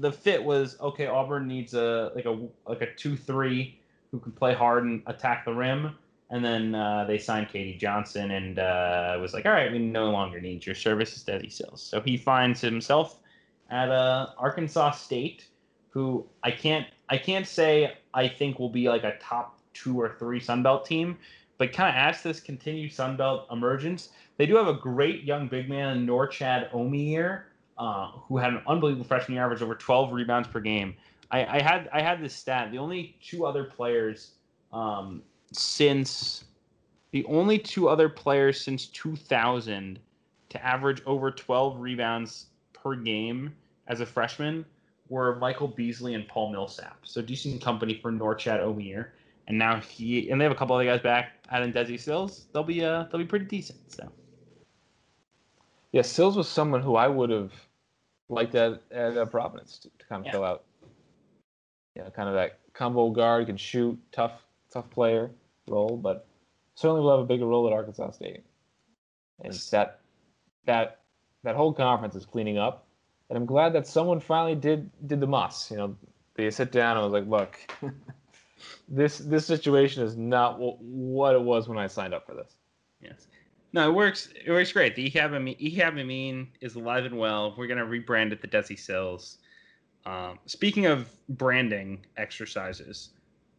the 0.00 0.12
fit 0.12 0.42
was 0.42 0.78
okay. 0.80 1.06
Auburn 1.06 1.46
needs 1.46 1.74
a 1.74 2.12
like 2.14 2.24
a 2.24 2.38
like 2.66 2.82
a 2.82 2.94
two 2.94 3.16
three 3.16 3.78
who 4.10 4.18
can 4.18 4.32
play 4.32 4.54
hard 4.54 4.84
and 4.84 5.02
attack 5.06 5.44
the 5.44 5.52
rim. 5.52 5.96
And 6.30 6.42
then 6.42 6.74
uh, 6.74 7.04
they 7.04 7.18
signed 7.18 7.48
K.D. 7.50 7.76
Johnson 7.76 8.30
and 8.30 8.58
uh, 8.58 9.18
was 9.20 9.34
like, 9.34 9.44
all 9.44 9.52
right, 9.52 9.70
we 9.70 9.78
no 9.78 10.10
longer 10.10 10.40
need 10.40 10.64
your 10.64 10.74
services, 10.74 11.22
Desi 11.22 11.52
Sills. 11.52 11.82
So 11.82 12.00
he 12.00 12.16
finds 12.16 12.58
himself 12.58 13.20
at 13.68 13.90
uh, 13.90 14.28
Arkansas 14.38 14.92
State, 14.92 15.48
who 15.90 16.26
I 16.42 16.50
can't 16.50 16.86
I 17.08 17.18
can't 17.18 17.46
say 17.46 17.98
I 18.14 18.28
think 18.28 18.58
will 18.58 18.70
be 18.70 18.88
like 18.88 19.04
a 19.04 19.18
top 19.18 19.58
two 19.74 20.00
or 20.00 20.16
three 20.18 20.40
Sun 20.40 20.62
Belt 20.62 20.86
team, 20.86 21.18
but 21.62 21.72
kind 21.72 21.88
of 21.88 22.16
to 22.16 22.28
this 22.28 22.40
continued 22.40 22.92
Sun 22.92 23.16
Belt 23.16 23.46
emergence. 23.52 24.08
They 24.36 24.46
do 24.46 24.56
have 24.56 24.66
a 24.66 24.74
great 24.74 25.22
young 25.22 25.46
big 25.46 25.68
man, 25.68 26.04
Norchad 26.04 26.72
Omier, 26.72 27.42
uh, 27.78 28.08
who 28.08 28.36
had 28.36 28.52
an 28.52 28.62
unbelievable 28.66 29.04
freshman 29.04 29.36
year, 29.36 29.44
average 29.44 29.62
over 29.62 29.76
12 29.76 30.12
rebounds 30.12 30.48
per 30.48 30.58
game. 30.58 30.96
I, 31.30 31.58
I, 31.58 31.62
had 31.62 31.88
I 31.92 32.02
had 32.02 32.20
this 32.20 32.34
stat. 32.34 32.72
The 32.72 32.78
only 32.78 33.16
two 33.22 33.46
other 33.46 33.62
players 33.62 34.32
um, 34.72 35.22
since 35.52 36.46
the 37.12 37.24
only 37.26 37.60
two 37.60 37.88
other 37.88 38.08
players 38.08 38.60
since 38.60 38.86
2000 38.86 40.00
to 40.48 40.66
average 40.66 41.00
over 41.06 41.30
12 41.30 41.78
rebounds 41.78 42.46
per 42.72 42.96
game 42.96 43.54
as 43.86 44.00
a 44.00 44.06
freshman 44.06 44.64
were 45.08 45.36
Michael 45.36 45.68
Beasley 45.68 46.14
and 46.14 46.26
Paul 46.26 46.50
Millsap. 46.50 46.98
So 47.04 47.22
decent 47.22 47.62
company 47.62 48.00
for 48.02 48.10
Norchad 48.10 48.58
Omier 48.58 49.10
and 49.48 49.58
now 49.58 49.80
he 49.80 50.30
and 50.30 50.40
they 50.40 50.44
have 50.44 50.52
a 50.52 50.56
couple 50.56 50.74
other 50.76 50.84
guys 50.84 51.00
back 51.00 51.32
adding 51.50 51.72
Desi 51.72 51.98
Sills. 51.98 52.46
They'll 52.52 52.62
be 52.62 52.84
uh 52.84 53.04
they'll 53.10 53.20
be 53.20 53.26
pretty 53.26 53.46
decent. 53.46 53.78
So 53.92 54.10
yeah, 55.92 56.02
Sills 56.02 56.36
was 56.36 56.48
someone 56.48 56.82
who 56.82 56.96
I 56.96 57.08
would 57.08 57.30
have 57.30 57.52
liked 58.28 58.54
at 58.54 58.82
at 58.90 59.16
uh, 59.16 59.26
Providence 59.26 59.78
to, 59.78 59.90
to, 59.98 60.06
kind 60.06 60.20
of 60.20 60.26
yeah. 60.26 60.32
fill 60.32 60.44
out. 60.44 60.64
Yeah, 61.96 62.08
kind 62.10 62.28
of 62.28 62.34
that 62.34 62.58
combo 62.72 63.10
guard 63.10 63.46
can 63.46 63.56
shoot, 63.56 63.98
tough 64.12 64.42
tough 64.72 64.88
player 64.90 65.30
role, 65.68 65.96
but 65.96 66.26
certainly 66.74 67.02
will 67.02 67.10
have 67.10 67.20
a 67.20 67.26
bigger 67.26 67.46
role 67.46 67.66
at 67.66 67.72
Arkansas 67.72 68.12
State. 68.12 68.44
And 69.40 69.52
that 69.70 70.00
that 70.66 71.00
that 71.42 71.56
whole 71.56 71.72
conference 71.72 72.14
is 72.14 72.24
cleaning 72.24 72.58
up, 72.58 72.86
and 73.28 73.36
I'm 73.36 73.46
glad 73.46 73.72
that 73.74 73.86
someone 73.86 74.20
finally 74.20 74.54
did 74.54 74.90
did 75.06 75.20
the 75.20 75.26
Muss. 75.26 75.70
You 75.70 75.76
know, 75.76 75.96
they 76.34 76.50
sit 76.50 76.72
down 76.72 76.96
and 76.96 77.04
was 77.04 77.12
like, 77.12 77.28
look. 77.28 77.58
this 78.88 79.18
this 79.18 79.46
situation 79.46 80.02
is 80.02 80.16
not 80.16 80.52
w- 80.52 80.76
what 80.80 81.34
it 81.34 81.42
was 81.42 81.68
when 81.68 81.78
I 81.78 81.86
signed 81.86 82.14
up 82.14 82.26
for 82.26 82.34
this. 82.34 82.56
Yes. 83.00 83.26
No, 83.72 83.88
it 83.88 83.94
works. 83.94 84.28
It 84.44 84.50
works 84.50 84.72
great. 84.72 84.94
The 84.94 85.10
Ehab 85.10 85.34
Amin, 85.34 85.54
Ehab 85.54 85.98
Amin 85.98 86.48
is 86.60 86.74
alive 86.74 87.04
and 87.04 87.18
well. 87.18 87.54
We're 87.56 87.66
gonna 87.66 87.86
rebrand 87.86 88.32
it 88.32 88.42
the 88.42 88.48
Desi 88.48 88.78
Sills. 88.78 89.38
Um, 90.04 90.38
speaking 90.46 90.86
of 90.86 91.08
branding 91.28 92.04
exercises, 92.16 93.10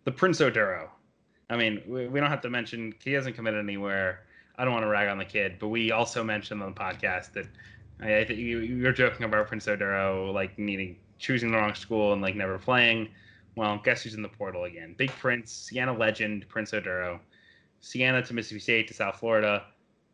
the 0.03 0.11
Prince 0.11 0.39
Oduro. 0.39 0.89
I 1.49 1.57
mean, 1.57 1.81
we, 1.87 2.07
we 2.07 2.19
don't 2.19 2.29
have 2.29 2.41
to 2.41 2.49
mention 2.49 2.93
he 3.03 3.13
hasn't 3.13 3.35
committed 3.35 3.59
anywhere. 3.59 4.21
I 4.57 4.65
don't 4.65 4.73
want 4.73 4.83
to 4.83 4.89
rag 4.89 5.07
on 5.07 5.17
the 5.17 5.25
kid, 5.25 5.57
but 5.59 5.69
we 5.69 5.91
also 5.91 6.23
mentioned 6.23 6.61
on 6.61 6.73
the 6.73 6.79
podcast 6.79 7.33
that 7.33 7.47
I, 8.01 8.19
I 8.19 8.25
think 8.25 8.39
you, 8.39 8.59
you 8.59 8.83
were 8.83 8.91
joking 8.91 9.23
about 9.23 9.47
Prince 9.47 9.65
Oduro 9.65 10.33
like 10.33 10.57
needing 10.59 10.97
choosing 11.17 11.51
the 11.51 11.57
wrong 11.57 11.73
school 11.73 12.13
and 12.13 12.21
like 12.21 12.35
never 12.35 12.57
playing. 12.57 13.09
Well, 13.55 13.79
guess 13.83 14.03
who's 14.03 14.15
in 14.15 14.21
the 14.21 14.29
portal 14.29 14.63
again? 14.63 14.95
Big 14.97 15.11
Prince, 15.11 15.51
Siena 15.51 15.93
legend, 15.93 16.47
Prince 16.49 16.71
Oduro. 16.71 17.19
Siena 17.81 18.23
to 18.23 18.33
Mississippi 18.33 18.59
State 18.59 18.87
to 18.87 18.93
South 18.93 19.19
Florida. 19.19 19.65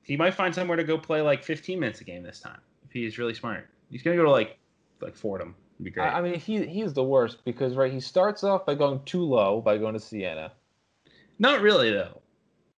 He 0.02 0.18
might 0.18 0.34
find 0.34 0.54
somewhere 0.54 0.76
to 0.76 0.84
go 0.84 0.98
play 0.98 1.22
like 1.22 1.44
15 1.44 1.80
minutes 1.80 2.02
a 2.02 2.04
game 2.04 2.24
this 2.24 2.40
time 2.40 2.60
if 2.84 2.92
he's 2.92 3.18
really 3.18 3.34
smart. 3.34 3.70
He's 3.92 4.02
gonna 4.02 4.16
go 4.16 4.24
to 4.24 4.32
like 4.32 4.58
like 5.02 5.16
Fordham. 5.16 5.56
It'd 5.76 5.86
be 5.86 5.92
great. 5.92 6.08
I 6.08 6.22
mean, 6.22 6.40
he 6.40 6.66
he's 6.66 6.94
the 6.94 7.04
worst 7.04 7.46
because 7.46 7.76
right, 7.76 7.92
he 7.92 8.00
starts 8.00 8.44
off 8.44 8.66
by 8.66 8.76
going 8.76 9.02
too 9.06 9.24
low 9.24 9.62
by 9.62 9.78
going 9.78 9.94
to 9.94 10.00
Siena. 10.00 10.52
Not 11.38 11.62
really 11.62 11.92
though. 11.92 12.22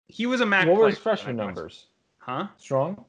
He 0.08 0.26
was 0.26 0.42
a 0.42 0.46
Mac. 0.46 0.68
What 0.68 0.78
were 0.78 0.90
his 0.90 0.98
freshman 0.98 1.36
numbers? 1.36 1.86
Huh? 2.18 2.48
Strong. 2.58 3.06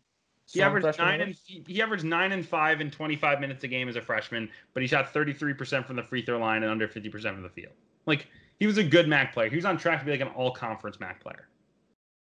He 0.52 0.62
averaged 0.62 0.98
nine 0.98 1.20
and 1.20 1.36
he 1.44 1.82
averaged 1.82 2.04
nine 2.04 2.32
and 2.32 2.46
five 2.46 2.80
in 2.80 2.90
25 2.90 3.40
minutes 3.40 3.64
a 3.64 3.68
game 3.68 3.88
as 3.88 3.96
a 3.96 4.02
freshman, 4.02 4.48
but 4.74 4.82
he 4.82 4.86
shot 4.86 5.12
33% 5.12 5.86
from 5.86 5.96
the 5.96 6.02
free 6.02 6.22
throw 6.22 6.38
line 6.38 6.62
and 6.62 6.70
under 6.70 6.88
50% 6.88 7.10
from 7.22 7.42
the 7.42 7.48
field. 7.48 7.72
Like 8.06 8.26
he 8.58 8.66
was 8.66 8.78
a 8.78 8.84
good 8.84 9.08
MAC 9.08 9.32
player. 9.32 9.48
He 9.48 9.56
was 9.56 9.64
on 9.64 9.76
track 9.78 10.00
to 10.00 10.04
be 10.04 10.10
like 10.10 10.20
an 10.20 10.28
all 10.28 10.50
conference 10.50 10.98
MAC 10.98 11.22
player. 11.22 11.48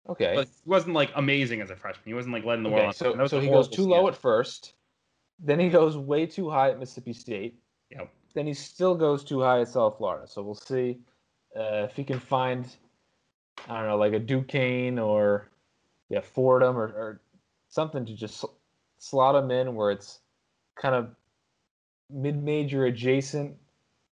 Okay. 0.09 0.34
But 0.36 0.47
he 0.47 0.69
wasn't 0.69 0.93
like 0.93 1.11
amazing 1.15 1.61
as 1.61 1.69
a 1.69 1.76
freshman. 1.76 2.03
He 2.05 2.13
wasn't 2.13 2.34
like 2.34 2.45
letting 2.45 2.63
the 2.63 2.69
okay, 2.69 2.84
world. 2.84 2.95
So, 2.95 3.28
so 3.28 3.39
he 3.39 3.47
goes 3.47 3.67
too 3.67 3.88
low 3.88 4.07
at 4.07 4.15
first. 4.15 4.74
Then 5.39 5.59
he 5.59 5.69
goes 5.69 5.97
way 5.97 6.26
too 6.26 6.49
high 6.49 6.69
at 6.69 6.80
Mississippi 6.80 7.13
State. 7.13 7.55
Yep. 7.91 8.11
Then 8.34 8.47
he 8.47 8.53
still 8.53 8.95
goes 8.95 9.24
too 9.24 9.41
high 9.41 9.61
at 9.61 9.67
South 9.67 9.97
Florida. 9.97 10.28
So 10.28 10.41
we'll 10.41 10.55
see 10.55 10.99
uh, 11.57 11.88
if 11.89 11.95
he 11.95 12.03
can 12.03 12.19
find 12.19 12.65
I 13.67 13.80
don't 13.80 13.88
know, 13.88 13.97
like 13.97 14.13
a 14.13 14.19
Duquesne 14.19 14.99
or 14.99 15.49
yeah, 16.09 16.22
Fordham 16.22 16.78
or, 16.78 16.86
or 16.86 17.22
something 17.72 18.05
to 18.05 18.13
just 18.13 18.45
slot 18.99 19.34
them 19.34 19.49
in 19.49 19.76
where 19.76 19.89
it's 19.89 20.19
kind 20.76 20.93
of 20.93 21.09
mid-major 22.11 22.86
adjacent, 22.86 23.55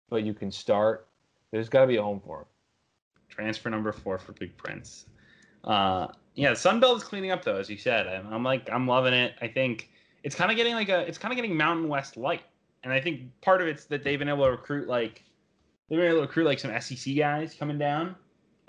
but 0.10 0.24
you 0.24 0.34
can 0.34 0.52
start. 0.52 1.08
There's 1.52 1.68
got 1.68 1.82
to 1.82 1.88
be 1.88 1.98
a 1.98 2.04
home 2.04 2.22
for 2.26 2.40
him. 2.40 2.46
Transfer 3.30 3.70
number 3.70 3.92
four 3.92 4.18
for 4.18 4.32
Big 4.34 4.56
Prince. 4.56 5.08
Uh, 5.64 6.08
yeah, 6.36 6.52
Sunbelt 6.52 6.98
is 6.98 7.04
cleaning 7.04 7.32
up 7.32 7.44
though, 7.44 7.58
as 7.58 7.70
you 7.70 7.78
said. 7.78 8.08
I'm, 8.08 8.32
I'm 8.32 8.44
like, 8.44 8.70
I'm 8.72 8.88
loving 8.88 9.14
it. 9.14 9.34
I 9.42 9.48
think 9.48 9.90
it's 10.24 10.36
kind 10.36 10.52
of 10.52 10.56
getting 10.56 10.76
like 10.76 10.90
a, 10.90 11.00
it's 11.00 11.18
kind 11.18 11.32
of 11.32 11.36
getting 11.36 11.58
Mountain 11.58 11.90
West 11.90 12.16
light, 12.16 12.44
and 12.84 12.94
I 12.94 13.02
think 13.02 13.22
part 13.42 13.62
of 13.62 13.68
it's 13.68 13.86
that 13.86 14.04
they've 14.04 14.20
been 14.20 14.30
able 14.30 14.46
to 14.46 14.52
recruit 14.52 14.88
like, 14.88 15.24
they've 15.90 15.98
been 15.98 16.08
able 16.08 16.18
to 16.18 16.28
recruit 16.28 16.46
like 16.46 16.60
some 16.60 16.72
SEC 16.80 17.16
guys 17.16 17.56
coming 17.58 17.78
down. 17.78 18.16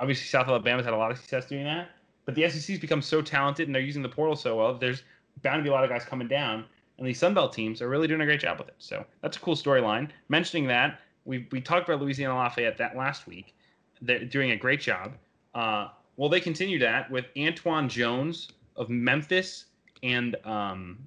Obviously, 0.01 0.27
South 0.27 0.49
Alabama's 0.49 0.85
had 0.85 0.95
a 0.95 0.97
lot 0.97 1.11
of 1.11 1.19
success 1.19 1.47
doing 1.47 1.65
that, 1.65 1.91
but 2.29 2.35
the 2.35 2.47
SEC's 2.47 2.79
become 2.79 3.01
so 3.01 3.23
talented 3.23 3.69
and 3.69 3.75
they're 3.75 3.81
using 3.81 4.03
the 4.03 4.09
portal 4.11 4.37
so 4.37 4.55
well. 4.55 4.75
There's 4.75 5.03
bound 5.41 5.61
to 5.61 5.63
be 5.63 5.71
a 5.71 5.73
lot 5.73 5.83
of 5.83 5.89
guys 5.89 6.05
coming 6.05 6.29
down, 6.29 6.67
and 6.99 7.07
these 7.07 7.19
Sunbelt 7.19 7.55
teams 7.55 7.81
are 7.81 7.89
really 7.89 8.07
doing 8.07 8.21
a 8.21 8.27
great 8.27 8.39
job 8.39 8.59
with 8.59 8.69
it. 8.69 8.75
So 8.77 9.03
that's 9.23 9.39
a 9.39 9.41
cool 9.41 9.57
storyline. 9.57 10.11
Mentioning 10.29 10.67
that, 10.67 11.01
we 11.25 11.49
we 11.51 11.63
talked 11.63 11.89
about 11.89 12.03
Louisiana 12.03 12.35
Lafayette 12.35 12.77
that 12.77 12.99
last 12.99 13.27
week. 13.27 13.57
They're 14.03 14.27
doing 14.27 14.51
a 14.51 14.57
great 14.59 14.83
job. 14.83 15.15
Uh, 15.55 15.89
well, 16.19 16.29
they 16.29 16.39
continue 16.39 16.79
that 16.81 17.11
with 17.11 17.25
Antwann 17.35 17.89
Jones 17.89 18.49
of 18.77 18.91
Memphis 18.91 19.65
and 20.03 20.37
um, 20.45 20.99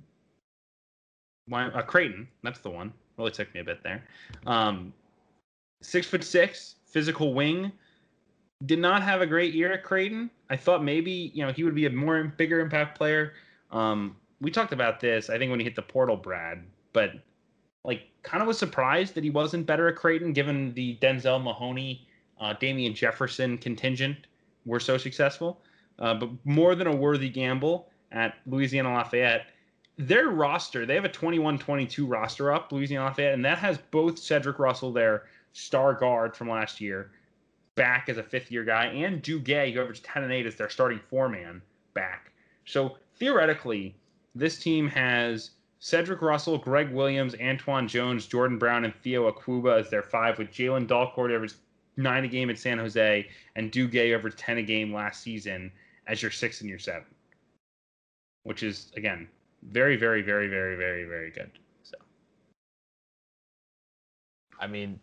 uh, 1.54 1.84
Creighton. 1.84 2.28
That's 2.42 2.62
the 2.62 2.72
one. 2.72 2.92
Really 3.20 3.30
took 3.30 3.54
me 3.54 3.60
a 3.60 3.64
bit 3.64 3.84
there. 3.84 4.04
Um, 4.48 4.92
six 5.84 6.08
foot 6.08 6.24
six, 6.24 6.78
physical 6.88 7.36
wing. 7.36 7.72
Did 8.66 8.80
not 8.80 9.04
have 9.04 9.22
a 9.22 9.28
great 9.28 9.54
year 9.54 9.72
at 9.72 9.84
Creighton. 9.84 10.32
I 10.52 10.58
thought 10.58 10.84
maybe 10.84 11.32
you 11.34 11.45
know 11.45 11.54
he 11.54 11.64
would 11.64 11.74
be 11.74 11.86
a 11.86 11.89
more 11.89 12.22
bigger 12.24 12.60
impact 12.60 12.97
player. 12.97 13.34
Um, 13.72 14.18
we 14.41 14.52
talked 14.52 14.74
about 14.74 14.99
this. 14.99 15.30
I 15.30 15.38
think 15.38 15.49
when 15.49 15.62
he 15.62 15.64
hit 15.64 15.76
the 15.76 15.82
portal, 15.82 16.18
Brad, 16.18 16.64
but 16.91 17.14
like 17.86 18.04
kind 18.22 18.41
of 18.41 18.47
was 18.47 18.60
surprised 18.60 19.16
that 19.16 19.24
he 19.24 19.30
wasn't 19.30 19.66
better 19.66 19.88
at 19.88 19.95
Creighton 19.95 20.34
given 20.34 20.74
the 20.74 20.97
Denzel 21.02 21.41
Mahoney, 21.41 22.06
uh, 22.39 22.54
Damian 22.54 22.93
Jefferson 22.93 23.58
contingent 23.58 24.28
were 24.66 24.80
so 24.80 24.97
successful. 24.97 25.62
Uh, 25.97 26.16
but 26.16 26.30
more 26.43 26.76
than 26.76 26.88
a 26.88 26.95
worthy 26.95 27.30
gamble 27.30 27.88
at 28.12 28.36
Louisiana 28.45 28.93
Lafayette. 28.93 29.47
Their 29.97 30.30
roster, 30.30 30.86
they 30.86 30.95
have 30.95 31.06
a 31.06 31.10
21 31.10 31.60
22 31.60 32.06
roster 32.06 32.52
up, 32.52 32.72
Louisiana 32.72 33.06
Lafayette, 33.06 33.36
and 33.36 33.45
that 33.45 33.60
has 33.60 33.78
both 33.91 34.18
Cedric 34.18 34.60
Russell, 34.60 34.91
their 34.91 35.24
star 35.54 35.93
guard 35.93 36.36
from 36.36 36.49
last 36.49 36.82
year, 36.82 37.12
back 37.76 38.10
as 38.10 38.18
a 38.18 38.24
fifth 38.24 38.52
year 38.52 38.64
guy, 38.64 38.86
and 38.86 39.22
Gay, 39.44 39.72
who 39.72 39.82
averaged 39.82 40.04
10 40.04 40.24
and 40.24 40.32
8 40.32 40.46
as 40.46 40.56
their 40.56 40.70
starting 40.70 41.00
four 41.10 41.30
man, 41.30 41.62
back. 41.94 42.32
So 42.66 42.98
theoretically, 43.16 43.96
this 44.36 44.60
team 44.60 44.88
has 44.90 45.52
Cedric 45.80 46.22
Russell, 46.22 46.58
Greg 46.58 46.92
Williams, 46.92 47.34
Antwann 47.36 47.88
Jones, 47.88 48.28
Jordan 48.28 48.58
Brown, 48.58 48.86
and 48.86 48.94
Theo 48.96 49.32
Akwuba 49.32 49.80
as 49.80 49.90
their 49.90 50.04
five, 50.04 50.38
with 50.38 50.52
Jalen 50.52 50.88
Dalcourt 50.88 51.34
averaged 51.34 51.56
nine 51.98 52.24
a 52.24 52.28
game 52.28 52.50
at 52.50 52.60
San 52.60 52.78
Jose 52.78 53.28
and 53.56 53.72
Duguay 53.72 54.16
over 54.16 54.30
10 54.30 54.58
a 54.60 54.64
game 54.64 54.94
last 54.94 55.22
season 55.22 55.72
as 56.08 56.22
your 56.22 56.32
six 56.32 56.62
and 56.62 56.70
your 56.70 56.80
seven, 56.80 57.06
which 58.44 58.64
is, 58.64 58.92
again, 58.96 59.28
very, 59.64 59.96
very, 59.96 60.22
very, 60.22 60.48
very, 60.48 60.76
very, 60.76 61.06
very 61.06 61.32
good. 61.32 61.52
So, 61.84 61.96
I 64.60 64.68
mean, 64.68 65.00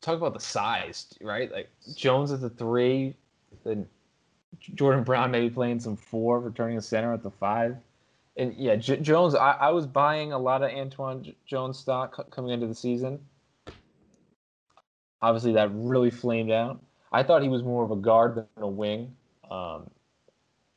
talk 0.00 0.16
about 0.16 0.34
the 0.34 0.40
size, 0.40 1.06
right? 1.20 1.50
Like 1.50 1.70
Jones 1.94 2.32
at 2.32 2.40
the 2.40 2.50
three, 2.50 3.14
then 3.64 3.86
Jordan 4.60 5.04
Brown 5.04 5.30
maybe 5.30 5.50
playing 5.50 5.80
some 5.80 5.96
four, 5.96 6.40
returning 6.40 6.78
a 6.78 6.82
center 6.82 7.12
at 7.12 7.22
the 7.22 7.30
five. 7.30 7.76
And 8.36 8.54
yeah, 8.54 8.76
J- 8.76 9.00
Jones, 9.00 9.34
I, 9.34 9.52
I 9.52 9.70
was 9.70 9.86
buying 9.86 10.32
a 10.32 10.38
lot 10.38 10.62
of 10.62 10.70
Antwann 10.70 11.22
J- 11.22 11.36
Jones 11.46 11.78
stock 11.78 12.16
c- 12.16 12.22
coming 12.30 12.50
into 12.50 12.66
the 12.66 12.74
season. 12.74 13.18
Obviously, 15.22 15.52
that 15.52 15.70
really 15.72 16.10
flamed 16.10 16.50
out. 16.50 16.82
I 17.12 17.22
thought 17.22 17.42
he 17.42 17.48
was 17.48 17.62
more 17.62 17.82
of 17.82 17.90
a 17.90 17.96
guard 17.96 18.34
than 18.34 18.46
a 18.58 18.68
wing. 18.68 19.16
Um, 19.50 19.88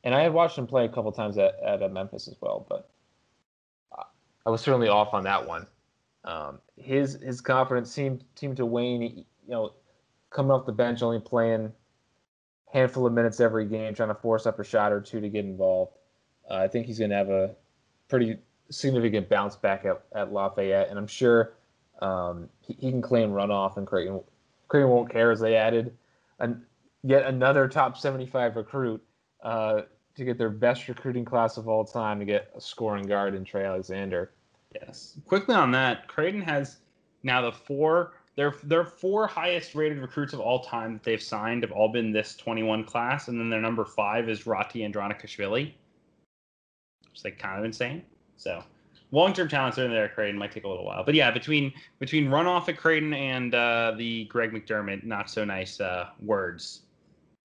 and 0.04 0.14
I 0.14 0.22
had 0.22 0.32
watched 0.32 0.56
him 0.56 0.66
play 0.66 0.86
a 0.86 0.88
couple 0.88 1.12
times 1.12 1.36
at, 1.36 1.60
at 1.62 1.92
Memphis 1.92 2.28
as 2.28 2.36
well, 2.40 2.64
but 2.68 2.88
I 4.46 4.50
was 4.50 4.60
certainly 4.62 4.88
off 4.88 5.12
on 5.12 5.24
that 5.24 5.46
one. 5.46 5.66
Um, 6.24 6.60
his 6.82 7.14
his 7.22 7.40
confidence 7.40 7.90
seemed 7.90 8.24
seemed 8.34 8.56
to 8.56 8.66
wane. 8.66 9.02
You 9.02 9.24
know, 9.48 9.72
coming 10.30 10.50
off 10.50 10.66
the 10.66 10.72
bench, 10.72 11.02
only 11.02 11.20
playing 11.20 11.72
handful 12.72 13.06
of 13.06 13.12
minutes 13.12 13.40
every 13.40 13.66
game, 13.66 13.94
trying 13.94 14.08
to 14.08 14.14
force 14.14 14.46
up 14.46 14.58
a 14.58 14.64
shot 14.64 14.92
or 14.92 15.00
two 15.00 15.20
to 15.20 15.28
get 15.28 15.44
involved. 15.44 15.92
Uh, 16.48 16.54
I 16.54 16.68
think 16.68 16.86
he's 16.86 16.98
going 16.98 17.10
to 17.10 17.16
have 17.16 17.30
a 17.30 17.54
pretty 18.08 18.38
significant 18.70 19.28
bounce 19.28 19.56
back 19.56 19.84
at, 19.84 20.02
at 20.14 20.32
Lafayette, 20.32 20.88
and 20.88 20.98
I'm 20.98 21.06
sure 21.06 21.54
um, 22.00 22.48
he, 22.60 22.74
he, 22.74 22.90
can 22.90 23.02
claim 23.02 23.30
runoff, 23.30 23.76
and 23.76 23.86
Creighton, 23.86 24.20
Creighton 24.68 24.88
won't 24.90 25.10
care 25.10 25.30
as 25.30 25.40
they 25.40 25.56
added 25.56 25.96
an, 26.38 26.64
yet 27.02 27.26
another 27.26 27.68
top 27.68 27.96
75 27.96 28.56
recruit 28.56 29.02
uh, 29.42 29.82
to 30.16 30.24
get 30.24 30.38
their 30.38 30.50
best 30.50 30.88
recruiting 30.88 31.24
class 31.24 31.56
of 31.56 31.68
all 31.68 31.84
time 31.84 32.18
to 32.18 32.24
get 32.24 32.50
a 32.54 32.60
scoring 32.60 33.06
guard 33.06 33.34
in 33.34 33.44
Trey 33.44 33.64
Alexander. 33.64 34.32
Yes. 34.74 35.18
Quickly 35.26 35.54
on 35.54 35.70
that, 35.72 36.06
Creighton 36.08 36.42
has 36.42 36.78
now 37.22 37.42
the 37.42 37.52
four 37.52 38.12
their 38.36 38.54
their 38.62 38.84
four 38.84 39.26
highest 39.26 39.74
rated 39.74 39.98
recruits 39.98 40.32
of 40.32 40.40
all 40.40 40.60
time 40.60 40.94
that 40.94 41.02
they've 41.02 41.22
signed 41.22 41.62
have 41.62 41.72
all 41.72 41.88
been 41.88 42.12
this 42.12 42.36
21 42.36 42.84
class, 42.84 43.28
and 43.28 43.38
then 43.38 43.50
their 43.50 43.60
number 43.60 43.84
five 43.84 44.28
is 44.28 44.46
Rati 44.46 44.80
Andronikashvili. 44.80 45.72
It's 47.12 47.24
like 47.24 47.38
kind 47.38 47.58
of 47.58 47.64
insane. 47.64 48.02
So 48.36 48.62
long 49.10 49.32
term 49.32 49.48
talents 49.48 49.78
are 49.78 49.84
in 49.84 49.90
there 49.90 50.04
at 50.04 50.14
Creighton 50.14 50.38
might 50.38 50.52
take 50.52 50.64
a 50.64 50.68
little 50.68 50.84
while, 50.84 51.04
but 51.04 51.14
yeah, 51.14 51.30
between 51.30 51.72
between 51.98 52.28
runoff 52.28 52.68
at 52.68 52.76
Creighton 52.76 53.12
and 53.12 53.54
uh, 53.54 53.94
the 53.96 54.24
Greg 54.26 54.52
McDermott 54.52 55.04
not 55.04 55.28
so 55.28 55.44
nice 55.44 55.80
uh, 55.80 56.10
words 56.22 56.82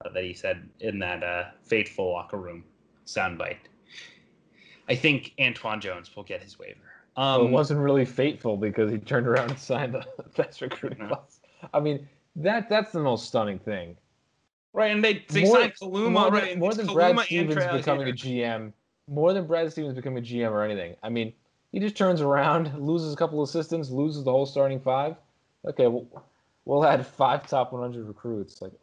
uh, 0.06 0.10
that 0.10 0.24
he 0.24 0.34
said 0.34 0.70
in 0.80 1.00
that 1.00 1.24
uh, 1.24 1.46
fateful 1.64 2.12
locker 2.12 2.38
room 2.38 2.64
soundbite. 3.08 3.58
I 4.88 4.96
think 4.96 5.34
Antwann 5.40 5.82
Jones 5.82 6.16
will 6.16 6.24
get 6.24 6.44
his 6.44 6.60
waiver. 6.60 6.95
Um, 7.18 7.40
well, 7.40 7.48
it 7.48 7.52
wasn't 7.52 7.80
really 7.80 8.06
fateful 8.06 8.58
because 8.58 8.92
he 8.92 8.98
turned 8.98 9.28
around 9.28 9.52
and 9.52 9.60
signed 9.60 9.94
the 9.94 10.06
best 10.36 10.62
recruiting 10.62 11.08
class. 11.08 11.40
I 11.74 11.80
mean, 11.80 12.08
that 12.36 12.70
that's 12.70 12.92
the 12.92 13.00
most 13.00 13.28
stunning 13.28 13.60
thing. 13.60 13.96
Right, 14.74 14.92
and 14.92 15.02
they, 15.02 15.24
they 15.30 15.46
more, 15.46 15.60
signed 15.62 15.74
Kaluma, 15.82 16.12
more 16.12 16.24
than, 16.26 16.34
right? 16.34 16.58
More 16.58 16.74
than 16.74 16.88
Kaluma 16.88 17.14
Brad 17.14 17.20
Stevens 17.26 17.66
becoming 17.72 18.10
a 18.10 18.12
GM, 18.12 18.74
more 19.08 19.32
than 19.32 19.48
Brad 19.48 19.72
Stevens 19.72 19.96
becoming 19.96 20.22
a 20.22 20.26
GM 20.28 20.52
or 20.52 20.64
anything. 20.64 20.96
I 21.02 21.08
mean, 21.08 21.32
he 21.72 21.80
just 21.80 21.96
turns 21.96 22.20
around, 22.20 22.78
loses 22.78 23.14
a 23.14 23.16
couple 23.16 23.42
assistants, 23.42 23.90
loses 23.90 24.26
the 24.26 24.32
whole 24.32 24.46
starting 24.46 24.82
five. 24.82 25.16
Okay, 25.66 25.88
well, 25.88 26.06
we'll 26.66 26.86
add 26.86 27.06
five 27.08 27.48
top 27.48 27.72
100 27.72 28.06
recruits. 28.06 28.62
Like, 28.62 28.74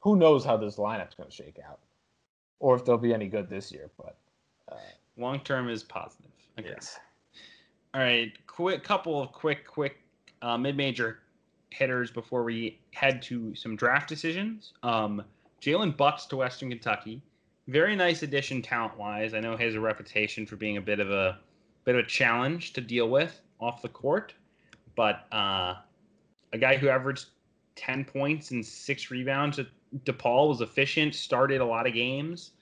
who 0.00 0.16
knows 0.16 0.44
how 0.44 0.56
this 0.56 0.76
lineup's 0.76 1.14
going 1.14 1.28
to 1.28 1.34
shake 1.34 1.58
out, 1.68 1.80
or 2.58 2.74
if 2.74 2.84
they'll 2.86 2.96
be 2.96 3.12
any 3.12 3.28
good 3.28 3.50
this 3.50 3.70
year. 3.70 3.90
But 3.98 4.16
uh, 4.70 4.76
long 5.18 5.40
term 5.40 5.68
is 5.68 5.82
positive. 5.82 6.30
Yes. 6.62 6.98
All 7.94 8.00
right, 8.00 8.32
quick 8.46 8.82
couple 8.84 9.20
of 9.20 9.32
quick, 9.32 9.66
quick 9.66 9.98
uh, 10.40 10.56
mid-major 10.56 11.18
hitters 11.68 12.10
before 12.10 12.42
we 12.42 12.78
head 12.92 13.20
to 13.22 13.54
some 13.54 13.76
draft 13.76 14.08
decisions. 14.08 14.72
Um, 14.82 15.22
Jaylen 15.60 15.94
Butz 15.94 16.26
to 16.28 16.36
Western 16.36 16.70
Kentucky, 16.70 17.20
very 17.68 17.94
nice 17.94 18.22
addition 18.22 18.62
talent-wise. 18.62 19.34
I 19.34 19.40
know 19.40 19.58
he 19.58 19.64
has 19.64 19.74
a 19.74 19.80
reputation 19.80 20.46
for 20.46 20.56
being 20.56 20.78
a 20.78 20.80
bit 20.80 21.00
of 21.00 21.10
a 21.10 21.38
bit 21.84 21.94
of 21.94 22.04
a 22.04 22.08
challenge 22.08 22.72
to 22.72 22.80
deal 22.80 23.10
with 23.10 23.42
off 23.60 23.82
the 23.82 23.90
court, 23.90 24.32
but 24.96 25.26
uh, 25.30 25.74
a 26.54 26.58
guy 26.58 26.76
who 26.78 26.88
averaged 26.88 27.26
10 27.76 28.06
points 28.06 28.52
and 28.52 28.64
six 28.64 29.10
rebounds 29.10 29.58
at 29.58 29.66
DePaul 30.04 30.48
was 30.48 30.62
efficient, 30.62 31.14
started 31.14 31.60
a 31.60 31.64
lot 31.64 31.86
of 31.86 31.92
games 31.92 32.52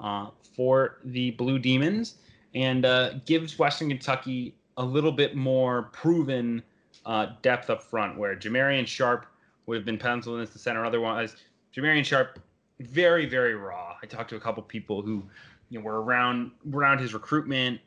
uh, 0.00 0.30
for 0.56 0.98
the 1.04 1.30
Blue 1.32 1.60
Demons, 1.60 2.16
and 2.56 2.84
uh, 2.84 3.14
gives 3.24 3.56
Western 3.56 3.88
Kentucky 3.88 4.56
a 4.76 4.84
little 4.84 5.12
bit 5.12 5.36
more 5.36 5.84
proven 5.92 6.62
uh, 7.06 7.28
depth 7.42 7.70
up 7.70 7.82
front, 7.82 8.18
where 8.18 8.36
Jamarion 8.36 8.86
Sharp 8.86 9.26
would 9.66 9.76
have 9.76 9.84
been 9.84 9.98
penciled 9.98 10.40
in 10.40 10.46
the 10.52 10.58
center 10.58 10.84
otherwise. 10.84 11.36
Jamarion 11.74 12.04
Sharp, 12.04 12.38
very 12.80 13.26
very 13.26 13.54
raw. 13.54 13.96
I 14.02 14.06
talked 14.06 14.30
to 14.30 14.36
a 14.36 14.40
couple 14.40 14.62
people 14.62 15.02
who 15.02 15.24
you 15.68 15.78
know 15.78 15.84
were 15.84 16.02
around 16.02 16.52
around 16.72 16.98
his 16.98 17.14
recruitment, 17.14 17.80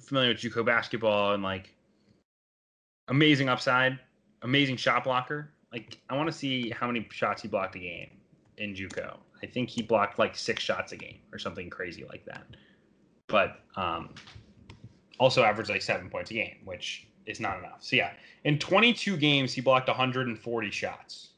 familiar 0.00 0.30
with 0.30 0.38
JUCO 0.38 0.64
basketball, 0.64 1.34
and 1.34 1.42
like 1.42 1.74
amazing 3.08 3.48
upside, 3.48 3.98
amazing 4.42 4.76
shot 4.76 5.04
blocker. 5.04 5.50
Like 5.72 5.98
I 6.10 6.16
want 6.16 6.30
to 6.30 6.36
see 6.36 6.70
how 6.70 6.86
many 6.86 7.06
shots 7.10 7.42
he 7.42 7.48
blocked 7.48 7.76
a 7.76 7.78
game 7.78 8.10
in 8.58 8.74
JUCO. 8.74 9.16
I 9.42 9.46
think 9.46 9.68
he 9.68 9.82
blocked 9.82 10.18
like 10.18 10.36
six 10.36 10.62
shots 10.62 10.92
a 10.92 10.96
game 10.96 11.18
or 11.32 11.38
something 11.38 11.68
crazy 11.68 12.04
like 12.08 12.24
that. 12.26 12.44
But 13.26 13.60
um, 13.76 14.10
also 15.22 15.44
averaged 15.44 15.70
like 15.70 15.82
seven 15.82 16.10
points 16.10 16.30
a 16.32 16.34
game, 16.34 16.56
which 16.64 17.06
is 17.26 17.38
not 17.38 17.58
enough. 17.58 17.78
So 17.80 17.96
yeah, 17.96 18.12
in 18.44 18.58
22 18.58 19.16
games, 19.16 19.52
he 19.52 19.60
blocked 19.60 19.86
140 19.86 20.70
shots, 20.70 21.28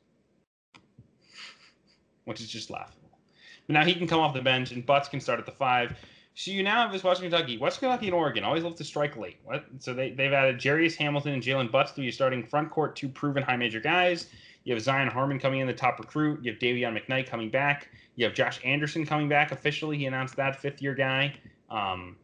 which 2.25 2.41
is 2.41 2.49
just 2.49 2.71
laughable. 2.71 3.19
But 3.67 3.75
now 3.75 3.85
he 3.85 3.95
can 3.95 4.07
come 4.07 4.21
off 4.21 4.35
the 4.35 4.41
bench, 4.41 4.73
and 4.73 4.87
Butz 4.87 5.11
can 5.11 5.21
start 5.21 5.39
at 5.39 5.47
the 5.47 5.53
five. 5.53 5.97
So 6.35 6.51
you 6.51 6.63
now 6.63 6.83
have 6.83 6.93
this 6.93 7.05
Western 7.05 7.31
Kentucky, 7.31 7.59
Western 7.59 7.89
Kentucky 7.89 8.07
and 8.07 8.15
Oregon 8.15 8.43
always 8.43 8.65
love 8.65 8.75
to 8.77 8.85
strike 8.85 9.17
late. 9.17 9.37
What? 9.45 9.67
So 9.79 9.93
they 9.93 10.11
they've 10.11 10.33
added 10.33 10.63
Jairus 10.63 10.97
Hamilton 10.97 11.35
and 11.35 11.43
Jaylen 11.43 11.71
Butz 11.71 11.95
to 11.95 12.03
your 12.03 12.13
starting 12.13 12.43
front 12.43 12.71
court, 12.71 12.97
two 12.97 13.09
proven 13.09 13.43
high 13.43 13.57
major 13.57 13.81
guys. 13.81 14.29
You 14.65 14.73
have 14.75 14.83
Zion 14.83 15.09
Harmon 15.09 15.39
coming 15.39 15.61
in 15.61 15.67
the 15.67 15.75
top 15.75 15.99
recruit. 15.99 16.43
You 16.43 16.53
have 16.53 16.59
Dayvion 16.59 16.99
McKnight 16.99 17.29
coming 17.29 17.51
back. 17.51 17.91
You 18.17 18.25
have 18.25 18.35
Josh 18.35 18.61
Anderson 18.65 19.05
coming 19.05 19.29
back 19.29 19.53
officially. 19.53 19.99
He 19.99 20.07
announced 20.07 20.37
that 20.37 20.59
fifth 20.59 20.81
year 20.81 20.95
guy. 20.95 21.35
Um, 21.71 22.17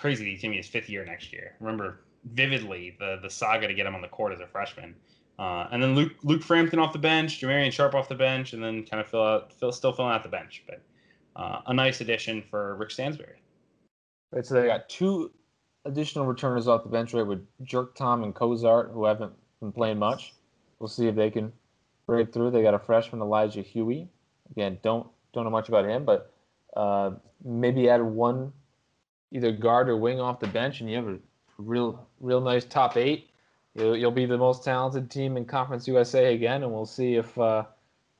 crazy 0.00 0.24
that 0.24 0.30
he's 0.30 0.42
going 0.42 0.52
to 0.52 0.54
be 0.54 0.58
his 0.58 0.68
fifth 0.68 0.88
year 0.88 1.04
next 1.04 1.32
year. 1.32 1.54
Remember 1.60 2.00
vividly 2.32 2.96
the 2.98 3.18
the 3.22 3.30
saga 3.30 3.66
to 3.66 3.74
get 3.74 3.86
him 3.86 3.94
on 3.94 4.00
the 4.00 4.08
court 4.08 4.32
as 4.32 4.40
a 4.40 4.46
freshman. 4.46 4.94
Uh, 5.38 5.68
and 5.70 5.82
then 5.82 5.94
Luke 5.94 6.12
Luke 6.22 6.42
Frampton 6.42 6.78
off 6.78 6.92
the 6.92 6.98
bench, 6.98 7.40
Jamarion 7.40 7.72
Sharp 7.72 7.94
off 7.94 8.08
the 8.08 8.14
bench, 8.14 8.52
and 8.52 8.62
then 8.62 8.84
kind 8.84 9.00
of 9.00 9.08
fill 9.08 9.22
out 9.22 9.52
fill, 9.52 9.72
still 9.72 9.92
filling 9.92 10.12
out 10.12 10.22
the 10.22 10.28
bench. 10.28 10.64
But 10.66 10.82
uh, 11.36 11.60
a 11.66 11.74
nice 11.74 12.00
addition 12.00 12.42
for 12.42 12.76
Rick 12.76 12.90
Stansbury. 12.90 13.36
Right, 14.32 14.46
so 14.46 14.54
they 14.54 14.66
got 14.66 14.88
two 14.88 15.30
additional 15.84 16.26
returners 16.26 16.68
off 16.68 16.82
the 16.82 16.88
bench 16.88 17.14
right 17.14 17.26
with 17.26 17.44
Jerk 17.62 17.94
Tom 17.94 18.22
and 18.22 18.34
Cozart, 18.34 18.90
who 18.92 19.04
haven't 19.04 19.32
been 19.60 19.72
playing 19.72 19.98
much. 19.98 20.34
We'll 20.78 20.88
see 20.88 21.08
if 21.08 21.14
they 21.14 21.30
can 21.30 21.52
break 22.06 22.32
through. 22.32 22.50
They 22.50 22.62
got 22.62 22.74
a 22.74 22.78
freshman 22.78 23.20
Elijah 23.20 23.62
Huey. 23.62 24.08
Again, 24.50 24.78
don't 24.82 25.06
don't 25.32 25.44
know 25.44 25.50
much 25.50 25.68
about 25.68 25.84
him, 25.84 26.04
but 26.04 26.32
uh, 26.76 27.12
maybe 27.44 27.88
add 27.88 28.02
one 28.02 28.52
either 29.32 29.52
guard 29.52 29.88
or 29.88 29.96
wing 29.96 30.20
off 30.20 30.40
the 30.40 30.46
bench, 30.48 30.80
and 30.80 30.90
you 30.90 30.96
have 30.96 31.08
a 31.08 31.18
real 31.58 32.06
real 32.20 32.40
nice 32.40 32.64
top 32.64 32.96
eight. 32.96 33.30
You'll, 33.74 33.96
you'll 33.96 34.10
be 34.10 34.26
the 34.26 34.38
most 34.38 34.64
talented 34.64 35.10
team 35.10 35.36
in 35.36 35.44
Conference 35.44 35.86
USA 35.86 36.34
again, 36.34 36.62
and 36.62 36.72
we'll 36.72 36.86
see 36.86 37.14
if 37.14 37.38
uh, 37.38 37.64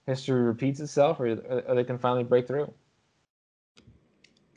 history 0.07 0.41
repeats 0.43 0.81
itself 0.81 1.21
or, 1.21 1.27
or 1.67 1.75
they 1.75 1.85
can 1.85 1.99
finally 1.99 2.25
break 2.25 2.47
through. 2.47 2.73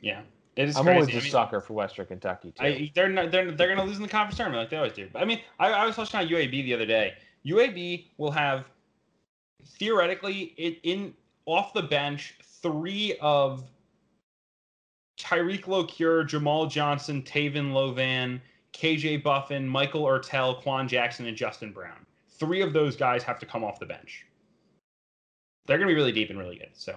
Yeah, 0.00 0.20
it 0.56 0.68
is. 0.68 0.76
I'm 0.76 0.84
crazy. 0.84 1.00
always 1.00 1.14
a 1.14 1.18
I 1.18 1.20
mean, 1.22 1.30
sucker 1.30 1.60
for 1.60 1.72
Western 1.72 2.06
Kentucky 2.06 2.52
too. 2.52 2.64
I, 2.64 2.92
they're 2.94 3.08
not, 3.08 3.30
they're 3.30 3.50
they're 3.50 3.68
gonna 3.68 3.84
lose 3.84 3.96
in 3.96 4.02
the 4.02 4.08
conference 4.08 4.36
tournament 4.36 4.62
like 4.62 4.70
they 4.70 4.76
always 4.76 4.92
do. 4.92 5.08
But 5.12 5.22
I 5.22 5.24
mean, 5.24 5.40
I, 5.58 5.72
I 5.72 5.86
was 5.86 5.96
watching 5.96 6.20
on 6.20 6.28
UAB 6.28 6.50
the 6.50 6.74
other 6.74 6.86
day. 6.86 7.14
UAB 7.46 8.06
will 8.18 8.30
have 8.30 8.66
theoretically 9.78 10.54
it 10.56 10.78
in 10.82 11.14
off 11.46 11.72
the 11.72 11.82
bench 11.82 12.34
three 12.62 13.16
of 13.20 13.64
Tyreke 15.18 15.66
Locure, 15.66 16.24
Jamal 16.24 16.66
Johnson, 16.66 17.22
Tavin 17.22 17.72
Lovan, 17.72 18.40
KJ 18.72 19.22
Buffin, 19.22 19.66
Michael 19.66 20.04
Ertel, 20.04 20.60
Quan 20.60 20.88
Jackson, 20.88 21.26
and 21.26 21.36
Justin 21.36 21.72
Brown. 21.72 22.04
Three 22.28 22.60
of 22.60 22.72
those 22.72 22.96
guys 22.96 23.22
have 23.22 23.38
to 23.38 23.46
come 23.46 23.62
off 23.62 23.78
the 23.78 23.86
bench. 23.86 24.26
They're 25.66 25.78
gonna 25.78 25.88
be 25.88 25.94
really 25.94 26.12
deep 26.12 26.30
and 26.30 26.38
really 26.38 26.56
good. 26.56 26.70
So 26.74 26.94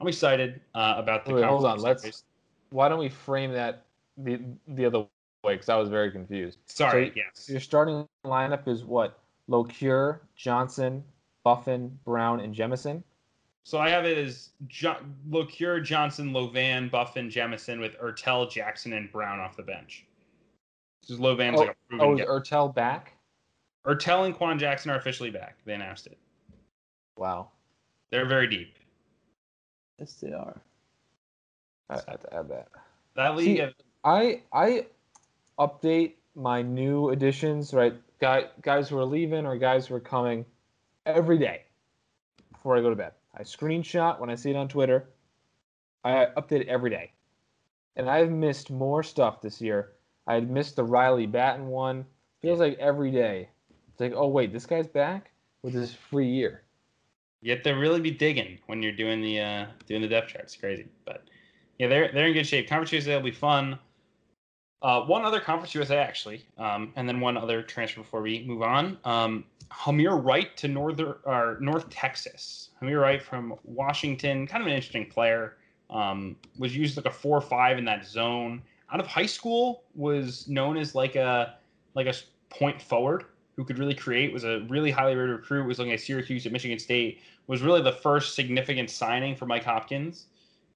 I'm 0.00 0.08
excited 0.08 0.60
uh, 0.74 0.94
about 0.96 1.24
the. 1.24 1.34
Wait, 1.34 1.44
hold 1.44 1.64
on. 1.64 1.78
Let's. 1.78 2.24
Why 2.70 2.88
don't 2.88 2.98
we 2.98 3.08
frame 3.08 3.52
that 3.52 3.84
the 4.16 4.40
the 4.68 4.86
other 4.86 5.00
way? 5.44 5.54
Because 5.54 5.68
I 5.68 5.76
was 5.76 5.88
very 5.88 6.10
confused. 6.10 6.58
Sorry. 6.66 7.08
So 7.08 7.12
yes. 7.16 7.48
Your 7.48 7.60
starting 7.60 8.06
lineup 8.24 8.66
is 8.66 8.84
what? 8.84 9.20
Locure, 9.48 10.20
Johnson, 10.36 11.04
Buffin, 11.44 11.98
Brown, 12.04 12.40
and 12.40 12.54
Jemison. 12.54 13.02
So 13.64 13.78
I 13.78 13.88
have 13.90 14.04
it 14.04 14.18
as 14.18 14.50
jo- 14.66 14.96
Locure, 15.28 15.80
Johnson, 15.82 16.32
Lovan, 16.32 16.90
Buffin, 16.90 17.28
Jemison 17.28 17.78
with 17.78 17.96
Ertel, 17.98 18.50
Jackson, 18.50 18.92
and 18.94 19.10
Brown 19.12 19.38
off 19.38 19.56
the 19.56 19.62
bench. 19.62 20.06
This 21.02 21.10
is 21.10 21.18
Lovan's 21.18 21.58
like 21.58 21.68
a 21.68 21.70
oh, 21.70 21.74
oh, 21.74 21.88
proven 21.88 22.06
Oh, 22.06 22.12
is 22.14 22.18
get- 22.18 22.28
Ertel 22.28 22.74
back? 22.74 23.16
Ertel 23.86 24.26
and 24.26 24.34
Quan 24.34 24.58
Jackson 24.58 24.90
are 24.90 24.96
officially 24.96 25.30
back. 25.30 25.56
They 25.64 25.74
announced 25.74 26.06
it. 26.06 26.18
Wow. 27.16 27.50
They're 28.10 28.26
very 28.26 28.46
deep. 28.46 28.76
Yes, 29.98 30.14
they 30.14 30.32
are. 30.32 30.60
I 31.88 31.94
I 31.94 32.02
have 32.10 32.20
to 32.20 32.34
add 32.34 32.48
that. 32.48 32.68
That 33.16 33.36
league, 33.36 33.58
See, 33.58 33.74
I 34.04 34.42
I 34.52 34.86
update 35.58 36.14
my 36.34 36.62
new 36.62 37.10
additions, 37.10 37.74
right? 37.74 37.94
Guy, 38.20 38.46
guys 38.62 38.88
who 38.88 38.98
are 38.98 39.04
leaving 39.04 39.46
or 39.46 39.56
guys 39.56 39.86
who 39.86 39.94
are 39.94 40.00
coming 40.00 40.44
every 41.06 41.38
day 41.38 41.62
before 42.52 42.76
I 42.76 42.80
go 42.80 42.90
to 42.90 42.96
bed. 42.96 43.12
I 43.36 43.42
screenshot 43.42 44.18
when 44.18 44.30
I 44.30 44.34
see 44.34 44.50
it 44.50 44.56
on 44.56 44.68
Twitter. 44.68 45.08
I 46.04 46.26
update 46.36 46.62
it 46.62 46.68
every 46.68 46.90
day. 46.90 47.12
And 47.96 48.08
I've 48.08 48.30
missed 48.30 48.70
more 48.70 49.02
stuff 49.02 49.40
this 49.40 49.60
year. 49.60 49.92
I 50.26 50.34
had 50.34 50.50
missed 50.50 50.76
the 50.76 50.84
Riley 50.84 51.26
Battin 51.26 51.66
one. 51.66 52.06
Feels 52.40 52.60
like 52.60 52.78
every 52.78 53.10
day. 53.10 53.48
It's 53.90 54.00
like, 54.00 54.12
oh 54.14 54.28
wait, 54.28 54.52
this 54.52 54.66
guy's 54.66 54.86
back 54.86 55.30
with 55.62 55.74
his 55.74 55.92
free 55.92 56.28
year. 56.28 56.62
you 57.42 57.52
have 57.52 57.62
to 57.62 57.72
really 57.72 58.00
be 58.00 58.10
digging 58.10 58.58
when 58.66 58.82
you're 58.82 58.92
doing 58.92 59.20
the 59.20 59.40
uh, 59.40 59.66
doing 59.86 60.00
the 60.02 60.08
depth 60.08 60.28
charts. 60.28 60.56
Crazy, 60.56 60.86
but 61.04 61.24
yeah, 61.78 61.88
they're 61.88 62.10
they're 62.12 62.28
in 62.28 62.32
good 62.34 62.46
shape. 62.46 62.68
Conference 62.68 62.92
USA 62.92 63.16
will 63.16 63.22
be 63.22 63.30
fun. 63.30 63.78
Uh, 64.82 65.02
one 65.02 65.24
other 65.24 65.40
Conference 65.40 65.74
USA 65.74 65.98
actually, 65.98 66.46
um, 66.56 66.92
and 66.96 67.06
then 67.06 67.20
one 67.20 67.36
other 67.36 67.62
transfer 67.62 68.00
before 68.00 68.22
we 68.22 68.44
move 68.46 68.62
on. 68.62 68.96
Um, 69.04 69.44
Hameir 69.70 70.22
Wright 70.24 70.56
to 70.56 70.68
Northern 70.68 71.14
or 71.24 71.58
North 71.60 71.88
Texas. 71.90 72.70
Hameir 72.80 73.00
Wright 73.00 73.22
from 73.22 73.54
Washington, 73.64 74.46
kind 74.46 74.62
of 74.62 74.66
an 74.66 74.72
interesting 74.72 75.06
player. 75.06 75.56
Um, 75.90 76.36
was 76.58 76.74
used 76.74 76.96
like 76.96 77.06
a 77.06 77.10
four 77.10 77.36
or 77.36 77.42
five 77.42 77.76
in 77.76 77.84
that 77.86 78.06
zone. 78.06 78.62
Out 78.92 79.00
of 79.00 79.06
high 79.06 79.26
school, 79.26 79.84
was 79.94 80.48
known 80.48 80.76
as 80.76 80.94
like 80.94 81.14
a 81.14 81.56
like 81.94 82.06
a 82.06 82.14
point 82.48 82.80
forward 82.80 83.24
who 83.56 83.64
could 83.64 83.78
really 83.78 83.94
create. 83.94 84.32
Was 84.32 84.44
a 84.44 84.60
really 84.68 84.90
highly 84.90 85.14
rated 85.14 85.36
recruit. 85.36 85.66
Was 85.66 85.78
looking 85.78 85.92
at 85.92 86.00
Syracuse 86.00 86.46
at 86.46 86.52
Michigan 86.52 86.78
State. 86.78 87.20
Was 87.48 87.60
really 87.60 87.82
the 87.82 87.92
first 87.92 88.34
significant 88.34 88.88
signing 88.88 89.36
for 89.36 89.44
Mike 89.46 89.64
Hopkins, 89.64 90.26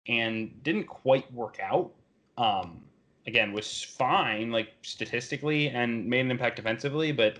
and 0.08 0.62
didn't 0.62 0.84
quite 0.84 1.32
work 1.32 1.58
out. 1.62 1.92
Um, 2.36 2.82
again, 3.26 3.52
was 3.52 3.82
fine 3.82 4.50
like 4.50 4.68
statistically 4.82 5.68
and 5.68 6.06
made 6.06 6.20
an 6.20 6.30
impact 6.30 6.56
defensively, 6.56 7.12
but 7.12 7.38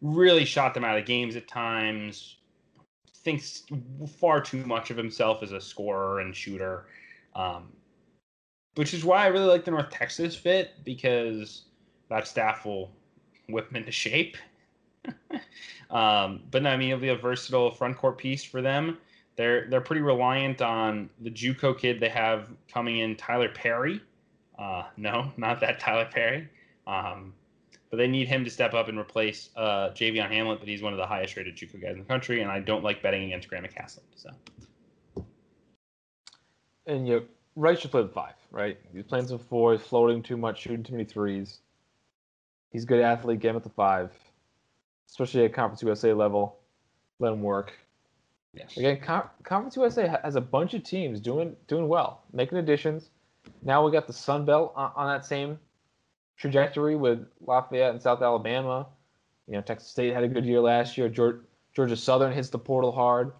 really 0.00 0.44
shot 0.44 0.74
them 0.74 0.84
out 0.84 0.98
of 0.98 1.04
games 1.04 1.36
at 1.36 1.48
times. 1.48 2.36
Thinks 3.14 3.62
far 4.16 4.40
too 4.40 4.64
much 4.64 4.90
of 4.90 4.96
himself 4.96 5.42
as 5.42 5.52
a 5.52 5.60
scorer 5.60 6.20
and 6.20 6.34
shooter, 6.34 6.86
um, 7.36 7.68
which 8.74 8.94
is 8.94 9.04
why 9.04 9.24
I 9.24 9.28
really 9.28 9.46
like 9.46 9.64
the 9.64 9.70
North 9.70 9.90
Texas 9.90 10.34
fit 10.34 10.72
because 10.84 11.62
that 12.08 12.26
staff 12.26 12.64
will 12.64 12.90
whip 13.48 13.70
him 13.70 13.76
into 13.76 13.92
shape. 13.92 14.36
um, 15.90 16.42
but 16.50 16.62
no, 16.62 16.70
I 16.70 16.76
mean 16.76 16.90
it'll 16.90 17.00
be 17.00 17.08
a 17.10 17.16
versatile 17.16 17.70
front 17.70 17.96
court 17.96 18.18
piece 18.18 18.42
for 18.42 18.60
them. 18.60 18.98
They're 19.36 19.68
they're 19.70 19.80
pretty 19.80 20.02
reliant 20.02 20.60
on 20.60 21.08
the 21.20 21.30
JUCO 21.30 21.78
kid 21.78 22.00
they 22.00 22.08
have 22.08 22.48
coming 22.68 22.98
in, 22.98 23.16
Tylor 23.16 23.48
Perry. 23.48 24.00
Uh, 24.62 24.84
no, 24.96 25.32
not 25.36 25.60
that 25.60 25.80
Tyler 25.80 26.08
Perry. 26.10 26.48
Um, 26.86 27.34
but 27.90 27.98
they 27.98 28.08
need 28.08 28.26
him 28.26 28.42
to 28.44 28.50
step 28.50 28.72
up 28.72 28.88
and 28.88 28.98
replace 28.98 29.50
uh, 29.54 29.90
Javion 29.90 30.28
Hamlet, 30.30 30.60
but 30.60 30.68
he's 30.68 30.80
one 30.80 30.94
of 30.94 30.98
the 30.98 31.06
highest 31.06 31.36
rated 31.36 31.56
JUCO 31.56 31.82
guys 31.82 31.92
in 31.92 31.98
the 31.98 32.04
country, 32.04 32.40
and 32.40 32.50
I 32.50 32.58
don't 32.60 32.82
like 32.82 33.02
betting 33.02 33.24
against 33.24 33.48
Grant 33.48 33.66
McCasland. 33.66 34.00
So 34.14 34.30
And 36.86 37.06
you 37.06 37.28
Wright 37.54 37.78
should 37.78 37.90
play 37.90 38.02
the 38.02 38.08
five, 38.08 38.32
right? 38.50 38.78
He's 38.94 39.04
playing 39.04 39.26
some 39.26 39.38
four, 39.38 39.72
he's 39.72 39.82
floating 39.82 40.22
too 40.22 40.38
much, 40.38 40.62
shooting 40.62 40.82
too 40.82 40.92
many 40.92 41.04
threes. 41.04 41.58
He's 42.70 42.84
a 42.84 42.86
good 42.86 43.00
athlete, 43.00 43.40
get 43.40 43.50
him 43.50 43.56
at 43.56 43.62
the 43.62 43.68
five. 43.68 44.10
Especially 45.08 45.44
at 45.44 45.52
Conference 45.52 45.82
USA 45.82 46.14
level. 46.14 46.56
Let 47.18 47.34
him 47.34 47.42
work. 47.42 47.74
yes, 48.54 48.74
Again, 48.78 49.00
Con- 49.00 49.28
Conference 49.42 49.76
USA 49.76 50.18
has 50.24 50.36
a 50.36 50.40
bunch 50.40 50.72
of 50.72 50.82
teams 50.82 51.20
doing 51.20 51.54
doing 51.66 51.88
well, 51.88 52.22
making 52.32 52.56
additions. 52.56 53.10
Now 53.62 53.84
we 53.84 53.92
got 53.92 54.06
the 54.06 54.12
Sun 54.12 54.44
Belt 54.44 54.72
on, 54.76 54.92
on 54.96 55.06
that 55.08 55.24
same 55.24 55.58
trajectory 56.36 56.96
with 56.96 57.26
Lafayette 57.40 57.90
and 57.90 58.02
South 58.02 58.22
Alabama. 58.22 58.86
You 59.46 59.54
know, 59.54 59.60
Texas 59.60 59.88
State 59.88 60.12
had 60.12 60.24
a 60.24 60.28
good 60.28 60.44
year 60.44 60.60
last 60.60 60.96
year. 60.96 61.08
Georgia, 61.08 61.96
Southern 61.96 62.32
hits 62.32 62.48
the 62.48 62.58
portal 62.58 62.92
hard. 62.92 63.32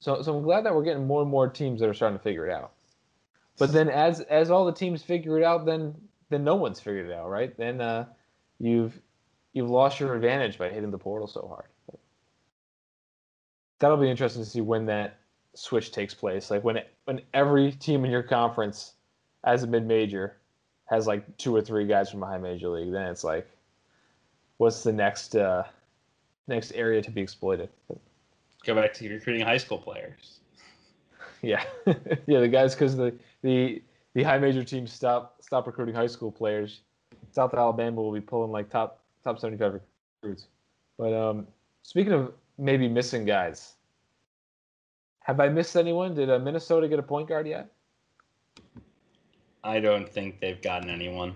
So, 0.00 0.22
so 0.22 0.36
I'm 0.36 0.42
glad 0.42 0.64
that 0.64 0.74
we're 0.74 0.84
getting 0.84 1.06
more 1.06 1.22
and 1.22 1.30
more 1.30 1.48
teams 1.48 1.80
that 1.80 1.88
are 1.88 1.94
starting 1.94 2.18
to 2.18 2.22
figure 2.22 2.46
it 2.46 2.52
out. 2.52 2.72
But 3.58 3.72
then, 3.72 3.88
as 3.88 4.20
as 4.20 4.50
all 4.50 4.64
the 4.66 4.72
teams 4.72 5.02
figure 5.02 5.36
it 5.36 5.44
out, 5.44 5.66
then 5.66 5.94
then 6.30 6.44
no 6.44 6.54
one's 6.54 6.78
figured 6.78 7.10
it 7.10 7.12
out, 7.12 7.28
right? 7.28 7.56
Then 7.56 7.80
uh, 7.80 8.06
you've 8.60 9.00
you've 9.52 9.68
lost 9.68 9.98
your 9.98 10.14
advantage 10.14 10.58
by 10.58 10.68
hitting 10.68 10.92
the 10.92 10.98
portal 10.98 11.26
so 11.26 11.48
hard. 11.48 11.68
That'll 13.80 13.96
be 13.96 14.10
interesting 14.10 14.42
to 14.42 14.48
see 14.48 14.60
when 14.60 14.86
that 14.86 15.17
switch 15.54 15.92
takes 15.92 16.14
place. 16.14 16.50
Like 16.50 16.64
when 16.64 16.80
when 17.04 17.20
every 17.34 17.72
team 17.72 18.04
in 18.04 18.10
your 18.10 18.22
conference, 18.22 18.94
as 19.44 19.62
a 19.62 19.66
mid 19.66 19.86
major, 19.86 20.36
has 20.86 21.06
like 21.06 21.36
two 21.36 21.54
or 21.54 21.60
three 21.60 21.86
guys 21.86 22.10
from 22.10 22.22
a 22.22 22.26
high 22.26 22.38
major 22.38 22.68
league, 22.68 22.92
then 22.92 23.06
it's 23.06 23.24
like, 23.24 23.48
what's 24.56 24.82
the 24.82 24.92
next 24.92 25.36
uh, 25.36 25.64
next 26.46 26.72
area 26.72 27.02
to 27.02 27.10
be 27.10 27.20
exploited? 27.20 27.68
go 28.64 28.74
back 28.74 28.92
to 28.92 29.08
recruiting 29.08 29.44
high 29.44 29.56
school 29.56 29.78
players. 29.78 30.34
Yeah, 31.40 31.62
yeah, 32.26 32.40
the 32.40 32.48
guys 32.48 32.74
because 32.74 32.96
the 32.96 33.14
the 33.42 33.80
the 34.14 34.24
high 34.24 34.38
major 34.38 34.64
teams 34.64 34.92
stop 34.92 35.36
stop 35.40 35.68
recruiting 35.68 35.94
high 35.94 36.08
school 36.08 36.32
players. 36.32 36.80
South 37.30 37.54
Alabama 37.54 38.02
will 38.02 38.12
be 38.12 38.20
pulling 38.20 38.50
like 38.50 38.68
top 38.68 39.04
top 39.22 39.38
seventy 39.38 39.56
five 39.56 39.80
recruits. 40.20 40.48
But 40.98 41.12
um, 41.12 41.46
speaking 41.84 42.12
of 42.12 42.32
maybe 42.58 42.88
missing 42.88 43.24
guys, 43.24 43.74
Have 45.28 45.40
I 45.40 45.50
missed 45.50 45.76
anyone? 45.76 46.14
Did 46.14 46.30
uh, 46.30 46.38
Minnesota 46.38 46.88
get 46.88 46.98
a 46.98 47.02
point 47.02 47.28
guard 47.28 47.46
yet? 47.46 47.68
I 49.62 49.78
don't 49.78 50.08
think 50.08 50.40
they've 50.40 50.60
gotten 50.62 50.88
anyone. 50.88 51.34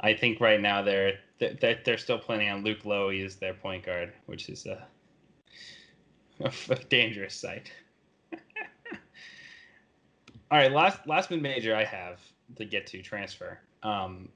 I 0.00 0.12
think 0.12 0.38
right 0.38 0.60
now 0.60 0.82
they're 0.82 1.14
they're, 1.38 1.80
they're 1.82 1.96
still 1.96 2.18
planning 2.18 2.50
on 2.50 2.62
Luke 2.62 2.84
Loewe 2.84 3.24
as 3.24 3.36
their 3.36 3.54
point 3.54 3.86
guard, 3.86 4.12
which 4.26 4.50
is 4.50 4.66
a, 4.66 4.86
a 6.44 6.76
dangerous 6.90 7.34
sight. 7.34 7.72
All 10.50 10.58
right, 10.58 10.70
last 10.70 11.06
last 11.06 11.30
mid 11.30 11.40
major 11.40 11.74
I 11.74 11.84
have 11.84 12.20
to 12.56 12.66
get 12.66 12.86
to 12.88 13.00
transfer. 13.00 13.60
Um, 13.82 14.28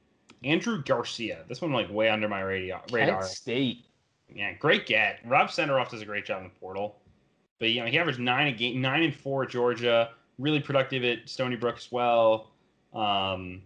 Andrew 0.42 0.82
Garcia. 0.82 1.44
This 1.48 1.60
one 1.60 1.72
like 1.72 1.90
way 1.90 2.08
under 2.08 2.30
my 2.30 2.40
radio, 2.40 2.80
radar. 2.90 3.20
Kent 3.20 3.30
State. 3.30 3.84
Yeah, 4.34 4.54
great 4.54 4.86
get. 4.86 5.20
Rob 5.26 5.48
Senderoff 5.48 5.90
does 5.90 6.00
a 6.00 6.06
great 6.06 6.24
job 6.24 6.38
in 6.38 6.44
the 6.44 6.58
portal, 6.58 6.96
but 7.58 7.70
you 7.70 7.80
know 7.80 7.86
he 7.86 7.98
averaged 7.98 8.18
nine 8.18 8.48
a 8.48 8.52
game, 8.52 8.80
nine 8.80 9.02
and 9.02 9.14
four 9.14 9.44
at 9.44 9.50
Georgia. 9.50 10.10
Really 10.38 10.60
productive 10.60 11.04
at 11.04 11.28
Stony 11.28 11.56
Brook 11.56 11.76
as 11.76 11.92
well. 11.92 12.50
Um, 12.92 13.62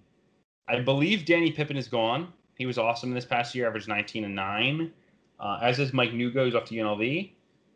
I 0.69 0.81
believe 0.81 1.25
Danny 1.25 1.51
Pippen 1.51 1.77
is 1.77 1.89
gone. 1.89 2.33
He 2.57 2.67
was 2.67 2.77
awesome 2.77 3.13
this 3.15 3.25
past 3.25 3.55
year, 3.55 3.67
averaged 3.67 3.89
19 3.89 4.25
and 4.25 4.35
9. 4.35 4.93
Uh, 5.41 5.59
as 5.63 5.79
is 5.79 5.93
Mike 5.93 6.11
Nuga, 6.11 6.45
who's 6.45 6.55
off 6.55 6.65
to 6.67 6.75
UNLV. 6.75 7.31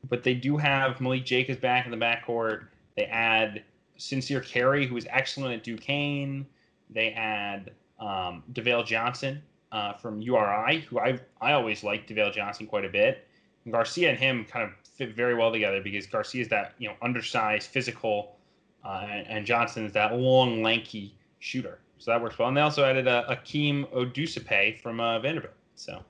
But 0.09 0.25
they 0.25 0.35
do 0.35 0.57
have 0.57 1.01
Malik 1.01 1.25
Jacobs 1.25 1.61
back 1.61 1.87
in 1.87 1.91
the 1.93 1.97
backcourt. 1.97 2.67
They 2.97 3.05
add 3.05 3.63
Sincere 3.97 4.41
Carry, 4.41 4.87
who 4.87 4.95
was 4.95 5.07
excellent 5.09 5.55
at 5.55 5.65
Duquesne. 5.65 6.45
They 6.91 7.13
add 7.13 7.71
um, 8.01 8.43
DeVale 8.53 8.83
Johnson 8.83 9.41
uh, 9.71 9.95
from 9.95 10.21
URI, 10.21 10.81
who 10.81 10.99
I 10.99 11.19
I 11.41 11.53
always 11.53 11.85
liked 11.85 12.09
DeVale 12.09 12.33
Johnson 12.33 12.67
quite 12.67 12.85
a 12.85 12.89
bit. 12.89 13.29
And 13.65 13.73
Garcia 13.73 14.11
and 14.11 14.19
him 14.19 14.45
kind 14.45 14.65
of 14.65 14.73
fit 14.95 15.15
very 15.15 15.35
well 15.35 15.51
together 15.53 15.81
because 15.83 16.07
Garcia 16.07 16.43
is 16.43 16.49
that 16.49 16.75
you 16.79 16.89
know 16.89 16.95
undersized, 17.03 17.71
physical, 17.71 18.37
uh, 18.85 19.07
and, 19.11 19.27
and 19.29 19.47
Johnson 19.47 19.85
is 19.85 19.93
that 19.93 20.15
long, 20.17 20.63
lanky 20.63 21.15
shooter. 21.39 21.79
So 21.99 22.11
that 22.11 22.21
works 22.21 22.39
well. 22.39 22.49
And 22.49 22.57
they 22.57 22.61
also 22.63 22.85
added 22.85 23.07
uh, 23.07 23.25
Akeem 23.29 23.87
Odusipe 23.93 24.81
from 24.81 24.99
uh, 25.01 25.21
Vanderbilt. 25.21 25.55
So 25.77 26.03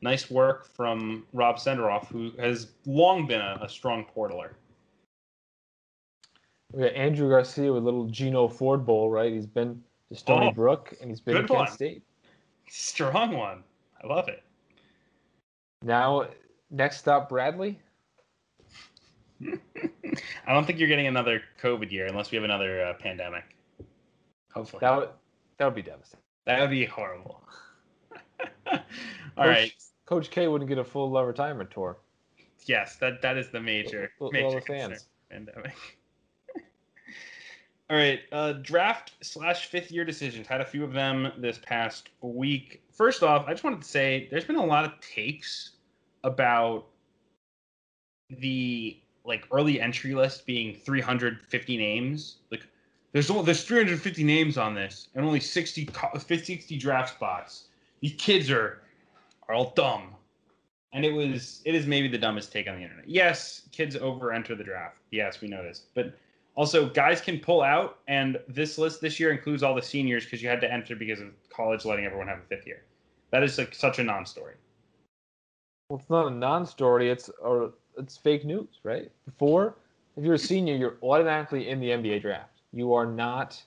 nice 0.00 0.30
work 0.30 0.66
from 0.66 1.26
Rob 1.32 1.56
Senderoff, 1.56 2.06
who 2.06 2.32
has 2.38 2.68
long 2.86 3.26
been 3.26 3.40
a, 3.40 3.58
a 3.62 3.68
strong 3.68 4.06
portaler. 4.16 4.50
We 6.72 6.82
got 6.82 6.92
Andrew 6.94 7.28
Garcia 7.28 7.72
with 7.72 7.84
little 7.84 8.06
Gino 8.06 8.48
Ford 8.48 8.84
Bowl, 8.84 9.10
right? 9.10 9.32
He's 9.32 9.46
been 9.46 9.82
to 10.08 10.16
Stony 10.16 10.48
Oh, 10.48 10.52
Brook 10.52 10.94
and 11.00 11.10
he's 11.10 11.20
been 11.20 11.36
to 11.36 11.42
good 11.42 11.56
Kent. 11.56 11.70
State. 11.70 12.02
Strong 12.68 13.36
one. 13.36 13.62
I 14.02 14.06
love 14.06 14.28
it. 14.28 14.42
Now, 15.82 16.28
next 16.70 17.08
up, 17.08 17.28
Bradley. 17.28 17.78
I 20.46 20.52
don't 20.52 20.66
think 20.66 20.78
you're 20.78 20.88
getting 20.88 21.06
another 21.06 21.42
COVID 21.62 21.90
year 21.90 22.06
unless 22.06 22.30
we 22.30 22.36
have 22.36 22.44
another 22.44 22.84
uh, 22.84 22.94
pandemic. 22.94 23.44
Hopefully. 24.52 24.80
That 24.80 24.96
would 24.96 25.08
that 25.58 25.64
would 25.64 25.74
be 25.74 25.82
devastating. 25.82 26.20
That 26.46 26.60
would 26.60 26.70
be 26.70 26.84
horrible. 26.84 27.42
All 28.66 28.76
Coach, 28.76 28.82
right. 29.36 29.72
Coach 30.06 30.30
K 30.30 30.48
wouldn't 30.48 30.68
get 30.68 30.78
a 30.78 30.84
full 30.84 31.10
retirement 31.24 31.70
tour. 31.70 31.98
Yes, 32.66 32.96
that 32.96 33.20
that 33.22 33.36
is 33.36 33.50
the 33.50 33.60
major, 33.60 34.10
with 34.18 34.32
major 34.32 34.46
all 34.46 34.54
the 34.54 34.60
concern. 34.60 34.90
fans. 34.90 35.06
Pandemic. 35.30 35.74
all 37.90 37.96
right, 37.96 38.20
uh, 38.32 38.54
draft 38.54 39.12
slash 39.22 39.66
fifth 39.66 39.90
year 39.90 40.04
decisions. 40.04 40.46
Had 40.46 40.60
a 40.60 40.64
few 40.64 40.84
of 40.84 40.92
them 40.92 41.32
this 41.38 41.58
past 41.58 42.10
week. 42.22 42.82
First 42.92 43.22
off, 43.22 43.46
I 43.46 43.52
just 43.52 43.64
wanted 43.64 43.82
to 43.82 43.88
say 43.88 44.28
there's 44.30 44.44
been 44.44 44.56
a 44.56 44.64
lot 44.64 44.84
of 44.84 44.92
takes 45.00 45.72
about 46.22 46.86
the 48.30 48.98
like 49.24 49.46
early 49.52 49.80
entry 49.80 50.14
list 50.14 50.46
being 50.46 50.74
350 50.74 51.76
names. 51.76 52.36
Like 52.50 52.66
there's 53.12 53.30
only 53.30 53.44
there's 53.44 53.64
350 53.64 54.24
names 54.24 54.58
on 54.58 54.74
this 54.74 55.08
and 55.14 55.24
only 55.24 55.40
60 55.40 55.88
60 56.18 56.78
draft 56.78 57.14
spots. 57.14 57.64
These 58.00 58.14
kids 58.18 58.50
are 58.50 58.80
are 59.48 59.54
all 59.54 59.72
dumb 59.76 60.14
and 60.94 61.04
it 61.04 61.12
was 61.12 61.60
it 61.64 61.74
is 61.74 61.86
maybe 61.86 62.08
the 62.08 62.16
dumbest 62.16 62.52
take 62.52 62.68
on 62.68 62.76
the 62.76 62.82
internet. 62.82 63.06
Yes, 63.06 63.62
kids 63.72 63.96
over 63.96 64.32
enter 64.32 64.54
the 64.54 64.64
draft. 64.64 64.96
Yes, 65.10 65.40
we 65.40 65.48
know 65.48 65.62
this, 65.62 65.82
but 65.92 66.16
also 66.54 66.88
guys 66.88 67.20
can 67.20 67.40
pull 67.40 67.62
out, 67.62 67.98
and 68.06 68.38
this 68.48 68.78
list 68.78 69.00
this 69.00 69.18
year 69.20 69.32
includes 69.32 69.62
all 69.62 69.74
the 69.74 69.82
seniors 69.82 70.24
because 70.24 70.40
you 70.40 70.48
had 70.48 70.60
to 70.60 70.72
enter 70.72 70.94
because 70.94 71.20
of 71.20 71.28
college 71.50 71.84
letting 71.84 72.06
everyone 72.06 72.28
have 72.28 72.38
a 72.38 72.42
fifth 72.42 72.66
year. 72.66 72.84
That 73.32 73.42
is 73.42 73.58
like 73.58 73.74
such 73.74 73.98
a 73.98 74.04
non-story. 74.04 74.54
Well, 75.88 75.98
it's 75.98 76.08
not 76.08 76.28
a 76.28 76.30
non-story. 76.30 77.10
It's 77.10 77.28
or 77.42 77.74
it's 77.98 78.16
fake 78.16 78.44
news, 78.44 78.80
right? 78.82 79.10
Before, 79.24 79.76
if 80.16 80.24
you're 80.24 80.34
a 80.34 80.38
senior, 80.38 80.74
you're 80.74 80.96
automatically 81.02 81.68
in 81.68 81.80
the 81.80 81.90
NBA 81.90 82.22
draft. 82.22 82.60
You 82.72 82.92
are 82.94 83.06
not. 83.06 83.62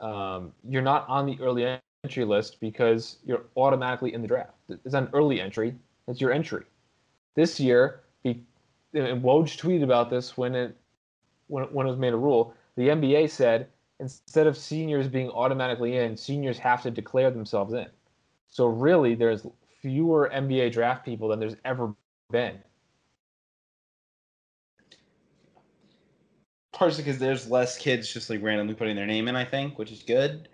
Um, 0.00 0.52
you're 0.68 0.82
not 0.82 1.08
on 1.08 1.26
the 1.26 1.38
early 1.40 1.78
entry 2.02 2.24
list 2.24 2.60
because 2.60 3.18
you're 3.24 3.44
automatically 3.56 4.12
in 4.12 4.22
the 4.22 4.28
draft. 4.28 4.52
It's 4.68 4.94
an 4.94 5.08
early 5.12 5.40
entry. 5.40 5.74
It's 6.08 6.20
your 6.20 6.32
entry. 6.32 6.64
This 7.34 7.58
year, 7.58 8.00
be, 8.22 8.42
and 8.92 9.22
Woj 9.22 9.58
tweeted 9.58 9.82
about 9.84 10.10
this 10.10 10.36
when 10.36 10.54
it 10.54 10.76
when, 11.46 11.64
when 11.64 11.86
it 11.86 11.90
was 11.90 11.98
made 11.98 12.12
a 12.12 12.16
rule. 12.16 12.54
The 12.76 12.88
NBA 12.88 13.30
said 13.30 13.68
instead 14.00 14.46
of 14.46 14.56
seniors 14.56 15.08
being 15.08 15.30
automatically 15.30 15.96
in, 15.98 16.16
seniors 16.16 16.58
have 16.58 16.82
to 16.82 16.90
declare 16.90 17.30
themselves 17.30 17.72
in. 17.72 17.86
So 18.48 18.66
really, 18.66 19.14
there's 19.14 19.46
fewer 19.80 20.30
NBA 20.32 20.72
draft 20.72 21.04
people 21.04 21.28
than 21.28 21.40
there's 21.40 21.56
ever 21.64 21.94
been. 22.30 22.58
Partially 26.74 27.04
because 27.04 27.18
there's 27.18 27.48
less 27.48 27.78
kids 27.78 28.12
just 28.12 28.28
like 28.28 28.42
randomly 28.42 28.74
putting 28.74 28.96
their 28.96 29.06
name 29.06 29.28
in, 29.28 29.36
I 29.36 29.44
think, 29.44 29.78
which 29.78 29.92
is 29.92 30.02
good. 30.02 30.48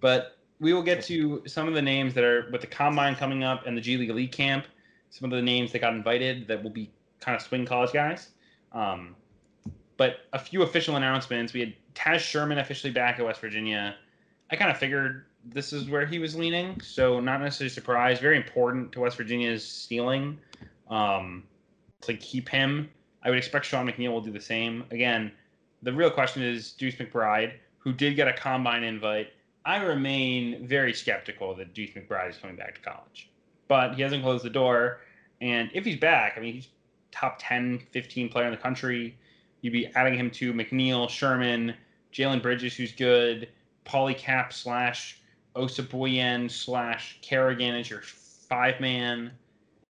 But 0.00 0.38
we 0.58 0.72
will 0.72 0.82
get 0.82 1.02
to 1.04 1.42
some 1.46 1.68
of 1.68 1.74
the 1.74 1.82
names 1.82 2.14
that 2.14 2.24
are 2.24 2.48
with 2.50 2.62
the 2.62 2.66
combine 2.66 3.14
coming 3.14 3.44
up 3.44 3.66
and 3.66 3.76
the 3.76 3.80
G 3.80 3.96
League 3.96 4.32
Camp. 4.32 4.66
Some 5.10 5.30
of 5.30 5.36
the 5.36 5.42
names 5.42 5.72
that 5.72 5.80
got 5.80 5.92
invited 5.92 6.48
that 6.48 6.62
will 6.62 6.70
be 6.70 6.90
kind 7.20 7.36
of 7.36 7.42
swing 7.42 7.66
college 7.66 7.92
guys. 7.92 8.30
Um, 8.72 9.14
but 9.96 10.20
a 10.32 10.38
few 10.38 10.62
official 10.62 10.96
announcements. 10.96 11.52
We 11.52 11.60
had 11.60 11.74
Taz 11.94 12.20
Sherman 12.20 12.58
officially 12.58 12.92
back 12.92 13.18
at 13.18 13.24
West 13.24 13.40
Virginia. 13.40 13.96
I 14.50 14.56
kind 14.56 14.70
of 14.70 14.78
figured 14.78 15.26
this 15.44 15.72
is 15.72 15.88
where 15.88 16.06
he 16.06 16.18
was 16.18 16.34
leaning, 16.34 16.80
so 16.80 17.20
not 17.20 17.40
necessarily 17.40 17.70
surprised. 17.70 18.20
Very 18.20 18.36
important 18.36 18.92
to 18.92 19.00
West 19.00 19.16
Virginia's 19.16 19.64
stealing 19.64 20.38
um, 20.88 21.44
to 22.02 22.14
keep 22.14 22.48
him. 22.48 22.90
I 23.22 23.30
would 23.30 23.38
expect 23.38 23.64
Sean 23.64 23.86
McNeil 23.88 24.12
will 24.12 24.20
do 24.20 24.32
the 24.32 24.40
same. 24.40 24.84
Again, 24.90 25.32
the 25.82 25.92
real 25.92 26.10
question 26.10 26.42
is 26.42 26.72
Deuce 26.72 26.94
McBride, 26.96 27.52
who 27.78 27.92
did 27.92 28.16
get 28.16 28.28
a 28.28 28.32
combine 28.32 28.82
invite. 28.82 29.28
I 29.64 29.82
remain 29.82 30.66
very 30.66 30.92
skeptical 30.92 31.54
that 31.54 31.74
Deuce 31.74 31.90
McBride 31.90 32.30
is 32.30 32.36
coming 32.36 32.56
back 32.56 32.74
to 32.76 32.80
college, 32.80 33.30
but 33.68 33.94
he 33.94 34.02
hasn't 34.02 34.22
closed 34.22 34.44
the 34.44 34.50
door. 34.50 35.00
And 35.40 35.70
if 35.74 35.84
he's 35.84 35.98
back, 35.98 36.34
I 36.36 36.40
mean, 36.40 36.54
he's 36.54 36.68
top 37.10 37.36
10, 37.40 37.80
15 37.90 38.28
player 38.28 38.46
in 38.46 38.52
the 38.52 38.56
country. 38.56 39.16
You'd 39.60 39.72
be 39.72 39.86
adding 39.94 40.14
him 40.14 40.30
to 40.32 40.52
McNeil, 40.52 41.08
Sherman, 41.08 41.74
Jalen 42.12 42.42
Bridges, 42.42 42.74
who's 42.74 42.92
good, 42.92 43.48
Paulicap 43.84 44.18
Cap 44.18 44.52
slash 44.52 45.20
Osabuohien 45.54 46.50
slash 46.50 47.18
Carrigan 47.22 47.74
as 47.74 47.88
your 47.88 48.02
five 48.02 48.80
man, 48.80 49.32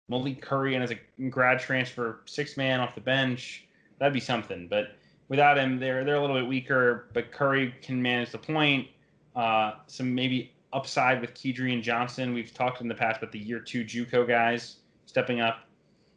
Malik 0.08 0.40
Curry 0.40 0.74
and 0.74 0.84
as 0.84 0.92
a 0.92 1.28
grad 1.28 1.58
transfer 1.58 2.20
six 2.26 2.56
man 2.56 2.80
off 2.80 2.94
the 2.94 3.00
bench. 3.00 3.66
That'd 3.98 4.14
be 4.14 4.20
something. 4.20 4.68
But 4.68 4.96
without 5.28 5.58
him, 5.58 5.78
they're 5.78 6.04
they're 6.04 6.16
a 6.16 6.20
little 6.20 6.36
bit 6.36 6.46
weaker. 6.46 7.08
But 7.12 7.32
Curry 7.32 7.74
can 7.82 8.00
manage 8.00 8.30
the 8.30 8.38
point. 8.38 8.88
Uh, 9.34 9.74
some 9.86 10.14
maybe 10.14 10.52
upside 10.72 11.20
with 11.20 11.34
Kedrian 11.34 11.82
Johnson. 11.82 12.34
We've 12.34 12.52
talked 12.52 12.80
in 12.80 12.88
the 12.88 12.94
past 12.94 13.18
about 13.18 13.32
the 13.32 13.38
year 13.38 13.60
two 13.60 13.84
JUCO 13.84 14.26
guys 14.26 14.76
stepping 15.06 15.40
up. 15.40 15.60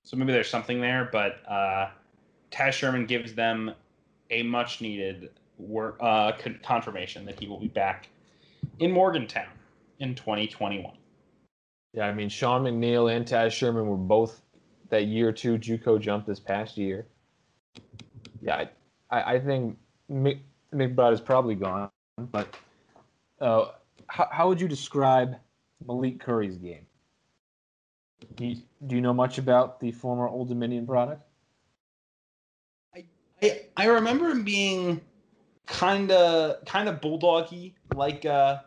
So 0.04 0.18
maybe 0.18 0.32
there's 0.32 0.50
something 0.50 0.82
there, 0.82 1.10
but 1.12 1.40
uh, 1.48 1.90
Taz 2.52 2.74
Sherman 2.74 3.06
gives 3.06 3.34
them 3.34 3.72
a 4.32 4.44
much 4.44 4.82
needed 4.82 5.32
work, 5.58 5.98
uh, 6.00 6.32
con- 6.34 6.60
confirmation 6.64 7.26
that 7.26 7.40
he 7.40 7.48
will 7.48 7.60
be 7.60 7.68
back 7.68 8.10
in 8.80 8.92
Morgantown 8.92 9.50
in 10.00 10.16
2021. 10.16 10.94
Yeah, 11.94 12.06
I 12.06 12.14
mean 12.14 12.30
Sean 12.30 12.64
McNeil 12.64 13.16
and 13.16 13.26
Taz 13.26 13.52
Sherman 13.52 13.88
were 13.88 13.98
both 13.98 14.42
that 14.90 15.06
year 15.06 15.32
two 15.32 15.58
JUCO 15.58 16.00
jump 16.00 16.26
this 16.26 16.40
past 16.40 16.78
year. 16.78 17.08
Yeah, 18.42 18.66
I, 19.10 19.22
I 19.22 19.32
I 19.34 19.40
think 19.40 19.78
Mc, 20.10 20.40
McBride 20.74 21.14
is 21.14 21.22
probably 21.22 21.56
gone. 21.56 21.90
But 22.32 22.56
uh, 23.40 23.70
how, 24.08 24.28
how 24.32 24.48
would 24.48 24.60
you 24.60 24.68
describe 24.68 25.36
Malik 25.86 26.20
Curry's 26.20 26.58
game? 26.58 26.86
Do 28.36 28.46
you, 28.46 28.58
do 28.88 28.96
you 28.96 29.02
know 29.02 29.14
much 29.14 29.38
about 29.38 29.80
the 29.80 29.92
former 29.92 30.28
Old 30.28 30.50
Dominion 30.50 30.86
product? 30.86 31.22
I, 33.42 33.62
I 33.78 33.86
remember 33.86 34.30
him 34.30 34.44
being 34.44 35.00
kind 35.66 36.12
of 36.12 36.66
kind 36.66 36.90
of 36.90 37.00
bulldoggy, 37.00 37.74
like 37.96 38.26
uh 38.26 38.60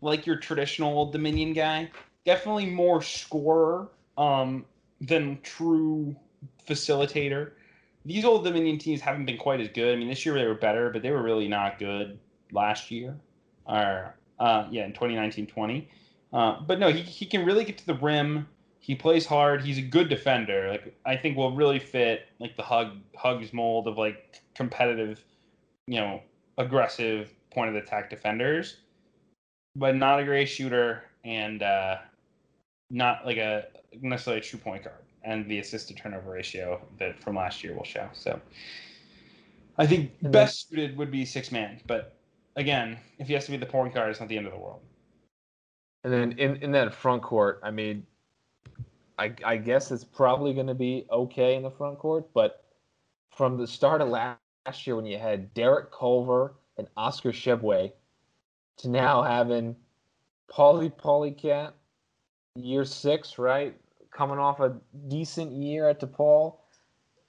like 0.00 0.26
your 0.26 0.36
traditional 0.36 0.96
Old 0.96 1.12
Dominion 1.12 1.52
guy. 1.52 1.90
Definitely 2.24 2.66
more 2.66 3.02
scorer 3.02 3.88
um 4.16 4.64
than 5.00 5.38
true 5.42 6.16
facilitator. 6.66 7.52
These 8.04 8.24
Old 8.24 8.44
Dominion 8.44 8.78
teams 8.78 9.00
haven't 9.00 9.24
been 9.24 9.38
quite 9.38 9.60
as 9.60 9.68
good. 9.68 9.94
I 9.94 9.96
mean, 9.96 10.08
this 10.08 10.24
year 10.26 10.34
they 10.34 10.46
were 10.46 10.54
better, 10.54 10.90
but 10.90 11.02
they 11.02 11.10
were 11.10 11.22
really 11.22 11.48
not 11.48 11.78
good 11.78 12.18
last 12.52 12.90
year, 12.90 13.16
or 13.66 14.14
uh, 14.38 14.66
yeah, 14.70 14.84
in 14.84 14.92
2019-20. 14.92 15.86
Uh, 16.32 16.60
but 16.60 16.78
no, 16.78 16.90
he 16.90 17.00
he 17.00 17.24
can 17.24 17.44
really 17.44 17.64
get 17.64 17.78
to 17.78 17.86
the 17.86 17.94
rim. 17.94 18.46
He 18.80 18.94
plays 18.94 19.24
hard. 19.24 19.62
He's 19.62 19.78
a 19.78 19.82
good 19.82 20.08
defender. 20.08 20.68
Like 20.68 20.94
I 21.06 21.16
think 21.16 21.36
will 21.36 21.54
really 21.54 21.78
fit 21.78 22.28
like 22.40 22.56
the 22.56 22.62
hug 22.62 22.98
hugs 23.16 23.52
mold 23.52 23.86
of 23.86 23.96
like 23.96 24.42
competitive, 24.54 25.24
you 25.86 26.00
know, 26.00 26.20
aggressive 26.58 27.32
point 27.50 27.70
of 27.70 27.76
attack 27.76 28.10
defenders, 28.10 28.78
but 29.76 29.94
not 29.94 30.18
a 30.18 30.24
great 30.24 30.46
shooter 30.46 31.04
and 31.24 31.62
uh, 31.62 31.96
not 32.90 33.24
like 33.24 33.36
a 33.36 33.66
necessarily 34.02 34.40
a 34.40 34.44
true 34.44 34.58
point 34.58 34.82
guard. 34.82 35.03
And 35.24 35.48
the 35.48 35.58
assist 35.58 35.88
to 35.88 35.94
turnover 35.94 36.30
ratio 36.30 36.80
that 36.98 37.18
from 37.22 37.36
last 37.36 37.64
year 37.64 37.74
will 37.74 37.84
show. 37.84 38.08
So 38.12 38.38
I 39.78 39.86
think 39.86 40.12
And 40.22 40.32
best 40.32 40.68
suited 40.68 40.96
would 40.96 41.10
be 41.10 41.24
six 41.24 41.50
man, 41.50 41.80
but 41.86 42.16
again, 42.56 42.98
if 43.18 43.26
he 43.26 43.34
has 43.34 43.46
to 43.46 43.50
be 43.50 43.56
the 43.56 43.66
point 43.66 43.94
guard, 43.94 44.10
it's 44.10 44.20
not 44.20 44.28
the 44.28 44.36
end 44.36 44.46
of 44.46 44.52
the 44.52 44.58
world. 44.58 44.80
And 46.04 46.12
then 46.12 46.32
in, 46.32 46.56
in 46.56 46.72
that 46.72 46.94
front 46.94 47.22
court, 47.22 47.60
I 47.62 47.70
mean, 47.70 48.06
I, 49.18 49.32
I 49.44 49.56
guess 49.56 49.90
it's 49.90 50.04
probably 50.04 50.52
going 50.52 50.66
to 50.66 50.74
be 50.74 51.06
okay 51.10 51.54
in 51.56 51.62
the 51.62 51.70
front 51.70 51.98
court, 51.98 52.28
but 52.34 52.64
from 53.30 53.56
the 53.56 53.66
start 53.66 54.00
of 54.00 54.08
last 54.08 54.86
year 54.86 54.96
when 54.96 55.06
you 55.06 55.18
had 55.18 55.52
Derek 55.54 55.90
Culver 55.90 56.54
and 56.76 56.86
Oscar 56.96 57.32
Tshiebwe 57.32 57.92
to 58.78 58.88
now 58.88 59.22
having 59.22 59.74
Paulie 60.50 60.92
Paulicap, 60.92 61.72
year 62.56 62.84
six, 62.84 63.38
right? 63.38 63.74
Coming 64.14 64.38
off 64.38 64.60
a 64.60 64.76
decent 65.08 65.52
year 65.52 65.88
at 65.88 66.00
DePaul, 66.00 66.56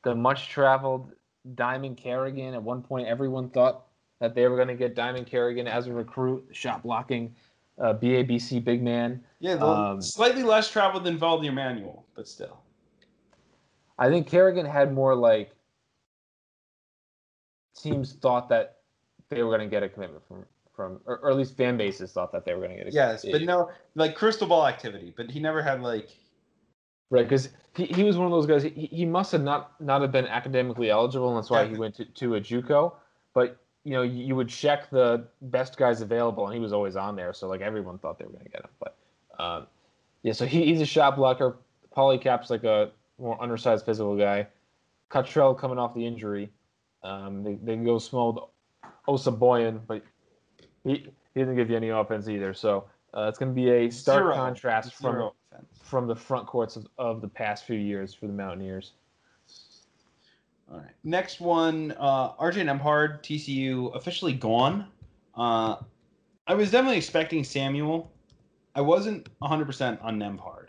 the 0.04 0.14
much 0.14 0.50
traveled 0.50 1.12
Dimon 1.56 1.98
Carrigan. 1.98 2.54
At 2.54 2.62
one 2.62 2.84
point, 2.84 3.08
everyone 3.08 3.50
thought 3.50 3.88
that 4.20 4.36
they 4.36 4.48
were 4.48 4.56
going 4.56 4.68
to 4.68 4.76
get 4.76 4.96
Dimon 4.96 5.26
Carrigan 5.26 5.68
as 5.68 5.88
a 5.88 5.94
recruit, 5.94 6.46
shot 6.52 6.84
blocking 6.84 7.36
uh, 7.80 7.94
BABC 7.94 8.64
big 8.64 8.84
man. 8.84 9.24
Yeah, 9.40 9.56
the, 9.56 9.66
Um, 9.66 10.02
slightly 10.02 10.44
less 10.44 10.70
traveled 10.70 11.04
than 11.04 11.18
Valdir 11.18 11.54
Manuel, 11.54 12.06
but 12.16 12.28
still. 12.28 12.60
I 13.98 14.10
think 14.10 14.28
Carrigan 14.28 14.66
had 14.66 14.94
more 14.94 15.16
like 15.16 15.56
teams 17.76 18.14
thought 18.14 18.48
that 18.50 18.78
they 19.30 19.42
were 19.42 19.50
going 19.50 19.68
to 19.68 19.74
get 19.74 19.84
a 19.84 19.90
commitment 19.90 20.26
from 20.28 20.46
from 20.76 21.00
or, 21.06 21.20
or 21.20 21.32
at 21.32 21.38
least 21.38 21.56
fan 21.56 21.78
bases 21.78 22.12
thought 22.12 22.34
that 22.34 22.44
they 22.44 22.54
were 22.54 22.60
going 22.60 22.72
to 22.72 22.84
get 22.84 22.88
a 22.88 22.92
Yes, 22.92 23.26
but 23.30 23.42
no, 23.42 23.72
like 23.96 24.14
crystal 24.16 24.48
ball 24.48 24.68
activity, 24.68 25.14
but 25.16 25.32
he 25.32 25.40
never 25.40 25.62
had 25.62 25.82
like. 25.82 26.10
Right 27.10 27.24
because 27.24 27.50
he, 27.76 27.86
he 27.86 28.04
was 28.04 28.18
one 28.18 28.26
of 28.26 28.32
those 28.32 28.46
guys 28.46 28.64
he, 28.64 28.88
he 28.92 29.06
must 29.06 29.32
have 29.32 29.44
not 29.44 29.80
not 29.80 30.02
have 30.02 30.12
been 30.12 30.26
academically 30.26 30.90
eligible 30.90 31.30
and 31.30 31.38
that's 31.38 31.50
why 31.50 31.68
he 31.68 31.76
went 31.76 31.96
to, 31.96 32.06
to 32.06 32.36
a 32.36 32.42
JUCO 32.42 32.94
but 33.34 33.58
you 33.84 33.92
know 33.92 34.02
you, 34.02 34.36
would 34.36 34.50
check 34.50 34.90
the 34.90 35.28
best 35.44 35.78
guys 35.78 36.02
available 36.02 36.46
and 36.46 36.56
he 36.56 36.60
was 36.60 36.74
always 36.74 36.96
on 36.96 37.16
there 37.16 37.34
so 37.34 37.48
like 37.48 37.62
everyone 37.62 38.00
thought 38.00 38.18
they 38.18 38.26
were 38.26 38.32
going 38.32 38.44
to 38.44 38.50
get 38.50 38.62
him 38.62 38.70
but 38.80 38.98
um, 39.38 39.68
yeah 40.24 40.34
so 40.34 40.46
he, 40.46 40.66
he's 40.66 40.82
a 40.82 40.86
shot 40.86 41.16
blocker 41.16 41.58
Paulicap's 41.96 42.50
like 42.50 42.64
a 42.64 42.92
more 43.20 43.42
undersized 43.42 43.86
physical 43.86 44.18
guy. 44.18 44.48
Cottrell 45.08 45.54
coming 45.54 45.78
off 45.78 45.94
the 45.94 46.06
injury 46.06 46.52
um, 47.06 47.44
they, 47.44 47.56
they 47.64 47.76
go 47.76 48.00
small 48.00 48.34
with 48.34 49.22
Osabuohien, 49.22 49.80
but 49.88 50.02
he, 50.84 51.08
he 51.34 51.40
doesn't 51.40 51.56
give 51.56 51.70
you 51.70 51.78
any 51.78 51.90
offense 51.90 52.28
either 52.28 52.54
so 52.54 52.86
uh, 53.16 53.28
it's 53.28 53.38
going 53.38 53.52
to 53.52 53.56
be 53.56 53.70
a 53.70 53.90
stark 53.90 54.24
Zero. 54.24 54.36
contrast 54.36 54.94
from 54.94 55.14
Zero 55.14 55.36
offense. 55.52 55.68
from 55.82 56.08
the 56.08 56.16
front 56.16 56.48
courts 56.48 56.76
of, 56.76 56.88
of 56.98 57.22
the 57.22 57.28
past 57.28 57.66
few 57.66 57.78
years 57.78 58.14
for 58.14 58.28
the 58.28 58.34
Mountaineers. 58.34 58.94
All 60.72 60.80
right. 60.80 60.92
Next 61.04 61.40
one, 61.40 61.94
uh, 62.00 62.34
RJ 62.34 62.66
Nembhard, 62.66 63.22
TCU 63.22 63.96
officially 63.96 64.34
gone. 64.34 64.88
Uh, 65.36 65.78
I 66.48 66.54
was 66.56 66.72
definitely 66.72 66.98
expecting 66.98 67.44
Samuel. 67.44 68.12
I 68.74 68.82
wasn't 68.82 69.30
100% 69.42 70.04
on 70.04 70.20
Nembhard. 70.20 70.68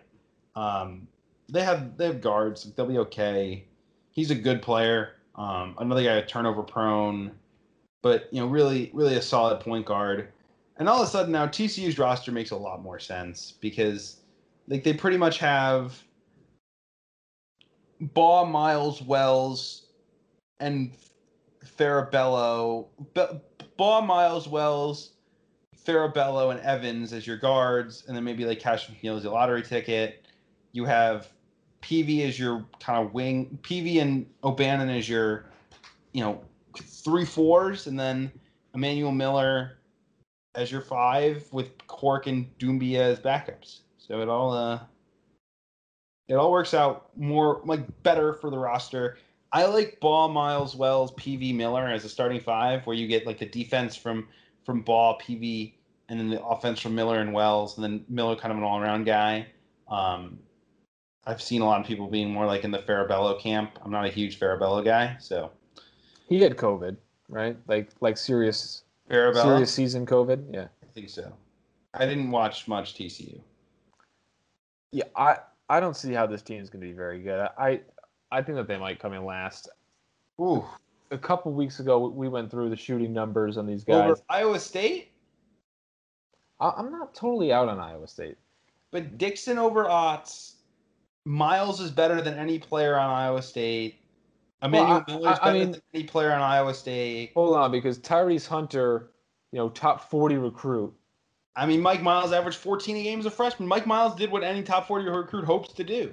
Um, 0.55 1.09
they 1.49 1.63
have 1.63 1.97
they 1.97 2.07
have 2.07 2.21
guards. 2.21 2.73
They'll 2.73 2.87
be 2.87 2.99
okay. 2.99 3.65
He's 4.11 4.31
a 4.31 4.35
good 4.35 4.63
player. 4.63 5.17
Um, 5.37 5.75
another 5.79 6.03
guy 6.03 6.21
turnover 6.23 6.63
prone, 6.63 7.33
but 8.03 8.29
you 8.33 8.41
know 8.41 8.47
really 8.47 8.91
really 8.95 9.17
a 9.17 9.23
solid 9.23 9.61
point 9.61 9.87
guard. 9.87 10.29
And 10.79 10.89
all 10.89 11.01
of 11.01 11.09
a 11.09 11.11
sudden 11.11 11.33
now 11.33 11.47
TCU's 11.47 11.99
roster 11.99 12.33
makes 12.33 12.51
a 12.51 12.57
lot 12.57 12.83
more 12.83 12.99
sense 12.99 13.55
because 13.61 14.21
like 14.69 14.85
they 14.85 14.93
pretty 14.93 15.17
much 15.17 15.39
have 15.39 16.03
Baugh, 18.01 18.45
Miles, 18.45 19.01
Wells, 19.03 19.87
and 20.61 20.93
Farabello. 21.79 22.89
Be- 23.15 23.41
Baugh, 23.77 24.03
Miles, 24.03 24.49
Wells, 24.49 25.13
Farabello, 25.87 26.51
and 26.51 26.61
Evans 26.61 27.13
as 27.13 27.27
your 27.27 27.37
guards, 27.37 28.05
and 28.07 28.17
then 28.17 28.25
maybe 28.25 28.45
like 28.45 28.61
Cash 28.61 28.89
McNeil 28.89 29.17
as 29.17 29.25
a 29.25 29.31
lottery 29.31 29.63
ticket. 29.63 30.27
You 30.73 30.85
have 30.85 31.29
PV 31.83 32.27
as 32.27 32.39
your 32.39 32.67
kind 32.81 33.07
of 33.07 33.15
wing. 33.15 33.59
PV 33.63 34.03
and 34.03 34.27
O'Bannon 34.45 34.91
as 34.91 35.09
your, 35.09 35.47
you 36.13 36.23
know, 36.23 36.43
three 36.79 37.25
fours, 37.25 37.87
and 37.87 37.99
then 37.99 38.31
Emmanuel 38.75 39.13
Miller 39.13 39.79
as 40.57 40.73
your 40.73 40.81
five 40.81 41.47
with 41.53 41.87
Cork 41.87 42.27
and 42.27 42.47
Doumbia 42.59 42.99
as 42.99 43.21
backups. 43.21 43.81
So 43.99 44.21
it 44.21 44.29
all 44.29 44.53
uh 44.53 44.81
it 46.29 46.35
all 46.35 46.51
works 46.51 46.75
out 46.75 47.17
more 47.17 47.61
like 47.65 48.03
better 48.03 48.33
for 48.35 48.51
the 48.51 48.59
roster. 48.59 49.19
I 49.53 49.67
like 49.67 50.01
Baugh, 50.01 50.29
Miles, 50.29 50.75
Wells, 50.75 51.13
PV, 51.13 51.55
Miller 51.55 51.87
as 51.87 52.05
a 52.05 52.09
starting 52.09 52.41
five, 52.41 52.85
where 52.87 52.97
you 52.97 53.07
get 53.07 53.27
like 53.27 53.39
the 53.39 53.47
defense 53.47 53.95
from 53.95 54.29
from 54.65 54.83
Baugh, 54.83 55.19
PV, 55.23 55.73
and 56.09 56.19
then 56.19 56.29
the 56.29 56.45
offense 56.45 56.81
from 56.81 56.95
Miller 56.95 57.21
and 57.21 57.33
Wells, 57.33 57.77
and 57.77 57.85
then 57.85 58.05
Miller 58.09 58.35
kind 58.35 58.51
of 58.51 58.59
an 58.59 58.65
all 58.65 58.81
around 58.81 59.05
guy. 59.05 59.47
Um, 59.89 60.39
I've 61.27 61.43
seen 61.43 61.61
a 61.61 61.65
lot 61.65 61.81
of 61.81 61.87
people 61.87 62.09
being 62.09 62.33
more 62.33 62.47
like 62.47 62.65
in 62.65 62.71
the 62.71 62.79
Farabello 62.79 63.41
camp. 63.41 63.79
I'm 63.85 63.91
not 63.91 64.05
a 64.05 64.11
huge 64.11 64.39
Farabello 64.41 64.85
guy, 64.85 65.17
so 65.21 65.51
He 66.29 66.41
had 66.41 66.57
COVID, 66.57 66.97
right? 67.29 67.57
Like 67.69 67.91
like 68.01 68.17
serious 68.17 68.83
Farabello. 69.11 69.43
serious 69.43 69.73
season 69.73 70.07
COVID. 70.07 70.53
Yeah. 70.53 70.67
I 70.83 70.87
think 70.95 71.09
so. 71.11 71.33
I 71.95 72.07
didn't 72.07 72.31
watch 72.31 72.69
much 72.69 72.95
TCU. 72.95 73.41
Yeah, 74.93 75.05
I 75.17 75.39
I 75.69 75.81
don't 75.81 75.97
see 75.97 76.13
how 76.13 76.27
this 76.27 76.43
team 76.43 76.61
is 76.61 76.71
going 76.71 76.81
to 76.83 76.87
be 76.87 76.93
very 76.93 77.21
good. 77.21 77.49
I 77.59 77.81
I 78.31 78.43
think 78.43 78.57
that 78.57 78.69
they 78.69 78.79
might 78.79 78.99
come 78.99 79.13
in 79.13 79.25
last. 79.25 79.69
Ooh, 80.41 80.65
A 81.11 81.19
couple 81.19 81.53
weeks 81.53 81.81
ago, 81.81 82.09
we 82.09 82.29
went 82.29 82.51
through 82.51 82.69
the 82.71 82.77
shooting 82.77 83.13
numbers 83.13 83.57
on 83.57 83.67
these 83.67 83.85
guys. 83.85 84.11
over 84.11 84.21
Iowa 84.29 84.59
State, 84.61 85.13
I, 86.61 86.71
I'm 86.77 86.91
not 86.93 87.15
totally 87.15 87.53
out 87.53 87.69
on 87.69 87.79
Iowa 87.79 88.07
State. 88.07 88.37
but 88.91 89.17
Dixon 89.19 89.59
over 89.59 89.85
Otts. 89.85 90.53
Miles 91.25 91.81
is 91.81 91.91
better 91.91 92.21
than 92.21 92.35
any 92.35 92.59
player 92.59 92.97
on 92.99 93.09
Iowa 93.11 93.43
State. 93.43 93.97
Emmanuel 94.63 95.05
I- 95.07 95.13
Miller 95.13 95.33
is 95.33 95.39
I- 95.39 95.51
I 95.51 95.53
mean- 95.53 95.83
any 95.95 96.05
player 96.05 96.33
on 96.33 96.41
Iowa 96.41 96.75
State. 96.75 97.33
Hold 97.35 97.57
on, 97.57 97.71
because 97.71 97.99
Tyrese 97.99 98.47
Hunter, 98.47 99.11
you 99.53 99.59
know, 99.59 99.69
top 99.69 100.11
40 100.11 100.37
recruit. 100.37 100.95
I 101.55 101.65
mean, 101.67 101.81
Mike 101.81 102.03
Miles 102.03 102.33
averaged 102.33 102.59
14 102.59 102.97
a 102.97 103.03
game 103.03 103.19
as 103.19 103.27
a 103.27 103.31
freshman. 103.31 103.69
Mike 103.69 103.87
Miles 103.87 104.15
did 104.15 104.31
what 104.31 104.43
any 104.43 104.63
top 104.63 104.87
40 104.87 105.09
recruit 105.09 105.45
hopes 105.45 105.73
to 105.75 105.85
do. 105.85 106.13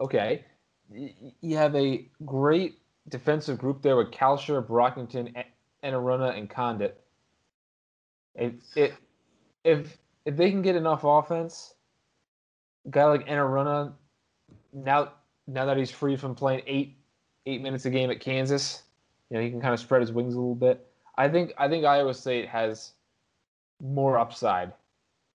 Okay. 0.00 0.44
You 0.90 1.56
have 1.56 1.74
a 1.76 2.08
great 2.24 2.78
defensive 3.08 3.58
group 3.58 3.82
there 3.82 3.96
with 3.96 4.10
Kalscheur, 4.10 4.66
Brockington, 4.66 5.44
Enaruna, 5.84 6.36
and 6.38 6.48
Conditt. 6.48 6.94
It, 8.34 8.54
it, 8.76 8.94
if 9.64 9.98
if 10.24 10.36
they 10.36 10.50
can 10.50 10.62
get 10.62 10.76
enough 10.76 11.04
offense, 11.04 11.74
a 12.86 12.90
guy 12.90 13.04
like 13.04 13.26
Enaruna, 13.26 13.92
now 14.72 15.12
now 15.46 15.64
that 15.66 15.76
he's 15.76 15.90
free 15.90 16.16
from 16.16 16.34
playing 16.34 16.62
eight 16.66 16.97
eight 17.46 17.62
minutes 17.62 17.84
a 17.86 17.90
game 17.90 18.10
at 18.10 18.20
Kansas, 18.20 18.82
you 19.30 19.36
know 19.36 19.42
he 19.42 19.50
can 19.50 19.60
kind 19.60 19.74
of 19.74 19.80
spread 19.80 20.00
his 20.00 20.12
wings 20.12 20.34
a 20.34 20.38
little 20.38 20.54
bit. 20.54 20.86
I 21.16 21.28
think 21.28 21.52
I 21.58 21.68
think 21.68 21.84
Iowa 21.84 22.14
State 22.14 22.48
has 22.48 22.92
more 23.80 24.18
upside 24.18 24.72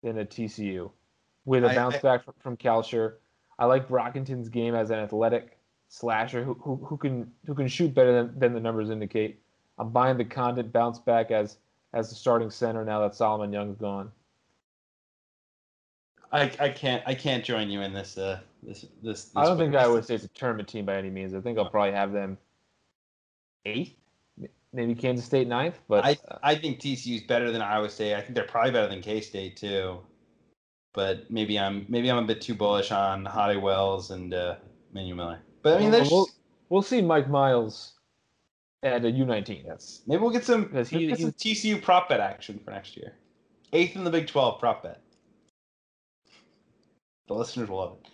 than 0.03 0.19
a 0.19 0.25
TCU 0.25 0.91
with 1.45 1.65
a 1.65 1.71
I- 1.71 1.75
bounce 1.75 1.97
I- 1.97 2.01
back 2.01 2.25
from, 2.25 2.35
from 2.41 2.57
Kalscheur. 2.57 3.15
I 3.59 3.67
like 3.67 3.89
Brockington's 3.89 4.49
game 4.49 4.75
as 4.75 4.91
an 4.91 4.99
athletic 4.99 5.59
slasher 5.89 6.43
who, 6.43 6.55
who, 6.55 6.77
who 6.77 6.97
can 6.97 7.31
who 7.47 7.55
can 7.55 7.69
shoot 7.69 7.95
better 7.95 8.13
than, 8.13 8.39
than 8.39 8.55
the 8.55 8.61
numbers 8.61 8.91
indicate. 8.91 9.41
I'm 9.79 9.91
buying 9.91 10.17
the 10.17 10.25
Conditt 10.25 10.73
bounce 10.73 10.99
back 10.99 11.31
as 11.31 11.59
as 11.93 12.09
the 12.09 12.15
starting 12.15 12.51
center 12.51 12.85
now 12.85 13.01
that 13.03 13.15
Solomon 13.15 13.53
Young's 13.53 13.77
gone. 13.77 14.11
I, 16.33 16.51
I 16.59 16.69
can't 16.71 17.03
I 17.07 17.15
can't 17.15 17.45
join 17.45 17.69
you 17.71 17.83
in 17.83 17.93
this 17.93 18.17
uh 18.17 18.41
this 18.63 18.87
this. 19.03 19.25
this 19.25 19.31
I 19.37 19.45
don't 19.45 19.59
think 19.59 19.75
Iowa 19.75 20.03
State's 20.03 20.25
a 20.25 20.29
tournament 20.29 20.69
team 20.69 20.87
by 20.87 20.97
any 20.97 21.11
means. 21.11 21.35
I 21.35 21.41
think 21.41 21.59
I'll 21.59 21.69
probably 21.69 21.93
have 21.93 22.13
them 22.13 22.39
eighth, 23.67 23.95
maybe 24.73 24.95
Kansas 24.95 25.25
State 25.25 25.47
ninth. 25.47 25.79
But 25.89 26.05
I 26.05 26.17
uh, 26.31 26.39
I 26.43 26.55
think 26.55 26.81
TCU's 26.81 27.23
better 27.25 27.53
than 27.53 27.61
Iowa 27.61 27.91
State. 27.91 28.15
I 28.15 28.23
think 28.23 28.35
they're 28.35 28.45
probably 28.45 28.73
better 28.73 28.89
than 28.89 29.03
K 29.03 29.21
State 29.21 29.57
too. 29.57 29.99
But 30.95 31.31
maybe 31.31 31.59
I'm 31.59 31.87
maybe 31.89 32.11
I'm 32.11 32.19
a 32.19 32.27
bit 32.27 32.41
too 32.41 32.55
bullish 32.55 32.91
on 32.91 33.25
Hottie 33.25 33.61
Wells 33.61 34.11
and 34.11 34.33
uh, 34.33 34.57
Manuel 34.93 35.17
Miller. 35.17 35.41
But 35.63 35.77
I 35.77 35.81
mean, 35.81 35.91
there's 35.91 36.11
we'll, 36.11 36.29
we'll 36.71 36.83
see 36.83 37.03
Mike 37.03 37.29
Miles 37.29 37.93
at 38.83 39.05
a 39.05 39.09
U19. 39.09 39.67
That's 39.67 40.03
Maybe 40.07 40.21
we'll 40.21 40.31
get 40.31 40.45
some, 40.45 40.69
he- 40.85 41.07
get 41.07 41.21
some 41.21 41.33
TCU 41.33 41.81
prop 41.81 42.09
bet 42.09 42.21
action 42.21 42.61
for 42.65 42.71
next 42.73 42.97
year. 42.97 43.15
Eighth 43.73 43.97
in 43.97 44.05
the 44.05 44.11
Big 44.11 44.27
12 44.27 44.59
prop 44.61 44.83
bet. 44.83 45.01
The 47.29 47.35
listeners 47.35 47.69
will 47.69 47.79
love 47.79 47.99
it. 48.03 48.11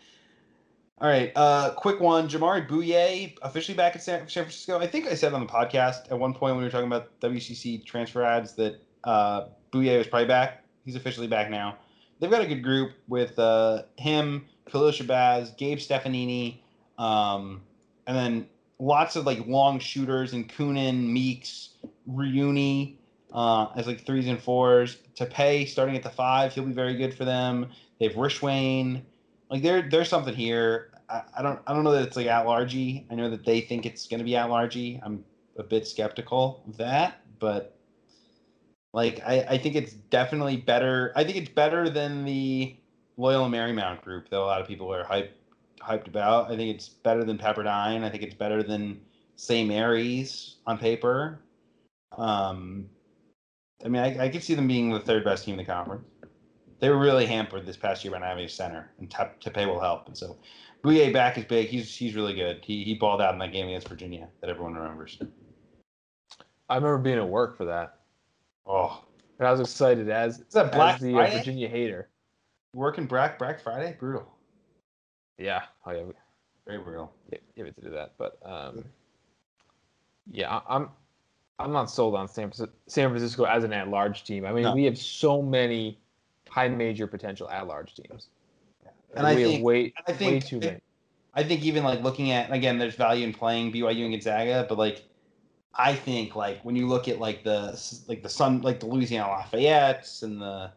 All 1.01 1.09
right, 1.09 1.31
uh, 1.37 1.71
quick 1.75 2.01
one. 2.01 2.29
Jamari 2.29 2.69
Bouyea 2.69 3.39
officially 3.43 3.77
back 3.77 3.95
at 3.95 4.03
San, 4.03 4.29
San 4.29 4.45
Francisco. 4.45 4.81
I 4.81 4.87
think 4.89 5.07
I 5.07 5.15
said 5.15 5.33
on 5.33 5.41
the 5.41 5.47
podcast 5.47 6.11
at 6.11 6.19
one 6.19 6.35
point 6.35 6.55
when 6.55 6.59
we 6.59 6.65
were 6.65 6.71
talking 6.71 6.89
about 6.89 7.21
WCC 7.21 7.85
transfer 7.85 8.25
ads 8.25 8.55
that 8.55 8.83
uh, 9.05 9.47
Bouyea 9.73 9.99
was 9.99 10.09
probably 10.09 10.27
back. 10.27 10.65
He's 10.85 10.97
officially 10.97 11.29
back 11.29 11.51
now. 11.51 11.77
They've 12.19 12.31
got 12.31 12.43
a 12.43 12.47
good 12.47 12.65
group 12.65 12.93
with 13.07 13.39
uh, 13.39 13.83
him, 13.97 14.47
Khalil 14.69 14.91
Shabazz, 14.91 15.57
Gabe 15.57 15.79
Stefanini, 15.79 16.59
um, 16.99 17.63
and 18.09 18.17
then 18.17 18.49
lots 18.81 19.15
of 19.15 19.25
like 19.25 19.47
long 19.47 19.79
shooters 19.79 20.33
and 20.33 20.49
Coonan, 20.49 21.07
Meeks, 21.07 21.71
Reuni 22.11 22.97
uh, 23.33 23.67
as 23.77 23.87
like 23.87 24.05
threes 24.05 24.27
and 24.27 24.41
fours. 24.41 24.97
Pay 25.31 25.65
starting 25.65 25.97
at 25.97 26.03
the 26.03 26.11
five, 26.11 26.53
he'll 26.55 26.65
be 26.65 26.73
very 26.73 26.97
good 26.97 27.15
for 27.15 27.25
them. 27.25 27.69
They 27.99 28.07
have 28.07 28.17
Rishwain. 28.17 29.03
Like 29.51 29.63
there, 29.63 29.89
there's 29.89 30.09
something 30.09 30.35
here. 30.35 30.93
I, 31.09 31.23
I 31.39 31.43
don't, 31.43 31.61
I 31.67 31.73
don't 31.73 31.85
know 31.85 31.93
that 31.93 32.03
it's 32.03 32.17
like 32.17 32.27
at 32.27 32.47
largey. 32.47 33.05
I 33.11 33.15
know 33.15 33.31
that 33.31 33.45
they 33.45 33.61
think 33.61 33.87
it's 33.87 34.07
going 34.07 34.19
to 34.19 34.25
be 34.25 34.37
at 34.37 34.49
largey. 34.49 35.01
I'm 35.03 35.25
a 35.57 35.63
bit 35.63 35.87
skeptical 35.87 36.63
of 36.69 36.77
that, 36.77 37.21
but 37.39 37.77
like 38.93 39.21
I, 39.27 39.41
I 39.51 39.59
think 39.59 39.75
it's 39.75 39.93
definitely 39.93 40.57
better. 40.57 41.13
I 41.17 41.25
think 41.25 41.37
it's 41.37 41.49
better 41.49 41.91
than 41.91 42.25
the 42.25 42.77
Loyola 43.17 43.49
Marymount 43.49 44.03
group 44.03 44.31
that 44.31 44.39
a 44.39 44.41
lot 44.41 44.61
of 44.61 44.69
people 44.69 44.93
are 44.93 45.05
hyped 45.05 45.31
hyped 45.81 46.07
about. 46.07 46.51
I 46.51 46.57
think 46.57 46.75
it's 46.75 46.89
better 46.89 47.25
than 47.25 47.39
Pepperdine. 47.39 48.05
I 48.05 48.11
think 48.11 48.23
it's 48.23 48.35
better 48.35 48.63
than 48.63 49.01
St. 49.37 49.69
Mary's 49.69 50.57
on 50.67 50.79
paper. 50.79 51.41
Um, 52.17 52.89
I 53.85 53.89
mean, 53.89 54.03
I, 54.03 54.25
I 54.25 54.29
could 54.29 54.43
see 54.43 54.55
them 54.55 54.67
being 54.67 54.91
the 54.91 55.01
third 55.01 55.25
best 55.25 55.45
team 55.45 55.55
in 55.55 55.59
the 55.59 55.65
conference. 55.65 56.05
They 56.81 56.89
were 56.91 56.99
really 56.99 57.27
hampered 57.27 57.67
this 57.67 57.77
past 57.77 58.05
year 58.05 58.13
by 58.13 58.19
not 58.21 58.29
having 58.29 58.45
a 58.45 58.49
center, 58.49 58.91
and 58.99 59.11
Tep- 59.11 59.41
Tepe 59.41 59.67
will 59.67 59.81
help. 59.81 60.07
And 60.07 60.17
so, 60.17 60.37
Bouyea 60.85 61.13
back 61.13 61.37
is 61.37 61.45
big. 61.45 61.69
He's 61.69 61.95
he's 61.95 62.15
really 62.15 62.35
good. 62.35 62.61
He 62.65 62.85
he 62.85 62.95
balled 62.95 63.21
out 63.21 63.33
in 63.33 63.39
that 63.41 63.53
game 63.53 63.67
against 63.67 63.89
Virginia 63.89 64.29
that 64.41 64.49
everyone 64.51 64.75
remembers. 64.75 65.19
I 66.69 66.77
remember 66.77 66.99
being 66.99 67.19
at 67.19 67.29
work 67.29 67.57
for 67.57 67.65
that. 67.65 67.97
Oh, 68.67 69.03
And 69.39 69.49
I 69.49 69.51
was 69.51 69.61
excited 69.61 70.11
as, 70.11 70.41
is 70.41 70.53
that 70.53 70.71
Black 70.73 70.97
as 70.97 71.01
the 71.01 71.17
uh? 71.19 71.31
Virginia 71.31 71.67
hater. 71.69 72.11
Working 72.75 73.07
Black 73.07 73.39
Black 73.39 73.61
Friday, 73.61 73.97
brutal, 73.99 74.29
Yeah. 75.39 75.63
Oh 75.87 75.91
yeah. 75.93 76.03
very 76.67 76.79
brutal. 76.79 77.13
Yeah, 77.33 77.39
give 77.57 77.67
it 77.67 77.75
to 77.77 77.81
do 77.81 77.91
that. 77.91 78.13
But 78.19 78.39
um, 78.45 78.85
yeah, 80.31 80.55
I- 80.59 80.77
I'm 80.77 80.91
I'm 81.59 81.73
not 81.73 81.91
sold 81.91 82.15
on 82.15 82.29
San 82.29 82.45
Francisco, 82.51 82.73
San 82.87 83.09
Francisco 83.09 83.45
as 83.45 83.65
an 83.65 83.73
at-large 83.73 84.23
team. 84.25 84.45
I 84.45 84.53
mean, 84.53 84.63
No. 84.65 84.75
we 84.75 84.85
have 84.85 84.97
so 84.99 85.43
many 85.43 85.99
high 86.51 86.69
major 86.69 87.07
potential 87.07 87.49
at-large 87.51 87.95
teams. 87.95 88.29
And 89.15 89.27
I 89.27 89.35
think- 89.35 89.65
way, 89.65 89.93
I 90.07 90.13
think 90.13 90.33
way 90.33 90.41
too 90.41 90.59
many. 90.61 90.81
I 91.35 91.43
think 91.45 91.63
even 91.63 91.85
like 91.85 92.03
looking 92.03 92.33
at 92.33 92.51
again, 92.53 92.79
there's 92.79 92.95
value 92.97 93.25
in 93.27 93.33
playing 93.33 93.73
BYU 93.73 94.05
and 94.05 94.13
Gonzaga, 94.13 94.67
but 94.69 94.77
like 94.79 95.05
I 95.75 95.95
think 95.95 96.35
like 96.35 96.61
when 96.63 96.75
you 96.75 96.89
look 96.89 97.07
at 97.07 97.21
like 97.21 97.45
the 97.45 97.79
like 98.09 98.23
the 98.23 98.29
Sun 98.29 98.63
like 98.63 98.81
the 98.81 98.87
Louisiana 98.87 99.29
Lafayette's 99.31 100.23
and 100.25 100.41
the 100.43 100.73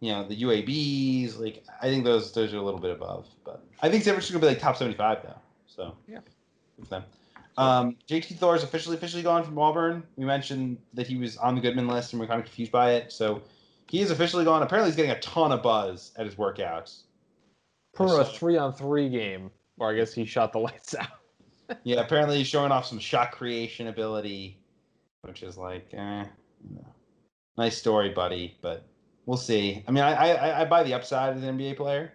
you 0.00 0.12
know 0.12 0.26
the 0.26 0.40
UABs, 0.42 1.38
like 1.38 1.64
I 1.82 1.88
think 1.88 2.04
those 2.04 2.32
those 2.32 2.54
are 2.54 2.56
a 2.56 2.62
little 2.62 2.80
bit 2.80 2.92
above. 2.92 3.26
But 3.44 3.62
I 3.82 3.90
think 3.90 4.04
San 4.04 4.14
Francisco 4.14 4.36
will 4.38 4.42
be 4.42 4.46
like 4.48 4.58
top 4.58 4.76
75 4.76 5.22
though. 5.22 5.34
So 5.66 5.96
Yeah. 6.08 6.20
good 6.78 6.84
for 6.86 6.90
them. 6.90 7.04
Um, 7.58 7.96
JT 8.08 8.36
Thor 8.38 8.54
is 8.56 8.62
officially 8.62 8.96
officially 8.96 9.22
gone 9.22 9.42
from 9.42 9.58
Auburn. 9.58 10.02
We 10.16 10.24
mentioned 10.24 10.78
that 10.94 11.06
he 11.06 11.16
was 11.16 11.36
on 11.38 11.54
the 11.54 11.60
Goodman 11.60 11.88
list 11.88 12.12
and 12.12 12.20
we're 12.20 12.26
kind 12.26 12.38
of 12.40 12.46
confused 12.46 12.72
by 12.72 12.92
it. 12.92 13.12
So 13.12 13.42
he 13.88 14.00
is 14.00 14.10
officially 14.10 14.44
gone. 14.44 14.62
Apparently, 14.62 14.90
he's 14.90 14.96
getting 14.96 15.12
a 15.12 15.20
ton 15.20 15.52
of 15.52 15.62
buzz 15.62 16.12
at 16.16 16.26
his 16.26 16.34
workouts. 16.36 17.02
For 17.94 18.20
a 18.20 18.24
three-on-three 18.24 19.08
game, 19.08 19.50
or 19.78 19.90
I 19.90 19.94
guess 19.96 20.12
he 20.12 20.24
shot 20.26 20.52
the 20.52 20.58
lights 20.68 20.94
out. 20.94 21.08
Yeah, 21.84 22.00
apparently 22.00 22.38
he's 22.38 22.46
showing 22.46 22.70
off 22.72 22.86
some 22.86 22.98
shot 22.98 23.32
creation 23.32 23.86
ability, 23.88 24.60
which 25.22 25.42
is 25.42 25.56
like, 25.56 25.88
eh, 25.94 26.24
nice 27.56 27.76
story, 27.78 28.10
buddy. 28.10 28.56
But 28.60 28.86
we'll 29.24 29.36
see. 29.36 29.82
I 29.88 29.90
mean, 29.90 30.04
I 30.04 30.12
I, 30.34 30.60
I 30.60 30.64
buy 30.66 30.82
the 30.82 30.94
upside 30.94 31.36
as 31.36 31.42
an 31.42 31.58
NBA 31.58 31.76
player, 31.76 32.12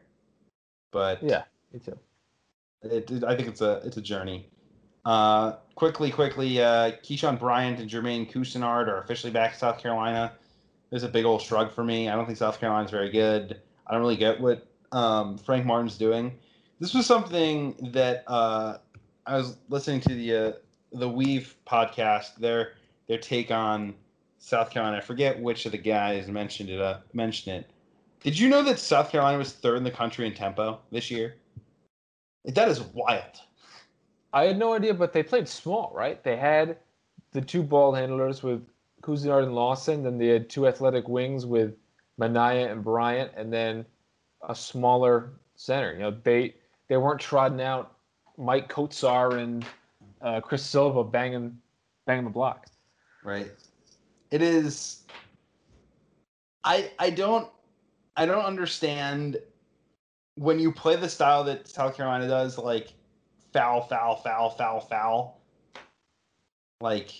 but 0.91 1.22
Yeah, 1.23 1.43
me 1.73 1.80
too. 1.80 1.98
it, 2.84 3.10
it- 3.11 3.23
I 3.23 3.35
think 3.35 3.48
it's 3.49 3.61
a 3.61 3.81
it's 3.84 3.98
a 3.98 4.02
journey. 4.02 4.49
Uh, 5.03 5.53
quickly, 5.73 6.11
quickly, 6.11 6.61
uh, 6.61 6.91
Keyshawn 7.03 7.39
Bryant 7.39 7.80
and 7.80 7.89
Jermaine 7.89 8.31
Couisnard 8.31 8.88
are 8.88 9.02
officially 9.02 9.34
back 9.34 9.53
in 9.53 9.57
South 9.57 9.80
Carolina. 9.81 10.34
There's 10.92 11.04
a 11.04 11.10
big 11.10 11.26
old 11.26 11.42
shrug 11.42 11.72
for 11.72 11.84
me. 11.84 12.10
I 12.10 12.16
don't 12.16 12.26
think 12.26 12.38
South 12.38 12.60
Carolina's 12.60 12.92
very 12.92 13.10
good. 13.10 13.60
I 13.88 13.94
don't 13.94 14.02
really 14.02 14.18
get 14.18 14.40
what 14.40 14.68
um, 14.92 15.38
Frank 15.38 15.66
Martin's 15.66 15.98
doing. 15.98 16.38
This 16.80 16.94
was 16.94 17.06
something 17.06 17.76
that 17.94 18.24
uh, 18.28 18.78
I 19.26 19.38
was 19.38 19.58
listening 19.70 20.02
to 20.02 20.14
the 20.14 20.36
uh, 20.36 20.52
the 20.92 21.10
Weave 21.10 21.56
podcast. 21.66 22.36
Their 22.36 22.74
their 23.08 23.18
take 23.18 23.52
on 23.52 23.96
South 24.40 24.70
Carolina. 24.70 24.98
I 24.98 25.02
forget 25.02 25.40
which 25.40 25.66
of 25.66 25.72
the 25.72 25.78
guys 25.78 26.28
mentioned 26.28 26.70
it. 26.70 26.82
Uh, 26.82 26.98
mentioned 27.14 27.56
it. 27.56 27.70
Did 28.22 28.38
you 28.38 28.50
know 28.50 28.62
that 28.64 28.78
South 28.78 29.12
Carolina 29.12 29.38
was 29.38 29.54
third 29.54 29.78
in 29.78 29.84
the 29.84 29.92
country 29.92 30.28
in 30.28 30.34
tempo 30.34 30.80
this 30.92 31.10
year? 31.10 31.36
That 32.46 32.68
is 32.68 32.82
wild. 32.82 33.40
I 34.34 34.44
had 34.44 34.58
no 34.58 34.74
idea, 34.74 34.94
but 34.94 35.14
they 35.14 35.24
played 35.24 35.48
small, 35.48 35.92
right? 35.94 36.24
They 36.24 36.38
had 36.38 36.78
the 37.32 37.42
two 37.42 37.64
ball 37.64 37.94
handlers 37.94 38.44
with 38.44 38.66
Couisnard 39.02 39.44
and 39.44 39.56
Lawson, 39.56 40.03
then 40.03 40.18
they 40.18 40.28
had 40.28 40.49
two 40.49 40.68
athletic 40.68 41.07
wings 41.07 41.45
with 41.45 41.76
Minaya 42.18 42.72
and 42.72 42.84
Bryant, 42.84 43.32
and 43.36 43.52
then 43.52 43.86
a 44.48 44.56
smaller 44.56 45.34
center. 45.56 45.94
You 45.94 45.99
know, 45.99 46.18
they 46.23 46.56
they 46.88 46.98
weren't 46.98 47.19
trodden 47.19 47.60
out. 47.60 47.95
Maik 48.40 48.69
Kotsar 48.69 49.40
and 49.40 49.65
uh, 50.22 50.41
Chris 50.41 50.64
Silva 50.65 51.03
banging 51.03 51.57
banging 52.06 52.26
the 52.26 52.30
block. 52.30 52.68
Right. 53.23 53.52
It 54.32 54.41
is. 54.41 55.03
I 56.64 56.91
I 56.99 57.10
don't 57.10 57.49
I 58.15 58.26
don't 58.26 58.45
understand 58.45 59.38
when 60.36 60.60
you 60.60 60.72
play 60.72 60.95
the 60.95 61.10
style 61.10 61.44
that 61.44 61.68
South 61.68 61.95
Carolina 61.95 62.28
does, 62.28 62.57
like 62.57 62.94
foul, 63.53 63.82
foul, 63.82 64.15
foul, 64.15 64.49
foul, 64.49 64.80
foul. 64.80 65.41
Like, 66.80 67.19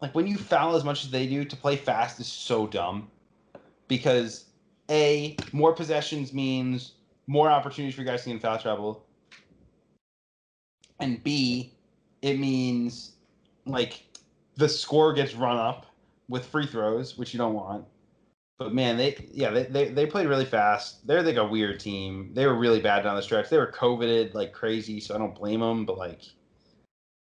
like 0.00 0.14
when 0.14 0.26
you 0.26 0.36
foul 0.36 0.76
as 0.76 0.84
much 0.84 1.04
as 1.04 1.10
they 1.10 1.26
do, 1.26 1.44
to 1.44 1.56
play 1.56 1.76
fast 1.76 2.20
is 2.20 2.26
so 2.26 2.66
dumb. 2.66 3.10
Because 3.88 4.46
a 4.90 5.36
more 5.52 5.72
possessions 5.72 6.32
means 6.32 6.92
more 7.26 7.50
opportunities 7.50 7.94
for 7.94 8.04
guys 8.04 8.22
to 8.22 8.28
get 8.28 8.34
in 8.34 8.40
foul 8.40 8.58
trouble, 8.58 9.06
and 11.00 11.22
b 11.24 11.72
it 12.22 12.38
means 12.38 13.12
like 13.66 14.04
the 14.56 14.68
score 14.68 15.12
gets 15.12 15.34
run 15.34 15.56
up 15.56 15.86
with 16.28 16.44
free 16.44 16.66
throws, 16.66 17.16
which 17.16 17.32
you 17.32 17.38
don't 17.38 17.54
want. 17.54 17.84
But 18.58 18.74
man, 18.74 18.96
they 18.96 19.16
yeah 19.32 19.50
they, 19.50 19.64
they, 19.64 19.88
they 19.88 20.06
played 20.06 20.26
really 20.26 20.44
fast. 20.44 21.06
They're 21.06 21.22
like 21.22 21.36
a 21.36 21.46
weird 21.46 21.80
team. 21.80 22.30
They 22.34 22.46
were 22.46 22.56
really 22.56 22.80
bad 22.80 23.02
down 23.02 23.16
the 23.16 23.22
stretch. 23.22 23.48
They 23.48 23.58
were 23.58 23.66
coveted 23.66 24.34
like 24.34 24.52
crazy, 24.52 25.00
so 25.00 25.14
I 25.14 25.18
don't 25.18 25.34
blame 25.34 25.60
them. 25.60 25.86
But 25.86 25.96
like 25.96 26.22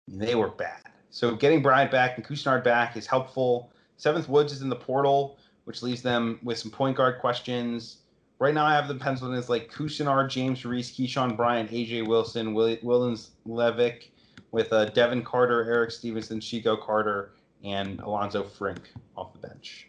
they 0.08 0.34
were 0.34 0.48
bad. 0.48 0.89
So 1.10 1.34
getting 1.34 1.60
Bryant 1.60 1.90
back 1.90 2.16
and 2.16 2.24
Couisnard 2.24 2.64
back 2.64 2.96
is 2.96 3.06
helpful. 3.06 3.72
Seventh 3.96 4.28
Woods 4.28 4.52
is 4.52 4.62
in 4.62 4.68
the 4.68 4.76
portal, 4.76 5.38
which 5.64 5.82
leaves 5.82 6.02
them 6.02 6.38
with 6.42 6.58
some 6.58 6.70
point 6.70 6.96
guard 6.96 7.20
questions. 7.20 7.98
Right 8.38 8.54
now, 8.54 8.64
I 8.64 8.74
have 8.74 8.88
the 8.88 8.94
penciled 8.94 9.32
in 9.32 9.38
as 9.38 9.50
like 9.50 9.70
Couisnard, 9.70 10.30
James 10.30 10.64
Reese, 10.64 10.90
Keyshawn 10.92 11.36
Bryant, 11.36 11.70
AJ 11.70 12.06
Wilson, 12.06 12.54
Will- 12.54 12.78
Wildens 12.78 13.30
Leveque, 13.46 14.08
with 14.52 14.72
uh, 14.72 14.86
Devin 14.86 15.22
Carter, 15.22 15.70
Eric 15.70 15.90
Stevenson, 15.90 16.40
Chico 16.40 16.76
Carter, 16.76 17.32
and 17.64 17.98
Alanzo 17.98 18.48
Frink 18.48 18.92
off 19.16 19.32
the 19.32 19.46
bench. 19.46 19.88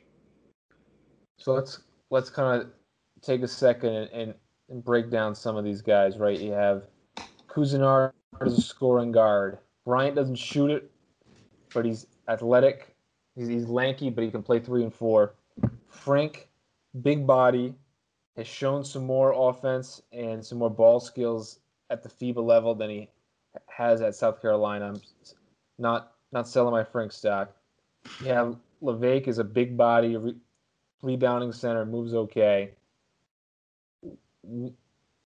So 1.38 1.54
let's 1.54 1.82
let's 2.10 2.30
kind 2.30 2.62
of 2.62 2.70
take 3.22 3.42
a 3.42 3.48
second 3.48 3.96
and, 3.96 4.10
and, 4.12 4.34
and 4.70 4.84
break 4.84 5.10
down 5.10 5.34
some 5.34 5.56
of 5.56 5.64
these 5.64 5.82
guys. 5.82 6.18
Right, 6.18 6.40
you 6.40 6.52
have 6.52 6.84
Couisnard 7.48 8.12
as 8.46 8.58
a 8.58 8.62
scoring 8.62 9.12
guard. 9.12 9.60
Bryant 9.86 10.16
doesn't 10.16 10.36
shoot 10.36 10.70
it, 10.70 10.92
but 11.74 11.86
he's 11.86 12.08
athletic. 12.28 12.96
He's, 13.36 13.48
he's 13.48 13.68
lanky, 13.68 14.10
but 14.10 14.24
he 14.24 14.32
can 14.32 14.44
play 14.44 14.60
three 14.60 14.84
and 14.84 14.94
four. 14.94 15.36
Frank, 15.88 16.48
big 17.02 17.26
body, 17.26 17.74
has 18.38 18.48
shown 18.48 18.84
some 18.84 19.06
more 19.06 19.50
offense 19.50 20.02
and 20.12 20.46
some 20.46 20.58
more 20.58 20.70
ball 20.70 21.00
skills 21.00 21.60
at 21.90 22.02
the 22.02 22.10
FIBA 22.10 22.44
level 22.44 22.74
than 22.74 22.90
he 22.90 23.10
has 23.68 24.02
at 24.02 24.16
South 24.16 24.42
Carolina. 24.42 24.88
I'm 24.90 25.02
not 25.78 26.14
not 26.32 26.48
selling 26.48 26.72
my 26.72 26.84
Frank 26.84 27.12
stock. 27.12 27.52
Yeah, 28.24 28.54
Leveque 28.82 29.28
is 29.28 29.38
a 29.38 29.44
big 29.44 29.76
body, 29.76 30.16
re- 30.16 30.36
rebounding 31.02 31.52
center, 31.52 31.86
moves 31.86 32.14
okay. 32.14 32.72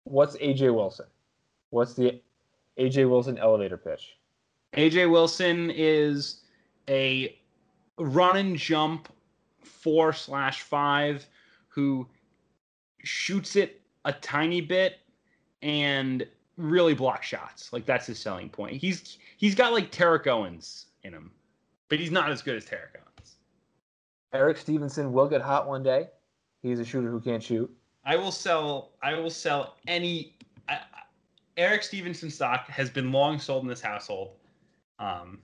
What's 0.04 0.36
AJ 0.38 0.74
Wilson? 0.76 1.08
What's 1.70 1.94
the 1.94 2.22
AJ 2.78 3.10
Wilson 3.10 3.38
elevator 3.38 3.78
pitch? 3.78 4.18
AJ 4.76 5.12
Wilson 5.12 5.72
is 5.72 6.42
a 6.90 7.38
run 7.98 8.38
and 8.38 8.56
jump 8.56 9.10
four 9.62 10.14
slash 10.14 10.62
five 10.62 11.26
who 11.68 12.08
shoots 13.04 13.56
it 13.56 13.82
a 14.06 14.14
tiny 14.14 14.62
bit 14.62 15.00
and 15.62 16.26
really 16.58 16.94
block 16.94 17.24
shots. 17.24 17.74
Like 17.74 17.86
that's 17.86 18.08
his 18.08 18.20
selling 18.20 18.50
point. 18.50 18.76
He's 18.78 19.18
he's 19.38 19.56
got 19.56 19.74
like 19.74 19.92
Tarek 19.92 20.28
Owens 20.28 20.88
in 21.04 21.14
him, 21.14 21.32
but 21.90 22.00
he's 22.00 22.12
not 22.12 22.32
as 22.32 22.42
good 22.42 22.56
as 22.56 22.66
Tarek 22.66 22.96
Owens. 22.96 23.36
Eric 24.34 24.58
Stevenson 24.58 25.12
will 25.12 25.28
get 25.28 25.42
hot 25.42 25.68
one 25.68 25.84
day. 25.84 26.08
He's 26.62 26.80
a 26.80 26.86
shooter 26.86 27.10
who 27.10 27.20
can't 27.20 27.44
shoot. 27.44 27.70
I 28.06 28.16
will 28.16 28.32
sell. 28.32 28.92
I 29.04 29.16
will 29.16 29.30
sell 29.30 29.76
any. 29.88 30.36
I, 30.70 30.80
Eric 31.58 31.84
Stevenson 31.84 32.30
stock 32.30 32.68
has 32.68 32.90
been 32.90 33.12
long 33.12 33.38
sold 33.40 33.64
in 33.64 33.70
this 33.70 33.82
household. 33.82 34.36
Um, 35.02 35.40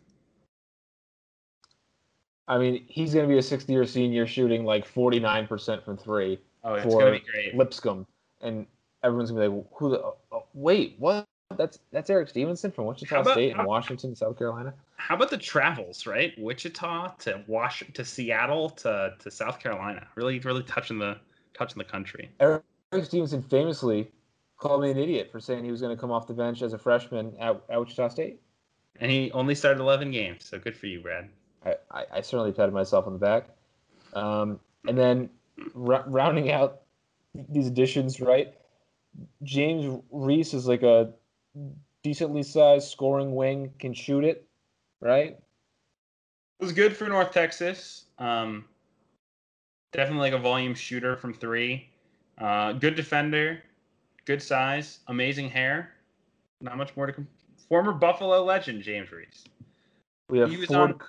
I 2.48 2.58
mean, 2.58 2.86
he's 2.88 3.14
going 3.14 3.28
to 3.28 3.32
be 3.32 3.40
a 3.40 3.44
60 3.44 3.72
year 3.72 3.86
senior 3.86 4.26
shooting 4.26 4.64
like 4.64 4.88
49% 4.88 5.84
from 5.84 5.98
three 5.98 6.40
oh, 6.64 6.76
it's 6.76 6.86
for 6.86 7.00
gonna 7.00 7.12
be 7.14 7.20
great. 7.20 7.56
Lipscomb. 7.56 8.06
And 8.42 8.66
everyone's 9.04 9.32
going 9.32 9.44
to 9.44 9.50
be 9.50 9.56
like, 9.58 9.66
who 9.74 9.90
the, 9.90 10.14
oh, 10.32 10.46
wait, 10.54 10.96
what? 11.00 11.26
That's 11.56 11.80
that's 11.92 12.10
Eric 12.10 12.28
Stevenson 12.28 12.72
from 12.72 12.86
Wichita 12.86 13.22
about- 13.22 13.34
State 13.34 13.54
how- 13.54 13.60
and 13.60 13.68
Washington, 13.68 14.16
South 14.16 14.38
Carolina. 14.38 14.74
How 14.98 15.16
about 15.16 15.30
the 15.30 15.38
travels, 15.38 16.06
right? 16.06 16.34
Wichita 16.38 17.16
to 17.20 17.44
Wash 17.48 17.84
to 17.94 18.04
Seattle 18.04 18.70
to, 18.72 19.14
to 19.20 19.32
South 19.32 19.60
Carolina. 19.60 20.06
Really, 20.16 20.40
really 20.40 20.64
touching 20.64 21.00
the 21.00 21.18
touching 21.58 21.78
the 21.78 21.86
country. 21.86 22.30
Eric 22.40 22.64
Stevenson 23.04 23.42
famously 23.42 24.12
called 24.58 24.82
me 24.82 24.92
an 24.92 24.98
idiot 24.98 25.30
for 25.32 25.40
saying 25.40 25.64
he 25.64 25.72
was 25.72 25.82
going 25.82 25.96
to 25.96 26.00
come 26.00 26.12
off 26.12 26.28
the 26.28 26.34
bench 26.34 26.62
as 26.62 26.74
a 26.74 26.78
freshman 26.78 27.34
at, 27.40 27.62
at 27.70 27.80
Wichita 27.80 28.10
State. 28.10 28.42
And 29.00 29.12
he 29.12 29.32
only 29.32 29.56
started 29.56 29.80
11 29.80 30.12
games, 30.12 30.46
so 30.46 30.58
good 30.58 30.76
for 30.76 30.88
you, 30.88 31.02
Brad. 31.02 31.30
I, 31.66 31.76
I, 31.92 32.06
I 32.16 32.22
certainly 32.22 32.52
patted 32.52 32.74
myself 32.74 33.06
on 33.06 33.14
the 33.14 33.20
back. 33.20 33.50
Um, 34.14 34.60
and 34.88 34.98
then 34.98 35.30
r- 35.76 36.04
rounding 36.08 36.52
out 36.52 36.82
these 37.50 37.68
additions, 37.68 38.20
right? 38.20 38.54
James 39.44 40.02
Reese 40.12 40.54
is 40.54 40.68
like 40.68 40.84
a 40.84 41.14
decently 42.04 42.44
sized 42.44 42.90
scoring 42.90 43.36
wing, 43.36 43.72
can 43.80 43.94
shoot 43.94 44.24
it, 44.24 44.48
right? 45.00 45.38
It 46.60 46.64
was 46.64 46.72
good 46.72 46.96
for 46.96 47.08
North 47.08 47.32
Texas. 47.32 48.06
Um, 48.18 48.66
definitely 49.92 50.32
like 50.32 50.40
a 50.40 50.42
volume 50.42 50.74
shooter 50.74 51.16
from 51.16 51.34
three. 51.34 51.90
Uh, 52.38 52.74
good 52.74 52.96
defender, 52.96 53.62
good 54.26 54.42
size, 54.42 55.00
amazing 55.08 55.50
hair. 55.50 55.92
Not 56.62 56.78
much 56.78 56.96
more 56.96 57.08
to. 57.08 57.14
Com- 57.14 57.28
Former 57.70 57.92
Buffalo 57.94 58.44
legend 58.44 58.82
James 58.82 59.12
Reese. 59.12 59.46
We 60.30 60.40
have 60.40 60.50
He 60.50 60.58
was 60.58 60.68
Ford. 60.68 60.92
on- 60.92 61.02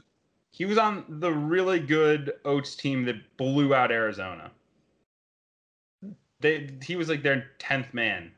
He 0.51 0.65
was 0.65 0.79
on 0.79 1.05
the 1.21 1.33
really 1.33 1.79
good 1.79 2.33
Oats 2.45 2.75
team 2.75 3.05
that 3.05 3.37
blew 3.37 3.75
out 3.75 3.93
Arizona. 3.93 4.51
They 6.41 6.71
he 6.83 6.97
was 6.97 7.09
like 7.09 7.23
their 7.23 7.51
tenth 7.59 7.93
man. 7.95 8.33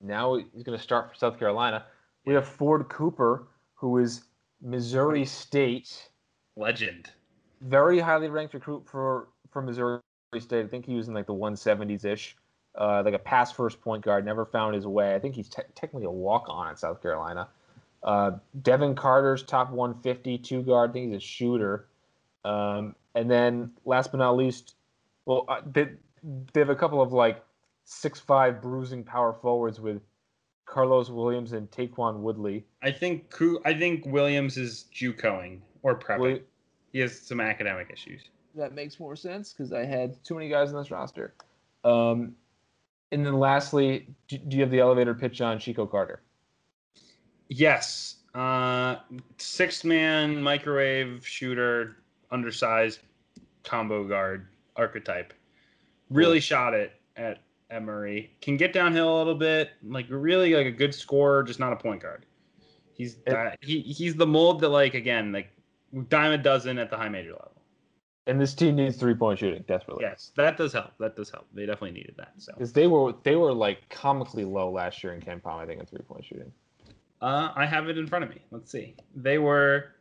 Now 0.00 0.36
he's 0.36 0.62
going 0.62 0.76
to 0.76 0.82
start 0.82 1.10
for 1.10 1.14
South 1.14 1.38
Carolina. 1.38 1.84
We 2.24 2.34
have 2.34 2.46
Ford 2.48 2.88
Cooper, 2.88 3.46
who 3.74 3.98
is 3.98 4.24
Missouri 4.62 5.24
State, 5.24 6.08
Legend. 6.56 7.10
very 7.60 7.98
highly 8.00 8.28
ranked 8.28 8.54
recruit 8.54 8.86
for 8.86 9.28
for 9.50 9.60
Missouri 9.62 10.00
State. 10.38 10.64
I 10.64 10.68
think 10.68 10.86
he 10.86 10.94
was 10.94 11.08
in 11.08 11.14
like 11.14 11.26
the 11.26 11.34
170s 11.34 12.04
ish, 12.04 12.36
uh, 12.76 13.02
like 13.04 13.14
a 13.14 13.18
pass 13.18 13.52
first 13.52 13.80
point 13.80 14.04
guard. 14.04 14.24
Never 14.24 14.44
found 14.46 14.74
his 14.74 14.86
way. 14.86 15.14
I 15.14 15.18
think 15.18 15.34
he's 15.34 15.48
te- 15.48 15.62
technically 15.74 16.06
a 16.06 16.10
walk 16.10 16.44
on 16.48 16.68
at 16.68 16.78
South 16.78 17.02
Carolina. 17.02 17.48
Uh, 18.02 18.32
Devin 18.62 18.94
Carter's 18.94 19.42
top 19.42 19.70
150 19.70 20.38
two 20.38 20.62
guard. 20.62 20.90
I 20.90 20.92
think 20.92 21.12
he's 21.12 21.16
a 21.16 21.20
shooter. 21.20 21.86
Um, 22.44 22.94
and 23.14 23.30
then 23.30 23.72
last 23.84 24.12
but 24.12 24.18
not 24.18 24.36
least, 24.36 24.74
well, 25.26 25.44
uh, 25.48 25.60
they, 25.70 25.88
they 26.52 26.60
have 26.60 26.70
a 26.70 26.76
couple 26.76 27.02
of 27.02 27.12
like 27.12 27.44
six 27.84 28.18
five 28.20 28.62
bruising 28.62 29.04
power 29.04 29.32
forwards 29.42 29.80
with 29.80 30.00
Carlos 30.64 31.10
Williams 31.10 31.52
and 31.52 31.70
Taquan 31.70 32.20
Woodley. 32.20 32.64
I 32.82 32.92
think 32.92 33.28
Coo- 33.30 33.60
I 33.64 33.74
think 33.74 34.06
Williams 34.06 34.56
is 34.56 34.86
JUCOing 34.94 35.60
or 35.82 35.98
prepping. 35.98 36.18
Wi- 36.18 36.40
he 36.92 37.00
has 37.00 37.18
some 37.20 37.40
academic 37.40 37.90
issues. 37.92 38.22
that 38.54 38.72
makes 38.74 38.98
more 38.98 39.14
sense 39.16 39.52
because 39.52 39.72
I 39.72 39.84
had 39.84 40.22
too 40.24 40.34
many 40.34 40.48
guys 40.48 40.72
on 40.72 40.76
this 40.80 40.90
roster. 40.90 41.34
Um, 41.84 42.34
and 43.12 43.24
then 43.24 43.38
lastly, 43.38 44.08
do, 44.28 44.38
do 44.38 44.56
you 44.56 44.62
have 44.62 44.70
the 44.70 44.80
elevator 44.80 45.14
pitch 45.14 45.40
on 45.40 45.58
Chico 45.58 45.86
Carter? 45.86 46.22
Yes. 47.48 48.16
Uh, 48.34 48.96
six 49.38 49.84
man 49.84 50.40
microwave 50.40 51.26
shooter, 51.26 51.96
undersized 52.30 53.00
combo 53.64 54.06
guard 54.06 54.46
archetype. 54.76 55.32
Really 56.10 56.38
Cool. 56.38 56.40
shot 56.40 56.74
it 56.74 56.92
at, 57.16 57.38
at 57.70 57.82
Murray. 57.82 58.32
Can 58.40 58.56
get 58.56 58.72
downhill 58.72 59.16
a 59.16 59.18
little 59.18 59.34
bit. 59.34 59.70
Like 59.82 60.06
really 60.08 60.54
like 60.54 60.66
a 60.66 60.72
good 60.72 60.94
scorer, 60.94 61.42
just 61.42 61.58
not 61.58 61.72
a 61.72 61.76
point 61.76 62.02
guard. 62.02 62.26
He's 62.94 63.16
he 63.62 63.80
he's 63.80 64.14
the 64.14 64.26
mold 64.26 64.60
that 64.60 64.68
like 64.68 64.94
again 64.94 65.32
like 65.32 65.48
dime 66.08 66.32
a 66.32 66.38
dozen 66.38 66.78
at 66.78 66.90
the 66.90 66.96
high 66.96 67.08
major 67.08 67.32
level. 67.32 67.59
And 68.30 68.40
this 68.40 68.54
team 68.54 68.76
needs 68.76 68.96
three 68.96 69.14
point 69.14 69.40
shooting 69.40 69.64
desperately. 69.66 70.04
Yes, 70.04 70.30
that 70.36 70.56
does 70.56 70.72
help. 70.72 70.92
That 71.00 71.16
does 71.16 71.30
help. 71.30 71.48
They 71.52 71.66
definitely 71.66 71.90
needed 71.90 72.14
that. 72.16 72.32
So 72.38 72.52
because 72.52 72.72
they 72.72 72.86
were 72.86 73.12
they 73.24 73.34
were 73.34 73.52
like 73.52 73.88
comically 73.88 74.44
low 74.44 74.70
last 74.70 75.02
year 75.02 75.14
in 75.14 75.20
KenPom, 75.20 75.58
I 75.58 75.66
think, 75.66 75.80
in 75.80 75.86
three 75.86 75.98
point 75.98 76.24
shooting. 76.24 76.52
uh, 77.22 77.50
I 77.56 77.66
have 77.66 77.88
it 77.88 77.98
in 77.98 78.06
front 78.06 78.22
of 78.24 78.30
me. 78.30 78.40
Let's 78.52 78.70
see. 78.70 78.94
They 79.16 79.38
were 79.38 79.96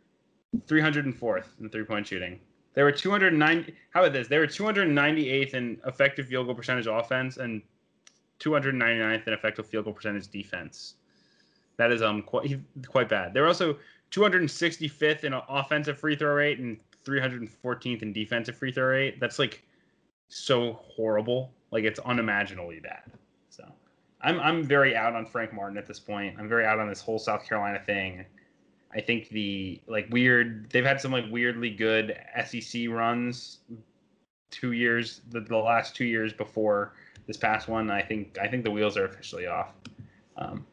304th 0.67 1.45
in 1.59 1.69
three 1.71 1.83
point 1.83 2.05
shooting. 2.05 2.39
They 2.75 2.83
were 2.83 2.91
290. 2.91 3.73
How 3.89 4.01
about 4.01 4.13
this? 4.13 4.27
They 4.27 4.37
were 4.37 4.45
298th 4.45 5.55
in 5.55 5.81
effective 5.87 6.27
field 6.27 6.45
goal 6.45 6.53
percentage 6.53 6.85
offense 6.85 7.37
and 7.37 7.63
299th 8.41 9.25
in 9.25 9.33
effective 9.33 9.65
field 9.65 9.85
goal 9.85 9.93
percentage 9.95 10.27
defense. 10.27 10.93
That 11.77 11.91
is 11.91 12.03
um 12.03 12.21
quite 12.21 12.59
quite 12.87 13.09
bad. 13.09 13.33
They 13.33 13.41
were 13.41 13.47
also 13.47 13.79
265th 14.11 15.23
in 15.23 15.33
offensive 15.33 15.97
free 15.97 16.15
throw 16.15 16.35
rate 16.35 16.59
and 16.59 16.77
314th 17.09 18.01
in 18.01 18.13
defensive 18.13 18.55
free 18.55 18.71
throw 18.71 18.85
rate. 18.85 19.19
That's 19.19 19.39
like 19.39 19.63
so 20.27 20.73
horrible. 20.83 21.51
Like 21.71 21.83
it's 21.83 21.99
unimaginably 21.99 22.79
bad. 22.79 23.03
So 23.49 23.65
I'm 24.21 24.39
I'm 24.39 24.63
very 24.63 24.95
out 24.95 25.15
on 25.15 25.25
Frank 25.25 25.53
Martin 25.53 25.77
at 25.77 25.87
this 25.87 25.99
point. 25.99 26.35
I'm 26.39 26.47
very 26.47 26.65
out 26.65 26.79
on 26.79 26.87
this 26.87 27.01
whole 27.01 27.19
South 27.19 27.45
Carolina 27.45 27.79
thing. 27.85 28.25
I 28.93 29.01
think 29.01 29.29
the 29.29 29.81
like 29.87 30.07
weird 30.09 30.69
they've 30.71 30.85
had 30.85 30.99
some 30.99 31.11
like 31.11 31.25
weirdly 31.29 31.69
good 31.69 32.17
SEC 32.45 32.89
runs 32.89 33.59
two 34.51 34.71
years 34.71 35.21
the, 35.29 35.41
the 35.41 35.57
last 35.57 35.95
two 35.95 36.05
years 36.05 36.33
before 36.33 36.93
this 37.27 37.37
past 37.37 37.67
one. 37.67 37.91
I 37.91 38.01
think 38.01 38.37
I 38.41 38.47
think 38.47 38.63
the 38.63 38.71
wheels 38.71 38.97
are 38.97 39.05
officially 39.05 39.45
off. 39.45 39.73
Um, 40.37 40.65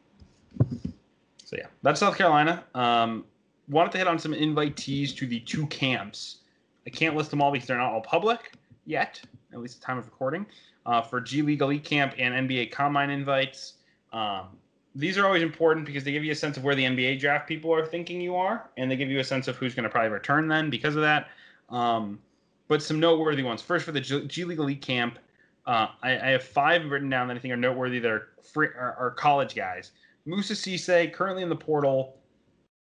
so 1.43 1.55
yeah, 1.57 1.67
that's 1.83 1.99
South 1.99 2.17
Carolina. 2.17 2.63
Um, 2.73 3.25
wanted 3.69 3.91
to 3.93 3.97
hit 3.97 4.07
on 4.07 4.19
some 4.19 4.33
invitees 4.33 5.15
to 5.17 5.27
the 5.27 5.39
two 5.41 5.67
camps. 5.67 6.37
I 6.85 6.89
can't 6.89 7.15
list 7.15 7.31
them 7.31 7.41
all 7.41 7.51
because 7.51 7.67
they're 7.67 7.77
not 7.77 7.91
all 7.91 8.01
public 8.01 8.53
yet, 8.85 9.21
at 9.53 9.59
least 9.59 9.75
at 9.75 9.81
the 9.81 9.85
time 9.85 9.97
of 9.97 10.05
recording. 10.05 10.45
Uh, 10.85 11.01
for 11.01 11.19
G 11.19 11.41
League 11.41 11.61
Elite 11.61 11.83
Camp 11.83 12.13
and 12.17 12.49
NBA 12.49 12.71
Combine 12.71 13.09
invites. 13.09 13.73
Um, 14.13 14.47
these 14.95 15.17
are 15.17 15.25
always 15.25 15.43
important 15.43 15.85
because 15.85 16.03
they 16.03 16.11
give 16.11 16.23
you 16.23 16.31
a 16.31 16.35
sense 16.35 16.57
of 16.57 16.63
where 16.63 16.75
the 16.75 16.83
NBA 16.83 17.19
draft 17.19 17.47
people 17.47 17.73
are 17.73 17.85
thinking 17.85 18.21
you 18.21 18.35
are, 18.35 18.69
and 18.77 18.89
they 18.89 18.95
give 18.95 19.09
you 19.09 19.19
a 19.19 19.23
sense 19.23 19.47
of 19.47 19.57
who's 19.57 19.75
going 19.75 19.83
to 19.83 19.89
probably 19.89 20.09
return 20.09 20.47
then 20.47 20.69
because 20.69 20.95
of 20.95 21.01
that. 21.01 21.27
Um, 21.69 22.19
but 22.67 22.81
some 22.81 22.99
noteworthy 22.99 23.43
ones. 23.43 23.61
First, 23.61 23.85
for 23.85 23.91
the 23.91 24.01
G, 24.01 24.25
G 24.27 24.43
League 24.45 24.59
Elite 24.59 24.81
Camp, 24.81 25.19
uh, 25.65 25.87
I, 26.01 26.11
I 26.11 26.29
have 26.29 26.43
five 26.43 26.89
written 26.89 27.09
down 27.09 27.27
that 27.27 27.37
I 27.37 27.39
think 27.39 27.53
are 27.53 27.57
noteworthy 27.57 27.99
that 27.99 28.09
are, 28.09 28.29
free, 28.41 28.67
are, 28.67 28.95
are 28.97 29.11
college 29.11 29.53
guys. 29.53 29.91
Moussa 30.25 30.53
Cisse, 30.53 31.13
currently 31.13 31.43
in 31.43 31.49
the 31.49 31.55
portal. 31.55 32.15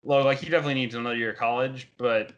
Low, 0.03 0.23
like 0.23 0.39
he 0.39 0.49
definitely 0.49 0.75
needs 0.75 0.95
another 0.95 1.15
year 1.15 1.31
of 1.31 1.37
college, 1.37 1.91
but 1.97 2.33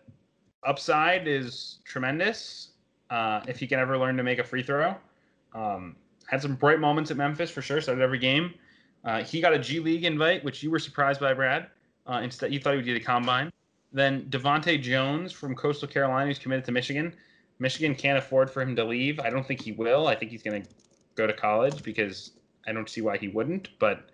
upside 0.65 1.27
is 1.27 1.79
tremendous 1.85 2.69
uh, 3.09 3.41
if 3.47 3.59
he 3.59 3.67
can 3.67 3.79
ever 3.79 3.97
learn 3.97 4.17
to 4.17 4.23
make 4.23 4.39
a 4.39 4.43
free 4.43 4.63
throw. 4.63 4.95
Um, 5.53 5.95
had 6.27 6.41
some 6.41 6.55
bright 6.55 6.79
moments 6.79 7.11
at 7.11 7.17
Memphis 7.17 7.49
for 7.49 7.61
sure. 7.61 7.81
Started 7.81 8.03
every 8.03 8.19
game. 8.19 8.53
Uh, 9.03 9.23
he 9.23 9.41
got 9.41 9.53
a 9.53 9.59
G 9.59 9.79
League 9.79 10.03
invite, 10.03 10.43
which 10.43 10.61
you 10.61 10.69
were 10.69 10.79
surprised 10.79 11.19
by, 11.19 11.33
Brad. 11.33 11.67
Uh, 12.05 12.21
instead, 12.23 12.53
you 12.53 12.59
thought 12.59 12.71
he 12.71 12.77
would 12.77 12.85
do 12.85 12.93
the 12.93 12.99
combine. 12.99 13.51
Then 13.91 14.25
Devonte 14.29 14.81
Jones 14.81 15.31
from 15.31 15.55
Coastal 15.55 15.87
Carolina, 15.87 16.27
who's 16.27 16.39
committed 16.39 16.65
to 16.65 16.71
Michigan. 16.71 17.13
Michigan 17.59 17.95
can't 17.95 18.17
afford 18.17 18.49
for 18.49 18.61
him 18.61 18.75
to 18.75 18.83
leave. 18.83 19.19
I 19.19 19.29
don't 19.29 19.45
think 19.45 19.61
he 19.61 19.71
will. 19.71 20.07
I 20.07 20.15
think 20.15 20.31
he's 20.31 20.43
going 20.43 20.61
to 20.61 20.69
go 21.15 21.27
to 21.27 21.33
college 21.33 21.83
because 21.83 22.31
I 22.67 22.71
don't 22.71 22.89
see 22.89 23.01
why 23.01 23.17
he 23.17 23.27
wouldn't. 23.27 23.69
But 23.79 24.09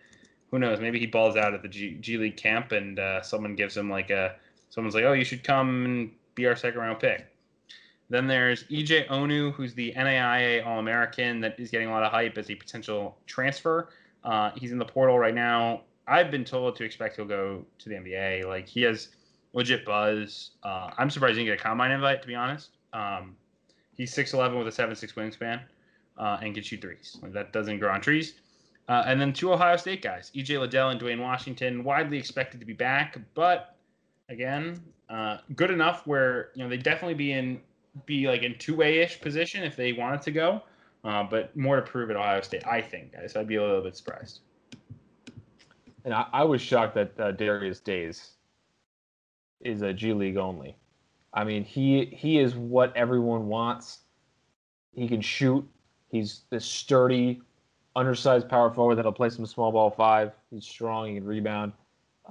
who 0.52 0.60
knows? 0.60 0.80
Maybe 0.80 1.00
he 1.00 1.06
balls 1.06 1.36
out 1.36 1.54
at 1.54 1.62
the 1.62 1.68
G, 1.68 1.98
G 2.00 2.18
League 2.18 2.38
camp 2.38 2.72
and 2.72 3.00
uh, 3.00 3.22
someone 3.22 3.56
gives 3.56 3.76
him 3.76 3.90
like 3.90 4.10
a 4.10 4.36
someone's 4.70 4.96
like, 4.96 5.06
oh, 5.06 5.14
you 5.14 5.26
should 5.26 5.44
come 5.44 5.86
and 5.86 6.12
be 6.36 6.46
our 6.46 6.56
second 6.56 6.80
round 6.80 7.00
pick. 7.00 7.26
Then 8.10 8.28
there's 8.28 8.66
EJ 8.66 9.08
Onu, 9.08 9.54
who's 9.54 9.74
the 9.74 9.92
NAIA 9.94 10.66
All 10.66 10.80
American 10.80 11.42
that 11.42 11.60
is 11.60 11.72
getting 11.72 11.88
a 11.88 11.92
lot 11.92 12.04
of 12.04 12.12
hype 12.12 12.38
as 12.38 12.52
a 12.52 12.56
potential 12.56 13.18
transfer. 13.26 13.90
Uh, 14.24 14.52
he's 14.56 14.72
in 14.72 14.78
the 14.78 14.86
portal 14.86 15.18
right 15.18 15.34
now. 15.34 15.82
I've 16.08 16.30
been 16.30 16.46
told 16.46 16.76
to 16.76 16.84
expect 16.84 17.16
he'll 17.16 17.26
go 17.26 17.66
to 17.80 17.90
the 17.90 17.96
NBA. 17.96 18.46
Like 18.46 18.68
he 18.68 18.82
has 18.84 19.10
legit 19.54 19.86
buzz. 19.86 20.52
Uh, 20.64 20.92
I'm 20.98 21.10
surprised 21.10 21.38
he 21.38 21.44
didn't 21.44 21.58
get 21.58 21.60
a 21.60 21.64
combine 21.64 21.92
invite, 21.92 22.22
to 22.22 22.28
be 22.28 22.36
honest. 22.36 22.70
Um, 22.94 23.36
he's 23.96 24.14
6'11 24.14 24.58
with 24.58 24.68
a 24.68 24.84
7'6 24.84 25.14
wingspan 25.14 25.62
uh, 26.18 26.38
and 26.42 26.54
can 26.54 26.64
shoot 26.64 26.82
threes. 26.82 27.18
Like, 27.24 27.34
that 27.34 27.54
doesn't 27.54 27.80
grow 27.80 27.92
on 27.92 28.02
trees. 28.02 28.36
Uh, 28.88 29.04
and 29.08 29.20
then 29.20 29.34
two 29.34 29.52
Ohio 29.52 29.78
State 29.78 30.02
guys, 30.02 30.32
EJ 30.36 30.60
Liddell 30.60 30.90
and 30.90 31.00
Duane 31.00 31.20
Washington, 31.20 31.84
widely 31.84 32.18
expected 32.18 32.60
to 32.60 32.66
be 32.66 32.74
back, 32.74 33.18
but 33.34 33.76
again, 34.30 34.80
uh, 35.10 35.38
good 35.56 35.72
enough 35.72 36.06
where 36.06 36.50
you 36.56 36.64
know 36.64 36.70
they 36.70 36.78
definitely 36.78 37.16
be 37.16 37.32
in 37.32 37.60
be 38.06 38.28
like 38.28 38.44
in 38.44 38.58
two 38.58 38.76
way 38.76 39.00
ish 39.00 39.20
position 39.22 39.64
if 39.64 39.76
they 39.76 39.94
wanted 39.94 40.22
to 40.22 40.32
go, 40.32 40.62
uh, 41.04 41.24
but 41.24 41.56
more 41.56 41.76
to 41.76 41.82
prove 41.82 42.10
at 42.10 42.16
Ohio 42.16 42.42
State, 42.42 42.66
I 42.68 42.82
think, 42.82 43.14
guys. 43.14 43.36
I'd 43.36 43.48
be 43.48 43.56
a 43.56 43.62
little 43.62 43.82
bit 43.82 43.96
surprised. 43.96 44.42
And 46.04 46.14
I, 46.14 46.28
I 46.34 46.44
was 46.44 46.62
shocked 46.62 46.96
that 46.96 47.20
uh, 47.20 47.32
Darius 47.32 47.80
Days 47.80 48.32
is 49.62 49.82
a 49.82 49.94
G 49.94 50.14
League 50.14 50.38
only. 50.38 50.76
I 51.34 51.44
mean, 51.44 51.64
he 51.64 52.06
he 52.06 52.40
is 52.40 52.56
what 52.56 52.96
everyone 52.96 53.48
wants. 53.48 54.00
He 54.94 55.08
can 55.08 55.22
shoot. 55.22 55.68
He's 56.10 56.42
this 56.50 56.66
sturdy, 56.66 57.42
undersized 57.96 58.50
power 58.50 58.72
forward 58.72 58.96
that'll 58.96 59.12
play 59.12 59.30
some 59.30 59.46
small 59.46 59.72
ball 59.72 59.90
five. 59.90 60.34
He's 60.52 60.66
strong. 60.66 61.08
He 61.08 61.16
can 61.16 61.26
rebound. 61.26 61.74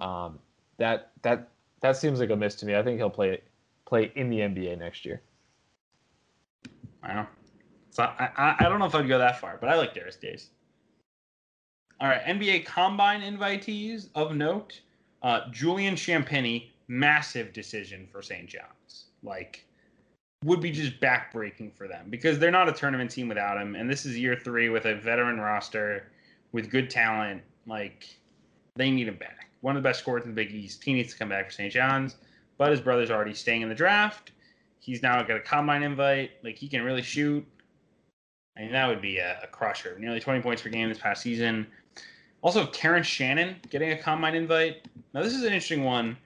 Um, 0.01 0.39
that 0.79 1.13
that 1.23 1.49
that 1.81 1.97
seems 1.97 2.21
like 2.21 2.31
a 2.31 2.37
miss 2.37 2.55
to 2.57 2.67
me. 2.67 2.77
I 2.77 2.83
think 2.83 2.99
he'll 2.99 3.11
play 3.11 3.41
play 3.85 4.13
in 4.15 4.31
the 4.31 4.41
NBA 4.41 4.79
next 4.79 5.05
year. 5.05 5.23
I 7.03 7.15
know. 7.15 7.27
So 7.91 8.03
I, 8.03 8.31
I, 8.37 8.57
I 8.61 8.69
don't 8.69 8.79
know 8.79 8.87
if 8.87 8.95
I'd 8.95 9.07
go 9.07 9.19
that 9.19 9.41
far, 9.41 9.59
but 9.61 9.69
I 9.69 9.77
like 9.77 9.95
Darius 9.95 10.17
Days. 10.17 10.51
All 12.01 12.09
right, 12.09 12.23
NBA 12.25 12.65
Combine 12.67 13.21
invitees 13.21 14.09
of 14.15 14.35
note: 14.35 14.81
uh, 15.23 15.43
Julian 15.53 15.95
Champagnie, 15.95 16.71
massive 16.89 17.53
decision 17.53 18.09
for 18.11 18.21
St. 18.21 18.49
John's. 18.49 19.07
Like, 19.23 19.64
would 20.45 20.61
be 20.61 20.71
just 20.71 21.01
backbreaking 21.01 21.75
for 21.75 21.89
them 21.89 22.07
because 22.11 22.39
they're 22.39 22.51
not 22.51 22.69
a 22.69 22.73
tournament 22.73 23.11
team 23.11 23.29
without 23.29 23.61
him, 23.61 23.75
and 23.75 23.89
this 23.91 24.05
is 24.05 24.17
year 24.17 24.37
three 24.37 24.69
with 24.69 24.85
a 24.85 24.95
veteran 24.95 25.41
roster 25.41 26.11
with 26.53 26.71
good 26.71 26.91
talent. 26.91 27.43
Like, 27.67 28.07
they 28.77 28.91
need 28.91 29.09
him 29.09 29.17
back. 29.17 29.49
One 29.63 29.75
of 29.75 29.83
the 29.83 29.89
best 29.89 30.01
scorers 30.01 30.25
in 30.25 30.31
the 30.31 30.35
Big 30.35 30.53
East. 30.53 30.85
He 30.85 30.93
needs 30.93 31.13
to 31.13 31.19
come 31.19 31.31
back 31.31 31.47
for 31.47 31.53
St. 31.53 31.73
John's, 31.73 32.17
but 32.59 32.71
his 32.71 32.81
brother's 32.81 33.11
already 33.11 33.33
staying 33.33 33.63
in 33.63 33.71
the 33.71 33.75
draft. 33.75 34.33
He's 34.81 35.03
now 35.03 35.23
got 35.23 35.39
a 35.39 35.41
combine 35.41 35.83
invite. 35.83 36.33
Like, 36.45 36.57
he 36.57 36.69
can 36.69 36.83
really 36.83 37.03
shoot. 37.03 37.45
I 38.57 38.61
mean, 38.61 38.73
that 38.73 38.87
would 38.87 39.01
be 39.01 39.19
a, 39.19 39.41
a 39.43 39.47
crusher. 39.47 39.97
Nearly 39.99 40.21
20 40.21 40.43
points 40.43 40.61
per 40.61 40.69
game 40.69 40.91
this 40.91 40.99
past 40.99 41.23
season. 41.23 41.67
Also, 42.43 42.67
Terrence 42.67 43.07
Shannon 43.07 43.57
getting 43.71 43.93
a 43.93 43.97
combine 43.97 44.35
invite. 44.35 44.87
Now, 45.15 45.23
this 45.23 45.33
is 45.33 45.41
an 45.41 45.47
interesting 45.47 45.85
one. 45.85 46.19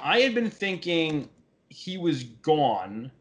I 0.00 0.18
had 0.18 0.34
been 0.34 0.50
thinking 0.50 1.28
he 1.68 1.96
was 1.96 2.24
gone 2.24 3.12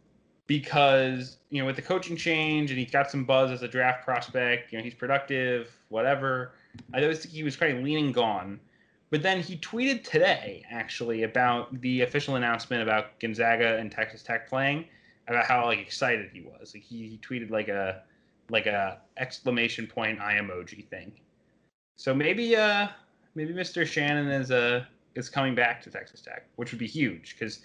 because, 0.51 1.37
you 1.49 1.61
know, 1.61 1.65
with 1.65 1.77
the 1.77 1.81
coaching 1.81 2.17
change 2.17 2.71
and 2.71 2.77
he's 2.77 2.91
got 2.91 3.09
some 3.09 3.23
buzz 3.23 3.51
as 3.51 3.63
a 3.63 3.69
draft 3.69 4.03
prospect, 4.03 4.69
you 4.69 4.77
know, 4.77 4.83
he's 4.83 4.93
productive, 4.93 5.69
whatever. 5.87 6.51
I 6.93 7.01
always 7.01 7.19
think 7.19 7.33
he 7.33 7.41
was 7.41 7.55
kind 7.55 7.77
of 7.77 7.81
leaning 7.81 8.11
gone. 8.11 8.59
But 9.11 9.23
then 9.23 9.39
he 9.39 9.55
tweeted 9.55 10.03
today, 10.03 10.65
actually, 10.69 11.23
about 11.23 11.79
the 11.79 12.01
official 12.01 12.35
announcement 12.35 12.83
about 12.83 13.17
Gonzaga 13.21 13.77
and 13.77 13.89
Texas 13.89 14.23
Tech 14.23 14.49
playing, 14.49 14.83
about 15.29 15.45
how 15.45 15.67
like 15.67 15.79
excited 15.79 16.29
he 16.33 16.41
was. 16.41 16.73
Like 16.73 16.83
he, 16.83 17.07
he 17.07 17.17
tweeted 17.19 17.49
like 17.49 17.69
a 17.69 18.03
like 18.49 18.65
a 18.65 18.99
exclamation 19.15 19.87
point 19.87 20.19
eye 20.19 20.37
emoji 20.37 20.85
thing. 20.89 21.13
So 21.95 22.13
maybe 22.13 22.57
uh 22.57 22.89
maybe 23.35 23.53
Mr. 23.53 23.87
Shannon 23.87 24.27
is 24.27 24.51
uh 24.51 24.83
is 25.15 25.29
coming 25.29 25.55
back 25.55 25.81
to 25.83 25.89
Texas 25.89 26.21
Tech, 26.21 26.45
which 26.57 26.71
would 26.71 26.79
be 26.79 26.87
huge 26.87 27.37
because 27.39 27.59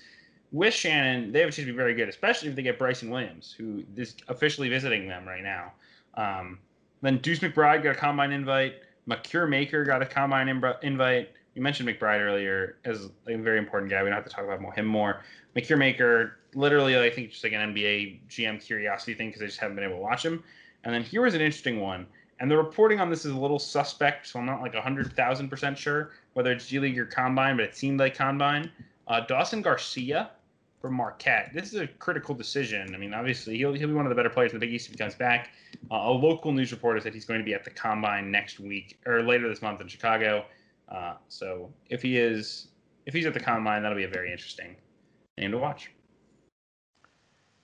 with 0.53 0.75
Shannon 0.75 1.33
they 1.33 1.41
have 1.41 1.49
a 1.49 1.53
chance 1.53 1.67
to 1.67 1.73
be 1.73 1.77
very 1.77 1.95
good, 1.95 2.09
especially 2.09 2.49
if 2.49 2.57
they 2.57 2.63
get 2.63 2.79
Bryson 2.79 3.11
Williams, 3.11 3.55
who 3.57 3.85
is 3.97 4.15
officially 4.29 4.69
visiting 4.69 5.09
them 5.09 5.27
right 5.27 5.43
now. 5.43 5.73
Um, 6.15 6.59
then 7.03 7.19
Deuce 7.19 7.41
McBride 7.41 7.83
got 7.83 7.97
a 7.97 7.99
combine 7.99 8.33
invite. 8.33 8.77
Makur 9.09 9.49
Maker 9.49 9.85
got 9.85 10.03
a 10.03 10.07
combine 10.07 10.49
invite. 10.49 11.31
You 11.55 11.63
mentioned 11.63 11.89
McBride 11.89 12.21
earlier 12.21 12.77
as 12.85 13.09
a 13.29 13.37
very 13.37 13.59
important 13.59 13.91
guy. 13.91 14.03
We 14.03 14.09
don't 14.09 14.17
have 14.17 14.25
to 14.25 14.31
talk 14.31 14.45
about 14.45 14.75
him 14.75 14.87
more. 14.87 15.23
Makur 15.55 15.79
Maker, 15.79 16.39
literally, 16.55 16.99
I 16.99 17.11
think 17.11 17.31
just 17.31 17.45
like 17.45 17.53
an 17.53 17.75
NBA 17.75 18.21
GM 18.29 18.61
curiosity 18.61 19.15
thing 19.15 19.29
because 19.29 19.43
I 19.43 19.47
just 19.47 19.59
haven't 19.59 19.77
been 19.77 19.85
able 19.85 19.97
to 19.97 20.03
watch 20.03 20.25
him. 20.25 20.43
And 20.85 20.95
then 20.95 21.03
here 21.03 21.23
was 21.23 21.35
an 21.35 21.41
interesting 21.41 21.81
one. 21.81 22.07
And 22.39 22.51
the 22.51 22.57
reporting 22.57 23.01
on 23.01 23.09
this 23.09 23.25
is 23.25 23.33
a 23.33 23.39
little 23.39 23.59
suspect, 23.59 24.27
so 24.27 24.39
I'm 24.39 24.45
not 24.45 24.61
like 24.61 24.75
100,000% 24.75 25.77
sure 25.77 26.11
whether 26.35 26.53
it's 26.53 26.67
G 26.67 26.79
League 26.79 26.99
or 26.99 27.07
Combine, 27.07 27.57
but 27.57 27.65
it 27.65 27.75
seemed 27.75 27.99
like 27.99 28.15
Combine. 28.15 28.71
Uh, 29.09 29.21
Dawson 29.21 29.63
Garcia 29.63 30.31
from 30.81 30.95
Marquette. 30.95 31.51
This 31.55 31.73
is 31.73 31.81
a 31.81 31.87
critical 31.87 32.35
decision. 32.35 32.95
I 32.95 32.99
mean, 32.99 33.15
obviously, 33.15 33.57
he'll, 33.57 33.73
he'll 33.73 33.89
be 33.89 33.95
one 33.95 34.07
of 34.07 34.11
the 34.11 34.15
better 34.15 34.31
players 34.31 34.53
in 34.53 34.61
the 34.61 34.67
Big 34.67 34.75
East 34.75 34.87
if 34.87 34.93
he 34.93 34.99
comes 34.99 35.15
back. 35.15 35.51
Uh, 35.91 35.97
a 35.97 36.11
local 36.11 36.53
news 36.53 36.71
reporter 36.73 37.01
said 37.01 37.15
he's 37.15 37.25
going 37.25 37.41
to 37.41 37.45
be 37.45 37.55
at 37.55 37.65
the 37.65 37.71
Combine 37.71 38.31
next 38.31 38.61
week 38.61 38.99
or 39.07 39.23
later 39.23 39.49
this 39.49 39.63
month 39.63 39.81
in 39.81 39.89
Chicago. 39.89 40.45
Uh, 40.89 41.15
so 41.29 41.73
if 41.89 42.03
he 42.03 42.19
is, 42.19 42.69
if 43.07 43.15
he's 43.15 43.27
at 43.27 43.35
the 43.35 43.41
Combine, 43.41 43.83
that'll 43.83 43.97
be 43.97 44.05
a 44.05 44.09
very 44.09 44.31
interesting 44.31 44.77
name 45.39 45.51
to 45.51 45.59
watch. 45.59 45.91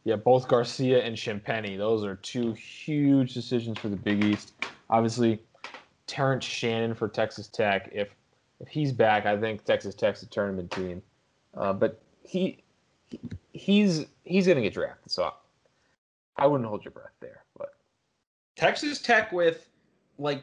Yeah, 0.04 0.16
both 0.16 0.48
Garcia 0.48 1.04
and 1.04 1.16
Champagnie. 1.16 1.78
Those 1.78 2.04
are 2.04 2.16
two 2.16 2.52
huge 2.54 3.34
decisions 3.34 3.78
for 3.78 3.88
the 3.88 3.96
Big 3.96 4.24
East. 4.24 4.54
Obviously, 4.90 5.40
Terrence 6.08 6.44
Shannon 6.44 6.94
for 6.94 7.08
Texas 7.08 7.48
Tech. 7.48 7.88
If 7.92 8.08
if 8.60 8.68
he's 8.68 8.92
back, 8.92 9.26
I 9.26 9.38
think 9.38 9.64
Texas 9.64 9.94
Tech's 9.94 10.22
a 10.22 10.26
tournament 10.26 10.70
team. 10.70 11.02
Uh, 11.56 11.72
but 11.72 12.00
he 12.22 12.62
he's 13.52 14.06
he's 14.24 14.46
going 14.46 14.56
to 14.56 14.62
get 14.62 14.74
drafted, 14.74 15.10
so 15.10 15.32
I 16.36 16.46
wouldn't 16.46 16.68
hold 16.68 16.84
your 16.84 16.92
breath 16.92 17.14
there. 17.20 17.44
But 17.56 17.74
Texas 18.56 19.00
Tech 19.00 19.32
with 19.32 19.68
like 20.18 20.42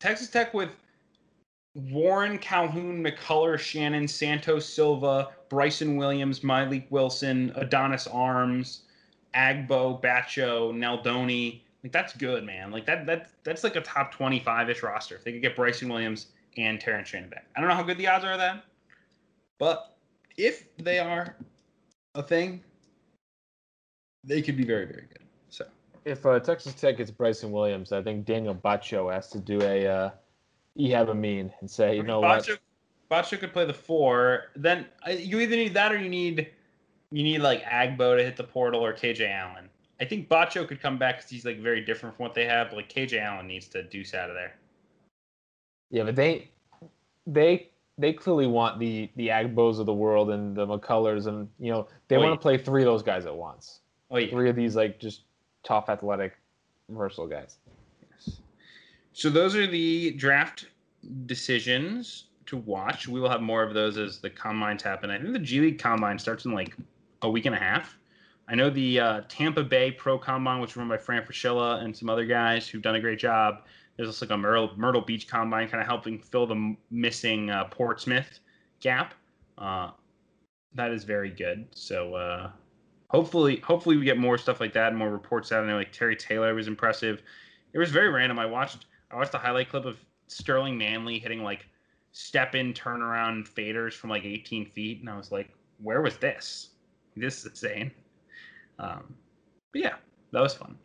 Texas 0.00 0.28
Tech 0.28 0.54
with 0.54 0.70
Warren, 1.74 2.38
Calhoun, 2.38 3.04
McCullar, 3.04 3.58
Shannon, 3.58 4.08
Santos 4.08 4.66
Silva, 4.66 5.28
Bryson 5.48 5.96
Williams, 5.96 6.40
Myleik 6.40 6.90
Wilson, 6.90 7.52
Adonis 7.56 8.06
Arms, 8.06 8.82
Agbo, 9.34 10.02
Batcho, 10.02 10.74
Naldoni. 10.74 11.62
Like 11.82 11.92
that's 11.92 12.16
good, 12.16 12.44
man. 12.44 12.70
Like 12.70 12.86
that 12.86 13.06
that 13.06 13.30
that's 13.44 13.62
like 13.62 13.76
a 13.76 13.82
top 13.82 14.12
twenty 14.12 14.40
five 14.40 14.70
ish 14.70 14.82
roster. 14.82 15.16
If 15.16 15.24
they 15.24 15.32
could 15.32 15.42
get 15.42 15.54
Bryson 15.54 15.88
Williams 15.88 16.28
and 16.56 16.80
Terrence 16.80 17.08
Shannon 17.08 17.28
back. 17.28 17.46
I 17.54 17.60
don't 17.60 17.68
know 17.68 17.76
how 17.76 17.82
good 17.82 17.98
the 17.98 18.06
odds 18.08 18.24
are 18.24 18.32
of 18.32 18.38
that. 18.38 18.64
But 19.58 19.96
if 20.36 20.74
they 20.78 20.98
are 20.98 21.36
a 22.16 22.22
thing, 22.22 22.62
they 24.24 24.42
could 24.42 24.56
be 24.56 24.64
very, 24.64 24.86
very 24.86 25.06
good. 25.08 25.22
So 25.50 25.66
if 26.04 26.26
uh, 26.26 26.40
Texas 26.40 26.74
Tech 26.74 26.96
gets 26.96 27.10
Bryson 27.10 27.52
Williams, 27.52 27.92
I 27.92 28.02
think 28.02 28.24
Daniel 28.24 28.54
Batcho 28.54 29.12
has 29.12 29.28
to 29.30 29.38
do 29.38 29.60
a 29.62 29.86
uh, 29.86 30.10
Ehab 30.78 31.08
Amin 31.08 31.52
and 31.60 31.70
say, 31.70 31.96
you 31.96 32.02
know 32.02 32.20
Batcho, 32.20 32.58
what? 33.08 33.24
Batcho 33.24 33.38
could 33.38 33.52
play 33.52 33.64
the 33.64 33.74
four. 33.74 34.44
Then 34.56 34.86
uh, 35.06 35.12
you 35.12 35.40
either 35.40 35.56
need 35.56 35.74
that 35.74 35.92
or 35.92 35.98
you 35.98 36.08
need 36.08 36.48
you 37.12 37.22
need 37.22 37.38
like 37.38 37.62
Agbo 37.62 38.16
to 38.16 38.24
hit 38.24 38.36
the 38.36 38.44
portal 38.44 38.84
or 38.84 38.92
KJ 38.92 39.30
Allen. 39.30 39.68
I 40.00 40.04
think 40.04 40.28
Batcho 40.28 40.66
could 40.66 40.80
come 40.80 40.98
back 40.98 41.18
because 41.18 41.30
he's 41.30 41.44
like 41.44 41.60
very 41.60 41.80
different 41.80 42.16
from 42.16 42.24
what 42.24 42.34
they 42.34 42.44
have. 42.44 42.70
But 42.70 42.76
like 42.76 42.92
KJ 42.92 43.20
Allen 43.20 43.46
needs 43.46 43.68
to 43.68 43.82
deuce 43.84 44.12
out 44.12 44.28
of 44.28 44.34
there. 44.34 44.56
Yeah, 45.90 46.02
but 46.02 46.16
they 46.16 46.50
they 47.26 47.70
they 47.98 48.12
clearly 48.12 48.46
want 48.46 48.78
the 48.78 49.10
the 49.16 49.28
Agbos 49.28 49.78
of 49.78 49.86
the 49.86 49.94
world 49.94 50.30
and 50.30 50.54
the 50.54 50.66
McCullers 50.66 51.26
and 51.26 51.48
you 51.58 51.70
know 51.70 51.88
they 52.08 52.16
oh, 52.16 52.20
want 52.20 52.32
to 52.32 52.40
play 52.42 52.58
three 52.58 52.82
of 52.82 52.86
those 52.86 53.02
guys 53.02 53.26
at 53.26 53.34
once. 53.34 53.80
Oh, 54.10 54.18
yeah. 54.18 54.30
Three 54.30 54.48
of 54.48 54.56
these 54.56 54.76
like 54.76 55.00
just 55.00 55.22
tough 55.64 55.88
athletic 55.88 56.36
versatile 56.88 57.26
guys. 57.26 57.56
Yes. 58.02 58.40
So 59.12 59.30
those 59.30 59.56
are 59.56 59.66
the 59.66 60.12
draft 60.12 60.66
decisions 61.26 62.26
to 62.46 62.56
watch. 62.58 63.08
We 63.08 63.20
will 63.20 63.28
have 63.28 63.42
more 63.42 63.62
of 63.62 63.74
those 63.74 63.98
as 63.98 64.20
the 64.20 64.30
combines 64.30 64.82
happen. 64.82 65.10
I 65.10 65.18
think 65.18 65.32
the 65.32 65.38
G 65.38 65.60
League 65.60 65.78
combine 65.78 66.18
starts 66.18 66.44
in 66.44 66.52
like 66.52 66.76
a 67.22 67.30
week 67.30 67.46
and 67.46 67.54
a 67.54 67.58
half. 67.58 67.98
I 68.48 68.54
know 68.54 68.70
the 68.70 69.00
uh, 69.00 69.20
Tampa 69.28 69.64
Bay 69.64 69.90
Pro 69.90 70.18
Combine, 70.18 70.60
which 70.60 70.70
is 70.70 70.76
run 70.76 70.88
by 70.88 70.98
Fran 70.98 71.24
Fraschilla 71.24 71.82
and 71.82 71.96
some 71.96 72.08
other 72.08 72.24
guys 72.24 72.68
who've 72.68 72.82
done 72.82 72.94
a 72.94 73.00
great 73.00 73.18
job. 73.18 73.64
There's 73.96 74.08
also 74.08 74.26
like 74.26 74.34
a 74.34 74.36
Myrtle, 74.36 74.70
Myrtle 74.76 75.00
Beach 75.00 75.28
Combine, 75.28 75.68
kind 75.68 75.80
of 75.80 75.86
helping 75.86 76.18
fill 76.18 76.46
the 76.46 76.76
missing 76.90 77.50
uh, 77.50 77.64
Portsmouth 77.64 78.40
gap. 78.80 79.14
Uh, 79.56 79.90
that 80.74 80.92
is 80.92 81.04
very 81.04 81.30
good. 81.30 81.66
So 81.74 82.14
uh, 82.14 82.50
hopefully, 83.08 83.60
hopefully 83.60 83.96
we 83.96 84.04
get 84.04 84.18
more 84.18 84.36
stuff 84.36 84.60
like 84.60 84.74
that 84.74 84.88
and 84.88 84.98
more 84.98 85.10
reports 85.10 85.50
out. 85.52 85.64
I 85.64 85.66
know 85.66 85.76
like 85.76 85.92
Terry 85.92 86.16
Taylor 86.16 86.54
was 86.54 86.68
impressive. 86.68 87.22
It 87.72 87.78
was 87.78 87.90
very 87.90 88.10
random. 88.10 88.38
I 88.38 88.46
watched 88.46 88.86
I 89.10 89.16
watched 89.16 89.34
a 89.34 89.38
highlight 89.38 89.70
clip 89.70 89.84
of 89.84 89.98
Sterling 90.26 90.76
Manley 90.76 91.18
hitting 91.18 91.42
like 91.42 91.66
step 92.12 92.54
in 92.54 92.72
turnaround 92.72 93.48
faders 93.48 93.92
from 93.92 94.10
like 94.10 94.24
18 94.24 94.66
feet, 94.66 95.00
and 95.00 95.08
I 95.08 95.16
was 95.16 95.30
like, 95.30 95.50
where 95.82 96.02
was 96.02 96.16
this? 96.16 96.70
This 97.16 97.38
is 97.38 97.46
insane. 97.46 97.90
Um, 98.78 99.14
but 99.72 99.82
yeah, 99.82 99.94
that 100.32 100.40
was 100.40 100.54
fun. 100.54 100.76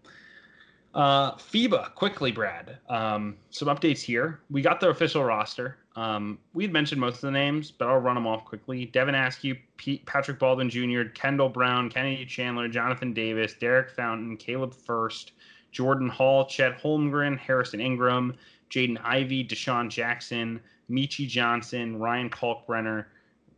Uh, 0.94 1.36
FIBA, 1.36 1.96
quickly, 1.96 2.32
Brad. 2.32 2.78
Um, 2.90 3.38
some 3.50 3.70
updates 3.70 4.02
here. 4.02 4.42
We 4.50 4.62
got 4.62 4.80
the 4.80 4.90
official 4.90 5.24
roster. 5.24 5.78
Um, 5.96 6.38
we 6.54 6.64
had 6.64 6.74
mentioned 6.74 7.00
most 7.00 7.16
of 7.16 7.22
the 7.22 7.32
names, 7.32 7.72
but 7.72 7.88
I'll 7.88 8.00
run 8.00 8.16
them 8.16 8.28
off 8.28 8.46
quickly. 8.46 8.86
Devin 8.86 9.16
Askew, 9.16 9.56
Pete, 9.78 10.06
Patrick 10.06 10.40
Baldwin 10.40 10.70
Jr., 10.70 11.04
Kendall 11.14 11.50
Brown, 11.50 11.90
Kennedy 11.90 12.26
Chandler, 12.26 12.68
Jonathan 12.68 13.14
Davis, 13.14 13.54
Derek 13.54 13.90
Fountain, 13.90 14.38
Caleb 14.38 14.74
Furst, 14.74 15.32
Jordan 15.72 16.10
Hall, 16.10 16.46
Chet 16.46 16.82
Holmgren, 16.82 17.38
Harrison 17.38 17.80
Ingram, 17.80 18.36
Jaden 18.70 19.04
Ivey, 19.04 19.46
Deshaun 19.46 19.90
Jackson, 19.90 20.62
Meechie 20.90 21.28
Johnson, 21.28 22.00
Ryan 22.00 22.30
Kalkbrenner, 22.30 23.06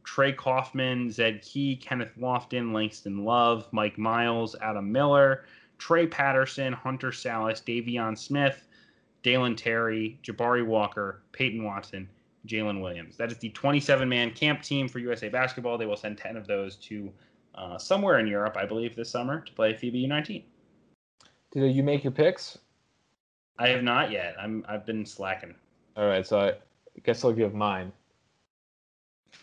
Trey 0.04 0.34
Kaufman, 0.34 1.12
Zed 1.12 1.42
Key, 1.42 1.76
Kenneth 1.78 2.12
Lofton, 2.20 2.74
Langston 2.74 3.24
Love, 3.26 3.68
Mike 3.72 3.98
Miles, 3.98 4.56
Adam 4.62 4.92
Miller, 4.92 5.46
Trey 5.84 6.08
Patterson, 6.08 6.72
Hunter 6.72 7.12
Salas, 7.12 7.60
Davion 7.60 8.18
Smith, 8.18 8.70
Dalen 9.22 9.54
Terry, 9.58 10.18
Jabari 10.24 10.66
Walker, 10.66 11.24
Peyton 11.34 11.66
Watson, 11.66 12.08
Jalen 12.48 12.82
Williams. 12.82 13.18
That 13.18 13.34
is 13.34 13.38
the 13.40 13.50
27 13.50 14.08
man 14.08 14.32
camp 14.32 14.62
team 14.62 14.88
for 14.88 15.00
USA 15.00 15.28
Basketball. 15.28 15.78
They 15.78 15.86
will 15.86 15.98
send 15.98 16.18
10 16.18 16.38
of 16.38 16.48
those 16.48 16.78
to 16.78 17.12
uh, 17.56 17.78
somewhere 17.78 18.20
in 18.20 18.28
Europe, 18.28 18.56
I 18.56 18.66
believe, 18.66 18.96
this 18.96 19.10
summer 19.10 19.42
to 19.42 19.52
play 19.52 19.74
FIBA 19.74 20.08
U19. 20.08 20.44
Did 21.52 21.76
you 21.76 21.84
make 21.84 22.06
your 22.06 22.14
picks? 22.14 22.58
I 23.60 23.68
have 23.68 23.84
not 23.84 24.10
yet. 24.10 24.36
I'm 24.40 24.64
I've 24.70 24.86
been 24.86 25.06
slacking. 25.06 25.54
All 25.98 26.08
right, 26.08 26.26
so 26.26 26.40
I 26.40 26.54
guess 27.04 27.26
I'll 27.26 27.34
give 27.34 27.54
mine. 27.54 27.92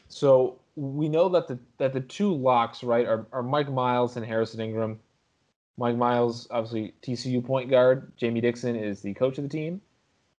So 0.08 0.58
we 0.74 1.06
know 1.10 1.28
that 1.28 1.48
the 1.48 1.58
that 1.76 1.92
the 1.92 2.00
two 2.00 2.32
locks, 2.32 2.82
right, 2.82 3.06
are, 3.06 3.26
are 3.30 3.42
Mike 3.42 3.70
Miles 3.70 4.16
and 4.16 4.24
Harrison 4.24 4.62
Ingram. 4.62 4.98
Mike 5.76 5.96
Miles, 5.96 6.46
obviously 6.50 6.94
TCU 7.02 7.44
point 7.44 7.70
guard. 7.70 8.12
Jamie 8.16 8.40
Dixon 8.40 8.76
is 8.76 9.00
the 9.00 9.14
coach 9.14 9.38
of 9.38 9.44
the 9.44 9.50
team. 9.50 9.80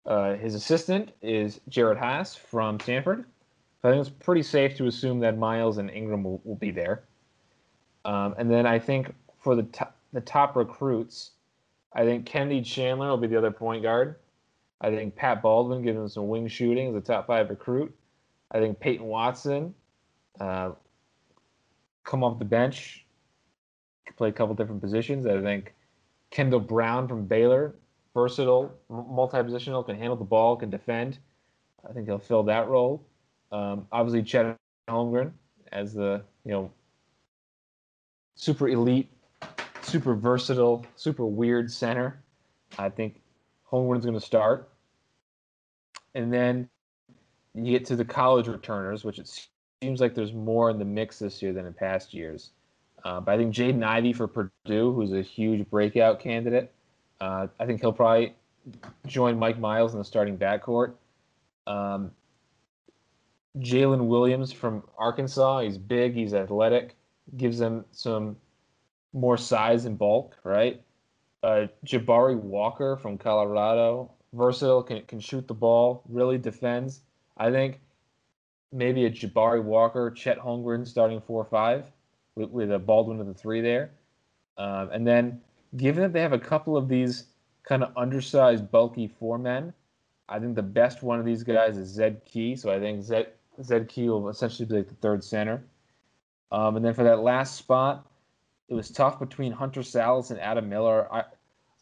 Uh, 0.05 0.35
his 0.35 0.55
assistant 0.55 1.11
is 1.21 1.59
Jerod 1.69 1.99
Haase 1.99 2.37
from 2.37 2.79
Stanford. 2.79 3.25
So 3.81 3.89
I 3.89 3.93
think 3.93 4.07
it's 4.07 4.15
pretty 4.23 4.43
safe 4.43 4.75
to 4.77 4.87
assume 4.87 5.19
that 5.19 5.37
Miles 5.37 5.77
and 5.77 5.89
Ingram 5.89 6.23
will, 6.23 6.41
will 6.43 6.55
be 6.55 6.71
there. 6.71 7.03
Um, 8.05 8.35
and 8.37 8.49
then 8.49 8.65
I 8.65 8.79
think 8.79 9.13
for 9.39 9.55
the 9.55 9.63
top, 9.63 9.95
the 10.13 10.21
top 10.21 10.55
recruits, 10.55 11.31
I 11.93 12.03
think 12.03 12.25
Kennedy 12.25 12.61
Chandler 12.61 13.09
will 13.09 13.17
be 13.17 13.27
the 13.27 13.37
other 13.37 13.51
point 13.51 13.83
guard. 13.83 14.15
I 14.81 14.89
think 14.89 15.15
Pat 15.15 15.41
Baldwin, 15.41 15.83
gives 15.83 15.97
him 15.97 16.09
some 16.09 16.27
wing 16.27 16.47
shooting, 16.47 16.89
is 16.89 16.95
a 16.95 17.01
top 17.01 17.27
five 17.27 17.49
recruit. 17.49 17.95
I 18.51 18.59
think 18.59 18.79
Peyton 18.79 19.05
Watson, 19.05 19.73
uh, 20.39 20.71
come 22.03 22.23
off 22.23 22.39
the 22.39 22.45
bench, 22.45 23.05
can 24.05 24.15
play 24.15 24.29
a 24.29 24.31
couple 24.31 24.55
different 24.55 24.81
positions. 24.81 25.25
I 25.25 25.41
think 25.41 25.73
Kendall 26.29 26.59
Brown 26.59 27.07
from 27.07 27.25
Baylor, 27.25 27.75
versatile, 28.13 28.71
multi-positional, 28.89 29.85
can 29.85 29.97
handle 29.97 30.15
the 30.15 30.23
ball, 30.23 30.55
can 30.55 30.69
defend. 30.69 31.19
I 31.87 31.93
think 31.93 32.07
he'll 32.07 32.19
fill 32.19 32.43
that 32.43 32.67
role. 32.67 33.03
Um, 33.51 33.87
obviously, 33.91 34.23
Chet 34.23 34.57
Holmgren 34.89 35.31
as 35.71 35.93
the 35.93 36.23
you 36.45 36.51
know 36.51 36.71
super 38.35 38.67
elite, 38.67 39.09
super 39.81 40.15
versatile, 40.15 40.85
super 40.95 41.25
weird 41.25 41.71
center. 41.71 42.21
I 42.77 42.89
think 42.89 43.21
Holmgren's 43.71 44.05
going 44.05 44.19
to 44.19 44.25
start. 44.25 44.69
And 46.13 46.33
then 46.33 46.69
you 47.53 47.71
get 47.71 47.85
to 47.87 47.95
the 47.95 48.05
college 48.05 48.47
returners, 48.47 49.03
which 49.03 49.19
it 49.19 49.29
seems 49.81 49.99
like 50.01 50.15
there's 50.15 50.33
more 50.33 50.69
in 50.69 50.79
the 50.79 50.85
mix 50.85 51.19
this 51.19 51.41
year 51.41 51.53
than 51.53 51.65
in 51.65 51.73
past 51.73 52.13
years. 52.13 52.51
Uh, 53.03 53.19
but 53.19 53.33
I 53.33 53.37
think 53.37 53.53
Jaden 53.53 53.83
Ivey 53.83 54.13
for 54.13 54.27
Purdue, 54.27 54.93
who's 54.93 55.11
a 55.13 55.21
huge 55.21 55.69
breakout 55.69 56.19
candidate, 56.19 56.71
uh, 57.19 57.47
I 57.59 57.65
think 57.65 57.81
he'll 57.81 57.93
probably 57.93 58.35
join 59.07 59.39
Mike 59.39 59.59
Miles 59.59 59.93
in 59.93 59.99
the 59.99 60.05
starting 60.05 60.37
backcourt. 60.37 60.93
Um, 61.67 62.11
Jalen 63.57 64.07
Williams 64.07 64.51
from 64.51 64.83
Arkansas, 64.97 65.61
he's 65.61 65.77
big, 65.77 66.13
he's 66.13 66.33
athletic, 66.33 66.95
gives 67.37 67.57
them 67.57 67.85
some 67.91 68.37
more 69.13 69.37
size 69.37 69.85
and 69.85 69.97
bulk, 69.97 70.37
right? 70.43 70.81
Uh, 71.43 71.67
Jabari 71.85 72.35
Walker 72.35 72.97
from 72.97 73.17
Colorado, 73.17 74.11
versatile, 74.33 74.83
can, 74.83 75.01
can 75.03 75.19
shoot 75.19 75.47
the 75.47 75.53
ball, 75.53 76.03
really 76.07 76.37
defends. 76.37 77.01
I 77.37 77.51
think 77.51 77.79
maybe 78.71 79.05
a 79.05 79.09
Jabari 79.09 79.61
Walker, 79.61 80.11
Chet 80.11 80.39
Holmgren 80.39 80.87
starting 80.87 81.19
four 81.19 81.41
or 81.41 81.45
five 81.45 81.85
with, 82.41 82.49
with 82.51 82.71
a 82.71 82.79
Baldwin 82.79 83.19
of 83.19 83.27
the 83.27 83.33
three 83.33 83.61
there. 83.61 83.91
Um, 84.57 84.89
and 84.91 85.07
then, 85.07 85.41
given 85.77 86.03
that 86.03 86.13
they 86.13 86.21
have 86.21 86.33
a 86.33 86.39
couple 86.39 86.75
of 86.75 86.87
these 86.87 87.25
kind 87.63 87.83
of 87.83 87.91
undersized, 87.95 88.69
bulky 88.71 89.07
four 89.07 89.37
men, 89.37 89.73
I 90.27 90.39
think 90.39 90.55
the 90.55 90.63
best 90.63 91.03
one 91.03 91.19
of 91.19 91.25
these 91.25 91.43
guys 91.43 91.77
is 91.77 91.89
Zed 91.89 92.21
Key. 92.25 92.55
So 92.55 92.71
I 92.71 92.79
think 92.79 93.03
Zed, 93.03 93.27
Zed 93.63 93.87
Key 93.87 94.09
will 94.09 94.29
essentially 94.29 94.67
be 94.67 94.75
like 94.75 94.89
the 94.89 94.95
third 94.95 95.23
center. 95.23 95.63
Um, 96.51 96.75
and 96.75 96.85
then 96.85 96.93
for 96.93 97.03
that 97.03 97.19
last 97.19 97.55
spot, 97.55 98.05
it 98.67 98.73
was 98.73 98.89
tough 98.89 99.19
between 99.19 99.51
Hunter 99.51 99.81
Sallis 99.81 100.31
and 100.31 100.39
Adam 100.39 100.67
Miller. 100.69 101.11
I 101.13 101.23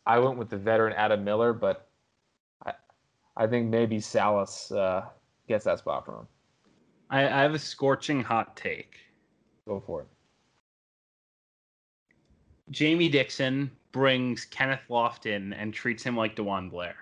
I 0.05 0.17
went 0.19 0.37
with 0.37 0.49
the 0.49 0.57
veteran 0.57 0.93
Adam 0.93 1.23
Miller, 1.23 1.53
but 1.53 1.87
I 2.65 2.73
I 3.37 3.47
think 3.47 3.69
maybe 3.69 3.97
Sallis 3.97 4.75
uh, 4.75 5.05
gets 5.47 5.65
that 5.65 5.79
spot 5.79 6.05
for 6.05 6.19
him. 6.19 6.27
I, 7.09 7.25
I 7.25 7.41
have 7.41 7.53
a 7.53 7.59
scorching 7.59 8.23
hot 8.23 8.55
take. 8.55 8.97
Go 9.67 9.79
for 9.85 10.01
it. 10.01 10.07
Jamie 12.71 13.09
Dixon 13.09 13.71
brings 13.91 14.45
Kenneth 14.45 14.81
Lofton 14.89 15.53
and 15.57 15.73
treats 15.73 16.03
him 16.03 16.15
like 16.15 16.35
DeJuan 16.35 16.69
Blair. 16.69 16.95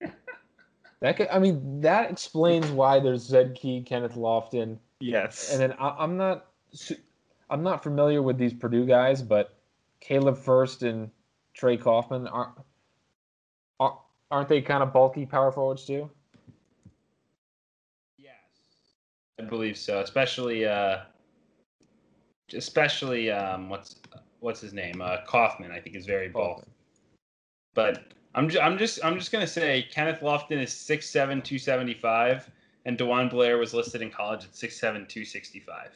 That 1.00 1.18
could, 1.18 1.28
I 1.28 1.38
mean, 1.38 1.82
that 1.82 2.10
explains 2.10 2.68
why 2.68 3.00
there's 3.00 3.20
Zed 3.22 3.54
Key, 3.54 3.82
Kenneth 3.82 4.14
Lofton, 4.14 4.78
Yes. 5.00 5.52
and 5.52 5.60
then 5.60 5.74
I, 5.78 5.90
I'm 5.90 6.16
not, 6.16 6.46
su- 6.72 6.96
I'm 7.50 7.62
not 7.62 7.82
familiar 7.82 8.22
with 8.22 8.38
these 8.38 8.54
Purdue 8.54 8.86
guys, 8.86 9.20
but 9.20 9.54
Caleb 10.00 10.38
Furst 10.38 10.82
and 10.84 11.10
Trey 11.52 11.76
Kaufman 11.76 12.26
aren't, 12.28 12.52
aren't 13.78 13.96
aren't 14.30 14.48
they 14.48 14.62
kind 14.62 14.82
of 14.82 14.92
bulky 14.94 15.26
power 15.26 15.52
forwards 15.52 15.84
too? 15.84 16.08
yes. 18.18 18.32
I 19.38 19.42
believe 19.42 19.76
so, 19.76 20.00
especially 20.00 20.64
uh 20.64 21.00
especially 22.54 23.30
um 23.30 23.68
what's 23.68 23.96
what's 24.40 24.60
his 24.60 24.72
name? 24.72 25.00
Uh 25.00 25.18
Kaufman, 25.26 25.70
I 25.70 25.80
think 25.80 25.96
is 25.96 26.06
very 26.06 26.28
bulky. 26.28 26.68
But 27.74 28.12
I'm 28.34 28.48
ju- 28.48 28.60
I'm 28.60 28.78
just 28.78 29.04
I'm 29.04 29.18
just 29.18 29.32
gonna 29.32 29.46
say 29.46 29.86
Kenneth 29.90 30.20
Lofton 30.20 30.62
is 30.62 30.70
6'7", 30.70 31.12
275, 31.42 32.50
and 32.84 32.98
DeJuan 32.98 33.30
Blair 33.30 33.58
was 33.58 33.74
listed 33.74 34.02
in 34.02 34.10
college 34.10 34.44
at 34.44 34.52
6'7", 34.52 34.80
265. 35.08 35.90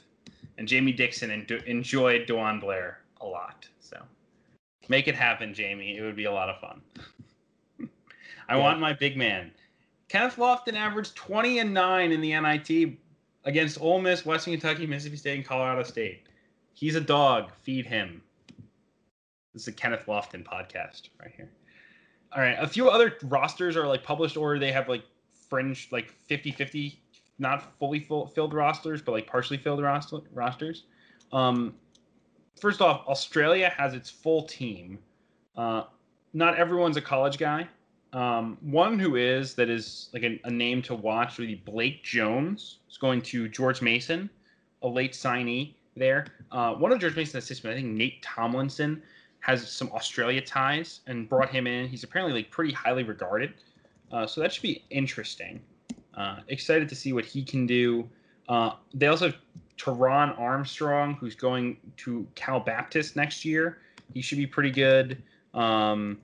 And 0.58 0.68
Jamie 0.68 0.92
Dixon 0.92 1.30
en- 1.30 1.46
enjoyed 1.66 2.26
DeJuan 2.26 2.60
Blair 2.60 3.00
a 3.20 3.26
lot. 3.26 3.66
So 3.80 3.98
make 4.88 5.08
it 5.08 5.14
happen, 5.14 5.54
Jamie. 5.54 5.96
It 5.96 6.02
would 6.02 6.16
be 6.16 6.24
a 6.24 6.32
lot 6.32 6.48
of 6.48 6.58
fun. 6.60 6.80
I 8.48 8.56
Yeah. 8.56 8.62
want 8.62 8.80
my 8.80 8.92
big 8.92 9.16
man. 9.16 9.52
Kenneth 10.08 10.36
Lofton 10.36 10.74
averaged 10.74 11.14
20 11.14 11.60
and 11.60 11.72
9 11.72 12.10
in 12.10 12.20
the 12.20 12.32
NIT 12.32 12.98
against 13.44 13.80
Ole 13.80 14.00
Miss, 14.00 14.26
Western 14.26 14.52
Kentucky, 14.54 14.86
Mississippi 14.86 15.16
State, 15.16 15.36
and 15.36 15.46
Colorado 15.46 15.84
State. 15.84 16.26
He's 16.80 16.94
a 16.94 17.00
dog. 17.00 17.52
Feed 17.62 17.84
him. 17.84 18.22
This 19.52 19.62
is 19.62 19.68
a 19.68 19.72
Kenneth 19.72 20.06
Lofton 20.06 20.42
podcast 20.42 21.10
right 21.20 21.30
here. 21.36 21.50
All 22.32 22.40
right. 22.40 22.56
A 22.58 22.66
few 22.66 22.88
other 22.88 23.18
rosters 23.24 23.76
are 23.76 23.86
like 23.86 24.02
published 24.02 24.38
or 24.38 24.58
they 24.58 24.72
have 24.72 24.88
like 24.88 25.04
fringe, 25.50 25.88
like 25.92 26.10
50 26.10 26.52
50, 26.52 26.98
not 27.38 27.78
fully 27.78 28.00
full, 28.00 28.28
filled 28.28 28.54
rosters, 28.54 29.02
but 29.02 29.12
like 29.12 29.26
partially 29.26 29.58
filled 29.58 29.82
roster, 29.82 30.20
rosters. 30.32 30.84
Um, 31.34 31.74
first 32.58 32.80
off, 32.80 33.06
Australia 33.06 33.70
has 33.76 33.92
its 33.92 34.08
full 34.08 34.44
team. 34.44 34.98
Uh, 35.58 35.82
not 36.32 36.56
everyone's 36.56 36.96
a 36.96 37.02
college 37.02 37.36
guy. 37.36 37.68
Um, 38.14 38.56
one 38.62 38.98
who 38.98 39.16
is 39.16 39.54
that 39.56 39.68
is 39.68 40.08
like 40.14 40.22
a, 40.22 40.40
a 40.44 40.50
name 40.50 40.80
to 40.82 40.94
watch 40.94 41.36
would 41.36 41.48
be 41.48 41.56
Blake 41.56 42.02
Jones. 42.02 42.78
Is 42.88 42.96
going 42.96 43.20
to 43.20 43.50
George 43.50 43.82
Mason, 43.82 44.30
a 44.80 44.88
late 44.88 45.12
signee 45.12 45.74
there. 46.00 46.26
Uh, 46.50 46.74
one 46.74 46.90
of 46.90 46.98
George 46.98 47.14
Mason's 47.14 47.44
assistants, 47.44 47.72
I 47.72 47.74
think 47.74 47.86
Nate 47.94 48.20
Tomlinson, 48.22 49.00
has 49.38 49.70
some 49.70 49.90
Australia 49.92 50.40
ties 50.40 51.00
and 51.06 51.28
brought 51.28 51.50
him 51.50 51.68
in. 51.68 51.86
He's 51.86 52.02
apparently 52.02 52.34
like 52.34 52.50
pretty 52.50 52.72
highly 52.72 53.04
regarded, 53.04 53.54
uh, 54.10 54.26
so 54.26 54.40
that 54.40 54.52
should 54.52 54.62
be 54.62 54.84
interesting. 54.90 55.60
Uh, 56.14 56.40
excited 56.48 56.88
to 56.88 56.96
see 56.96 57.12
what 57.12 57.24
he 57.24 57.44
can 57.44 57.66
do. 57.66 58.08
Uh, 58.48 58.72
they 58.92 59.06
also 59.06 59.26
have 59.26 59.36
Taran 59.78 60.38
Armstrong, 60.38 61.14
who's 61.14 61.36
going 61.36 61.76
to 61.98 62.26
Cal 62.34 62.58
Baptist 62.58 63.14
next 63.14 63.44
year. 63.44 63.78
He 64.12 64.20
should 64.20 64.38
be 64.38 64.46
pretty 64.46 64.70
good. 64.70 65.22
Um, 65.54 66.18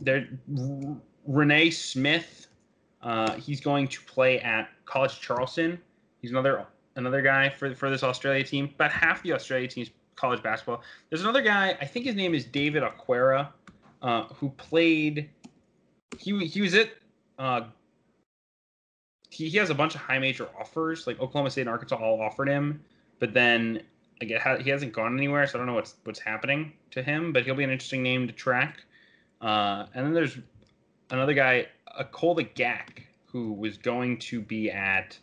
there, 0.00 0.28
R- 0.56 0.96
Reyne 1.26 1.72
Smith. 1.72 2.46
Uh, 3.02 3.34
he's 3.34 3.60
going 3.60 3.88
to 3.88 4.00
play 4.02 4.40
at 4.40 4.68
College 4.84 5.20
Charleston. 5.20 5.78
He's 6.22 6.30
another 6.30 6.66
another 6.96 7.22
guy 7.22 7.48
for 7.48 7.74
for 7.74 7.88
this 7.90 8.02
Australia 8.02 8.44
team. 8.44 8.70
About 8.74 8.90
half 8.90 9.22
the 9.22 9.32
Australia 9.32 9.68
team's 9.68 9.90
college 10.16 10.42
basketball. 10.42 10.82
There's 11.08 11.22
another 11.22 11.42
guy. 11.42 11.76
I 11.80 11.84
think 11.84 12.06
his 12.06 12.14
name 12.14 12.34
is 12.34 12.44
David 12.44 12.82
Aquera, 12.82 13.48
uh, 14.02 14.24
who 14.24 14.50
played. 14.50 15.30
He 16.18 16.46
he 16.46 16.60
was 16.60 16.74
at. 16.74 16.90
Uh, 17.38 17.62
he, 19.30 19.48
he 19.48 19.58
has 19.58 19.70
a 19.70 19.74
bunch 19.74 19.94
of 19.94 20.00
high 20.00 20.18
major 20.18 20.48
offers. 20.58 21.06
Like 21.06 21.20
Oklahoma 21.20 21.50
State 21.50 21.62
and 21.62 21.70
Arkansas 21.70 21.96
all 21.96 22.20
offered 22.20 22.48
him, 22.48 22.82
but 23.18 23.32
then 23.32 23.82
like 24.20 24.32
ha- 24.40 24.56
he 24.56 24.70
hasn't 24.70 24.92
gone 24.92 25.16
anywhere. 25.16 25.46
So 25.46 25.58
I 25.58 25.58
don't 25.58 25.66
know 25.66 25.74
what's 25.74 25.94
what's 26.04 26.20
happening 26.20 26.72
to 26.92 27.02
him. 27.02 27.32
But 27.32 27.44
he'll 27.44 27.54
be 27.54 27.64
an 27.64 27.70
interesting 27.70 28.02
name 28.02 28.26
to 28.26 28.32
track. 28.32 28.82
Uh, 29.40 29.86
and 29.94 30.06
then 30.06 30.14
there's 30.14 30.38
another 31.10 31.34
guy, 31.34 31.66
Akola 32.00 32.48
Gak, 32.54 33.02
who 33.26 33.52
was 33.52 33.76
going 33.76 34.18
to 34.18 34.40
be 34.40 34.70
at. 34.70 35.18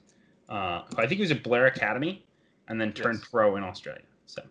Uh, 0.50 0.84
I 0.98 1.08
think 1.08 1.14
he 1.14 1.22
was 1.22 1.32
at 1.32 1.44
Blair 1.44 1.68
Academy, 1.68 2.26
and 2.68 2.80
then 2.80 2.92
turned 2.94 3.20
Yes. 3.20 3.28
pro 3.30 3.56
in 3.56 3.64
Australia. 3.64 4.04
So 4.26 4.42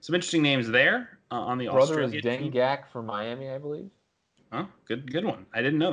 some 0.00 0.14
interesting 0.14 0.42
names 0.42 0.68
there 0.68 1.18
uh, 1.30 1.36
on 1.36 1.58
the 1.58 1.66
Brother 1.66 2.00
is 2.00 2.14
Australia 2.14 2.38
team. 2.38 2.52
Gak 2.52 2.88
from 2.88 3.06
Miami, 3.06 3.50
I 3.50 3.58
believe. 3.58 3.90
Oh, 4.52 4.66
good, 4.86 5.10
good 5.10 5.24
one. 5.24 5.46
I 5.52 5.60
didn't 5.62 5.78
know 5.78 5.92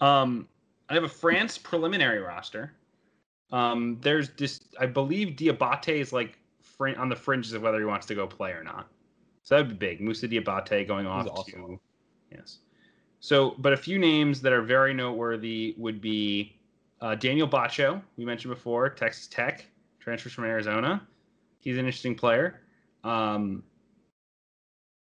that. 0.00 0.04
Um, 0.04 0.48
I 0.88 0.94
have 0.94 1.04
a 1.04 1.08
France 1.08 1.58
preliminary 1.58 2.18
roster. 2.18 2.72
Um, 3.50 3.98
there's 4.02 4.30
this, 4.30 4.60
I 4.78 4.86
believe 4.86 5.36
Diabate 5.36 5.88
is 6.00 6.12
like 6.12 6.38
frin- 6.60 6.96
on 6.96 7.08
the 7.08 7.16
fringes 7.16 7.52
of 7.54 7.62
whether 7.62 7.78
he 7.78 7.84
wants 7.86 8.06
to 8.06 8.14
go 8.14 8.26
play 8.26 8.50
or 8.50 8.62
not. 8.62 8.88
So 9.42 9.54
that'd 9.56 9.70
be 9.70 9.74
big. 9.74 10.00
Moussa 10.00 10.28
Diabate 10.28 10.86
going 10.86 11.06
off 11.06 11.26
awesome. 11.28 11.62
to, 11.66 11.80
yes. 12.30 12.58
So, 13.20 13.54
but 13.58 13.72
a 13.72 13.76
few 13.76 13.98
names 13.98 14.42
that 14.42 14.52
are 14.52 14.62
very 14.62 14.92
noteworthy 14.92 15.74
would 15.78 16.00
be 16.00 16.57
uh, 17.00 17.14
Daniel 17.14 17.48
Batcho, 17.48 18.02
we 18.16 18.24
mentioned 18.24 18.54
before, 18.54 18.88
Texas 18.88 19.26
Tech, 19.26 19.66
transfers 20.00 20.32
from 20.32 20.44
Arizona. 20.44 21.06
He's 21.60 21.76
an 21.76 21.86
interesting 21.86 22.14
player. 22.14 22.60
Um, 23.04 23.62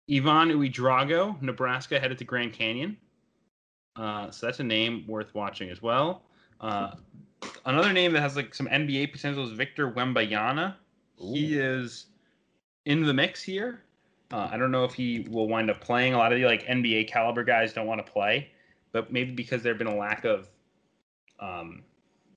Yvan 0.09 0.51
Ouedraogo, 0.51 1.41
Nebraska, 1.43 1.99
headed 1.99 2.19
to 2.19 2.25
Grand 2.25 2.53
Canyon. 2.53 2.97
Uh, 3.97 4.31
so 4.31 4.47
that's 4.47 4.61
a 4.61 4.65
name 4.65 5.05
worth 5.07 5.35
watching 5.35 5.71
as 5.71 5.83
well. 5.83 6.23
Uh, 6.61 6.93
another 7.65 7.93
name 7.93 8.13
that 8.13 8.21
has 8.21 8.37
like 8.37 8.55
some 8.55 8.67
NBA 8.67 9.13
potential 9.13 9.45
is 9.45 9.51
Victor 9.53 9.91
Wembanyama. 9.91 10.75
He 11.19 11.59
is 11.59 12.07
in 12.85 13.03
the 13.03 13.15
mix 13.15 13.43
here. 13.43 13.83
Uh, 14.33 14.49
I 14.51 14.57
don't 14.57 14.71
know 14.71 14.85
if 14.85 14.93
he 14.93 15.27
will 15.31 15.49
wind 15.49 15.71
up 15.71 15.81
playing. 15.81 16.15
A 16.15 16.19
lot 16.19 16.33
of 16.33 16.39
the 16.39 16.45
like 16.45 16.65
NBA 16.67 17.09
caliber 17.09 17.45
guys 17.45 17.73
don't 17.73 17.87
want 17.87 18.05
to 18.05 18.13
play, 18.13 18.51
but 18.93 19.13
maybe 19.13 19.33
because 19.33 19.63
there's 19.63 19.79
been 19.79 19.87
a 19.87 19.97
lack 19.97 20.25
of 20.25 20.49
um, 21.41 21.83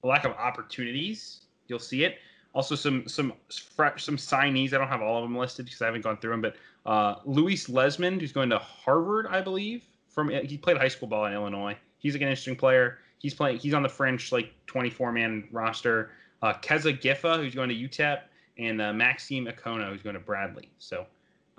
a 0.04 0.08
lack 0.08 0.26
of 0.26 0.32
opportunities, 0.34 1.42
you'll 1.68 1.80
see 1.80 2.04
it. 2.04 2.18
Also, 2.54 2.76
some 2.76 3.08
some 3.08 3.34
fresh 3.76 4.04
some 4.04 4.18
signees. 4.18 4.74
I 4.74 4.78
don't 4.78 4.88
have 4.88 5.02
all 5.02 5.18
of 5.18 5.24
them 5.24 5.38
listed 5.38 5.66
because 5.66 5.82
I 5.82 5.86
haven't 5.86 6.02
gone 6.02 6.18
through 6.18 6.32
them, 6.32 6.42
but 6.42 6.56
uh, 6.86 7.16
Louis 7.26 7.68
Lesmond, 7.68 8.22
who's 8.22 8.32
going 8.32 8.50
to 8.50 8.58
Harvard, 8.58 9.28
I 9.28 9.42
believe. 9.42 9.84
From 10.10 10.30
he 10.30 10.58
played 10.58 10.78
high 10.78 10.88
school 10.88 11.08
ball 11.08 11.26
in 11.26 11.34
Illinois. 11.34 11.78
He's 12.00 12.14
like 12.14 12.22
an 12.22 12.30
interesting 12.30 12.56
player. 12.56 13.00
He's 13.20 13.34
playing. 13.34 13.60
He's 13.60 13.74
on 13.74 13.84
the 13.84 13.90
French 13.90 14.32
like 14.32 14.52
24 14.66 15.12
man 15.12 15.48
roster. 15.52 16.12
Uh, 16.42 16.54
Keza 16.54 17.00
Giffa, 17.00 17.38
who's 17.38 17.54
going 17.54 17.70
to 17.70 17.76
UTEP, 17.76 18.22
and 18.58 18.82
uh, 18.82 18.94
Maxime 18.94 19.46
Akona, 19.46 19.90
who's 19.90 20.02
going 20.02 20.16
to 20.16 20.20
Bradley. 20.20 20.70
So 20.80 21.06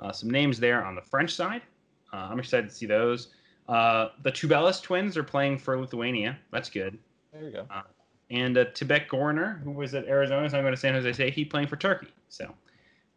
uh, 0.00 0.10
some 0.10 0.30
names 0.30 0.58
there 0.58 0.84
on 0.84 0.94
the 0.94 1.02
French 1.02 1.34
side. 1.34 1.62
Uh, 2.12 2.28
I'm 2.30 2.38
excited 2.38 2.68
to 2.68 2.74
see 2.74 2.86
those. 2.86 3.28
Uh, 3.68 4.08
the 4.22 4.32
Tubelis 4.32 4.82
twins 4.82 5.16
are 5.16 5.22
playing 5.22 5.58
for 5.58 5.78
Lithuania. 5.78 6.38
That's 6.50 6.70
good. 6.70 6.98
There 7.32 7.42
you 7.42 7.50
go. 7.50 7.66
And 8.30 8.56
uh, 8.56 8.66
Tibet 8.74 9.08
Gorener, 9.08 9.60
who 9.62 9.72
was 9.72 9.94
at 9.94 10.06
Arizona, 10.06 10.48
so 10.48 10.56
I'm 10.56 10.62
going 10.62 10.74
to 10.74 10.80
San 10.80 10.94
Jose 10.94 11.12
State. 11.12 11.34
He 11.34 11.44
playing 11.44 11.66
for 11.66 11.76
Turkey. 11.76 12.08
So 12.28 12.52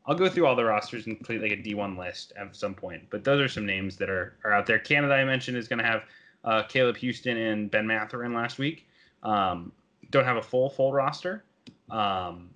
I'll 0.06 0.16
go 0.16 0.28
through 0.28 0.48
all 0.48 0.56
the 0.56 0.66
rosters 0.66 1.06
and 1.06 1.16
complete 1.16 1.42
like 1.42 1.52
a 1.52 1.58
D1 1.58 1.98
list 1.98 2.34
at 2.38 2.56
some 2.56 2.74
point. 2.74 3.04
But 3.10 3.24
those 3.24 3.40
are 3.40 3.48
some 3.48 3.66
names 3.66 3.96
that 3.98 4.10
are, 4.10 4.36
are 4.44 4.54
out 4.54 4.66
there. 4.66 4.80
Canada, 4.80 5.14
I 5.14 5.24
mentioned, 5.24 5.58
is 5.58 5.68
going 5.68 5.80
to 5.80 5.86
have 5.86 6.04
uh, 6.44 6.64
Caleb 6.64 6.98
Houston 6.98 7.38
and 7.38 7.72
Ben 7.72 7.88
Mathurin 7.88 8.34
last 8.34 8.58
week. 8.58 8.88
Um, 9.22 9.72
don't 10.10 10.26
have 10.26 10.38
a 10.38 10.42
full 10.42 10.70
full 10.70 10.92
roster, 10.92 11.44
um, 11.90 12.50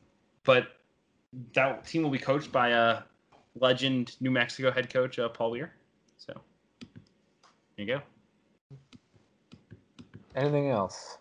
but 0.44 0.68
that 1.54 1.86
team 1.86 2.04
will 2.04 2.10
be 2.10 2.20
coached 2.20 2.52
by 2.52 2.70
a 2.70 3.00
legend 3.56 4.16
New 4.20 4.32
Mexico 4.32 4.72
head 4.72 4.92
coach 4.92 5.18
uh, 5.18 5.30
Paul 5.30 5.52
Weir. 5.52 5.74
So 6.18 6.34
there 7.76 7.86
you 7.86 7.86
go. 7.86 8.02
Anything 10.36 10.70
else? 10.70 11.18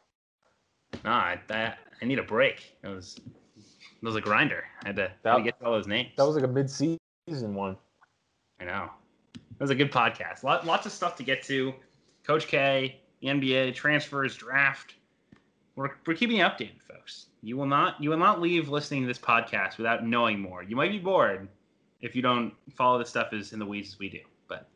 Nah, 1.06 1.18
I, 1.18 1.38
I, 1.50 1.74
I 2.02 2.04
need 2.04 2.18
a 2.18 2.22
break. 2.24 2.76
It 2.82 2.88
was 2.88 3.18
it 3.56 4.04
was 4.04 4.16
a 4.16 4.20
grinder. 4.20 4.64
I 4.84 4.88
had 4.88 4.96
to, 4.96 5.02
had 5.02 5.08
to 5.08 5.18
That- 5.22 5.44
get 5.44 5.58
to 5.60 5.66
all 5.66 5.72
those 5.72 5.86
names. 5.86 6.10
That 6.16 6.26
was 6.26 6.34
like 6.34 6.44
a 6.44 6.48
mid-season 6.48 7.54
one. 7.54 7.76
I 8.60 8.64
know. 8.64 8.90
It 9.34 9.60
was 9.60 9.70
a 9.70 9.74
good 9.74 9.90
podcast. 9.90 10.42
Lot, 10.42 10.66
lots 10.66 10.84
of 10.84 10.92
stuff 10.92 11.16
to 11.16 11.22
get 11.22 11.42
to. 11.44 11.72
Coach 12.26 12.46
K, 12.48 13.00
the 13.20 13.28
NBA, 13.28 13.74
transfers, 13.74 14.36
draft. 14.36 14.96
We're, 15.76 15.90
we're 16.06 16.14
keeping 16.14 16.38
you 16.38 16.42
updated, 16.42 16.82
folks. 16.82 17.26
You 17.42 17.56
will 17.56 17.66
not 17.66 18.02
you 18.02 18.10
will 18.10 18.18
not 18.18 18.40
leave 18.40 18.68
listening 18.68 19.02
to 19.02 19.06
this 19.06 19.18
podcast 19.18 19.78
without 19.78 20.04
knowing 20.04 20.40
more. 20.40 20.62
You 20.64 20.74
might 20.74 20.90
be 20.90 20.98
bored 20.98 21.48
if 22.00 22.16
you 22.16 22.22
don't 22.22 22.52
follow 22.74 22.98
the 22.98 23.04
stuff 23.06 23.32
as 23.32 23.52
in 23.52 23.58
the 23.60 23.66
weeds 23.66 23.90
as 23.92 23.98
we 23.98 24.08
do, 24.08 24.20
but 24.48 24.68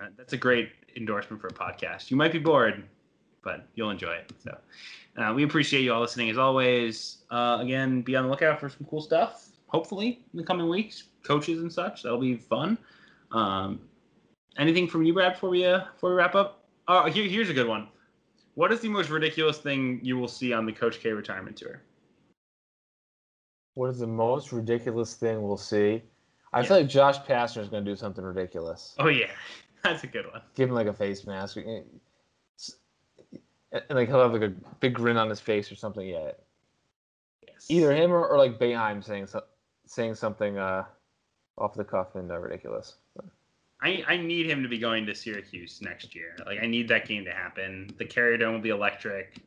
uh, 0.00 0.06
that's 0.16 0.32
a 0.32 0.36
great 0.36 0.70
endorsement 0.96 1.40
for 1.40 1.48
a 1.48 1.52
podcast. 1.52 2.10
You 2.10 2.16
might 2.16 2.32
be 2.32 2.38
bored, 2.38 2.84
but 3.46 3.64
you'll 3.76 3.90
enjoy 3.90 4.10
it. 4.12 4.32
So 4.42 4.58
uh, 5.22 5.32
we 5.32 5.44
appreciate 5.44 5.82
you 5.82 5.94
all 5.94 6.00
listening 6.00 6.28
as 6.30 6.36
always. 6.36 7.18
Uh, 7.30 7.58
again, 7.60 8.02
be 8.02 8.16
on 8.16 8.24
the 8.24 8.30
lookout 8.30 8.58
for 8.58 8.68
some 8.68 8.84
cool 8.90 9.00
stuff. 9.00 9.46
Hopefully 9.68 10.24
in 10.32 10.36
the 10.38 10.44
coming 10.44 10.68
weeks, 10.68 11.04
coaches 11.22 11.60
and 11.62 11.72
such. 11.72 12.02
That'll 12.02 12.18
be 12.20 12.34
fun. 12.36 12.76
Um, 13.30 13.80
anything 14.58 14.88
from 14.88 15.04
you, 15.04 15.14
Brad, 15.14 15.34
before 15.34 15.50
we 15.50 15.64
uh, 15.64 15.84
before 15.94 16.10
we 16.10 16.16
wrap 16.16 16.34
up? 16.34 16.64
Oh, 16.88 17.04
here, 17.08 17.24
here's 17.28 17.48
a 17.50 17.54
good 17.54 17.68
one. 17.68 17.86
What 18.54 18.72
is 18.72 18.80
the 18.80 18.88
most 18.88 19.10
ridiculous 19.10 19.58
thing 19.58 20.00
you 20.02 20.18
will 20.18 20.28
see 20.28 20.52
on 20.52 20.66
the 20.66 20.72
Coach 20.72 20.98
K 20.98 21.10
retirement 21.12 21.56
tour? 21.56 21.82
What 23.74 23.90
is 23.90 23.98
the 24.00 24.06
most 24.08 24.52
ridiculous 24.52 25.14
thing 25.14 25.40
we'll 25.42 25.56
see? 25.56 26.02
I 26.52 26.60
Yeah. 26.60 26.66
feel 26.66 26.76
like 26.78 26.88
Josh 26.88 27.18
Pastner 27.20 27.60
is 27.62 27.68
going 27.68 27.84
to 27.84 27.90
do 27.90 27.96
something 27.96 28.24
ridiculous. 28.24 28.94
Oh 28.98 29.08
yeah, 29.08 29.30
that's 29.84 30.02
a 30.02 30.08
good 30.08 30.26
one. 30.32 30.42
Give 30.56 30.68
him 30.68 30.74
like 30.74 30.88
a 30.88 30.92
face 30.92 31.26
mask. 31.26 31.58
And 33.72 33.82
like 33.90 34.08
he'll 34.08 34.20
have 34.22 34.32
like 34.32 34.42
a 34.42 34.54
big 34.80 34.94
grin 34.94 35.16
on 35.16 35.28
his 35.28 35.40
face 35.40 35.70
or 35.70 35.76
something. 35.76 36.06
Yeah, 36.06 36.30
Yes. 37.48 37.66
either 37.68 37.94
him 37.94 38.12
or, 38.12 38.26
or 38.26 38.38
like 38.38 38.58
Boeheim 38.58 39.04
saying 39.04 39.26
so, 39.26 39.42
saying 39.86 40.14
something 40.14 40.58
uh, 40.58 40.84
off 41.58 41.74
the 41.74 41.84
cuff 41.84 42.14
and 42.14 42.30
uh, 42.30 42.38
ridiculous. 42.38 42.96
I, 43.82 44.02
I 44.08 44.16
need 44.16 44.48
him 44.48 44.62
to 44.62 44.68
be 44.68 44.78
going 44.78 45.04
to 45.06 45.14
Syracuse 45.14 45.80
next 45.82 46.14
year. 46.14 46.36
Like 46.46 46.60
I 46.62 46.66
need 46.66 46.88
that 46.88 47.06
game 47.06 47.24
to 47.24 47.30
happen. 47.32 47.94
The 47.98 48.06
Carrier 48.06 48.38
Dome 48.38 48.54
will 48.54 48.60
be 48.60 48.70
electric. 48.70 49.38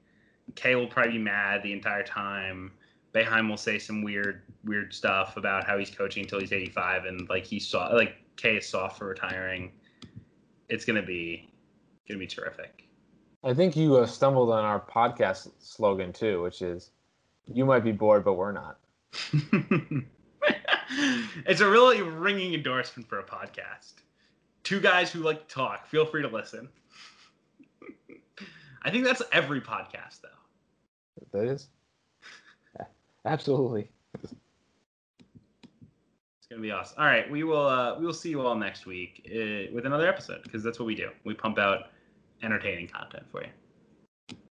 K 0.55 0.75
will 0.75 0.87
probably 0.87 1.13
be 1.13 1.17
mad 1.19 1.63
the 1.63 1.73
entire 1.73 2.03
time. 2.03 2.71
Boeheim 3.13 3.49
will 3.49 3.57
say 3.57 3.79
some 3.79 4.03
weird 4.03 4.43
weird 4.63 4.93
stuff 4.93 5.37
about 5.37 5.65
how 5.65 5.77
he's 5.77 5.89
coaching 5.89 6.23
until 6.23 6.39
he's 6.39 6.51
85 6.51 7.05
and 7.05 7.27
like 7.29 7.45
he 7.45 7.59
saw 7.59 7.87
like 7.87 8.15
K 8.35 8.57
is 8.57 8.67
soft 8.67 8.99
for 8.99 9.07
retiring. 9.07 9.71
It's 10.69 10.85
gonna 10.85 11.01
be 11.01 11.49
gonna 12.07 12.19
be 12.19 12.27
terrific. 12.27 12.88
I 13.43 13.53
think 13.53 13.75
you 13.75 13.95
uh, 13.97 14.05
stumbled 14.05 14.51
on 14.51 14.65
our 14.65 14.79
podcast 14.81 15.49
slogan 15.59 16.11
too, 16.11 16.41
which 16.41 16.61
is 16.61 16.91
"You 17.45 17.65
might 17.65 17.83
be 17.83 17.93
bored, 17.93 18.25
but 18.25 18.33
we're 18.33 18.51
not." 18.51 18.77
it's 21.45 21.61
a 21.61 21.69
really 21.69 22.01
ringing 22.01 22.53
endorsement 22.53 23.07
for 23.07 23.19
a 23.19 23.23
podcast. 23.23 23.93
Two 24.63 24.81
guys 24.81 25.11
who 25.11 25.19
like 25.21 25.47
to 25.47 25.53
talk. 25.53 25.87
Feel 25.87 26.05
free 26.05 26.21
to 26.21 26.27
listen. 26.27 26.67
I 28.83 28.91
think 28.91 29.05
that's 29.05 29.21
every 29.31 29.61
podcast, 29.61 30.21
though. 30.21 30.27
That 31.31 31.47
is 31.47 31.67
absolutely. 33.25 33.89
It's 34.21 34.33
gonna 36.49 36.61
be 36.61 36.71
awesome. 36.71 36.97
All 36.99 37.05
right, 37.05 37.29
we 37.31 37.43
will. 37.43 37.65
Uh, 37.65 37.97
we 37.97 38.05
will 38.05 38.13
see 38.13 38.31
you 38.31 38.41
all 38.41 38.55
next 38.55 38.85
week 38.85 39.25
uh, 39.31 39.73
with 39.73 39.85
another 39.85 40.09
episode 40.09 40.43
because 40.43 40.61
that's 40.61 40.77
what 40.77 40.87
we 40.87 40.95
do. 40.95 41.09
We 41.23 41.33
pump 41.33 41.57
out 41.57 41.83
entertaining 42.43 42.87
content 42.87 43.23
for 43.31 43.43
you. 43.43 43.49